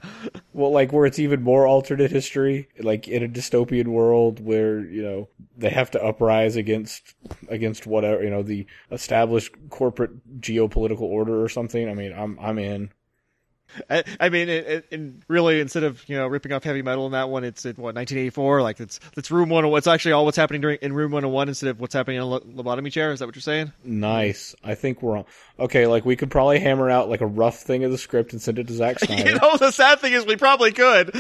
Well, 0.54 0.72
like 0.72 0.92
where 0.92 1.06
it's 1.06 1.20
even 1.20 1.44
more 1.44 1.68
alternate 1.68 2.12
history, 2.12 2.70
like 2.80 3.08
in 3.08 3.24
a 3.24 3.28
dystopian 3.28 3.88
world 3.88 4.44
where 4.44 4.80
you 4.80 5.04
know 5.04 5.30
they 5.58 5.70
have 5.70 5.92
to 5.92 6.04
uprise 6.04 6.56
against 6.56 7.16
against 7.50 7.86
whatever 7.86 8.24
you 8.24 8.30
know 8.30 8.44
the 8.44 8.66
established 8.92 9.54
corporate 9.70 10.42
geopolitical 10.42 11.02
order 11.02 11.44
or 11.44 11.50
something. 11.50 11.90
I 11.90 11.94
mean, 11.94 12.14
I'm 12.14 12.38
I'm 12.40 12.58
in. 12.58 12.92
I, 13.90 14.04
I 14.20 14.30
mean, 14.30 14.50
it, 14.50 14.68
it, 14.68 14.86
in 14.92 15.24
really, 15.28 15.60
instead 15.60 15.84
of 15.84 16.08
you 16.08 16.16
know 16.16 16.28
ripping 16.28 16.54
off 16.54 16.64
heavy 16.64 16.82
metal 16.82 17.06
in 17.06 17.12
that 17.14 17.30
one, 17.30 17.44
it's 17.44 17.66
in 17.66 17.76
what 17.76 17.96
1984. 17.96 18.62
Like 18.62 18.80
it's 18.80 19.00
it's 19.16 19.32
room 19.32 19.50
one. 19.50 19.66
Oh, 19.66 19.76
it's 19.76 19.88
actually 19.88 20.14
all 20.14 20.26
what's 20.26 20.38
happening 20.38 20.62
during 20.62 20.78
in 20.82 20.94
room 20.94 21.12
101 21.12 21.50
instead 21.50 21.70
of 21.70 21.80
what's 21.80 21.94
happening 21.94 22.18
in 22.18 22.24
a 22.24 22.26
lo- 22.26 22.40
lobotomy 22.40 22.92
chair. 22.92 23.12
Is 23.12 23.20
that 23.20 23.26
what 23.26 23.36
you're 23.36 23.42
saying? 23.42 23.72
Nice. 23.84 24.56
I 24.64 24.76
think 24.76 25.02
we're 25.02 25.18
on. 25.18 25.26
Okay, 25.60 25.88
like 25.88 26.06
we 26.06 26.16
could 26.16 26.32
probably 26.32 26.60
hammer 26.60 26.90
out 26.90 27.10
like 27.10 27.22
a 27.22 27.28
rough 27.28 27.60
thing 27.60 27.84
of 27.84 27.92
the 27.92 27.98
script 27.98 28.34
and 28.34 28.42
send 28.42 28.60
it 28.60 28.68
to 28.68 28.74
Zack 28.74 29.00
Snyder. 29.00 29.30
You 29.30 29.38
know, 29.38 29.58
the 29.58 29.72
sad 29.72 30.00
thing 30.00 30.14
is 30.14 30.26
we 30.26 30.36
probably 30.36 30.72
could. 30.72 31.12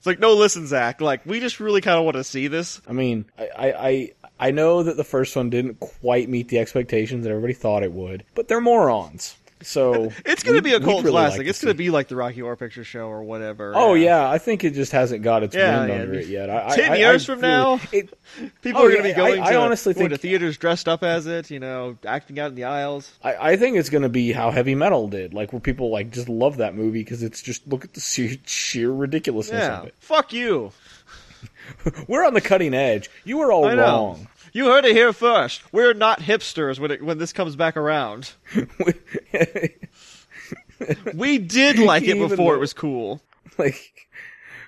it's 0.00 0.06
like, 0.06 0.18
no, 0.18 0.34
listen, 0.34 0.66
Zack. 0.66 1.00
Like, 1.00 1.24
we 1.26 1.40
just 1.40 1.60
really 1.60 1.80
kind 1.80 1.98
of 1.98 2.04
want 2.04 2.16
to 2.16 2.24
see 2.24 2.48
this. 2.48 2.80
I 2.88 2.92
mean, 2.92 3.26
I, 3.38 3.48
I, 3.48 3.88
I, 3.88 4.12
I 4.38 4.50
know 4.52 4.82
that 4.82 4.96
the 4.96 5.04
first 5.04 5.36
one 5.36 5.50
didn't 5.50 5.80
quite 5.80 6.28
meet 6.28 6.48
the 6.48 6.58
expectations 6.58 7.24
that 7.24 7.30
everybody 7.30 7.52
thought 7.52 7.82
it 7.82 7.92
would, 7.92 8.24
but 8.34 8.48
they're 8.48 8.60
morons. 8.60 9.36
So 9.62 10.10
It's 10.24 10.42
going 10.42 10.56
to 10.56 10.62
be 10.62 10.72
a 10.72 10.80
cult 10.80 11.04
really 11.04 11.10
classic. 11.12 11.38
like 11.40 11.46
it's 11.48 11.62
going 11.62 11.74
to 11.74 11.76
be 11.78 11.90
like 11.90 12.08
the 12.08 12.16
Rocky 12.16 12.40
Horror 12.40 12.56
Picture 12.56 12.82
Show 12.84 13.06
or 13.08 13.22
whatever. 13.22 13.72
Oh 13.76 13.94
yeah, 13.94 14.28
I 14.28 14.38
think 14.38 14.64
it 14.64 14.72
just 14.74 14.92
hasn't 14.92 15.22
got 15.22 15.42
its 15.42 15.54
Yeah, 15.54 15.78
wind 15.80 15.92
yeah. 15.92 16.00
under 16.00 16.14
it 16.14 16.26
yet. 16.28 16.48
I, 16.50 16.74
Ten 16.74 16.92
I- 16.92 16.96
years 16.96 17.28
I 17.28 17.32
from 17.34 17.40
now, 17.42 17.80
it, 17.92 18.10
people 18.62 18.80
Oh, 18.80 18.86
are 18.86 18.90
going 18.90 19.02
to 19.02 19.08
be 19.10 19.14
going, 19.14 19.40
I- 19.42 19.50
to, 19.52 19.58
honestly 19.60 19.92
think- 19.92 20.10
to 20.10 20.16
theaters 20.16 20.56
dressed 20.56 20.88
up 20.88 21.02
as 21.02 21.26
it. 21.26 21.50
You 21.50 21.60
know, 21.60 21.98
acting 22.06 22.38
out 22.38 22.48
in 22.50 22.54
the 22.54 22.64
aisles. 22.64 23.12
I, 23.22 23.52
I 23.52 23.56
think 23.56 23.76
it's 23.76 23.90
going 23.90 24.02
to 24.02 24.08
be 24.08 24.32
how 24.32 24.50
heavy 24.50 24.74
metal 24.74 25.08
did, 25.08 25.34
like 25.34 25.52
where 25.52 25.60
people 25.60 25.90
like 25.90 26.10
just 26.10 26.28
love 26.28 26.56
that 26.58 26.74
movie 26.74 27.02
because 27.04 27.22
it's 27.22 27.42
just 27.42 27.66
look 27.68 27.84
at 27.84 27.92
the 27.94 28.00
sheer, 28.00 28.36
sheer 28.46 28.90
ridiculousness 28.90 29.60
Yeah, 29.62 29.80
of 29.80 29.86
it. 29.88 29.94
fuck 30.00 30.32
you. 30.32 30.72
We're 32.08 32.24
on 32.26 32.34
the 32.34 32.40
cutting 32.40 32.74
edge. 32.74 33.08
You 33.24 33.38
were 33.38 33.52
all 33.52 33.64
wrong. 33.74 34.26
You 34.52 34.66
heard 34.66 34.84
it 34.84 34.94
here 34.96 35.12
first. 35.12 35.62
We're 35.72 35.94
not 35.94 36.20
hipsters 36.20 36.78
when 36.78 36.90
it, 36.90 37.02
when 37.02 37.18
this 37.18 37.32
comes 37.32 37.56
back 37.56 37.76
around. 37.76 38.32
We 41.14 41.38
did 41.38 41.78
like 41.78 42.04
it 42.04 42.16
Even 42.16 42.28
before 42.28 42.52
though- 42.52 42.56
it 42.56 42.60
was 42.60 42.72
cool. 42.72 43.20
like 43.58 44.08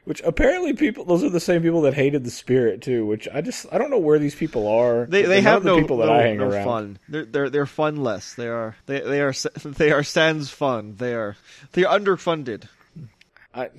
which 0.05 0.21
apparently 0.25 0.73
people 0.75 1.05
those 1.05 1.23
are 1.25 1.31
the 1.31 1.41
same 1.41 1.63
people 1.63 1.81
that 1.83 1.95
hated 1.95 2.25
the 2.25 2.31
spirit 2.31 2.83
too 2.83 3.07
which 3.07 3.29
i 3.33 3.41
just 3.41 3.67
i 3.73 3.79
don't 3.79 3.89
know 3.91 3.99
where 3.99 4.19
these 4.19 4.35
people 4.35 4.67
are 4.69 5.07
They 5.07 5.23
they 5.23 5.41
have 5.41 5.59
of 5.59 5.63
the 5.63 5.71
no, 5.71 5.81
people 5.81 5.99
that 5.99 6.07
no, 6.07 6.13
i 6.13 6.23
hang 6.23 6.39
no 6.39 6.49
around 6.51 6.65
fun. 6.65 6.99
They're 7.09 7.25
they're 7.25 7.51
they're 7.51 7.67
funless. 7.67 8.35
They 8.35 8.49
are 8.49 8.77
they 8.87 9.01
they 9.01 9.21
are 9.23 9.33
they 9.65 9.93
are 9.93 10.03
sans 10.03 10.51
fun. 10.51 10.97
They 10.99 11.15
are 11.15 11.37
they 11.73 11.85
are 11.85 11.99
underfunded. 11.99 12.65
i 13.55 13.71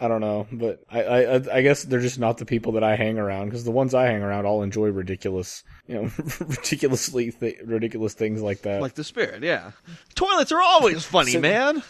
i 0.00 0.06
don't 0.08 0.20
know 0.20 0.46
but 0.52 0.82
i 0.90 1.02
i 1.02 1.56
i 1.56 1.62
guess 1.62 1.82
they're 1.84 2.00
just 2.00 2.18
not 2.18 2.38
the 2.38 2.44
people 2.44 2.72
that 2.72 2.84
i 2.84 2.94
hang 2.96 3.18
around 3.18 3.46
because 3.46 3.64
the 3.64 3.70
ones 3.70 3.94
i 3.94 4.04
hang 4.06 4.22
around 4.22 4.46
all 4.46 4.62
enjoy 4.62 4.86
ridiculous 4.88 5.64
you 5.86 5.94
know 5.94 6.10
ridiculously 6.46 7.32
th- 7.32 7.58
ridiculous 7.64 8.14
things 8.14 8.40
like 8.42 8.62
that 8.62 8.80
Like 8.80 8.94
the 8.94 9.04
spirit, 9.04 9.42
yeah. 9.42 9.72
Toilets 10.14 10.52
are 10.52 10.60
always 10.62 11.04
funny, 11.04 11.32
Sin- 11.32 11.40
man. 11.42 11.82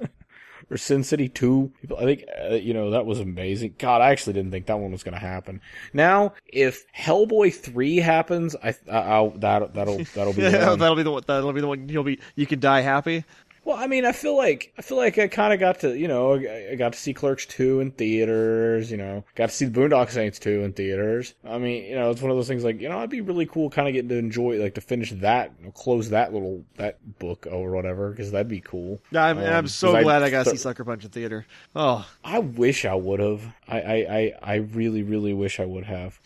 or 0.70 0.76
sin 0.76 1.02
city 1.02 1.28
2 1.30 1.72
people 1.80 1.96
i 1.96 2.02
think 2.04 2.24
uh, 2.50 2.54
you 2.54 2.74
know 2.74 2.90
that 2.90 3.06
was 3.06 3.20
amazing 3.20 3.74
god 3.78 4.02
i 4.02 4.10
actually 4.10 4.34
didn't 4.34 4.50
think 4.50 4.66
that 4.66 4.78
one 4.78 4.92
was 4.92 5.02
going 5.02 5.14
to 5.14 5.18
happen 5.20 5.60
now 5.94 6.34
if 6.46 6.84
hellboy 6.92 7.54
3 7.54 7.96
happens 7.96 8.54
i 8.62 8.68
I- 8.90 8.98
I'll, 8.98 9.30
that 9.38 9.72
that'll 9.74 9.98
that'll 10.14 10.34
be 10.34 10.42
the 10.42 10.50
Yeah, 10.50 10.68
one. 10.70 10.78
that'll 10.78 10.96
be 10.96 11.02
the 11.04 11.10
one. 11.10 11.22
That'll 11.26 11.52
be 11.54 11.60
the 11.62 11.68
one. 11.68 11.88
You'll 11.88 12.04
be. 12.04 12.18
You 12.36 12.46
can 12.46 12.60
die 12.60 12.80
happy. 12.82 13.24
Well, 13.68 13.76
I 13.76 13.86
mean, 13.86 14.06
I 14.06 14.12
feel 14.12 14.34
like 14.34 14.72
I 14.78 14.82
feel 14.82 14.96
like 14.96 15.18
I 15.18 15.28
kind 15.28 15.52
of 15.52 15.60
got 15.60 15.80
to, 15.80 15.94
you 15.94 16.08
know, 16.08 16.36
I 16.36 16.70
I 16.72 16.74
got 16.76 16.94
to 16.94 16.98
see 16.98 17.12
Clerks 17.12 17.44
two 17.44 17.80
in 17.80 17.90
theaters. 17.90 18.90
You 18.90 18.96
know, 18.96 19.24
got 19.34 19.50
to 19.50 19.54
see 19.54 19.66
the 19.66 19.78
Boondock 19.78 20.08
Saints 20.10 20.38
two 20.38 20.62
in 20.62 20.72
theaters. 20.72 21.34
I 21.44 21.58
mean, 21.58 21.84
you 21.84 21.94
know, 21.94 22.10
it's 22.10 22.22
one 22.22 22.30
of 22.30 22.38
those 22.38 22.48
things 22.48 22.64
like, 22.64 22.80
you 22.80 22.88
know, 22.88 22.96
it'd 22.96 23.10
be 23.10 23.20
really 23.20 23.44
cool, 23.44 23.68
kind 23.68 23.86
of 23.86 23.92
getting 23.92 24.08
to 24.08 24.16
enjoy, 24.16 24.56
like, 24.58 24.72
to 24.76 24.80
finish 24.80 25.10
that, 25.10 25.52
you 25.58 25.66
know, 25.66 25.72
close 25.72 26.08
that 26.08 26.32
little 26.32 26.64
that 26.76 27.18
book 27.18 27.46
or 27.50 27.70
whatever, 27.72 28.08
because 28.08 28.30
that'd 28.30 28.48
be 28.48 28.62
cool. 28.62 29.02
Yeah, 29.10 29.24
I'm, 29.24 29.36
Um, 29.36 29.44
I'm 29.44 29.68
so 29.68 29.92
glad 30.00 30.22
I 30.22 30.30
got 30.30 30.44
to 30.44 30.44
th- 30.44 30.56
see 30.56 30.62
Sucker 30.62 30.86
Punch 30.86 31.04
in 31.04 31.10
theater. 31.10 31.44
Oh, 31.76 32.08
I 32.24 32.38
wish 32.38 32.86
I 32.86 32.94
would 32.94 33.20
have. 33.20 33.42
I, 33.68 33.80
I, 33.80 33.94
I, 33.94 34.34
I 34.42 34.54
really, 34.54 35.02
really 35.02 35.34
wish 35.34 35.60
I 35.60 35.66
would 35.66 35.84
have. 35.84 36.18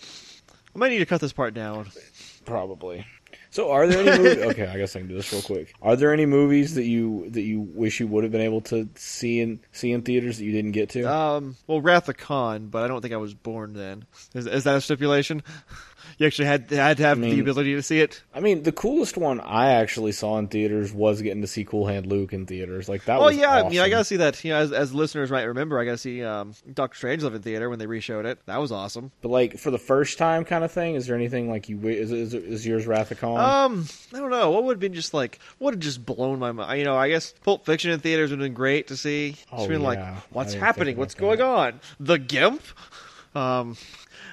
I 0.76 0.78
might 0.78 0.90
need 0.90 1.00
to 1.00 1.06
cut 1.06 1.20
this 1.20 1.32
part 1.32 1.54
down. 1.54 1.90
Probably. 2.44 3.04
So, 3.52 3.70
are 3.70 3.86
there 3.86 4.00
any 4.00 4.18
movies? 4.18 4.42
Okay, 4.52 4.66
I 4.66 4.78
guess 4.78 4.96
I 4.96 5.00
can 5.00 5.08
do 5.08 5.14
this 5.14 5.30
real 5.30 5.42
quick. 5.42 5.74
Are 5.82 5.94
there 5.94 6.12
any 6.12 6.24
movies 6.24 6.74
that 6.74 6.84
you 6.84 7.28
that 7.30 7.42
you 7.42 7.60
wish 7.60 8.00
you 8.00 8.06
would 8.06 8.24
have 8.24 8.32
been 8.32 8.40
able 8.40 8.62
to 8.62 8.88
see 8.96 9.40
in 9.40 9.60
see 9.72 9.92
in 9.92 10.02
theaters 10.02 10.38
that 10.38 10.44
you 10.44 10.52
didn't 10.52 10.72
get 10.72 10.88
to? 10.90 11.04
Um, 11.04 11.56
well, 11.66 11.80
Wrath 11.82 12.08
of 12.08 12.16
Khan, 12.16 12.68
but 12.68 12.82
I 12.82 12.88
don't 12.88 13.02
think 13.02 13.12
I 13.12 13.18
was 13.18 13.34
born 13.34 13.74
then. 13.74 14.06
Is, 14.34 14.46
is 14.46 14.64
that 14.64 14.76
a 14.76 14.80
stipulation? 14.80 15.42
You 16.18 16.26
actually 16.26 16.46
had 16.46 16.70
had 16.70 16.96
to 16.98 17.02
have 17.04 17.18
mean- 17.18 17.34
the 17.34 17.40
ability 17.40 17.74
to 17.74 17.82
see 17.82 18.00
it. 18.00 18.22
I 18.34 18.40
mean, 18.40 18.62
the 18.62 18.72
coolest 18.72 19.16
one 19.16 19.40
I 19.40 19.72
actually 19.72 20.12
saw 20.12 20.38
in 20.38 20.48
theaters 20.48 20.92
was 20.92 21.22
getting 21.22 21.40
to 21.42 21.46
see 21.48 21.64
Cool 21.64 21.86
Hand 21.86 22.06
Luke 22.06 22.32
in 22.32 22.46
theaters. 22.46 22.88
Like 22.88 23.04
that 23.06 23.18
Oh 23.18 23.24
was 23.26 23.36
yeah, 23.36 23.50
I 23.50 23.58
awesome. 23.60 23.70
mean, 23.72 23.80
I 23.80 23.88
gotta 23.88 24.04
see 24.04 24.16
that. 24.16 24.42
You 24.44 24.52
know, 24.52 24.58
as, 24.60 24.72
as 24.72 24.94
listeners 24.94 25.30
might 25.30 25.44
remember, 25.44 25.78
I 25.78 25.84
gotta 25.84 25.98
see 25.98 26.22
um, 26.24 26.54
Doctor 26.72 27.06
Strangelove 27.06 27.34
in 27.34 27.42
theater 27.42 27.68
when 27.70 27.78
they 27.78 27.86
reshowed 27.86 28.26
it. 28.26 28.38
That 28.46 28.58
was 28.58 28.72
awesome. 28.72 29.12
But 29.22 29.28
like 29.30 29.58
for 29.58 29.70
the 29.70 29.78
first 29.78 30.18
time 30.18 30.44
kind 30.44 30.64
of 30.64 30.72
thing, 30.72 30.94
is 30.94 31.06
there 31.06 31.16
anything 31.16 31.50
like 31.50 31.68
you 31.68 31.78
is 31.88 32.12
is, 32.12 32.34
is 32.34 32.66
yours 32.66 32.86
Wrath 32.86 33.10
of 33.10 33.20
Khan? 33.20 33.38
Um, 33.38 33.86
I 34.14 34.18
don't 34.18 34.30
know. 34.30 34.50
What 34.50 34.64
would 34.64 34.72
have 34.74 34.80
been 34.80 34.94
just 34.94 35.14
like? 35.14 35.38
What 35.58 35.66
would 35.66 35.74
have 35.74 35.80
just 35.82 36.04
blown 36.04 36.38
my 36.38 36.52
mind? 36.52 36.78
You 36.78 36.84
know, 36.84 36.96
I 36.96 37.08
guess 37.08 37.32
Pulp 37.44 37.64
Fiction 37.66 37.90
in 37.90 38.00
theaters 38.00 38.30
would 38.30 38.38
have 38.40 38.44
been 38.46 38.54
great 38.54 38.88
to 38.88 38.96
see. 38.96 39.36
Oh, 39.50 39.58
Just 39.58 39.68
been 39.68 39.82
like, 39.82 39.98
yeah. 39.98 40.16
I 40.16 40.22
what's 40.30 40.54
happening? 40.54 40.96
What's 40.96 41.14
that. 41.14 41.20
going 41.20 41.40
on? 41.40 41.80
The 42.00 42.18
Gimp. 42.18 42.62
Um, 43.34 43.76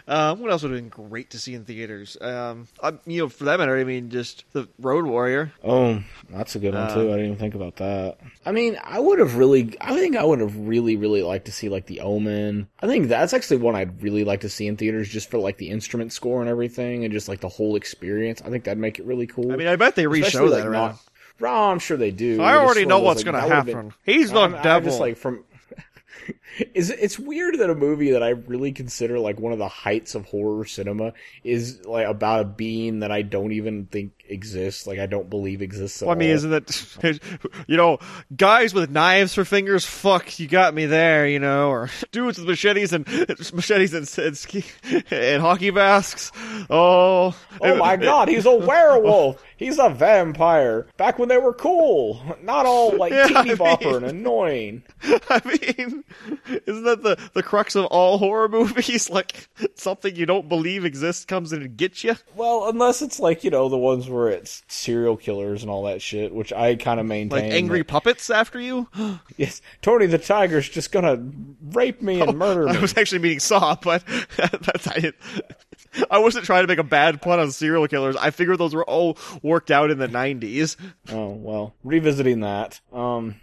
um, 0.10 0.40
what 0.42 0.52
else 0.52 0.64
would 0.64 0.72
have 0.72 0.80
been 0.82 0.90
great 0.90 1.30
to 1.30 1.40
see 1.40 1.54
in 1.54 1.64
theaters? 1.66 2.18
Um, 2.20 2.68
I, 2.84 2.94
you 3.06 3.20
know, 3.22 3.30
for 3.30 3.46
that 3.46 3.60
matter, 3.60 3.78
I 3.78 3.84
mean, 3.84 4.10
just 4.10 4.44
the 4.54 4.68
Road 4.80 5.06
Warrior. 5.06 5.54
oh, 5.64 6.04
that's 6.30 6.56
a 6.56 6.60
good 6.60 6.74
one 6.74 6.92
too. 6.94 7.02
I 7.02 7.18
didn't 7.18 7.26
even 7.26 7.38
think 7.38 7.56
about 7.56 7.76
that. 7.78 8.18
I 8.46 8.52
mean, 8.52 8.78
I 8.84 9.00
would 9.00 9.20
have 9.20 9.36
really, 9.38 9.76
I 9.80 9.94
think 9.96 10.18
I 10.18 10.24
would 10.24 10.40
have 10.40 10.56
really, 10.58 10.98
really 10.98 11.22
liked 11.22 11.46
to 11.46 11.52
see 11.52 11.70
like 11.70 11.86
the 11.86 12.02
Omen. 12.02 12.68
I 12.82 12.88
think 12.88 13.08
that's 13.08 13.34
actually 13.34 13.58
one 13.58 13.76
I'd 13.76 14.02
really 14.04 14.24
like 14.24 14.42
to 14.42 14.50
see 14.50 14.68
in 14.68 14.76
theaters, 14.78 15.08
just 15.08 15.30
for 15.30 15.38
like 15.38 15.58
the 15.58 15.70
instrument 15.70 16.12
score 16.12 16.42
and 16.42 16.50
everything, 16.50 17.04
and 17.06 17.14
just 17.14 17.30
like 17.30 17.40
the 17.42 17.48
whole 17.50 17.76
experience. 17.76 18.42
I 18.44 18.50
think 18.50 18.64
that'd 18.66 18.78
make 18.78 19.00
it 19.00 19.06
really 19.06 19.28
cool. 19.28 19.52
I 19.52 19.56
mean, 19.56 19.68
I 19.68 19.76
bet 19.76 19.96
they 19.96 20.08
re-show 20.08 20.50
that 20.50 20.58
like, 20.58 20.66
around. 20.66 20.88
not- 20.92 21.00
Oh, 21.42 21.70
I'm 21.72 21.80
sure 21.80 21.96
they 21.96 22.12
do. 22.12 22.42
I 22.42 22.56
already 22.58 22.86
know 22.86 23.00
what's 23.00 23.20
like, 23.24 23.26
gonna 23.34 23.40
happen. 23.48 23.74
been- 23.74 23.94
He's 24.04 24.30
the 24.32 24.40
I'm- 24.40 24.56
I'm 24.56 24.62
devil. 24.62 24.90
just 24.90 25.00
like 25.00 25.16
from. 25.16 25.46
Is 26.74 26.90
it's 26.90 27.18
weird 27.18 27.60
that 27.60 27.70
a 27.70 27.76
movie 27.76 28.12
that 28.12 28.24
I 28.24 28.30
really 28.30 28.72
consider 28.72 29.20
like 29.20 29.40
one 29.40 29.54
of 29.54 29.60
the 29.60 29.68
heights 29.68 30.16
of 30.16 30.26
horror 30.26 30.66
cinema 30.66 31.14
is 31.44 31.86
like 31.86 32.08
about 32.08 32.42
a 32.42 32.44
being 32.44 33.00
that 33.00 33.12
I 33.12 33.22
don't 33.22 33.52
even 33.52 33.86
think 33.86 34.12
exists. 34.28 34.86
Like 34.88 35.00
I 35.00 35.06
don't 35.06 35.30
believe 35.30 35.62
exists. 35.62 36.02
Well, 36.02 36.12
I 36.12 36.16
mean, 36.16 36.30
all. 36.30 36.36
isn't 36.36 36.54
it, 36.54 37.20
you 37.68 37.78
know, 37.78 38.00
guys 38.36 38.74
with 38.74 38.90
knives 38.90 39.34
for 39.34 39.46
fingers? 39.46 39.86
Fuck, 39.86 40.40
you 40.40 40.48
got 40.48 40.74
me 40.74 40.86
there, 40.86 41.28
you 41.28 41.40
know, 41.40 41.70
or 41.70 41.90
dudes 42.12 42.38
with 42.38 42.48
machetes 42.48 42.94
and 42.94 43.08
machetes 43.54 43.94
and 43.94 44.10
and, 44.26 44.38
ski, 44.38 44.66
and 45.12 45.42
hockey 45.42 45.72
masks. 45.72 46.32
Oh, 46.70 47.36
Oh 47.62 47.76
my 47.76 47.96
god, 47.98 48.28
he's 48.28 48.46
a 48.46 48.56
werewolf. 48.56 49.44
He's 49.58 49.80
a 49.80 49.90
vampire. 49.90 50.88
Back 50.98 51.20
when 51.20 51.30
they 51.30 51.38
were 51.38 51.54
cool, 51.54 52.22
not 52.42 52.66
all 52.66 52.96
like 52.96 53.12
Yeah, 53.12 53.28
I 53.36 53.44
teeny 53.44 53.56
bopper 53.56 53.98
and 53.98 54.06
annoying. 54.06 54.84
I 55.04 55.42
mean, 55.46 56.04
isn't 56.66 56.84
that 56.84 57.04
the 57.04 57.18
the 57.34 57.44
crux 57.44 57.76
of 57.76 57.86
all 57.86 58.18
horror 58.18 58.48
movies? 58.50 59.10
Like 59.20 59.50
something 59.76 60.16
you 60.16 60.26
don't 60.26 60.48
believe 60.48 60.86
exists 60.86 61.26
comes 61.26 61.52
in 61.52 61.62
and 61.62 61.76
gets 61.76 62.04
you. 62.04 62.16
Well, 62.36 62.70
unless 62.70 63.02
it's 63.02 63.20
like 63.20 63.44
you 63.44 63.50
know 63.50 63.68
the 63.70 63.78
ones 63.78 64.08
where 64.08 64.30
it's 64.30 64.62
serial 64.68 65.18
killers 65.18 65.62
and 65.64 65.72
all 65.72 65.84
that 65.84 66.02
shit, 66.02 66.34
which 66.34 66.54
I 66.54 66.76
kind 66.76 67.00
of 67.00 67.06
maintain. 67.06 67.44
Like 67.44 67.52
angry 67.52 67.80
that- 67.80 67.88
puppets 67.88 68.30
after 68.30 68.60
you. 68.60 68.88
yes, 69.38 69.62
Tony 69.82 70.06
the 70.06 70.18
Tiger's 70.18 70.70
just 70.70 70.92
gonna 70.92 71.22
rape 71.72 72.02
me 72.02 72.22
and 72.22 72.38
murder 72.38 72.66
me. 72.66 72.78
I 72.78 72.82
was 72.82 72.96
actually 72.98 73.20
meaning 73.20 73.40
Saw, 73.40 73.76
but 73.82 74.04
that's 74.38 74.88
I, 74.88 75.12
I 76.12 76.20
wasn't 76.20 76.46
trying 76.46 76.64
to 76.64 76.68
make 76.68 76.80
a 76.80 76.84
bad 76.84 77.22
pun 77.22 77.40
on 77.40 77.52
serial 77.52 77.88
killers. 77.88 78.16
I 78.16 78.30
figured 78.32 78.58
those 78.58 78.76
were 78.76 78.86
all 78.86 79.18
worked 79.42 79.72
out 79.72 79.92
in 79.92 79.98
the 79.98 80.08
'90s. 80.08 80.76
Oh 81.12 81.30
well, 81.30 81.74
revisiting 81.84 82.42
that. 82.42 82.80
Um, 82.94 83.36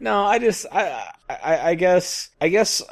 no, 0.00 0.24
I 0.24 0.38
just, 0.38 0.66
I, 0.72 1.08
I, 1.28 1.58
I 1.70 1.74
guess, 1.76 2.30
I 2.40 2.48
guess, 2.48 2.82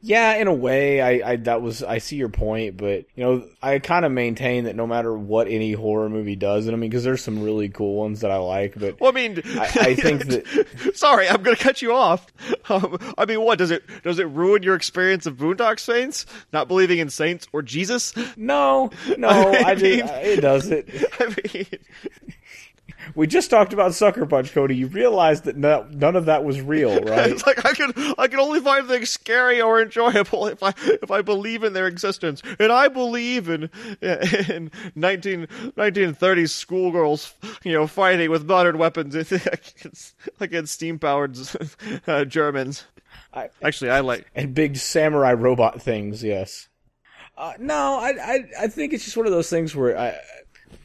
yeah, 0.00 0.34
in 0.34 0.48
a 0.48 0.52
way, 0.54 1.00
I, 1.00 1.30
I, 1.32 1.36
that 1.36 1.62
was, 1.62 1.82
I 1.82 1.96
see 1.98 2.16
your 2.16 2.28
point, 2.28 2.76
but 2.76 3.06
you 3.14 3.24
know, 3.24 3.44
I 3.62 3.78
kind 3.78 4.04
of 4.04 4.12
maintain 4.12 4.64
that 4.64 4.76
no 4.76 4.86
matter 4.86 5.16
what 5.16 5.48
any 5.48 5.72
horror 5.72 6.10
movie 6.10 6.36
does, 6.36 6.66
and 6.66 6.76
I 6.76 6.78
mean, 6.78 6.90
because 6.90 7.04
there's 7.04 7.22
some 7.24 7.42
really 7.42 7.70
cool 7.70 7.96
ones 7.96 8.20
that 8.20 8.30
I 8.30 8.36
like, 8.36 8.74
but 8.78 9.00
Well, 9.00 9.10
I 9.10 9.14
mean, 9.14 9.40
I, 9.58 9.64
I 9.80 9.94
think 9.94 10.26
that 10.26 10.92
Sorry, 10.94 11.26
I'm 11.26 11.42
going 11.42 11.56
to 11.56 11.62
cut 11.62 11.80
you 11.80 11.94
off. 11.94 12.26
Um, 12.68 12.98
I 13.16 13.24
mean, 13.24 13.40
what 13.40 13.56
does 13.58 13.70
it 13.70 13.82
does 14.02 14.18
it 14.18 14.26
ruin 14.28 14.62
your 14.62 14.74
experience 14.74 15.24
of 15.24 15.36
Boondock 15.36 15.78
Saints? 15.80 16.26
Not 16.52 16.68
believing 16.68 16.98
in 16.98 17.08
saints 17.08 17.46
or 17.52 17.62
Jesus? 17.62 18.14
no, 18.36 18.90
no, 19.16 19.28
I 19.30 19.70
I, 19.70 19.74
mean- 19.74 20.04
it 20.06 20.40
does 20.42 20.70
it. 20.70 20.86
I 21.20 21.34
mean, 21.54 21.66
We 23.14 23.26
just 23.26 23.50
talked 23.50 23.72
about 23.74 23.94
Sucker 23.94 24.24
Punch, 24.26 24.52
Cody. 24.52 24.76
You 24.76 24.86
realize 24.86 25.42
that 25.42 25.56
no, 25.56 25.86
none 25.90 26.16
of 26.16 26.24
that 26.26 26.42
was 26.44 26.60
real, 26.60 27.00
right? 27.02 27.30
it's 27.30 27.46
like 27.46 27.64
I 27.64 27.72
can 27.72 27.92
I 28.18 28.28
can 28.28 28.40
only 28.40 28.60
find 28.60 28.86
things 28.88 29.10
scary 29.10 29.60
or 29.60 29.80
enjoyable 29.80 30.46
if 30.46 30.62
I 30.62 30.72
if 31.02 31.10
I 31.10 31.20
believe 31.22 31.64
in 31.64 31.74
their 31.74 31.86
existence, 31.86 32.42
and 32.58 32.72
I 32.72 32.88
believe 32.88 33.48
in 33.48 33.68
in 34.00 34.70
19, 34.94 35.46
1930s 35.76 36.50
schoolgirls, 36.50 37.34
you 37.62 37.72
know, 37.72 37.86
fighting 37.86 38.30
with 38.30 38.44
modern 38.46 38.78
weapons 38.78 39.14
against, 39.16 40.14
against 40.40 40.72
steam 40.74 40.98
powered 40.98 41.36
uh, 42.06 42.24
Germans. 42.24 42.84
I- 43.34 43.50
Actually, 43.62 43.90
I 43.90 44.00
like. 44.00 44.26
and 44.34 44.54
big 44.54 44.76
samurai 44.76 45.32
robot 45.34 45.80
things. 45.82 46.22
Yes. 46.24 46.68
Uh, 47.36 47.52
no, 47.58 47.98
I, 47.98 48.12
I 48.22 48.44
I 48.62 48.68
think 48.68 48.92
it's 48.92 49.04
just 49.04 49.16
one 49.16 49.26
of 49.26 49.32
those 49.32 49.50
things 49.50 49.74
where 49.76 49.98
I. 49.98 50.16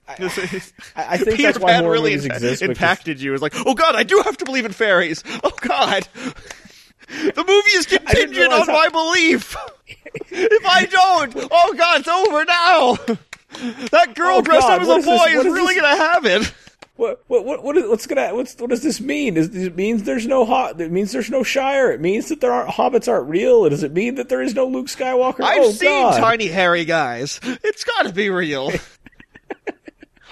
I, 0.09 0.15
I 0.95 1.17
think 1.17 1.37
Peter 1.37 1.43
that's 1.51 1.59
why 1.59 1.73
Pan 1.73 1.85
really 1.85 2.11
movies 2.15 2.25
exist. 2.25 2.61
because- 2.61 2.77
impacted 2.77 3.21
you. 3.21 3.33
It's 3.33 3.41
like, 3.41 3.53
oh 3.65 3.73
god, 3.75 3.95
I 3.95 4.03
do 4.03 4.21
have 4.25 4.37
to 4.37 4.45
believe 4.45 4.65
in 4.65 4.71
fairies. 4.71 5.23
Oh 5.43 5.51
god, 5.61 6.07
the 7.07 7.43
movie 7.47 7.71
is 7.77 7.85
contingent 7.85 8.51
on 8.51 8.65
how- 8.65 8.73
my 8.73 8.89
belief. 8.89 9.55
if 10.31 10.65
I 10.65 10.85
don't, 10.85 11.47
oh 11.51 11.73
god, 11.77 11.99
it's 11.99 12.07
over 12.07 12.45
now. 12.45 12.97
That 13.91 14.13
girl 14.15 14.37
Oh, 14.37 14.41
dressed 14.41 14.67
God, 14.67 14.75
up 14.75 14.81
as 14.83 14.87
a 14.89 14.95
is 14.97 15.05
boy 15.05 15.25
is 15.39 15.45
is 15.45 15.53
really 15.53 15.73
this? 15.75 15.83
gonna 15.83 15.95
have 15.97 16.25
it. 16.25 16.53
What 16.95 17.23
what 17.27 17.45
what 17.45 17.63
what 17.63 17.77
is, 17.77 17.87
what's 17.87 18.05
gonna 18.07 18.35
what's 18.35 18.55
what 18.57 18.69
does 18.69 18.83
this 18.83 18.99
mean? 18.99 19.37
Is 19.37 19.55
it 19.55 19.75
means 19.75 20.03
there's 20.03 20.27
no 20.27 20.45
hot? 20.45 20.79
It 20.81 20.91
means 20.91 21.11
there's 21.13 21.29
no 21.29 21.43
Shire. 21.43 21.91
It 21.91 22.01
means 22.01 22.27
that 22.29 22.41
there 22.41 22.51
aren't 22.51 22.69
hobbits 22.71 23.07
aren't 23.07 23.29
real. 23.29 23.67
Does 23.69 23.83
it 23.83 23.93
mean 23.93 24.15
that 24.15 24.27
there 24.29 24.41
is 24.41 24.53
no 24.53 24.67
Luke 24.67 24.87
Skywalker? 24.87 25.41
I've 25.41 25.63
oh, 25.63 25.71
seen 25.71 25.89
God. 25.89 26.19
tiny 26.19 26.47
hairy 26.47 26.83
guys. 26.85 27.39
It's 27.43 27.85
got 27.85 28.03
to 28.05 28.13
be 28.13 28.29
real. 28.29 28.71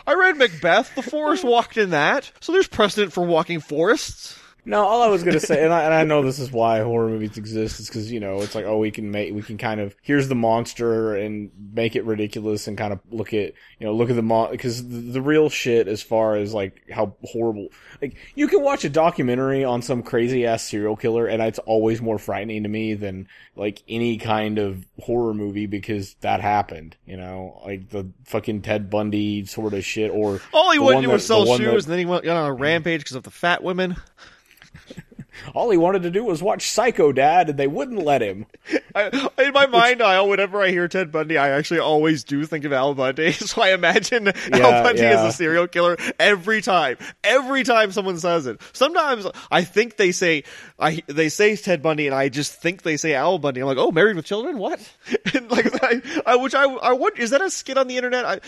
I 0.07 0.13
read 0.13 0.37
Macbeth. 0.37 0.95
The 0.95 1.01
forest 1.01 1.43
walked 1.43 1.77
in 1.77 1.89
that, 1.89 2.31
so 2.39 2.53
there's 2.53 2.67
precedent 2.67 3.11
for 3.11 3.25
walking 3.25 3.59
forests. 3.59 4.39
No, 4.67 4.83
all 4.83 5.01
I 5.01 5.07
was 5.07 5.23
gonna 5.23 5.39
say, 5.39 5.63
and 5.63 5.73
I, 5.73 5.83
and 5.83 5.93
I 5.93 6.03
know 6.03 6.21
this 6.23 6.39
is 6.39 6.51
why 6.51 6.81
horror 6.81 7.07
movies 7.07 7.37
exist, 7.37 7.79
is 7.79 7.87
because 7.87 8.11
you 8.11 8.19
know 8.19 8.41
it's 8.41 8.53
like, 8.53 8.65
oh, 8.65 8.77
we 8.79 8.91
can 8.91 9.11
make, 9.11 9.33
we 9.33 9.41
can 9.41 9.57
kind 9.57 9.79
of 9.79 9.95
here's 10.01 10.27
the 10.27 10.35
monster 10.35 11.15
and 11.15 11.49
make 11.73 11.95
it 11.95 12.03
ridiculous 12.03 12.67
and 12.67 12.77
kind 12.77 12.91
of 12.91 12.99
look 13.09 13.29
at, 13.33 13.53
you 13.79 13.87
know, 13.87 13.93
look 13.93 14.09
at 14.09 14.17
the 14.17 14.21
mon 14.21 14.51
because 14.51 14.85
the, 14.85 14.97
the 14.97 15.21
real 15.21 15.49
shit 15.49 15.87
as 15.87 16.03
far 16.03 16.35
as 16.35 16.53
like 16.53 16.81
how 16.91 17.15
horrible, 17.23 17.69
like 18.01 18.17
you 18.35 18.49
can 18.49 18.61
watch 18.61 18.83
a 18.83 18.89
documentary 18.89 19.63
on 19.63 19.81
some 19.81 20.03
crazy 20.03 20.45
ass 20.45 20.63
serial 20.63 20.97
killer 20.97 21.27
and 21.27 21.41
it's 21.41 21.59
always 21.59 22.01
more 22.01 22.17
frightening 22.19 22.63
to 22.63 22.69
me 22.69 22.93
than 22.93 23.29
like 23.55 23.81
any 23.87 24.17
kind 24.17 24.59
of 24.59 24.85
horror 24.99 25.33
movie 25.33 25.65
because 25.67 26.15
that 26.15 26.41
happened, 26.41 26.97
you 27.05 27.15
know, 27.15 27.61
like 27.65 27.87
the 27.89 28.05
fucking 28.25 28.63
Ted 28.63 28.89
Bundy 28.89 29.45
sort 29.45 29.73
of 29.73 29.85
shit 29.85 30.11
or 30.11 30.41
All 30.51 30.71
he 30.71 30.77
wanted 30.79 31.03
to 31.03 31.07
do 31.07 31.11
was 31.13 31.25
sell 31.25 31.45
shoes, 31.45 31.85
that- 31.85 31.91
and 31.91 31.91
then 31.93 31.99
he 31.99 32.05
went 32.05 32.27
on 32.27 32.45
a 32.47 32.53
rampage 32.53 32.99
because 32.99 33.15
of 33.15 33.23
the 33.23 33.31
fat 33.31 33.63
women. 33.63 33.95
All 35.53 35.69
he 35.69 35.77
wanted 35.77 36.03
to 36.03 36.11
do 36.11 36.23
was 36.23 36.41
watch 36.41 36.69
Psycho 36.69 37.11
Dad 37.11 37.49
and 37.49 37.59
they 37.59 37.67
wouldn't 37.67 38.03
let 38.03 38.21
him. 38.21 38.45
I, 38.95 39.29
in 39.39 39.53
my 39.53 39.65
mind, 39.67 40.01
I 40.01 40.19
whenever 40.21 40.61
I 40.61 40.69
hear 40.69 40.87
Ted 40.87 41.11
Bundy, 41.11 41.37
I 41.37 41.49
actually 41.49 41.79
always 41.79 42.23
do 42.23 42.45
think 42.45 42.65
of 42.65 42.73
Al 42.73 42.93
Bundy. 42.93 43.35
So 43.47 43.61
I 43.61 43.69
imagine 43.69 44.27
Al 44.27 44.83
Bundy 44.83 45.01
yeah. 45.01 45.23
as 45.23 45.33
a 45.33 45.37
serial 45.37 45.67
killer 45.67 45.95
every 46.19 46.61
time. 46.61 46.97
Every 47.23 47.63
time 47.63 47.91
someone 47.91 48.19
says 48.19 48.45
it. 48.45 48.61
Sometimes 48.73 49.25
I 49.49 49.63
think 49.63 49.95
they 49.95 50.11
say 50.11 50.43
I 50.77 51.01
they 51.07 51.29
say 51.29 51.55
Ted 51.55 51.81
Bundy, 51.81 52.07
and 52.07 52.15
I 52.15 52.29
just 52.29 52.53
think 52.61 52.81
they 52.81 52.97
say 52.97 53.13
Al 53.13 53.39
Bundy. 53.39 53.61
I'm 53.61 53.67
like, 53.67 53.77
oh, 53.77 53.91
married 53.91 54.15
with 54.15 54.25
children? 54.25 54.57
What? 54.57 54.79
and 55.33 55.49
like, 55.49 55.83
I, 55.83 56.01
I, 56.25 56.35
which 56.35 56.55
I, 56.55 56.65
I 56.65 56.93
what 56.93 57.17
is 57.17 57.29
that 57.29 57.41
a 57.41 57.49
skit 57.49 57.77
on 57.77 57.87
the 57.87 57.95
internet? 57.95 58.25
I, 58.25 58.39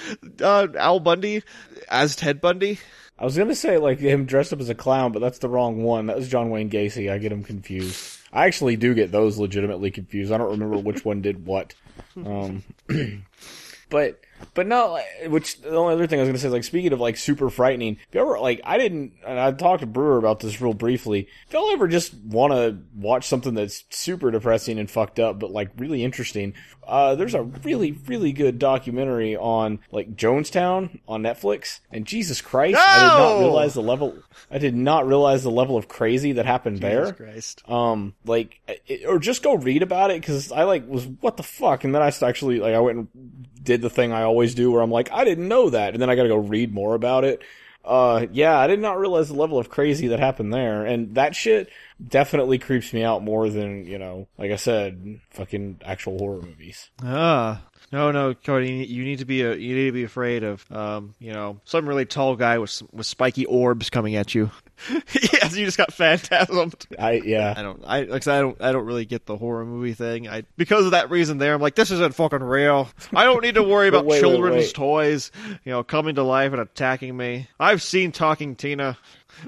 uh, 0.43 0.67
Al 0.77 0.99
Bundy 0.99 1.43
as 1.89 2.15
Ted 2.15 2.41
Bundy. 2.41 2.79
I 3.19 3.25
was 3.25 3.37
gonna 3.37 3.53
say 3.53 3.77
like 3.77 3.99
him 3.99 4.25
dressed 4.25 4.53
up 4.53 4.61
as 4.61 4.69
a 4.69 4.75
clown, 4.75 5.11
but 5.11 5.19
that's 5.19 5.39
the 5.39 5.49
wrong 5.49 5.83
one. 5.83 6.05
That 6.05 6.15
was 6.15 6.29
John 6.29 6.49
Wayne 6.49 6.69
Gacy. 6.69 7.11
I 7.11 7.17
get 7.17 7.33
him 7.33 7.43
confused. 7.43 8.17
I 8.31 8.45
actually 8.45 8.77
do 8.77 8.93
get 8.93 9.11
those 9.11 9.37
legitimately 9.37 9.91
confused. 9.91 10.31
I 10.31 10.37
don't 10.37 10.51
remember 10.51 10.77
which 10.77 11.03
one 11.03 11.21
did 11.21 11.45
what. 11.45 11.73
Um, 12.15 12.63
but 13.89 14.21
but 14.53 14.67
no, 14.67 14.99
which 15.27 15.61
the 15.61 15.75
only 15.75 15.93
other 15.93 16.07
thing 16.07 16.19
I 16.19 16.23
was 16.23 16.29
gonna 16.29 16.39
say 16.39 16.47
is 16.47 16.53
like 16.53 16.63
speaking 16.63 16.93
of 16.93 16.99
like 16.99 17.17
super 17.17 17.49
frightening. 17.49 17.97
If 18.07 18.15
you 18.15 18.21
ever 18.21 18.39
like 18.39 18.61
I 18.63 18.77
didn't, 18.77 19.13
and 19.25 19.39
I 19.39 19.51
talked 19.51 19.81
to 19.81 19.87
Brewer 19.87 20.17
about 20.17 20.39
this 20.39 20.61
real 20.61 20.73
briefly. 20.73 21.27
If 21.47 21.53
y'all 21.53 21.71
ever 21.71 21.87
just 21.87 22.13
want 22.13 22.53
to 22.53 22.77
watch 22.95 23.27
something 23.27 23.53
that's 23.53 23.83
super 23.89 24.31
depressing 24.31 24.79
and 24.79 24.89
fucked 24.89 25.19
up, 25.19 25.39
but 25.39 25.51
like 25.51 25.69
really 25.77 26.03
interesting, 26.03 26.53
uh, 26.87 27.15
there's 27.15 27.35
a 27.35 27.43
really 27.43 27.91
really 27.91 28.31
good 28.31 28.59
documentary 28.59 29.35
on 29.35 29.79
like 29.91 30.15
Jonestown 30.15 30.99
on 31.07 31.21
Netflix. 31.21 31.79
And 31.91 32.05
Jesus 32.05 32.41
Christ, 32.41 32.77
I 32.77 32.99
did 32.99 33.21
not 33.21 33.39
realize 33.39 33.73
the 33.73 33.81
level. 33.81 34.17
I 34.51 34.57
did 34.57 34.75
not 34.75 35.07
realize 35.07 35.43
the 35.43 35.51
level 35.51 35.77
of 35.77 35.87
crazy 35.87 36.33
that 36.33 36.45
happened 36.45 36.79
there. 36.79 37.13
Christ. 37.13 37.63
Um, 37.69 38.13
like, 38.25 38.59
it, 38.87 39.05
or 39.07 39.19
just 39.19 39.43
go 39.43 39.55
read 39.55 39.83
about 39.83 40.11
it 40.11 40.21
because 40.21 40.51
I 40.51 40.63
like 40.63 40.87
was 40.87 41.05
what 41.05 41.37
the 41.37 41.43
fuck, 41.43 41.83
and 41.83 41.93
then 41.93 42.01
I 42.01 42.11
actually 42.21 42.59
like 42.59 42.73
I 42.73 42.79
went 42.79 42.97
and 42.97 43.47
did 43.61 43.81
the 43.81 43.89
thing 43.89 44.11
I 44.11 44.23
always 44.30 44.56
do 44.56 44.72
where 44.72 44.81
I'm 44.81 44.91
like 44.91 45.11
I 45.11 45.23
didn't 45.23 45.47
know 45.47 45.69
that, 45.69 45.93
and 45.93 46.01
then 46.01 46.10
I 46.10 46.15
got 46.15 46.23
to 46.23 46.30
go 46.30 46.38
read 46.38 46.73
more 46.73 46.95
about 46.95 47.23
it. 47.23 47.41
Uh, 47.84 48.27
yeah, 48.31 48.57
I 48.57 48.68
did 48.68 48.80
not 48.80 48.99
realize 48.99 49.30
the 49.30 49.35
level 49.35 49.57
of 49.57 49.69
crazy 49.69 50.10
that 50.10 50.19
happened 50.19 50.53
there, 50.53 50.85
and 50.85 51.15
that 51.15 51.35
shit 51.35 51.69
definitely 52.06 52.60
creeps 52.60 52.93
me 52.93 53.03
out 53.03 53.23
more 53.23 53.49
than 53.49 53.85
you 53.85 53.97
know, 53.97 54.27
like 54.38 54.51
I 54.51 54.57
said, 54.57 55.22
fucking 55.31 55.81
actual 55.84 56.18
horror 56.18 56.41
movies. 56.41 56.89
Ah. 57.01 57.64
No, 57.91 58.11
no, 58.11 58.33
Cody. 58.35 58.85
You 58.85 59.03
need 59.03 59.19
to 59.19 59.25
be 59.25 59.41
a, 59.41 59.55
you 59.55 59.75
need 59.75 59.85
to 59.85 59.91
be 59.91 60.03
afraid 60.03 60.43
of, 60.43 60.63
um, 60.71 61.15
you 61.19 61.33
know, 61.33 61.59
some 61.65 61.89
really 61.89 62.05
tall 62.05 62.35
guy 62.35 62.59
with 62.59 62.81
with 62.91 63.07
spiky 63.07 63.45
orbs 63.45 63.89
coming 63.89 64.15
at 64.15 64.35
you. 64.35 64.51
yes, 64.89 65.57
you 65.57 65.65
just 65.65 65.77
got 65.77 65.91
phantasmed. 65.91 66.85
I 66.97 67.13
yeah, 67.25 67.53
I 67.57 67.61
don't, 67.63 67.83
I 67.85 68.01
like 68.03 68.27
I 68.27 68.39
don't, 68.39 68.61
I 68.61 68.71
don't 68.71 68.85
really 68.85 69.05
get 69.05 69.25
the 69.25 69.35
horror 69.37 69.65
movie 69.65 69.93
thing. 69.93 70.29
I 70.29 70.43
because 70.55 70.85
of 70.85 70.91
that 70.91 71.09
reason. 71.09 71.37
There, 71.39 71.53
I'm 71.53 71.61
like, 71.61 71.75
this 71.75 71.91
isn't 71.91 72.13
fucking 72.13 72.43
real. 72.43 72.89
I 73.13 73.23
don't 73.25 73.41
need 73.41 73.55
to 73.55 73.63
worry 73.63 73.87
about 73.89 74.05
Wait, 74.05 74.15
wait, 74.15 74.19
children's 74.21 74.55
wait. 74.55 74.73
toys, 74.73 75.31
you 75.65 75.71
know, 75.71 75.83
coming 75.83 76.15
to 76.15 76.23
life 76.23 76.51
and 76.51 76.61
attacking 76.61 77.17
me. 77.17 77.47
I've 77.59 77.81
seen 77.81 78.11
Talking 78.11 78.55
Tina. 78.55 78.97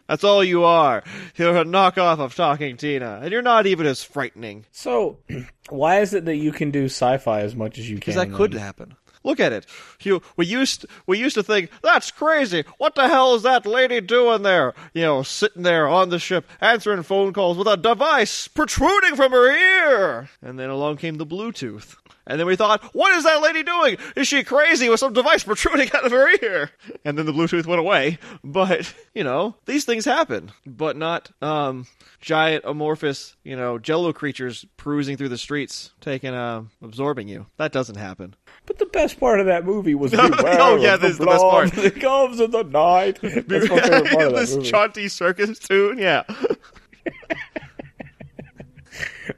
That's 0.07 0.23
all 0.23 0.43
you 0.43 0.63
are. 0.63 1.03
You're 1.35 1.57
a 1.57 1.65
knockoff 1.65 2.19
of 2.19 2.35
Talking 2.35 2.77
Tina, 2.77 3.19
and 3.21 3.31
you're 3.31 3.41
not 3.41 3.65
even 3.65 3.85
as 3.85 4.03
frightening. 4.03 4.65
So, 4.71 5.19
why 5.69 5.99
is 5.99 6.13
it 6.13 6.25
that 6.25 6.35
you 6.37 6.51
can 6.51 6.71
do 6.71 6.85
sci-fi 6.85 7.41
as 7.41 7.55
much 7.55 7.77
as 7.77 7.89
you 7.89 7.95
can? 7.95 7.99
Because 7.99 8.15
that 8.15 8.33
could 8.33 8.53
then? 8.53 8.59
happen. 8.61 8.95
Look 9.23 9.39
at 9.39 9.53
it. 9.53 9.67
You, 10.01 10.21
we 10.35 10.47
used 10.47 10.85
we 11.05 11.19
used 11.19 11.35
to 11.35 11.43
think 11.43 11.69
that's 11.83 12.09
crazy. 12.09 12.63
What 12.77 12.95
the 12.95 13.07
hell 13.07 13.35
is 13.35 13.43
that 13.43 13.65
lady 13.65 14.01
doing 14.01 14.41
there? 14.41 14.73
You 14.93 15.03
know, 15.03 15.23
sitting 15.23 15.63
there 15.63 15.87
on 15.87 16.09
the 16.09 16.17
ship 16.17 16.45
answering 16.59 17.03
phone 17.03 17.31
calls 17.33 17.57
with 17.57 17.67
a 17.67 17.77
device 17.77 18.47
protruding 18.47 19.15
from 19.15 19.31
her 19.31 19.51
ear. 19.51 20.29
And 20.41 20.57
then 20.57 20.69
along 20.69 20.97
came 20.97 21.15
the 21.15 21.25
Bluetooth. 21.25 21.95
And 22.27 22.39
then 22.39 22.45
we 22.47 22.55
thought, 22.55 22.83
what 22.93 23.13
is 23.15 23.23
that 23.23 23.41
lady 23.41 23.63
doing? 23.63 23.97
Is 24.15 24.27
she 24.27 24.43
crazy 24.43 24.89
with 24.89 24.99
some 24.99 25.13
device 25.13 25.43
protruding 25.43 25.89
out 25.93 26.05
of 26.05 26.11
her 26.11 26.29
ear? 26.43 26.69
And 27.03 27.17
then 27.17 27.25
the 27.25 27.31
Bluetooth 27.33 27.65
went 27.65 27.79
away. 27.79 28.19
But, 28.43 28.93
you 29.15 29.23
know, 29.23 29.55
these 29.65 29.85
things 29.85 30.05
happen. 30.05 30.51
But 30.65 30.97
not 30.97 31.31
um 31.41 31.87
giant 32.19 32.63
amorphous, 32.65 33.35
you 33.43 33.55
know, 33.55 33.79
jello 33.79 34.13
creatures 34.13 34.65
cruising 34.77 35.17
through 35.17 35.29
the 35.29 35.37
streets, 35.37 35.91
taking 35.99 36.33
uh 36.33 36.63
absorbing 36.83 37.27
you. 37.27 37.47
That 37.57 37.71
doesn't 37.71 37.95
happen. 37.97 38.35
But 38.67 38.77
the 38.77 38.85
best 38.85 39.19
part 39.19 39.39
of 39.39 39.47
that 39.47 39.65
movie 39.65 39.95
was 39.95 40.13
Oh, 40.17 40.75
yeah, 40.77 40.93
of 40.93 41.01
the 41.01 41.07
this 41.07 41.11
is 41.13 41.17
the 41.17 41.25
best 41.25 41.41
part. 41.41 41.71
that 41.73 41.99
comes 41.99 42.39
in 42.39 42.51
the 42.51 42.63
night. 42.63 43.19
That's 43.21 43.69
my 43.69 43.79
favorite 43.81 44.11
part 44.11 44.27
of 44.27 44.33
that 44.33 44.35
this 44.35 44.55
movie. 44.55 44.69
jaunty 44.69 45.07
circus 45.07 45.57
tune, 45.59 45.97
yeah. 45.97 46.23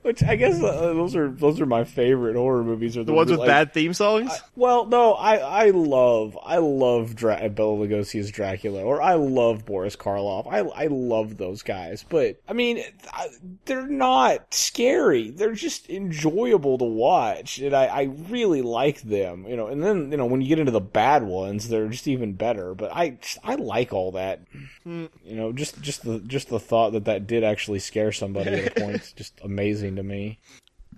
Which 0.03 0.21
I 0.21 0.35
guess 0.35 0.61
uh, 0.61 0.93
those 0.93 1.15
are 1.15 1.29
those 1.29 1.59
are 1.59 1.65
my 1.65 1.83
favorite 1.85 2.35
horror 2.35 2.63
movies. 2.63 2.97
Are 2.97 3.03
The 3.03 3.13
ones 3.13 3.31
with 3.31 3.39
like- 3.39 3.47
bad 3.47 3.73
theme 3.73 3.93
songs. 3.93 4.31
Well, 4.55 4.85
no, 4.85 5.13
I 5.13 5.37
I 5.37 5.69
love 5.69 6.37
I 6.43 6.57
love 6.57 7.15
Dra- 7.15 7.49
Bela 7.49 7.77
Lugosi's 7.87 8.29
Dracula, 8.29 8.83
or 8.83 9.01
I 9.01 9.13
love 9.13 9.65
Boris 9.65 9.95
Karloff. 9.95 10.45
I 10.51 10.59
I 10.59 10.87
love 10.87 11.37
those 11.37 11.63
guys, 11.63 12.03
but 12.07 12.37
I 12.47 12.53
mean, 12.53 12.83
I, 13.11 13.27
they're 13.65 13.87
not 13.87 14.53
scary. 14.53 15.29
They're 15.31 15.53
just 15.53 15.89
enjoyable 15.89 16.77
to 16.79 16.85
watch, 16.85 17.59
and 17.59 17.73
I 17.73 17.85
I 17.85 18.01
really 18.29 18.61
like 18.61 19.01
them. 19.03 19.45
You 19.47 19.55
know, 19.55 19.67
and 19.67 19.81
then 19.81 20.11
you 20.11 20.17
know 20.17 20.25
when 20.25 20.41
you 20.41 20.47
get 20.49 20.59
into 20.59 20.71
the 20.73 20.81
bad 20.81 21.23
ones, 21.23 21.69
they're 21.69 21.87
just 21.87 22.07
even 22.09 22.33
better. 22.33 22.75
But 22.75 22.91
I 22.93 23.17
I 23.43 23.55
like 23.55 23.93
all 23.93 24.11
that. 24.11 24.41
Hmm. 24.83 25.05
You 25.23 25.35
know, 25.37 25.53
just 25.53 25.81
just 25.81 26.03
the 26.03 26.19
just 26.19 26.49
the 26.49 26.59
thought 26.59 26.91
that 26.91 27.05
that 27.05 27.25
did 27.25 27.43
actually 27.45 27.79
scare 27.79 28.11
somebody 28.11 28.51
at 28.51 28.77
a 28.77 28.79
point 28.81 28.95
is 28.97 29.13
just 29.13 29.39
amazing 29.41 29.92
to 29.95 30.03
me. 30.03 30.39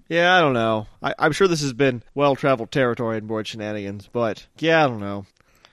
yeah, 0.09 0.35
I 0.35 0.41
don't 0.41 0.53
know. 0.53 0.87
I, 1.01 1.13
I'm 1.19 1.31
sure 1.31 1.47
this 1.47 1.61
has 1.61 1.73
been 1.73 2.03
well 2.13 2.35
traveled 2.35 2.71
territory 2.71 3.17
in 3.17 3.27
Bored 3.27 3.47
Shenanigans, 3.47 4.09
but 4.11 4.45
yeah, 4.59 4.83
I 4.83 4.87
don't 4.87 4.99
know. 4.99 5.25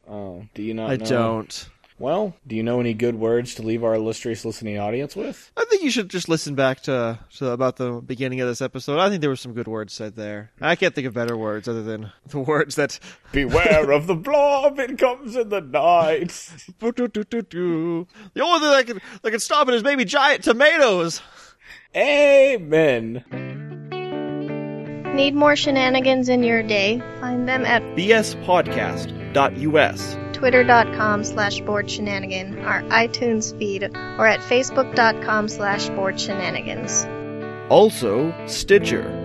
Oh, 0.08 0.44
do 0.54 0.62
you 0.62 0.74
not? 0.74 0.90
I 0.90 0.96
know? 0.96 1.06
don't. 1.06 1.68
Well, 1.98 2.34
do 2.48 2.56
you 2.56 2.64
know 2.64 2.80
any 2.80 2.94
good 2.94 3.14
words 3.14 3.54
to 3.54 3.62
leave 3.62 3.84
our 3.84 3.94
illustrious 3.94 4.44
listening 4.44 4.76
audience 4.76 5.14
with? 5.14 5.52
I 5.56 5.64
think 5.66 5.84
you 5.84 5.90
should 5.90 6.08
just 6.08 6.28
listen 6.28 6.56
back 6.56 6.80
to, 6.82 7.20
to 7.36 7.50
about 7.50 7.76
the 7.76 8.02
beginning 8.04 8.40
of 8.40 8.48
this 8.48 8.60
episode. 8.60 8.98
I 8.98 9.08
think 9.08 9.20
there 9.20 9.30
were 9.30 9.36
some 9.36 9.52
good 9.52 9.68
words 9.68 9.92
said 9.92 10.16
there. 10.16 10.50
I 10.60 10.74
can't 10.74 10.96
think 10.96 11.06
of 11.06 11.14
better 11.14 11.36
words 11.36 11.68
other 11.68 11.84
than 11.84 12.10
the 12.26 12.40
words 12.40 12.74
that 12.74 12.98
Beware 13.32 13.92
of 13.92 14.08
the 14.08 14.16
blob, 14.16 14.80
it 14.80 14.98
comes 14.98 15.36
in 15.36 15.50
the 15.50 15.60
night. 15.60 16.28
the 16.80 18.42
only 18.42 18.60
thing 18.60 18.70
that 18.70 18.84
can 18.86 19.00
that 19.22 19.30
can 19.30 19.38
stop 19.38 19.68
it 19.68 19.74
is 19.74 19.84
maybe 19.84 20.04
giant 20.04 20.42
tomatoes. 20.42 21.22
Amen. 21.96 23.24
Need 25.14 25.34
more 25.34 25.56
shenanigans 25.56 26.30
in 26.30 26.42
your 26.42 26.62
day? 26.62 27.02
Find 27.20 27.46
them 27.46 27.66
at 27.66 27.82
bspodcast.us. 27.96 30.16
twitter.com 30.32 31.24
slash 31.24 31.60
Bored 31.60 31.90
Shenanigan, 31.90 32.64
our 32.64 32.80
iTunes 32.84 33.54
feed, 33.58 33.84
or 33.84 34.26
at 34.26 34.40
facebook.com 34.40 35.48
slash 35.48 35.90
Bored 35.90 36.18
Shenanigans. 36.18 37.04
Also, 37.70 38.32
Stitcher. 38.46 39.21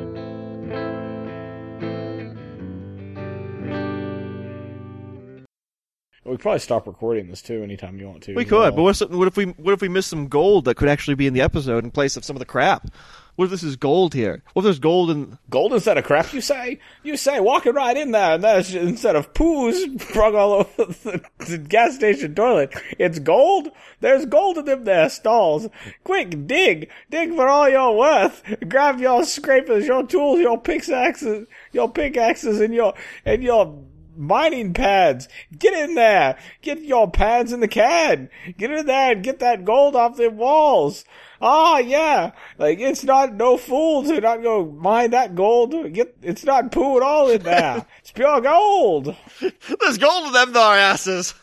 We 6.28 6.34
could 6.34 6.42
probably 6.42 6.60
stop 6.60 6.88
recording 6.88 7.30
this 7.30 7.42
too 7.42 7.64
anytime 7.64 8.00
you 8.00 8.08
want 8.08 8.24
to. 8.24 8.36
We 8.36 8.44
could, 8.44 8.60
well. 8.60 8.72
but 8.72 8.84
what 8.84 9.02
if, 9.02 9.10
what 9.10 9.28
if 9.30 9.38
we 9.38 9.46
what 9.46 9.74
if 9.74 9.82
we 9.82 9.88
miss 9.88 10.08
some 10.08 10.28
gold 10.28 10.66
that 10.66 10.76
could 10.76 10.90
actually 10.90 11.16
be 11.16 11.26
in 11.26 11.34
the 11.34 11.40
episode 11.40 11.86
in 11.86 11.92
place 11.92 12.18
of 12.18 12.26
some 12.26 12.36
of 12.36 12.40
the 12.40 12.46
crap? 12.46 12.90
What 13.38 13.46
if 13.46 13.52
this 13.52 13.64
is 13.64 13.76
gold 13.76 14.16
here? 14.16 14.42
What 14.54 14.62
if 14.62 14.64
there's 14.64 14.80
gold 14.80 15.12
in? 15.12 15.38
gold 15.50 15.72
instead 15.72 15.98
of 15.98 16.04
crap, 16.04 16.34
you 16.34 16.42
say? 16.42 16.80
You 17.04 17.16
say 17.16 17.40
walking 17.40 17.76
right 17.76 17.96
in 17.96 18.12
there, 18.12 18.34
and 18.34 18.44
that's 18.44 18.74
instead 18.74 19.16
of 19.16 19.32
poos 19.34 20.02
sprung 20.02 20.36
all 20.36 20.54
over 20.54 20.86
the, 21.04 21.22
the 21.46 21.58
gas 21.60 21.96
station 21.96 22.34
toilet, 22.34 22.74
it's 22.98 23.20
gold. 23.20 23.70
There's 24.02 24.26
gold 24.26 24.58
in 24.58 24.66
them 24.66 24.84
there 24.86 25.08
stalls. 25.10 25.70
Quick, 26.04 26.48
dig, 26.48 26.90
dig 27.12 27.36
for 27.36 27.48
all 27.48 27.70
your 27.70 27.96
worth. 27.96 28.44
Grab 28.68 29.00
your 29.00 29.24
scrapers, 29.24 29.86
your 29.86 30.06
tools, 30.06 30.40
your 30.40 30.60
pickaxes, 30.60 31.48
your 31.72 31.90
pickaxes, 31.92 32.60
and 32.60 32.74
your 32.74 32.96
and 33.24 33.44
your 33.44 33.87
mining 34.18 34.74
pads. 34.74 35.28
Get 35.58 35.74
in 35.74 35.96
there. 35.96 36.38
Get 36.62 36.82
your 36.82 37.10
pads 37.10 37.52
in 37.52 37.60
the 37.60 37.68
can. 37.68 38.30
Get 38.58 38.72
in 38.72 38.86
there 38.86 39.14
and 39.14 39.24
get 39.24 39.40
that 39.40 39.66
gold 39.66 39.96
off 39.96 40.18
the 40.18 40.30
walls. 40.30 41.06
Ah, 41.42 41.78
yeah. 41.78 42.32
Like, 42.58 42.80
it's 42.80 43.04
not 43.04 43.36
no 43.36 43.58
fool 43.58 44.04
to 44.04 44.20
not 44.20 44.42
go 44.42 44.66
mine 44.66 45.12
that 45.12 45.36
gold. 45.36 45.72
Get, 45.94 46.18
it's 46.22 46.44
not 46.44 46.72
poo 46.72 46.98
at 46.98 47.04
all 47.04 47.30
in 47.30 47.44
there. 47.44 47.86
it's 48.00 48.12
pure 48.12 48.42
gold. 48.42 49.16
There's 49.40 49.98
gold 49.98 50.28
in 50.28 50.34
them 50.34 50.54
thar 50.54 50.78
asses. 50.78 51.34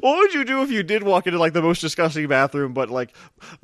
What 0.00 0.18
would 0.18 0.32
you 0.32 0.44
do 0.44 0.62
if 0.62 0.70
you 0.70 0.84
did 0.84 1.02
walk 1.02 1.26
into 1.26 1.40
like 1.40 1.52
the 1.52 1.62
most 1.62 1.80
disgusting 1.80 2.28
bathroom, 2.28 2.72
but 2.72 2.88
like 2.88 3.12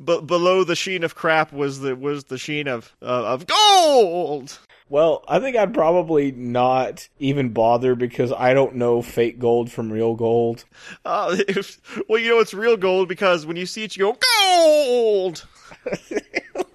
b- 0.03 0.21
below 0.21 0.65
the 0.65 0.75
sheen 0.75 1.03
of 1.03 1.15
crap 1.15 1.53
was 1.53 1.79
the 1.79 1.95
was 1.95 2.25
the 2.25 2.37
sheen 2.37 2.67
of 2.67 2.93
uh, 3.01 3.05
of 3.05 3.47
gold? 3.47 4.59
Well, 4.93 5.23
I 5.27 5.39
think 5.39 5.57
I'd 5.57 5.73
probably 5.73 6.31
not 6.31 7.09
even 7.17 7.49
bother 7.49 7.95
because 7.95 8.31
I 8.31 8.53
don't 8.53 8.75
know 8.75 9.01
fake 9.01 9.39
gold 9.39 9.71
from 9.71 9.91
real 9.91 10.13
gold. 10.13 10.65
Uh, 11.03 11.35
if, 11.47 11.81
well, 12.07 12.21
you 12.21 12.29
know 12.29 12.37
it's 12.37 12.53
real 12.53 12.77
gold 12.77 13.09
because 13.09 13.43
when 13.43 13.57
you 13.57 13.65
see 13.65 13.85
it, 13.85 13.97
you 13.97 14.13
go 14.13 14.17
gold, 14.43 15.47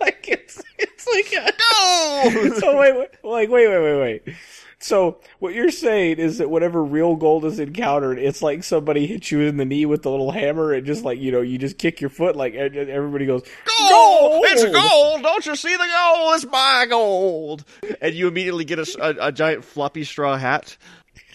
like 0.00 0.26
it's 0.26 0.60
it's 0.78 1.06
like 1.06 1.32
a 1.32 1.52
gold. 1.70 2.54
so 2.56 2.76
wait, 2.80 2.96
wait 2.96 3.08
like 3.22 3.50
wait 3.50 3.68
wait 3.68 3.82
wait 3.82 4.00
wait. 4.26 4.36
So 4.80 5.18
what 5.40 5.54
you're 5.54 5.70
saying 5.72 6.18
is 6.18 6.38
that 6.38 6.50
whenever 6.50 6.82
real 6.84 7.16
gold 7.16 7.44
is 7.44 7.58
encountered, 7.58 8.18
it's 8.18 8.42
like 8.42 8.62
somebody 8.62 9.06
hits 9.06 9.30
you 9.32 9.40
in 9.40 9.56
the 9.56 9.64
knee 9.64 9.86
with 9.86 10.06
a 10.06 10.10
little 10.10 10.30
hammer, 10.30 10.72
and 10.72 10.86
just 10.86 11.04
like 11.04 11.18
you 11.18 11.32
know, 11.32 11.40
you 11.40 11.58
just 11.58 11.78
kick 11.78 12.00
your 12.00 12.10
foot, 12.10 12.36
like 12.36 12.54
everybody 12.54 13.26
goes 13.26 13.42
gold! 13.88 14.44
It's 14.46 14.64
gold! 14.64 15.22
Don't 15.22 15.46
you 15.46 15.56
see 15.56 15.74
the 15.74 15.78
gold? 15.78 16.34
It's 16.36 16.46
my 16.46 16.86
gold! 16.88 17.64
And 18.00 18.14
you 18.14 18.28
immediately 18.28 18.64
get 18.64 18.78
a, 18.78 18.86
a, 19.00 19.28
a 19.28 19.32
giant 19.32 19.64
floppy 19.64 20.04
straw 20.04 20.36
hat 20.36 20.76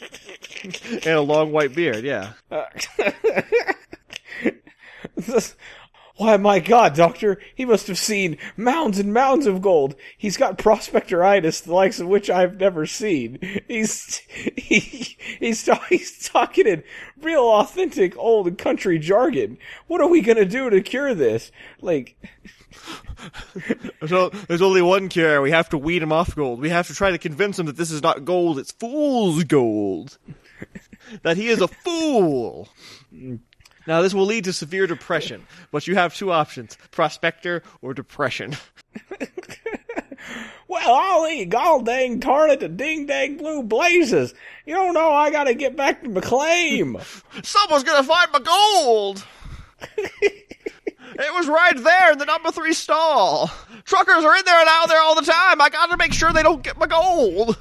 and 0.64 1.06
a 1.08 1.22
long 1.22 1.52
white 1.52 1.76
beard. 1.76 2.06
Yeah. 2.06 2.34
Uh, 2.50 2.64
Why, 6.16 6.38
my 6.38 6.60
God, 6.60 6.96
Doctor, 6.96 7.40
he 7.56 7.66
must 7.66 7.88
have 7.88 7.98
seen 7.98 8.38
mounds 8.56 9.00
and 9.00 9.12
mounds 9.12 9.48
of 9.48 9.64
gold. 9.64 9.96
He's 10.16 10.38
got 10.38 10.60
prospectoritis, 10.60 11.64
the 11.64 11.74
likes 11.74 12.00
of 12.00 12.08
which 12.08 12.30
I've 12.30 12.60
never 12.60 12.86
seen. 12.86 13.40
He's 13.68 14.18
he, 14.56 14.80
he's 15.40 15.68
he's 15.90 16.30
talking 16.30 16.68
in 16.68 16.84
real, 17.20 17.44
authentic, 17.44 18.16
old 18.18 18.58
country 18.60 19.00
jargon. 19.00 19.58
What 19.88 20.02
are 20.02 20.08
we 20.08 20.22
gonna 20.22 20.46
do 20.46 20.70
to 20.70 20.82
cure 20.82 21.16
this? 21.16 21.52
Like, 21.82 22.16
So 24.08 24.30
there's 24.30 24.62
only 24.62 24.82
one 24.82 25.10
cure. 25.10 25.42
We 25.42 25.52
have 25.52 25.70
to 25.70 25.78
weed 25.78 26.04
him 26.04 26.12
off 26.12 26.36
gold. 26.36 26.60
We 26.60 26.70
have 26.70 26.88
to 26.88 26.94
try 26.96 27.12
to 27.12 27.18
convince 27.18 27.58
him 27.58 27.66
that 27.68 27.78
this 27.78 27.92
is 27.92 28.04
not 28.04 28.26
gold; 28.26 28.60
it's 28.60 28.72
fool's 28.72 29.44
gold. 29.46 30.18
that 31.24 31.38
he 31.38 31.48
is 31.48 31.62
a 31.62 31.68
fool. 31.68 32.70
Mm. 33.14 33.40
Now, 33.86 34.02
this 34.02 34.14
will 34.14 34.26
lead 34.26 34.46
to 34.46 34.54
severe 34.54 34.88
depression, 34.88 35.46
but 35.72 35.88
you 35.88 35.96
have 35.96 36.16
two 36.16 36.32
options 36.32 36.78
prospector 36.92 37.64
or 37.82 37.94
depression. 37.94 38.56
well, 40.68 40.94
I'll 40.94 41.28
eat 41.28 41.50
gall 41.50 41.82
dang 41.82 42.20
tarn 42.20 42.52
it 42.52 42.62
to 42.62 42.70
ding 42.70 43.06
dang 43.06 43.38
blue 43.38 43.64
blazes. 43.64 44.34
You 44.66 44.76
don't 44.76 44.94
know 44.94 45.12
I 45.12 45.32
gotta 45.32 45.54
get 45.54 45.76
back 45.76 46.04
to 46.04 46.10
my 46.10 46.22
claim. 46.22 46.98
Someone's 47.44 47.84
gonna 47.84 48.04
find 48.04 48.32
my 48.32 48.40
gold! 48.40 49.26
it 49.98 51.34
was 51.34 51.48
right 51.48 51.76
there 51.76 52.14
in 52.14 52.18
the 52.18 52.26
number 52.26 52.52
three 52.52 52.74
stall. 52.74 53.52
Truckers 53.84 54.24
are 54.24 54.36
in 54.36 54.46
there 54.46 54.60
and 54.60 54.70
out 54.70 54.88
there 54.88 55.02
all 55.02 55.16
the 55.16 55.30
time. 55.30 55.62
I 55.62 55.70
gotta 55.70 55.98
make 55.98 56.14
sure 56.14 56.32
they 56.32 56.44
don't 56.44 56.64
get 56.64 56.78
my 56.78 56.88
gold. 56.88 57.58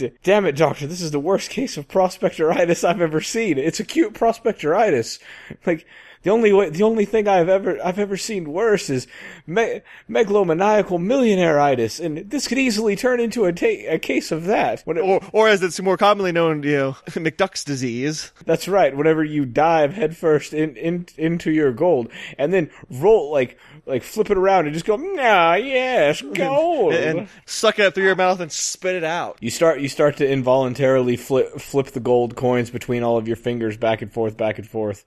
D- 0.00 0.12
damn 0.22 0.46
it, 0.46 0.56
doctor, 0.56 0.86
this 0.86 1.02
is 1.02 1.10
the 1.10 1.20
worst 1.20 1.50
case 1.50 1.76
of 1.76 1.86
prospectoritis 1.86 2.84
I've 2.88 3.02
ever 3.02 3.20
seen. 3.20 3.58
It's 3.58 3.80
acute 3.80 4.14
prospectoritis. 4.14 5.18
Like, 5.66 5.86
the 6.22 6.30
only 6.30 6.52
way, 6.52 6.68
the 6.68 6.82
only 6.82 7.06
thing 7.06 7.26
I've 7.28 7.48
ever, 7.48 7.78
I've 7.84 7.98
ever 7.98 8.16
seen 8.18 8.52
worse 8.52 8.90
is 8.90 9.06
me- 9.46 9.80
megalomaniacal 10.08 10.98
millionaireitis, 10.98 11.98
and 12.04 12.30
this 12.30 12.46
could 12.46 12.58
easily 12.58 12.94
turn 12.94 13.20
into 13.20 13.46
a, 13.46 13.52
ta- 13.54 13.66
a 13.88 13.98
case 13.98 14.30
of 14.30 14.44
that. 14.44 14.82
When 14.82 14.96
it- 14.98 15.00
Or, 15.00 15.20
or 15.32 15.48
as 15.48 15.62
it's 15.62 15.80
more 15.80 15.96
commonly 15.96 16.30
known, 16.32 16.62
you 16.62 16.76
know, 16.76 16.92
McDuck's 17.08 17.64
disease. 17.64 18.32
that's 18.44 18.68
right, 18.68 18.94
whenever 18.96 19.24
you 19.24 19.46
dive 19.46 19.94
headfirst 19.94 20.52
in, 20.52 20.76
in, 20.76 21.06
into 21.16 21.50
your 21.50 21.72
gold, 21.72 22.10
and 22.38 22.52
then 22.52 22.70
roll, 22.90 23.30
like, 23.32 23.58
like 23.86 24.02
flip 24.02 24.30
it 24.30 24.36
around 24.36 24.66
and 24.66 24.74
just 24.74 24.86
go, 24.86 24.96
nah, 24.96 25.54
yes, 25.54 26.22
gold. 26.34 26.94
And 26.94 27.28
suck 27.46 27.78
it 27.78 27.86
up 27.86 27.94
through 27.94 28.04
your 28.04 28.16
mouth 28.16 28.40
and 28.40 28.50
spit 28.50 28.94
it 28.94 29.04
out. 29.04 29.38
You 29.40 29.50
start 29.50 29.80
you 29.80 29.88
start 29.88 30.16
to 30.18 30.30
involuntarily 30.30 31.16
flip 31.16 31.60
flip 31.60 31.86
the 31.86 32.00
gold 32.00 32.36
coins 32.36 32.70
between 32.70 33.02
all 33.02 33.16
of 33.16 33.26
your 33.26 33.36
fingers 33.36 33.76
back 33.76 34.02
and 34.02 34.12
forth, 34.12 34.36
back 34.36 34.58
and 34.58 34.68
forth. 34.68 35.04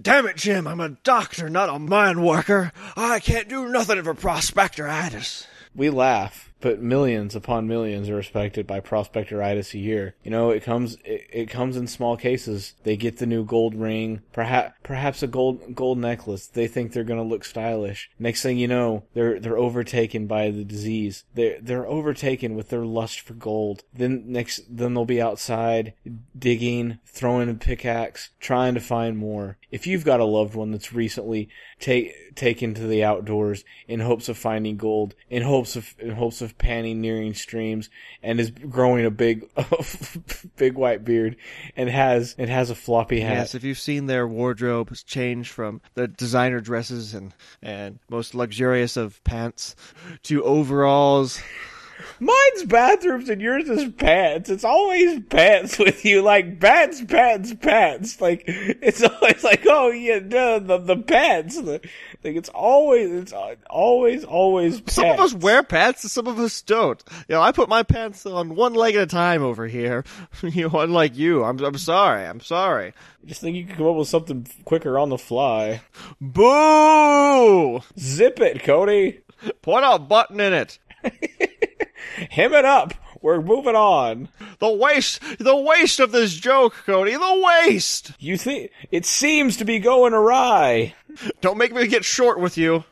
Damn 0.00 0.26
it, 0.26 0.36
Jim, 0.36 0.66
I'm 0.66 0.80
a 0.80 0.90
doctor, 0.90 1.48
not 1.48 1.68
a 1.68 1.78
mine 1.78 2.22
worker. 2.22 2.72
I 2.96 3.20
can't 3.20 3.48
do 3.48 3.68
nothing 3.68 4.02
for 4.02 4.14
prospectoritis. 4.14 5.46
We 5.74 5.88
laugh, 5.88 6.52
but 6.60 6.82
millions 6.82 7.34
upon 7.34 7.66
millions 7.66 8.10
are 8.10 8.18
affected 8.18 8.66
by 8.66 8.80
prospectoritis 8.80 9.72
a 9.72 9.78
year. 9.78 10.14
You 10.22 10.30
know, 10.30 10.50
it 10.50 10.62
comes 10.62 10.98
it, 11.04 11.26
it 11.32 11.50
comes 11.50 11.76
in 11.76 11.86
small 11.86 12.16
cases. 12.16 12.74
They 12.82 12.96
get 12.96 13.16
the 13.18 13.26
new 13.26 13.44
gold 13.44 13.74
ring, 13.74 14.20
perhaps 14.32 14.74
perhaps 14.82 15.22
a 15.22 15.26
gold 15.26 15.74
gold 15.74 15.98
necklace. 15.98 16.46
They 16.46 16.66
think 16.66 16.92
they're 16.92 17.04
gonna 17.04 17.22
look 17.22 17.44
stylish. 17.44 18.10
Next 18.18 18.42
thing 18.42 18.58
you 18.58 18.68
know, 18.68 19.04
they're 19.14 19.38
they're 19.38 19.58
overtaken 19.58 20.26
by 20.26 20.50
the 20.50 20.64
disease. 20.64 21.24
They're 21.34 21.58
they're 21.60 21.86
overtaken 21.86 22.54
with 22.54 22.68
their 22.68 22.84
lust 22.84 23.20
for 23.20 23.34
gold. 23.34 23.84
Then 23.94 24.24
next 24.26 24.62
then 24.68 24.94
they'll 24.94 25.04
be 25.04 25.22
outside 25.22 25.94
digging, 26.36 26.98
throwing 27.06 27.48
a 27.48 27.54
pickaxe, 27.54 28.30
trying 28.40 28.74
to 28.74 28.80
find 28.80 29.16
more. 29.16 29.58
If 29.70 29.86
you've 29.86 30.04
got 30.04 30.20
a 30.20 30.24
loved 30.24 30.54
one 30.54 30.70
that's 30.70 30.92
recently 30.92 31.48
take 31.78 32.34
taken 32.34 32.74
to 32.74 32.86
the 32.86 33.04
outdoors 33.04 33.64
in 33.86 34.00
hopes 34.00 34.28
of 34.28 34.38
finding 34.38 34.76
gold, 34.76 35.14
in 35.30 35.42
hopes 35.42 35.76
of 35.76 35.94
in 35.98 36.10
hopes 36.10 36.42
of 36.42 36.58
panning 36.58 37.00
nearing 37.00 37.34
streams, 37.34 37.88
and 38.22 38.40
is 38.40 38.50
growing 38.50 39.04
a 39.04 39.10
big 39.10 39.48
big 40.56 40.74
white 40.74 41.04
beard, 41.04 41.36
and 41.76 41.88
has 41.88 42.34
and 42.36 42.50
has 42.50 42.70
a 42.70 42.74
floppy 42.74 43.20
hat. 43.20 43.36
Yes, 43.36 43.54
if 43.54 43.64
you've 43.64 43.78
seen 43.78 44.06
their 44.06 44.26
wardrobe 44.26 44.71
has 44.88 45.02
changed 45.02 45.50
from 45.50 45.80
the 45.94 46.08
designer 46.08 46.60
dresses 46.60 47.14
and, 47.14 47.34
and 47.62 47.98
most 48.08 48.34
luxurious 48.34 48.96
of 48.96 49.22
pants 49.24 49.76
to 50.24 50.42
overalls. 50.44 51.40
Mine's 52.20 52.64
bathrooms 52.64 53.28
and 53.28 53.40
yours 53.40 53.68
is 53.68 53.90
pants. 53.92 54.50
It's 54.50 54.64
always 54.64 55.20
pants 55.28 55.78
with 55.78 56.04
you, 56.04 56.22
like 56.22 56.60
pants, 56.60 57.02
pants, 57.04 57.54
pants. 57.54 58.20
Like 58.20 58.44
it's 58.46 59.02
always 59.02 59.44
like, 59.44 59.64
oh 59.66 59.90
yeah, 59.90 60.18
the 60.18 60.62
the, 60.64 60.78
the 60.78 60.96
pants. 60.96 61.60
The, 61.60 61.80
like 62.24 62.36
it's 62.36 62.48
always 62.48 63.10
it's 63.10 63.34
always 63.68 64.24
always. 64.24 64.80
Pants. 64.80 64.94
Some 64.94 65.10
of 65.10 65.20
us 65.20 65.34
wear 65.34 65.62
pants 65.62 66.04
and 66.04 66.10
some 66.10 66.26
of 66.26 66.38
us 66.38 66.62
don't. 66.62 67.02
You 67.28 67.34
know, 67.34 67.42
I 67.42 67.52
put 67.52 67.68
my 67.68 67.82
pants 67.82 68.24
on 68.26 68.54
one 68.54 68.74
leg 68.74 68.94
at 68.94 69.02
a 69.02 69.06
time 69.06 69.42
over 69.42 69.66
here. 69.66 70.04
you 70.42 70.68
know, 70.68 70.80
unlike 70.80 71.16
you. 71.16 71.44
I'm 71.44 71.58
I'm 71.60 71.78
sorry. 71.78 72.24
I'm 72.24 72.40
sorry. 72.40 72.92
I 73.22 73.26
just 73.26 73.40
think 73.40 73.56
you 73.56 73.64
could 73.64 73.76
come 73.76 73.86
up 73.86 73.96
with 73.96 74.08
something 74.08 74.46
quicker 74.64 74.98
on 74.98 75.08
the 75.08 75.18
fly. 75.18 75.82
Boo! 76.20 77.80
Zip 77.98 78.40
it, 78.40 78.64
Cody. 78.64 79.20
Put 79.62 79.84
a 79.84 79.98
button 79.98 80.40
in 80.40 80.52
it. 80.52 80.78
Hem 82.30 82.52
it 82.54 82.64
up. 82.64 82.94
We're 83.20 83.40
moving 83.40 83.76
on. 83.76 84.28
The 84.58 84.72
waste, 84.72 85.20
the 85.38 85.56
waste 85.56 86.00
of 86.00 86.10
this 86.10 86.34
joke, 86.34 86.74
Cody. 86.84 87.12
The 87.12 87.50
waste. 87.64 88.12
You 88.18 88.36
think 88.36 88.72
it 88.90 89.06
seems 89.06 89.56
to 89.58 89.64
be 89.64 89.78
going 89.78 90.12
awry? 90.12 90.94
Don't 91.40 91.58
make 91.58 91.72
me 91.72 91.86
get 91.86 92.04
short 92.04 92.40
with 92.40 92.58
you. 92.58 92.84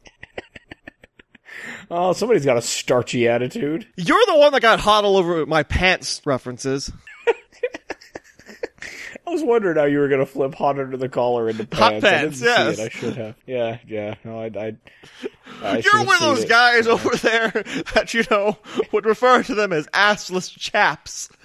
Oh, 1.90 2.12
somebody's 2.12 2.44
got 2.44 2.56
a 2.56 2.62
starchy 2.62 3.26
attitude. 3.26 3.88
You're 3.96 4.24
the 4.26 4.36
one 4.36 4.52
that 4.52 4.62
got 4.62 4.78
hot 4.78 5.04
all 5.04 5.16
over 5.16 5.44
my 5.44 5.64
pants 5.64 6.22
references. 6.24 6.92
I 9.30 9.32
was 9.32 9.44
wondering 9.44 9.76
how 9.76 9.84
you 9.84 10.00
were 10.00 10.08
gonna 10.08 10.26
flip 10.26 10.56
hot 10.56 10.80
under 10.80 10.96
the 10.96 11.08
collar 11.08 11.48
into 11.48 11.62
Hot 11.76 12.02
pants. 12.02 12.04
I 12.04 12.20
didn't 12.22 12.34
yes. 12.40 12.76
see 12.76 12.82
it. 12.82 12.84
I 12.84 12.88
should 12.88 13.16
have. 13.16 13.36
Yeah, 13.46 13.78
yeah. 13.86 14.14
No, 14.24 14.40
I. 14.40 14.46
I, 14.46 14.76
I 15.62 15.78
You're 15.78 16.04
one 16.04 16.16
of 16.16 16.20
those 16.20 16.42
it. 16.42 16.48
guys 16.48 16.88
over 16.88 17.14
there 17.14 17.50
that 17.94 18.12
you 18.12 18.24
know 18.28 18.58
would 18.92 19.06
refer 19.06 19.44
to 19.44 19.54
them 19.54 19.72
as 19.72 19.86
assless 19.88 20.50
chaps. 20.58 21.28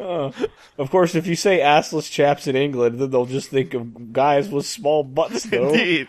Oh, 0.00 0.32
of 0.78 0.90
course, 0.90 1.16
if 1.16 1.26
you 1.26 1.34
say 1.34 1.58
assless 1.58 2.08
chaps 2.08 2.46
in 2.46 2.54
England, 2.54 3.00
then 3.00 3.10
they'll 3.10 3.26
just 3.26 3.50
think 3.50 3.74
of 3.74 4.12
guys 4.12 4.48
with 4.48 4.64
small 4.64 5.02
butts, 5.02 5.42
though. 5.42 5.70
Indeed. 5.70 6.08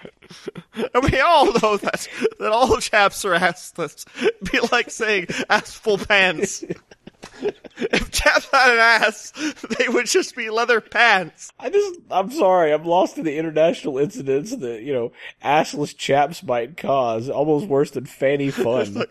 And 0.94 1.12
we 1.12 1.20
all 1.20 1.46
know 1.46 1.78
that 1.78 2.08
that 2.38 2.52
all 2.52 2.78
chaps 2.78 3.26
are 3.26 3.34
assless. 3.34 4.06
Be 4.52 4.60
like 4.72 4.92
saying 4.92 5.26
assful 5.50 6.08
pants. 6.08 6.64
if 7.78 8.12
chaps 8.12 8.48
had 8.52 8.72
an 8.72 8.80
ass, 8.80 9.32
they 9.78 9.88
would 9.88 10.06
just 10.06 10.36
be 10.36 10.50
leather 10.50 10.82
pants. 10.82 11.52
I 11.60 11.70
just, 11.70 12.00
I'm 12.12 12.32
sorry, 12.32 12.72
I'm 12.72 12.86
lost 12.86 13.18
in 13.18 13.26
the 13.26 13.38
international 13.38 13.98
incidents 13.98 14.56
that 14.56 14.82
you 14.82 14.94
know 14.94 15.12
assless 15.44 15.96
chaps 15.96 16.44
might 16.44 16.78
cause. 16.78 17.30
Almost 17.30 17.68
worse 17.68 17.92
than 17.92 18.06
fanny 18.06 18.52
fun. 18.52 19.06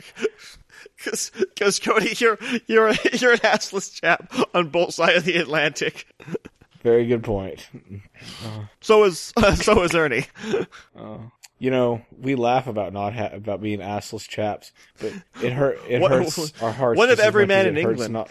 Because 0.97 1.31
because 1.31 1.79
Cody, 1.79 2.15
you're 2.19 2.39
you're 2.67 2.93
you're 3.13 3.33
an 3.33 3.39
assless 3.39 4.01
chap 4.01 4.33
on 4.55 4.69
both 4.69 4.95
sides 4.95 5.19
of 5.19 5.25
the 5.25 5.37
Atlantic. 5.37 6.07
Very 6.83 7.07
good 7.07 7.25
point. 7.25 7.69
So 8.81 9.05
is 9.05 9.33
uh, 9.37 9.55
so 9.57 9.83
is 9.83 9.95
Ernie. 9.95 10.27
You 11.61 11.73
know, 11.73 12.03
we 12.17 12.37
laugh 12.37 12.69
about 12.69 12.93
not 12.93 13.15
ha- 13.15 13.31
about 13.33 13.61
being 13.61 13.81
assless 13.81 14.29
chaps, 14.29 14.71
but 15.01 15.13
it 15.43 15.53
hurt. 15.53 15.81
It 15.89 16.01
What- 16.01 16.13
hurts 16.13 16.53
our 16.63 16.71
hearts. 16.71 16.97
one 16.99 17.11
of 17.11 17.19
every 17.19 17.47
man 17.47 17.67
in 17.67 17.77
England. 17.77 18.13
Not, 18.13 18.31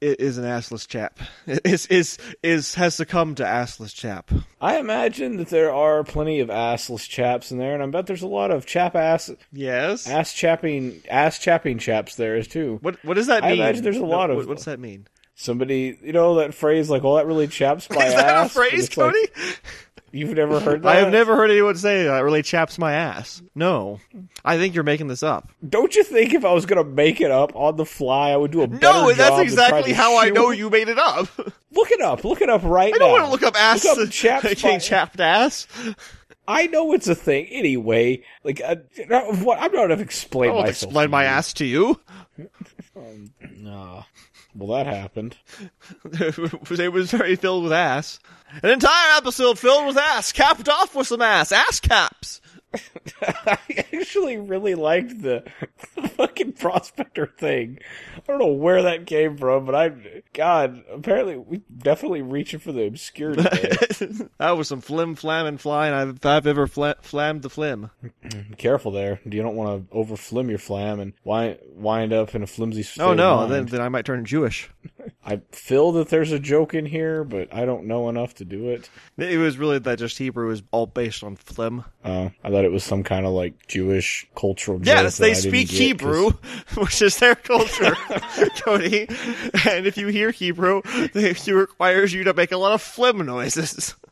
Is 0.00 0.36
an 0.36 0.44
assless 0.44 0.86
chap. 0.88 1.20
Is 1.46 1.86
is 1.86 2.18
is 2.42 2.74
has 2.74 2.96
succumbed 2.96 3.36
to 3.36 3.44
assless 3.44 3.94
chap. 3.94 4.32
I 4.60 4.78
imagine 4.78 5.36
that 5.36 5.48
there 5.50 5.72
are 5.72 6.02
plenty 6.02 6.40
of 6.40 6.48
assless 6.48 7.08
chaps 7.08 7.52
in 7.52 7.58
there, 7.58 7.72
and 7.74 7.82
I 7.84 7.86
bet 7.86 8.06
there's 8.06 8.22
a 8.22 8.26
lot 8.26 8.50
of 8.50 8.66
chap 8.66 8.96
ass 8.96 9.30
Yes. 9.52 10.08
ass 10.08 10.32
chapping 10.32 11.02
ass 11.08 11.38
chapping 11.38 11.78
chaps 11.78 12.16
there 12.16 12.34
is 12.36 12.48
too. 12.48 12.78
What 12.82 12.96
what 13.04 13.14
does 13.14 13.28
that 13.28 13.44
I 13.44 13.50
mean? 13.50 13.60
imagine 13.60 13.84
there's 13.84 13.96
a 13.96 14.00
No, 14.00 14.06
lot 14.06 14.30
of- 14.30 14.46
What's 14.48 14.64
that 14.64 14.80
mean? 14.80 15.06
Somebody, 15.38 15.98
you 16.02 16.12
know 16.12 16.36
that 16.36 16.54
phrase 16.54 16.88
like, 16.88 17.02
"Well, 17.02 17.16
that 17.16 17.26
really 17.26 17.46
chaps 17.46 17.88
my 17.90 18.06
Is 18.06 18.14
ass." 18.14 18.22
that 18.22 18.46
a 18.46 18.48
phrase, 18.48 18.84
it's 18.86 18.96
like- 18.96 19.60
you've 20.10 20.34
never 20.34 20.58
heard 20.60 20.82
that? 20.82 20.88
I 20.88 21.00
have 21.00 21.12
never 21.12 21.36
heard 21.36 21.50
anyone 21.50 21.76
say 21.76 22.04
that 22.04 22.20
really 22.20 22.40
chaps 22.42 22.78
my 22.78 22.94
ass. 22.94 23.42
No, 23.54 24.00
I 24.44 24.56
think 24.56 24.74
you're 24.74 24.82
making 24.82 25.08
this 25.08 25.22
up. 25.22 25.50
Don't 25.68 25.94
you 25.94 26.04
think 26.04 26.32
if 26.32 26.42
I 26.46 26.52
was 26.54 26.64
gonna 26.64 26.84
make 26.84 27.20
it 27.20 27.30
up 27.30 27.54
on 27.54 27.76
the 27.76 27.84
fly, 27.84 28.30
I 28.30 28.36
would 28.36 28.50
do 28.50 28.62
a 28.62 28.66
better 28.66 28.80
No, 28.80 29.08
job 29.10 29.16
that's 29.18 29.40
exactly 29.42 29.92
how 29.92 30.16
I 30.16 30.28
shoe- 30.28 30.32
know 30.34 30.50
you 30.52 30.70
made 30.70 30.88
it 30.88 30.98
up. 30.98 31.28
Look 31.72 31.90
it 31.90 32.00
up. 32.00 32.24
Look 32.24 32.40
it 32.40 32.48
up 32.48 32.62
right 32.64 32.90
now. 32.92 32.96
I 32.96 32.98
don't 32.98 33.08
now. 33.08 33.12
want 33.12 33.24
to 33.26 33.30
look 33.30 33.42
up 33.42 33.60
ass. 33.60 33.84
Look 33.84 33.98
up 33.98 34.10
chaps 34.10 34.42
getting 34.48 34.70
by- 34.70 34.78
chapped 34.78 35.20
ass. 35.20 35.66
I 36.48 36.68
know 36.68 36.94
it's 36.94 37.08
a 37.08 37.14
thing 37.14 37.44
anyway. 37.50 38.22
Like, 38.42 38.62
uh, 38.64 38.76
what? 39.42 39.58
I'm 39.58 39.70
not 39.72 39.88
gonna 39.88 40.00
explain 40.00 40.50
I 40.50 40.54
won't 40.54 40.66
myself. 40.68 40.90
explain 40.90 41.10
my 41.10 41.24
ass 41.24 41.52
to 41.54 41.66
you. 41.66 42.00
Nah. 43.58 44.04
Well, 44.56 44.76
that 44.82 44.92
happened. 44.92 45.36
it 46.04 46.92
was 46.92 47.10
very 47.10 47.36
filled 47.36 47.64
with 47.64 47.72
ass. 47.72 48.18
An 48.62 48.70
entire 48.70 49.16
episode 49.16 49.58
filled 49.58 49.86
with 49.86 49.98
ass, 49.98 50.32
capped 50.32 50.68
off 50.68 50.94
with 50.94 51.06
some 51.06 51.20
ass. 51.20 51.52
Ass 51.52 51.80
caps. 51.80 52.40
I 53.22 53.58
actually 53.92 54.36
really 54.36 54.74
liked 54.74 55.22
the 55.22 55.44
fucking 56.16 56.52
prospector 56.52 57.26
thing. 57.26 57.78
I 58.16 58.20
don't 58.26 58.38
know 58.38 58.46
where 58.46 58.82
that 58.82 59.06
came 59.06 59.36
from, 59.36 59.66
but 59.66 59.74
I, 59.74 60.22
God, 60.32 60.84
apparently 60.90 61.36
we 61.36 61.62
definitely 61.78 62.22
reaching 62.22 62.60
for 62.60 62.72
the 62.72 62.86
obscure 62.86 63.34
that 63.36 64.50
was 64.56 64.68
some 64.68 64.80
flim 64.80 65.14
flam 65.14 65.46
and 65.46 65.60
flying 65.60 65.94
I've, 65.94 66.24
I've 66.24 66.46
ever 66.46 66.66
fla- 66.66 66.96
flammed 67.00 67.42
the 67.42 67.50
flim. 67.50 67.90
Be 68.22 68.42
careful 68.58 68.92
there. 68.92 69.20
You 69.24 69.42
don't 69.42 69.56
want 69.56 69.88
to 69.90 69.96
over 69.96 70.16
flim 70.16 70.48
your 70.48 70.58
flam 70.58 71.00
and 71.00 71.12
wind, 71.24 71.58
wind 71.74 72.12
up 72.12 72.34
in 72.34 72.42
a 72.42 72.46
flimsy. 72.46 72.84
Oh 73.00 73.14
no, 73.14 73.46
then, 73.46 73.66
then 73.66 73.80
I 73.80 73.88
might 73.88 74.04
turn 74.04 74.24
Jewish. 74.24 74.68
I 75.24 75.40
feel 75.52 75.92
that 75.92 76.08
there's 76.08 76.32
a 76.32 76.38
joke 76.38 76.74
in 76.74 76.86
here, 76.86 77.24
but 77.24 77.52
I 77.52 77.64
don't 77.64 77.86
know 77.86 78.08
enough 78.08 78.34
to 78.36 78.44
do 78.44 78.70
it. 78.70 78.88
It 79.18 79.38
was 79.38 79.58
really 79.58 79.78
that 79.80 79.98
just 79.98 80.18
Hebrew 80.18 80.48
was 80.48 80.62
all 80.70 80.86
based 80.86 81.24
on 81.24 81.36
flim. 81.36 81.84
Uh, 82.04 82.30
I 82.44 82.50
thought 82.50 82.64
it 82.64 82.72
was 82.72 82.84
some 82.84 83.02
kind 83.02 83.26
of 83.26 83.32
like 83.32 83.66
Jewish 83.66 84.26
cultural 84.36 84.78
joke. 84.78 84.86
Yes, 84.86 85.18
they 85.18 85.34
speak 85.34 85.68
get 85.68 85.70
'cause- 85.70 85.78
Hebrew, 85.78 86.30
which 86.76 87.02
is 87.02 87.18
their 87.18 87.34
culture, 87.34 87.94
Cody. 88.64 89.06
And 89.68 89.86
if 89.86 89.96
you 89.96 90.08
hear 90.08 90.30
Hebrew, 90.30 90.82
it 90.86 91.46
requires 91.46 92.12
you 92.12 92.24
to 92.24 92.34
make 92.34 92.52
a 92.52 92.56
lot 92.56 92.72
of 92.72 92.82
phlegm 92.82 93.24
noises. 93.24 93.94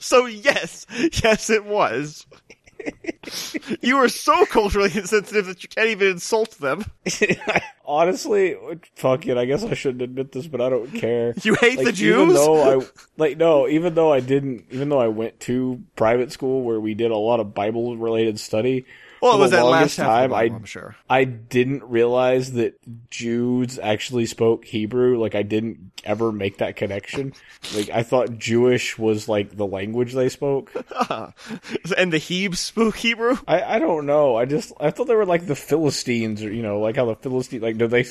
so 0.00 0.26
yes, 0.26 0.86
yes, 1.22 1.50
it 1.50 1.64
was. 1.64 2.26
You 3.80 3.98
are 3.98 4.08
so 4.08 4.46
culturally 4.46 4.90
insensitive 4.94 5.46
that 5.46 5.62
you 5.62 5.68
can't 5.68 5.88
even 5.88 6.08
insult 6.08 6.52
them. 6.52 6.84
Honestly, 7.84 8.56
fuck 8.94 9.26
it. 9.26 9.36
I 9.36 9.44
guess 9.44 9.62
I 9.62 9.74
shouldn't 9.74 10.02
admit 10.02 10.32
this, 10.32 10.46
but 10.46 10.60
I 10.60 10.68
don't 10.68 10.92
care. 10.92 11.34
You 11.42 11.54
hate 11.54 11.78
like, 11.78 11.94
the 11.94 12.04
Even 12.04 12.28
Jews? 12.28 12.34
though 12.34 12.80
I 12.80 12.86
like 13.16 13.38
no, 13.38 13.68
even 13.68 13.94
though 13.94 14.12
I 14.12 14.20
didn't, 14.20 14.66
even 14.70 14.88
though 14.88 15.00
I 15.00 15.08
went 15.08 15.40
to 15.40 15.82
private 15.96 16.32
school 16.32 16.62
where 16.62 16.80
we 16.80 16.94
did 16.94 17.10
a 17.10 17.16
lot 17.16 17.40
of 17.40 17.54
Bible 17.54 17.96
related 17.96 18.38
study. 18.38 18.84
Well, 19.20 19.36
it 19.36 19.40
was 19.40 19.50
that 19.50 19.64
last 19.64 19.96
time. 19.96 20.06
of 20.06 20.12
the 20.22 20.28
Bible, 20.28 20.36
I 20.36 20.56
I'm 20.56 20.64
sure. 20.64 20.96
I 21.08 21.24
didn't 21.24 21.84
realize 21.84 22.52
that 22.52 22.78
Jews 23.10 23.78
actually 23.78 24.26
spoke 24.26 24.64
Hebrew. 24.64 25.18
Like 25.18 25.34
I 25.34 25.42
didn't 25.42 25.92
ever 26.04 26.32
make 26.32 26.58
that 26.58 26.76
connection. 26.76 27.34
Like 27.74 27.90
I 27.90 28.02
thought 28.02 28.38
Jewish 28.38 28.98
was 28.98 29.28
like 29.28 29.56
the 29.56 29.66
language 29.66 30.12
they 30.12 30.28
spoke. 30.28 30.72
And 31.96 32.12
the 32.12 32.18
Hebes 32.18 32.56
spoke 32.56 32.96
Hebrew? 32.96 33.36
I, 33.46 33.62
I 33.62 33.78
don't 33.78 34.06
know. 34.06 34.36
I 34.36 34.44
just 34.44 34.72
I 34.80 34.90
thought 34.90 35.06
they 35.06 35.14
were 35.14 35.26
like 35.26 35.46
the 35.46 35.56
Philistines, 35.56 36.42
or 36.42 36.52
you 36.52 36.62
know, 36.62 36.80
like 36.80 36.96
how 36.96 37.06
the 37.06 37.16
Philistine 37.16 37.60
like 37.60 37.78
do 37.78 37.86
they 37.86 38.02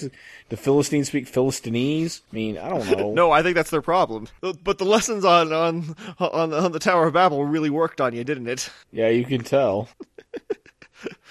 the 0.49 0.57
Philistines 0.57 1.07
speak 1.07 1.27
Philistines? 1.27 2.21
I 2.31 2.35
mean, 2.35 2.57
I 2.57 2.69
don't 2.69 2.89
know. 2.89 3.13
No, 3.13 3.31
I 3.31 3.41
think 3.41 3.55
that's 3.55 3.69
their 3.69 3.81
problem. 3.81 4.27
But 4.41 4.77
the 4.77 4.85
lessons 4.85 5.25
on 5.25 5.53
on 5.53 5.95
on, 6.19 6.53
on 6.53 6.71
the 6.71 6.79
Tower 6.79 7.07
of 7.07 7.13
Babel 7.13 7.45
really 7.45 7.69
worked 7.69 8.01
on 8.01 8.13
you, 8.13 8.23
didn't 8.23 8.47
it? 8.47 8.69
Yeah, 8.91 9.09
you 9.09 9.25
can 9.25 9.43
tell. 9.43 9.89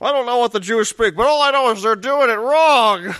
I 0.00 0.12
don't 0.12 0.26
know 0.26 0.38
what 0.38 0.52
the 0.52 0.60
Jews 0.60 0.88
speak, 0.88 1.16
but 1.16 1.26
all 1.26 1.42
I 1.42 1.50
know 1.50 1.70
is 1.70 1.82
they're 1.82 1.96
doing 1.96 2.30
it 2.30 2.38
wrong. 2.38 3.14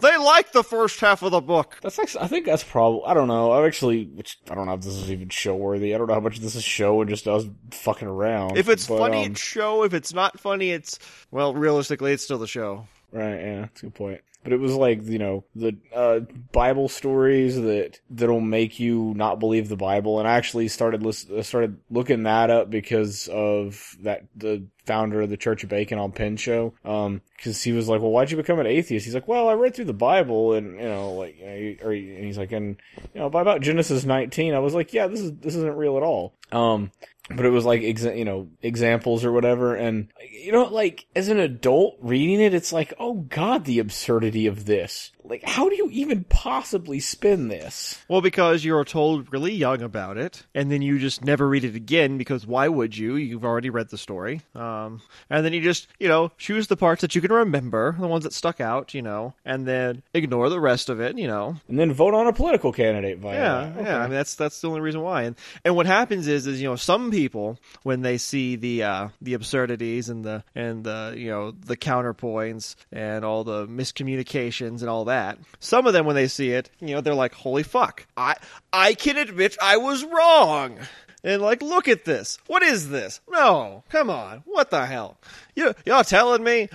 They 0.00 0.16
like 0.16 0.52
the 0.52 0.64
first 0.64 0.98
half 1.00 1.22
of 1.22 1.30
the 1.30 1.42
book. 1.42 1.76
That's 1.82 1.98
actually, 1.98 2.24
I 2.24 2.28
think 2.28 2.46
that's 2.46 2.64
probably. 2.64 3.02
I 3.06 3.12
don't 3.12 3.28
know. 3.28 3.52
I've 3.52 3.66
actually, 3.66 4.06
which 4.06 4.38
I 4.50 4.54
don't 4.54 4.66
know 4.66 4.72
if 4.72 4.80
this 4.80 4.94
is 4.94 5.10
even 5.10 5.28
show 5.28 5.54
worthy. 5.54 5.94
I 5.94 5.98
don't 5.98 6.06
know 6.06 6.14
how 6.14 6.20
much 6.20 6.38
this 6.38 6.54
is 6.54 6.64
show 6.64 7.02
and 7.02 7.10
just 7.10 7.28
us 7.28 7.44
fucking 7.70 8.08
around. 8.08 8.56
If 8.56 8.68
it's 8.68 8.86
But, 8.86 8.98
funny, 8.98 9.26
um, 9.26 9.32
it's 9.32 9.40
show. 9.42 9.82
If 9.84 9.92
it's 9.92 10.14
not 10.14 10.40
funny, 10.40 10.70
it's 10.70 10.98
well, 11.30 11.52
realistically, 11.54 12.12
it's 12.12 12.24
still 12.24 12.38
the 12.38 12.46
show. 12.46 12.86
Right, 13.12 13.38
yeah, 13.38 13.60
that's 13.60 13.82
a 13.82 13.86
good 13.86 13.94
point. 13.94 14.20
But 14.42 14.52
it 14.52 14.60
was 14.60 14.74
like, 14.74 15.04
you 15.06 15.18
know, 15.18 15.44
the 15.54 15.76
uh, 15.94 16.20
Bible 16.52 16.88
stories 16.88 17.56
that 17.56 18.00
that'll 18.10 18.40
make 18.40 18.78
you 18.78 19.14
not 19.16 19.38
believe 19.38 19.68
the 19.68 19.76
Bible. 19.76 20.18
And 20.18 20.28
I 20.28 20.32
actually 20.36 20.68
started 20.68 21.02
list- 21.02 21.30
uh, 21.30 21.42
started 21.42 21.78
looking 21.90 22.24
that 22.24 22.50
up 22.50 22.68
because 22.70 23.28
of 23.28 23.96
that 24.00 24.24
the 24.36 24.66
founder 24.86 25.22
of 25.22 25.30
the 25.30 25.36
Church 25.36 25.64
of 25.64 25.70
Bacon 25.70 25.98
on 25.98 26.12
Penn 26.12 26.36
show. 26.36 26.74
Um, 26.84 27.22
because 27.36 27.62
he 27.62 27.72
was 27.72 27.88
like, 27.88 28.00
"Well, 28.00 28.10
why'd 28.10 28.30
you 28.30 28.36
become 28.36 28.58
an 28.58 28.66
atheist?" 28.66 29.04
He's 29.04 29.14
like, 29.14 29.28
"Well, 29.28 29.48
I 29.48 29.54
read 29.54 29.74
through 29.74 29.86
the 29.86 29.92
Bible, 29.92 30.54
and 30.54 30.78
you 30.78 30.86
know, 30.86 31.12
like, 31.12 31.36
or 31.82 31.92
and 31.92 32.24
he's 32.24 32.38
like, 32.38 32.52
and 32.52 32.76
you 33.12 33.20
know, 33.20 33.30
by 33.30 33.42
about 33.42 33.60
Genesis 33.60 34.04
19, 34.04 34.54
I 34.54 34.58
was 34.58 34.74
like, 34.74 34.92
yeah, 34.92 35.06
this 35.06 35.20
is 35.20 35.32
this 35.38 35.54
isn't 35.54 35.76
real 35.76 35.96
at 35.96 36.02
all." 36.02 36.34
Um, 36.52 36.90
but 37.30 37.46
it 37.46 37.50
was 37.50 37.64
like 37.64 37.80
exa- 37.82 38.16
you 38.18 38.24
know 38.24 38.48
examples 38.62 39.24
or 39.24 39.32
whatever 39.32 39.74
and 39.74 40.08
you 40.30 40.52
know 40.52 40.64
like 40.64 41.06
as 41.16 41.28
an 41.28 41.38
adult 41.38 41.96
reading 42.00 42.40
it 42.40 42.52
it's 42.54 42.72
like 42.72 42.92
oh 42.98 43.14
god 43.14 43.64
the 43.64 43.78
absurdity 43.78 44.46
of 44.46 44.66
this 44.66 45.10
like 45.26 45.42
how 45.48 45.70
do 45.70 45.74
you 45.76 45.88
even 45.90 46.24
possibly 46.24 47.00
spin 47.00 47.48
this 47.48 48.02
Well, 48.08 48.20
because 48.20 48.62
you're 48.62 48.84
told 48.84 49.32
really 49.32 49.54
young 49.54 49.80
about 49.80 50.18
it, 50.18 50.44
and 50.54 50.70
then 50.70 50.82
you 50.82 50.98
just 50.98 51.24
never 51.24 51.48
read 51.48 51.64
it 51.64 51.74
again 51.74 52.18
because 52.18 52.46
why 52.46 52.68
would 52.68 52.94
you? 52.94 53.16
You've 53.16 53.44
already 53.46 53.70
read 53.70 53.88
the 53.88 53.96
story. 53.96 54.42
Um, 54.54 55.00
and 55.30 55.42
then 55.42 55.54
you 55.54 55.62
just, 55.62 55.88
you 55.98 56.08
know, 56.08 56.30
choose 56.36 56.66
the 56.66 56.76
parts 56.76 57.00
that 57.00 57.14
you 57.14 57.22
can 57.22 57.32
remember, 57.32 57.96
the 57.98 58.06
ones 58.06 58.24
that 58.24 58.34
stuck 58.34 58.60
out, 58.60 58.92
you 58.92 59.00
know, 59.00 59.32
and 59.46 59.66
then 59.66 60.02
ignore 60.12 60.50
the 60.50 60.60
rest 60.60 60.90
of 60.90 61.00
it, 61.00 61.16
you 61.16 61.26
know. 61.26 61.56
and 61.68 61.78
then 61.78 61.90
vote 61.94 62.12
on 62.12 62.26
a 62.26 62.32
political 62.34 62.70
candidate 62.70 63.16
via 63.18 63.34
Yeah, 63.34 63.72
that. 63.76 63.84
yeah. 63.84 63.98
I 64.00 64.02
mean, 64.02 64.10
that's 64.10 64.34
that's 64.34 64.60
the 64.60 64.68
only 64.68 64.82
reason 64.82 65.00
why. 65.00 65.22
And 65.22 65.36
and 65.64 65.74
what 65.74 65.86
happens 65.86 66.26
is, 66.28 66.46
is 66.46 66.60
you 66.60 66.68
know, 66.68 66.76
some 66.76 67.10
people 67.14 67.58
when 67.84 68.02
they 68.02 68.18
see 68.18 68.56
the 68.56 68.82
uh, 68.82 69.08
the 69.20 69.34
absurdities 69.34 70.08
and 70.08 70.24
the 70.24 70.42
and 70.54 70.82
the 70.84 71.14
you 71.16 71.30
know 71.30 71.52
the 71.52 71.76
counterpoints 71.76 72.74
and 72.90 73.24
all 73.24 73.44
the 73.44 73.66
miscommunications 73.68 74.80
and 74.80 74.88
all 74.88 75.04
that, 75.04 75.38
some 75.60 75.86
of 75.86 75.92
them 75.92 76.06
when 76.06 76.16
they 76.16 76.28
see 76.28 76.50
it, 76.50 76.70
you 76.80 76.94
know, 76.94 77.00
they're 77.00 77.14
like, 77.14 77.34
"Holy 77.34 77.62
fuck! 77.62 78.06
I 78.16 78.34
I 78.72 78.94
can 78.94 79.16
admit 79.16 79.56
I 79.62 79.76
was 79.76 80.04
wrong." 80.04 80.78
And 81.22 81.40
like, 81.40 81.62
look 81.62 81.88
at 81.88 82.04
this. 82.04 82.38
What 82.48 82.62
is 82.62 82.90
this? 82.90 83.20
No, 83.30 83.82
come 83.88 84.10
on. 84.10 84.42
What 84.44 84.70
the 84.70 84.84
hell? 84.84 85.16
You 85.54 85.74
y'all 85.86 86.04
telling 86.04 86.42
me? 86.44 86.68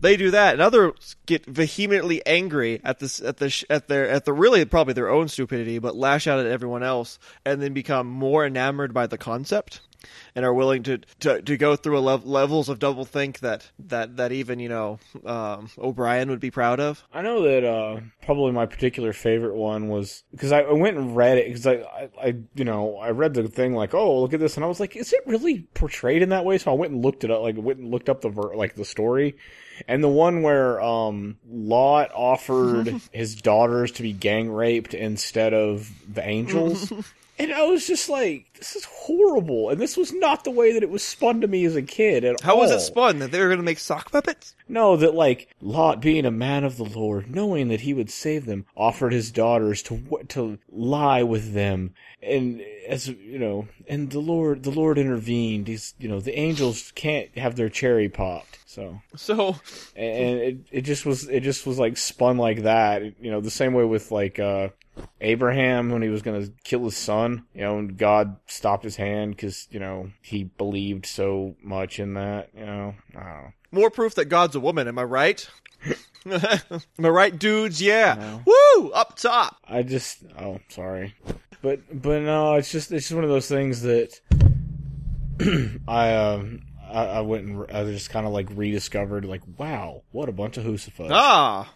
They 0.00 0.16
do 0.16 0.30
that, 0.30 0.54
and 0.54 0.62
others 0.62 1.16
get 1.26 1.44
vehemently 1.46 2.24
angry 2.26 2.80
at 2.84 2.98
this, 2.98 3.20
at 3.20 3.36
the, 3.36 3.64
at 3.68 3.88
their, 3.88 4.08
at 4.08 4.24
the 4.24 4.32
really 4.32 4.64
probably 4.64 4.94
their 4.94 5.10
own 5.10 5.28
stupidity, 5.28 5.78
but 5.78 5.96
lash 5.96 6.26
out 6.26 6.40
at 6.40 6.46
everyone 6.46 6.82
else, 6.82 7.18
and 7.44 7.60
then 7.60 7.74
become 7.74 8.06
more 8.06 8.46
enamored 8.46 8.94
by 8.94 9.06
the 9.06 9.18
concept, 9.18 9.80
and 10.34 10.44
are 10.44 10.54
willing 10.54 10.82
to 10.82 10.98
to, 11.20 11.42
to 11.42 11.56
go 11.56 11.76
through 11.76 11.98
a 11.98 12.00
lev- 12.00 12.24
levels 12.24 12.68
of 12.68 12.78
double 12.78 13.04
think 13.04 13.40
that 13.40 13.70
that 13.78 14.16
that 14.16 14.32
even 14.32 14.58
you 14.58 14.68
know 14.68 14.98
um, 15.26 15.68
O'Brien 15.78 16.30
would 16.30 16.40
be 16.40 16.50
proud 16.50 16.80
of. 16.80 17.04
I 17.12 17.22
know 17.22 17.42
that 17.42 17.64
uh, 17.64 18.00
probably 18.22 18.52
my 18.52 18.66
particular 18.66 19.12
favorite 19.12 19.54
one 19.54 19.88
was 19.88 20.24
because 20.30 20.52
I, 20.52 20.60
I 20.60 20.72
went 20.72 20.96
and 20.96 21.14
read 21.14 21.38
it 21.38 21.46
because 21.46 21.66
I, 21.66 21.72
I, 21.72 22.08
I, 22.22 22.34
you 22.54 22.64
know, 22.64 22.96
I 22.96 23.10
read 23.10 23.34
the 23.34 23.48
thing 23.48 23.74
like, 23.74 23.94
oh, 23.94 24.20
look 24.20 24.32
at 24.32 24.40
this, 24.40 24.56
and 24.56 24.64
I 24.64 24.68
was 24.68 24.80
like, 24.80 24.96
is 24.96 25.12
it 25.12 25.20
really 25.26 25.66
portrayed 25.74 26.22
in 26.22 26.30
that 26.30 26.44
way? 26.44 26.58
So 26.58 26.70
I 26.70 26.74
went 26.74 26.92
and 26.92 27.04
looked 27.04 27.24
it 27.24 27.30
up, 27.30 27.42
like 27.42 27.56
went 27.58 27.78
and 27.78 27.90
looked 27.90 28.08
up 28.08 28.22
the 28.22 28.30
ver- 28.30 28.56
like 28.56 28.76
the 28.76 28.84
story, 28.84 29.36
and 29.88 30.02
the 30.02 30.08
one 30.08 30.42
where 30.42 30.80
um, 30.80 31.38
Lot 31.48 32.10
offered 32.14 33.00
his 33.12 33.36
daughters 33.36 33.92
to 33.92 34.02
be 34.02 34.12
gang 34.12 34.50
raped 34.50 34.94
instead 34.94 35.54
of 35.54 35.90
the 36.12 36.26
angels. 36.26 36.92
And 37.40 37.54
I 37.54 37.62
was 37.62 37.86
just 37.86 38.10
like, 38.10 38.52
this 38.58 38.76
is 38.76 38.84
horrible. 38.84 39.70
And 39.70 39.80
this 39.80 39.96
was 39.96 40.12
not 40.12 40.44
the 40.44 40.50
way 40.50 40.74
that 40.74 40.82
it 40.82 40.90
was 40.90 41.02
spun 41.02 41.40
to 41.40 41.48
me 41.48 41.64
as 41.64 41.74
a 41.74 41.80
kid 41.80 42.22
at 42.22 42.42
How 42.42 42.58
was 42.58 42.70
it 42.70 42.80
spun? 42.80 43.18
That 43.20 43.30
they 43.30 43.40
were 43.40 43.46
going 43.46 43.56
to 43.56 43.64
make 43.64 43.78
sock 43.78 44.12
puppets? 44.12 44.54
No, 44.68 44.94
that 44.96 45.14
like 45.14 45.48
Lot, 45.62 46.02
being 46.02 46.26
a 46.26 46.30
man 46.30 46.64
of 46.64 46.76
the 46.76 46.84
Lord, 46.84 47.34
knowing 47.34 47.68
that 47.68 47.80
he 47.80 47.94
would 47.94 48.10
save 48.10 48.44
them, 48.44 48.66
offered 48.76 49.14
his 49.14 49.30
daughters 49.30 49.82
to 49.84 50.22
to 50.28 50.58
lie 50.70 51.22
with 51.22 51.54
them, 51.54 51.94
and 52.22 52.62
as 52.86 53.08
you 53.08 53.38
know, 53.38 53.68
and 53.88 54.10
the 54.10 54.20
Lord, 54.20 54.62
the 54.62 54.70
Lord 54.70 54.98
intervened. 54.98 55.66
He's, 55.66 55.94
you 55.98 56.08
know, 56.08 56.20
the 56.20 56.38
angels 56.38 56.92
can't 56.94 57.36
have 57.38 57.56
their 57.56 57.70
cherry 57.70 58.10
popped. 58.10 58.58
So, 58.66 59.00
So, 59.16 59.56
and 59.96 60.38
it 60.38 60.58
it 60.70 60.80
just 60.82 61.06
was 61.06 61.26
it 61.28 61.40
just 61.40 61.66
was 61.66 61.78
like 61.78 61.96
spun 61.96 62.36
like 62.36 62.62
that. 62.62 63.02
You 63.02 63.30
know, 63.30 63.40
the 63.40 63.50
same 63.50 63.72
way 63.72 63.84
with 63.84 64.12
like 64.12 64.38
uh 64.38 64.68
Abraham 65.20 65.90
when 65.90 66.02
he 66.02 66.08
was 66.08 66.22
going 66.22 66.42
to 66.42 66.52
kill 66.64 66.84
his 66.84 66.96
son. 66.96 67.44
You 67.54 67.62
know, 67.62 67.78
and 67.78 67.96
God 67.96 68.36
stopped 68.46 68.84
his 68.84 68.96
hand 68.96 69.36
because 69.36 69.68
you 69.70 69.80
know 69.80 70.10
he 70.22 70.44
believed 70.44 71.06
so 71.06 71.56
much 71.62 71.98
in 71.98 72.14
that. 72.14 72.50
You 72.56 72.66
know, 72.66 72.94
know. 73.14 73.52
more 73.70 73.90
proof 73.90 74.14
that 74.16 74.26
God's 74.26 74.56
a 74.56 74.60
woman, 74.60 74.88
am 74.88 74.98
I 74.98 75.04
right? 75.04 75.48
am 76.30 76.80
I 77.04 77.08
right, 77.08 77.36
dudes? 77.36 77.80
Yeah. 77.80 78.40
Woo! 78.44 78.90
Up 78.90 79.16
top. 79.16 79.56
I 79.64 79.82
just 79.82 80.24
oh 80.38 80.60
sorry, 80.68 81.14
but 81.62 81.80
but 82.02 82.22
no, 82.22 82.54
it's 82.54 82.70
just 82.70 82.92
it's 82.92 83.06
just 83.06 83.14
one 83.14 83.24
of 83.24 83.30
those 83.30 83.48
things 83.48 83.82
that 83.82 84.20
I 85.88 86.14
um 86.14 86.62
I, 86.90 87.04
I 87.04 87.20
went 87.20 87.46
and 87.46 87.70
I 87.70 87.84
just 87.84 88.10
kind 88.10 88.26
of 88.26 88.32
like 88.32 88.48
rediscovered 88.54 89.24
like 89.24 89.42
wow 89.58 90.02
what 90.10 90.28
a 90.28 90.32
bunch 90.32 90.56
of 90.56 90.64
Husafus. 90.64 91.10
Ah, 91.10 91.72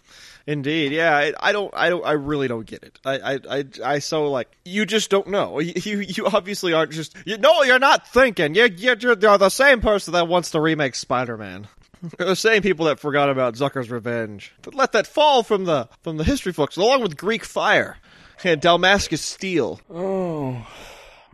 indeed. 0.47 0.93
Yeah, 0.93 1.16
I, 1.16 1.33
I 1.41 1.53
don't, 1.53 1.73
I 1.75 1.91
don't, 1.91 2.05
I 2.05 2.12
really 2.12 2.49
don't 2.49 2.66
get 2.66 2.83
it. 2.83 2.99
I, 3.05 3.19
I, 3.35 3.39
I, 3.51 3.65
I 3.85 3.99
so 3.99 4.31
like 4.31 4.49
you 4.65 4.87
just 4.87 5.11
don't 5.11 5.29
know. 5.29 5.61
You, 5.61 5.73
you, 5.83 6.01
you 6.01 6.27
obviously 6.27 6.73
aren't 6.73 6.93
just. 6.93 7.16
You, 7.25 7.39
no, 7.39 7.62
you're 7.62 7.79
not 7.79 8.07
thinking. 8.09 8.55
You're, 8.55 8.66
you're, 8.69 8.97
you're 8.97 9.16
the 9.16 9.49
same 9.49 9.81
person 9.81 10.12
that 10.12 10.29
wants 10.29 10.51
to 10.53 10.61
remake 10.61 10.95
Spider-Man. 10.95 11.69
They're 12.19 12.29
the 12.29 12.37
same 12.37 12.62
people 12.62 12.87
that 12.87 13.01
forgot 13.01 13.31
about 13.31 13.55
Zucker's 13.55 13.91
Revenge. 13.91 14.53
That 14.62 14.75
let 14.75 14.93
that 14.93 15.07
fall 15.07 15.43
from 15.43 15.65
the 15.65 15.89
from 16.03 16.16
the 16.16 16.25
history 16.25 16.53
books, 16.53 16.77
along 16.77 17.03
with 17.03 17.16
Greek 17.16 17.45
Fire 17.45 17.97
and 18.43 18.61
Damascus 18.61 19.23
Steel. 19.23 19.81
Oh, 19.91 20.66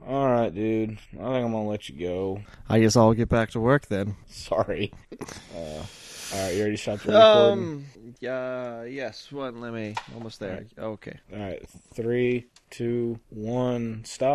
all 0.07 0.29
right, 0.29 0.55
dude. 0.55 0.91
I 0.91 1.17
think 1.17 1.21
I'm 1.23 1.53
gonna 1.53 1.67
let 1.67 1.89
you 1.89 1.99
go. 2.07 2.43
I 2.69 2.81
guess 2.81 2.97
I'll 2.97 3.15
get 3.15 3.29
back 3.29 3.51
to 3.51 3.61
work 3.61 3.87
then. 3.87 4.17
Sorry. 4.29 4.93
Uh, 5.55 5.85
all 6.33 6.43
right, 6.45 6.55
you 6.55 6.61
already 6.61 6.77
stopped 6.77 7.05
the 7.05 7.13
recording. 7.13 7.65
Um. 7.65 7.85
Yeah. 8.21 8.85
Yes. 8.85 9.33
One. 9.33 9.61
Let 9.61 9.73
me. 9.73 9.95
Almost 10.15 10.41
there. 10.41 10.67
Okay. 10.79 11.19
all 11.33 11.39
right, 11.39 11.63
three, 11.95 12.47
two, 12.71 13.19
one, 13.31 14.05
stop. 14.05 14.29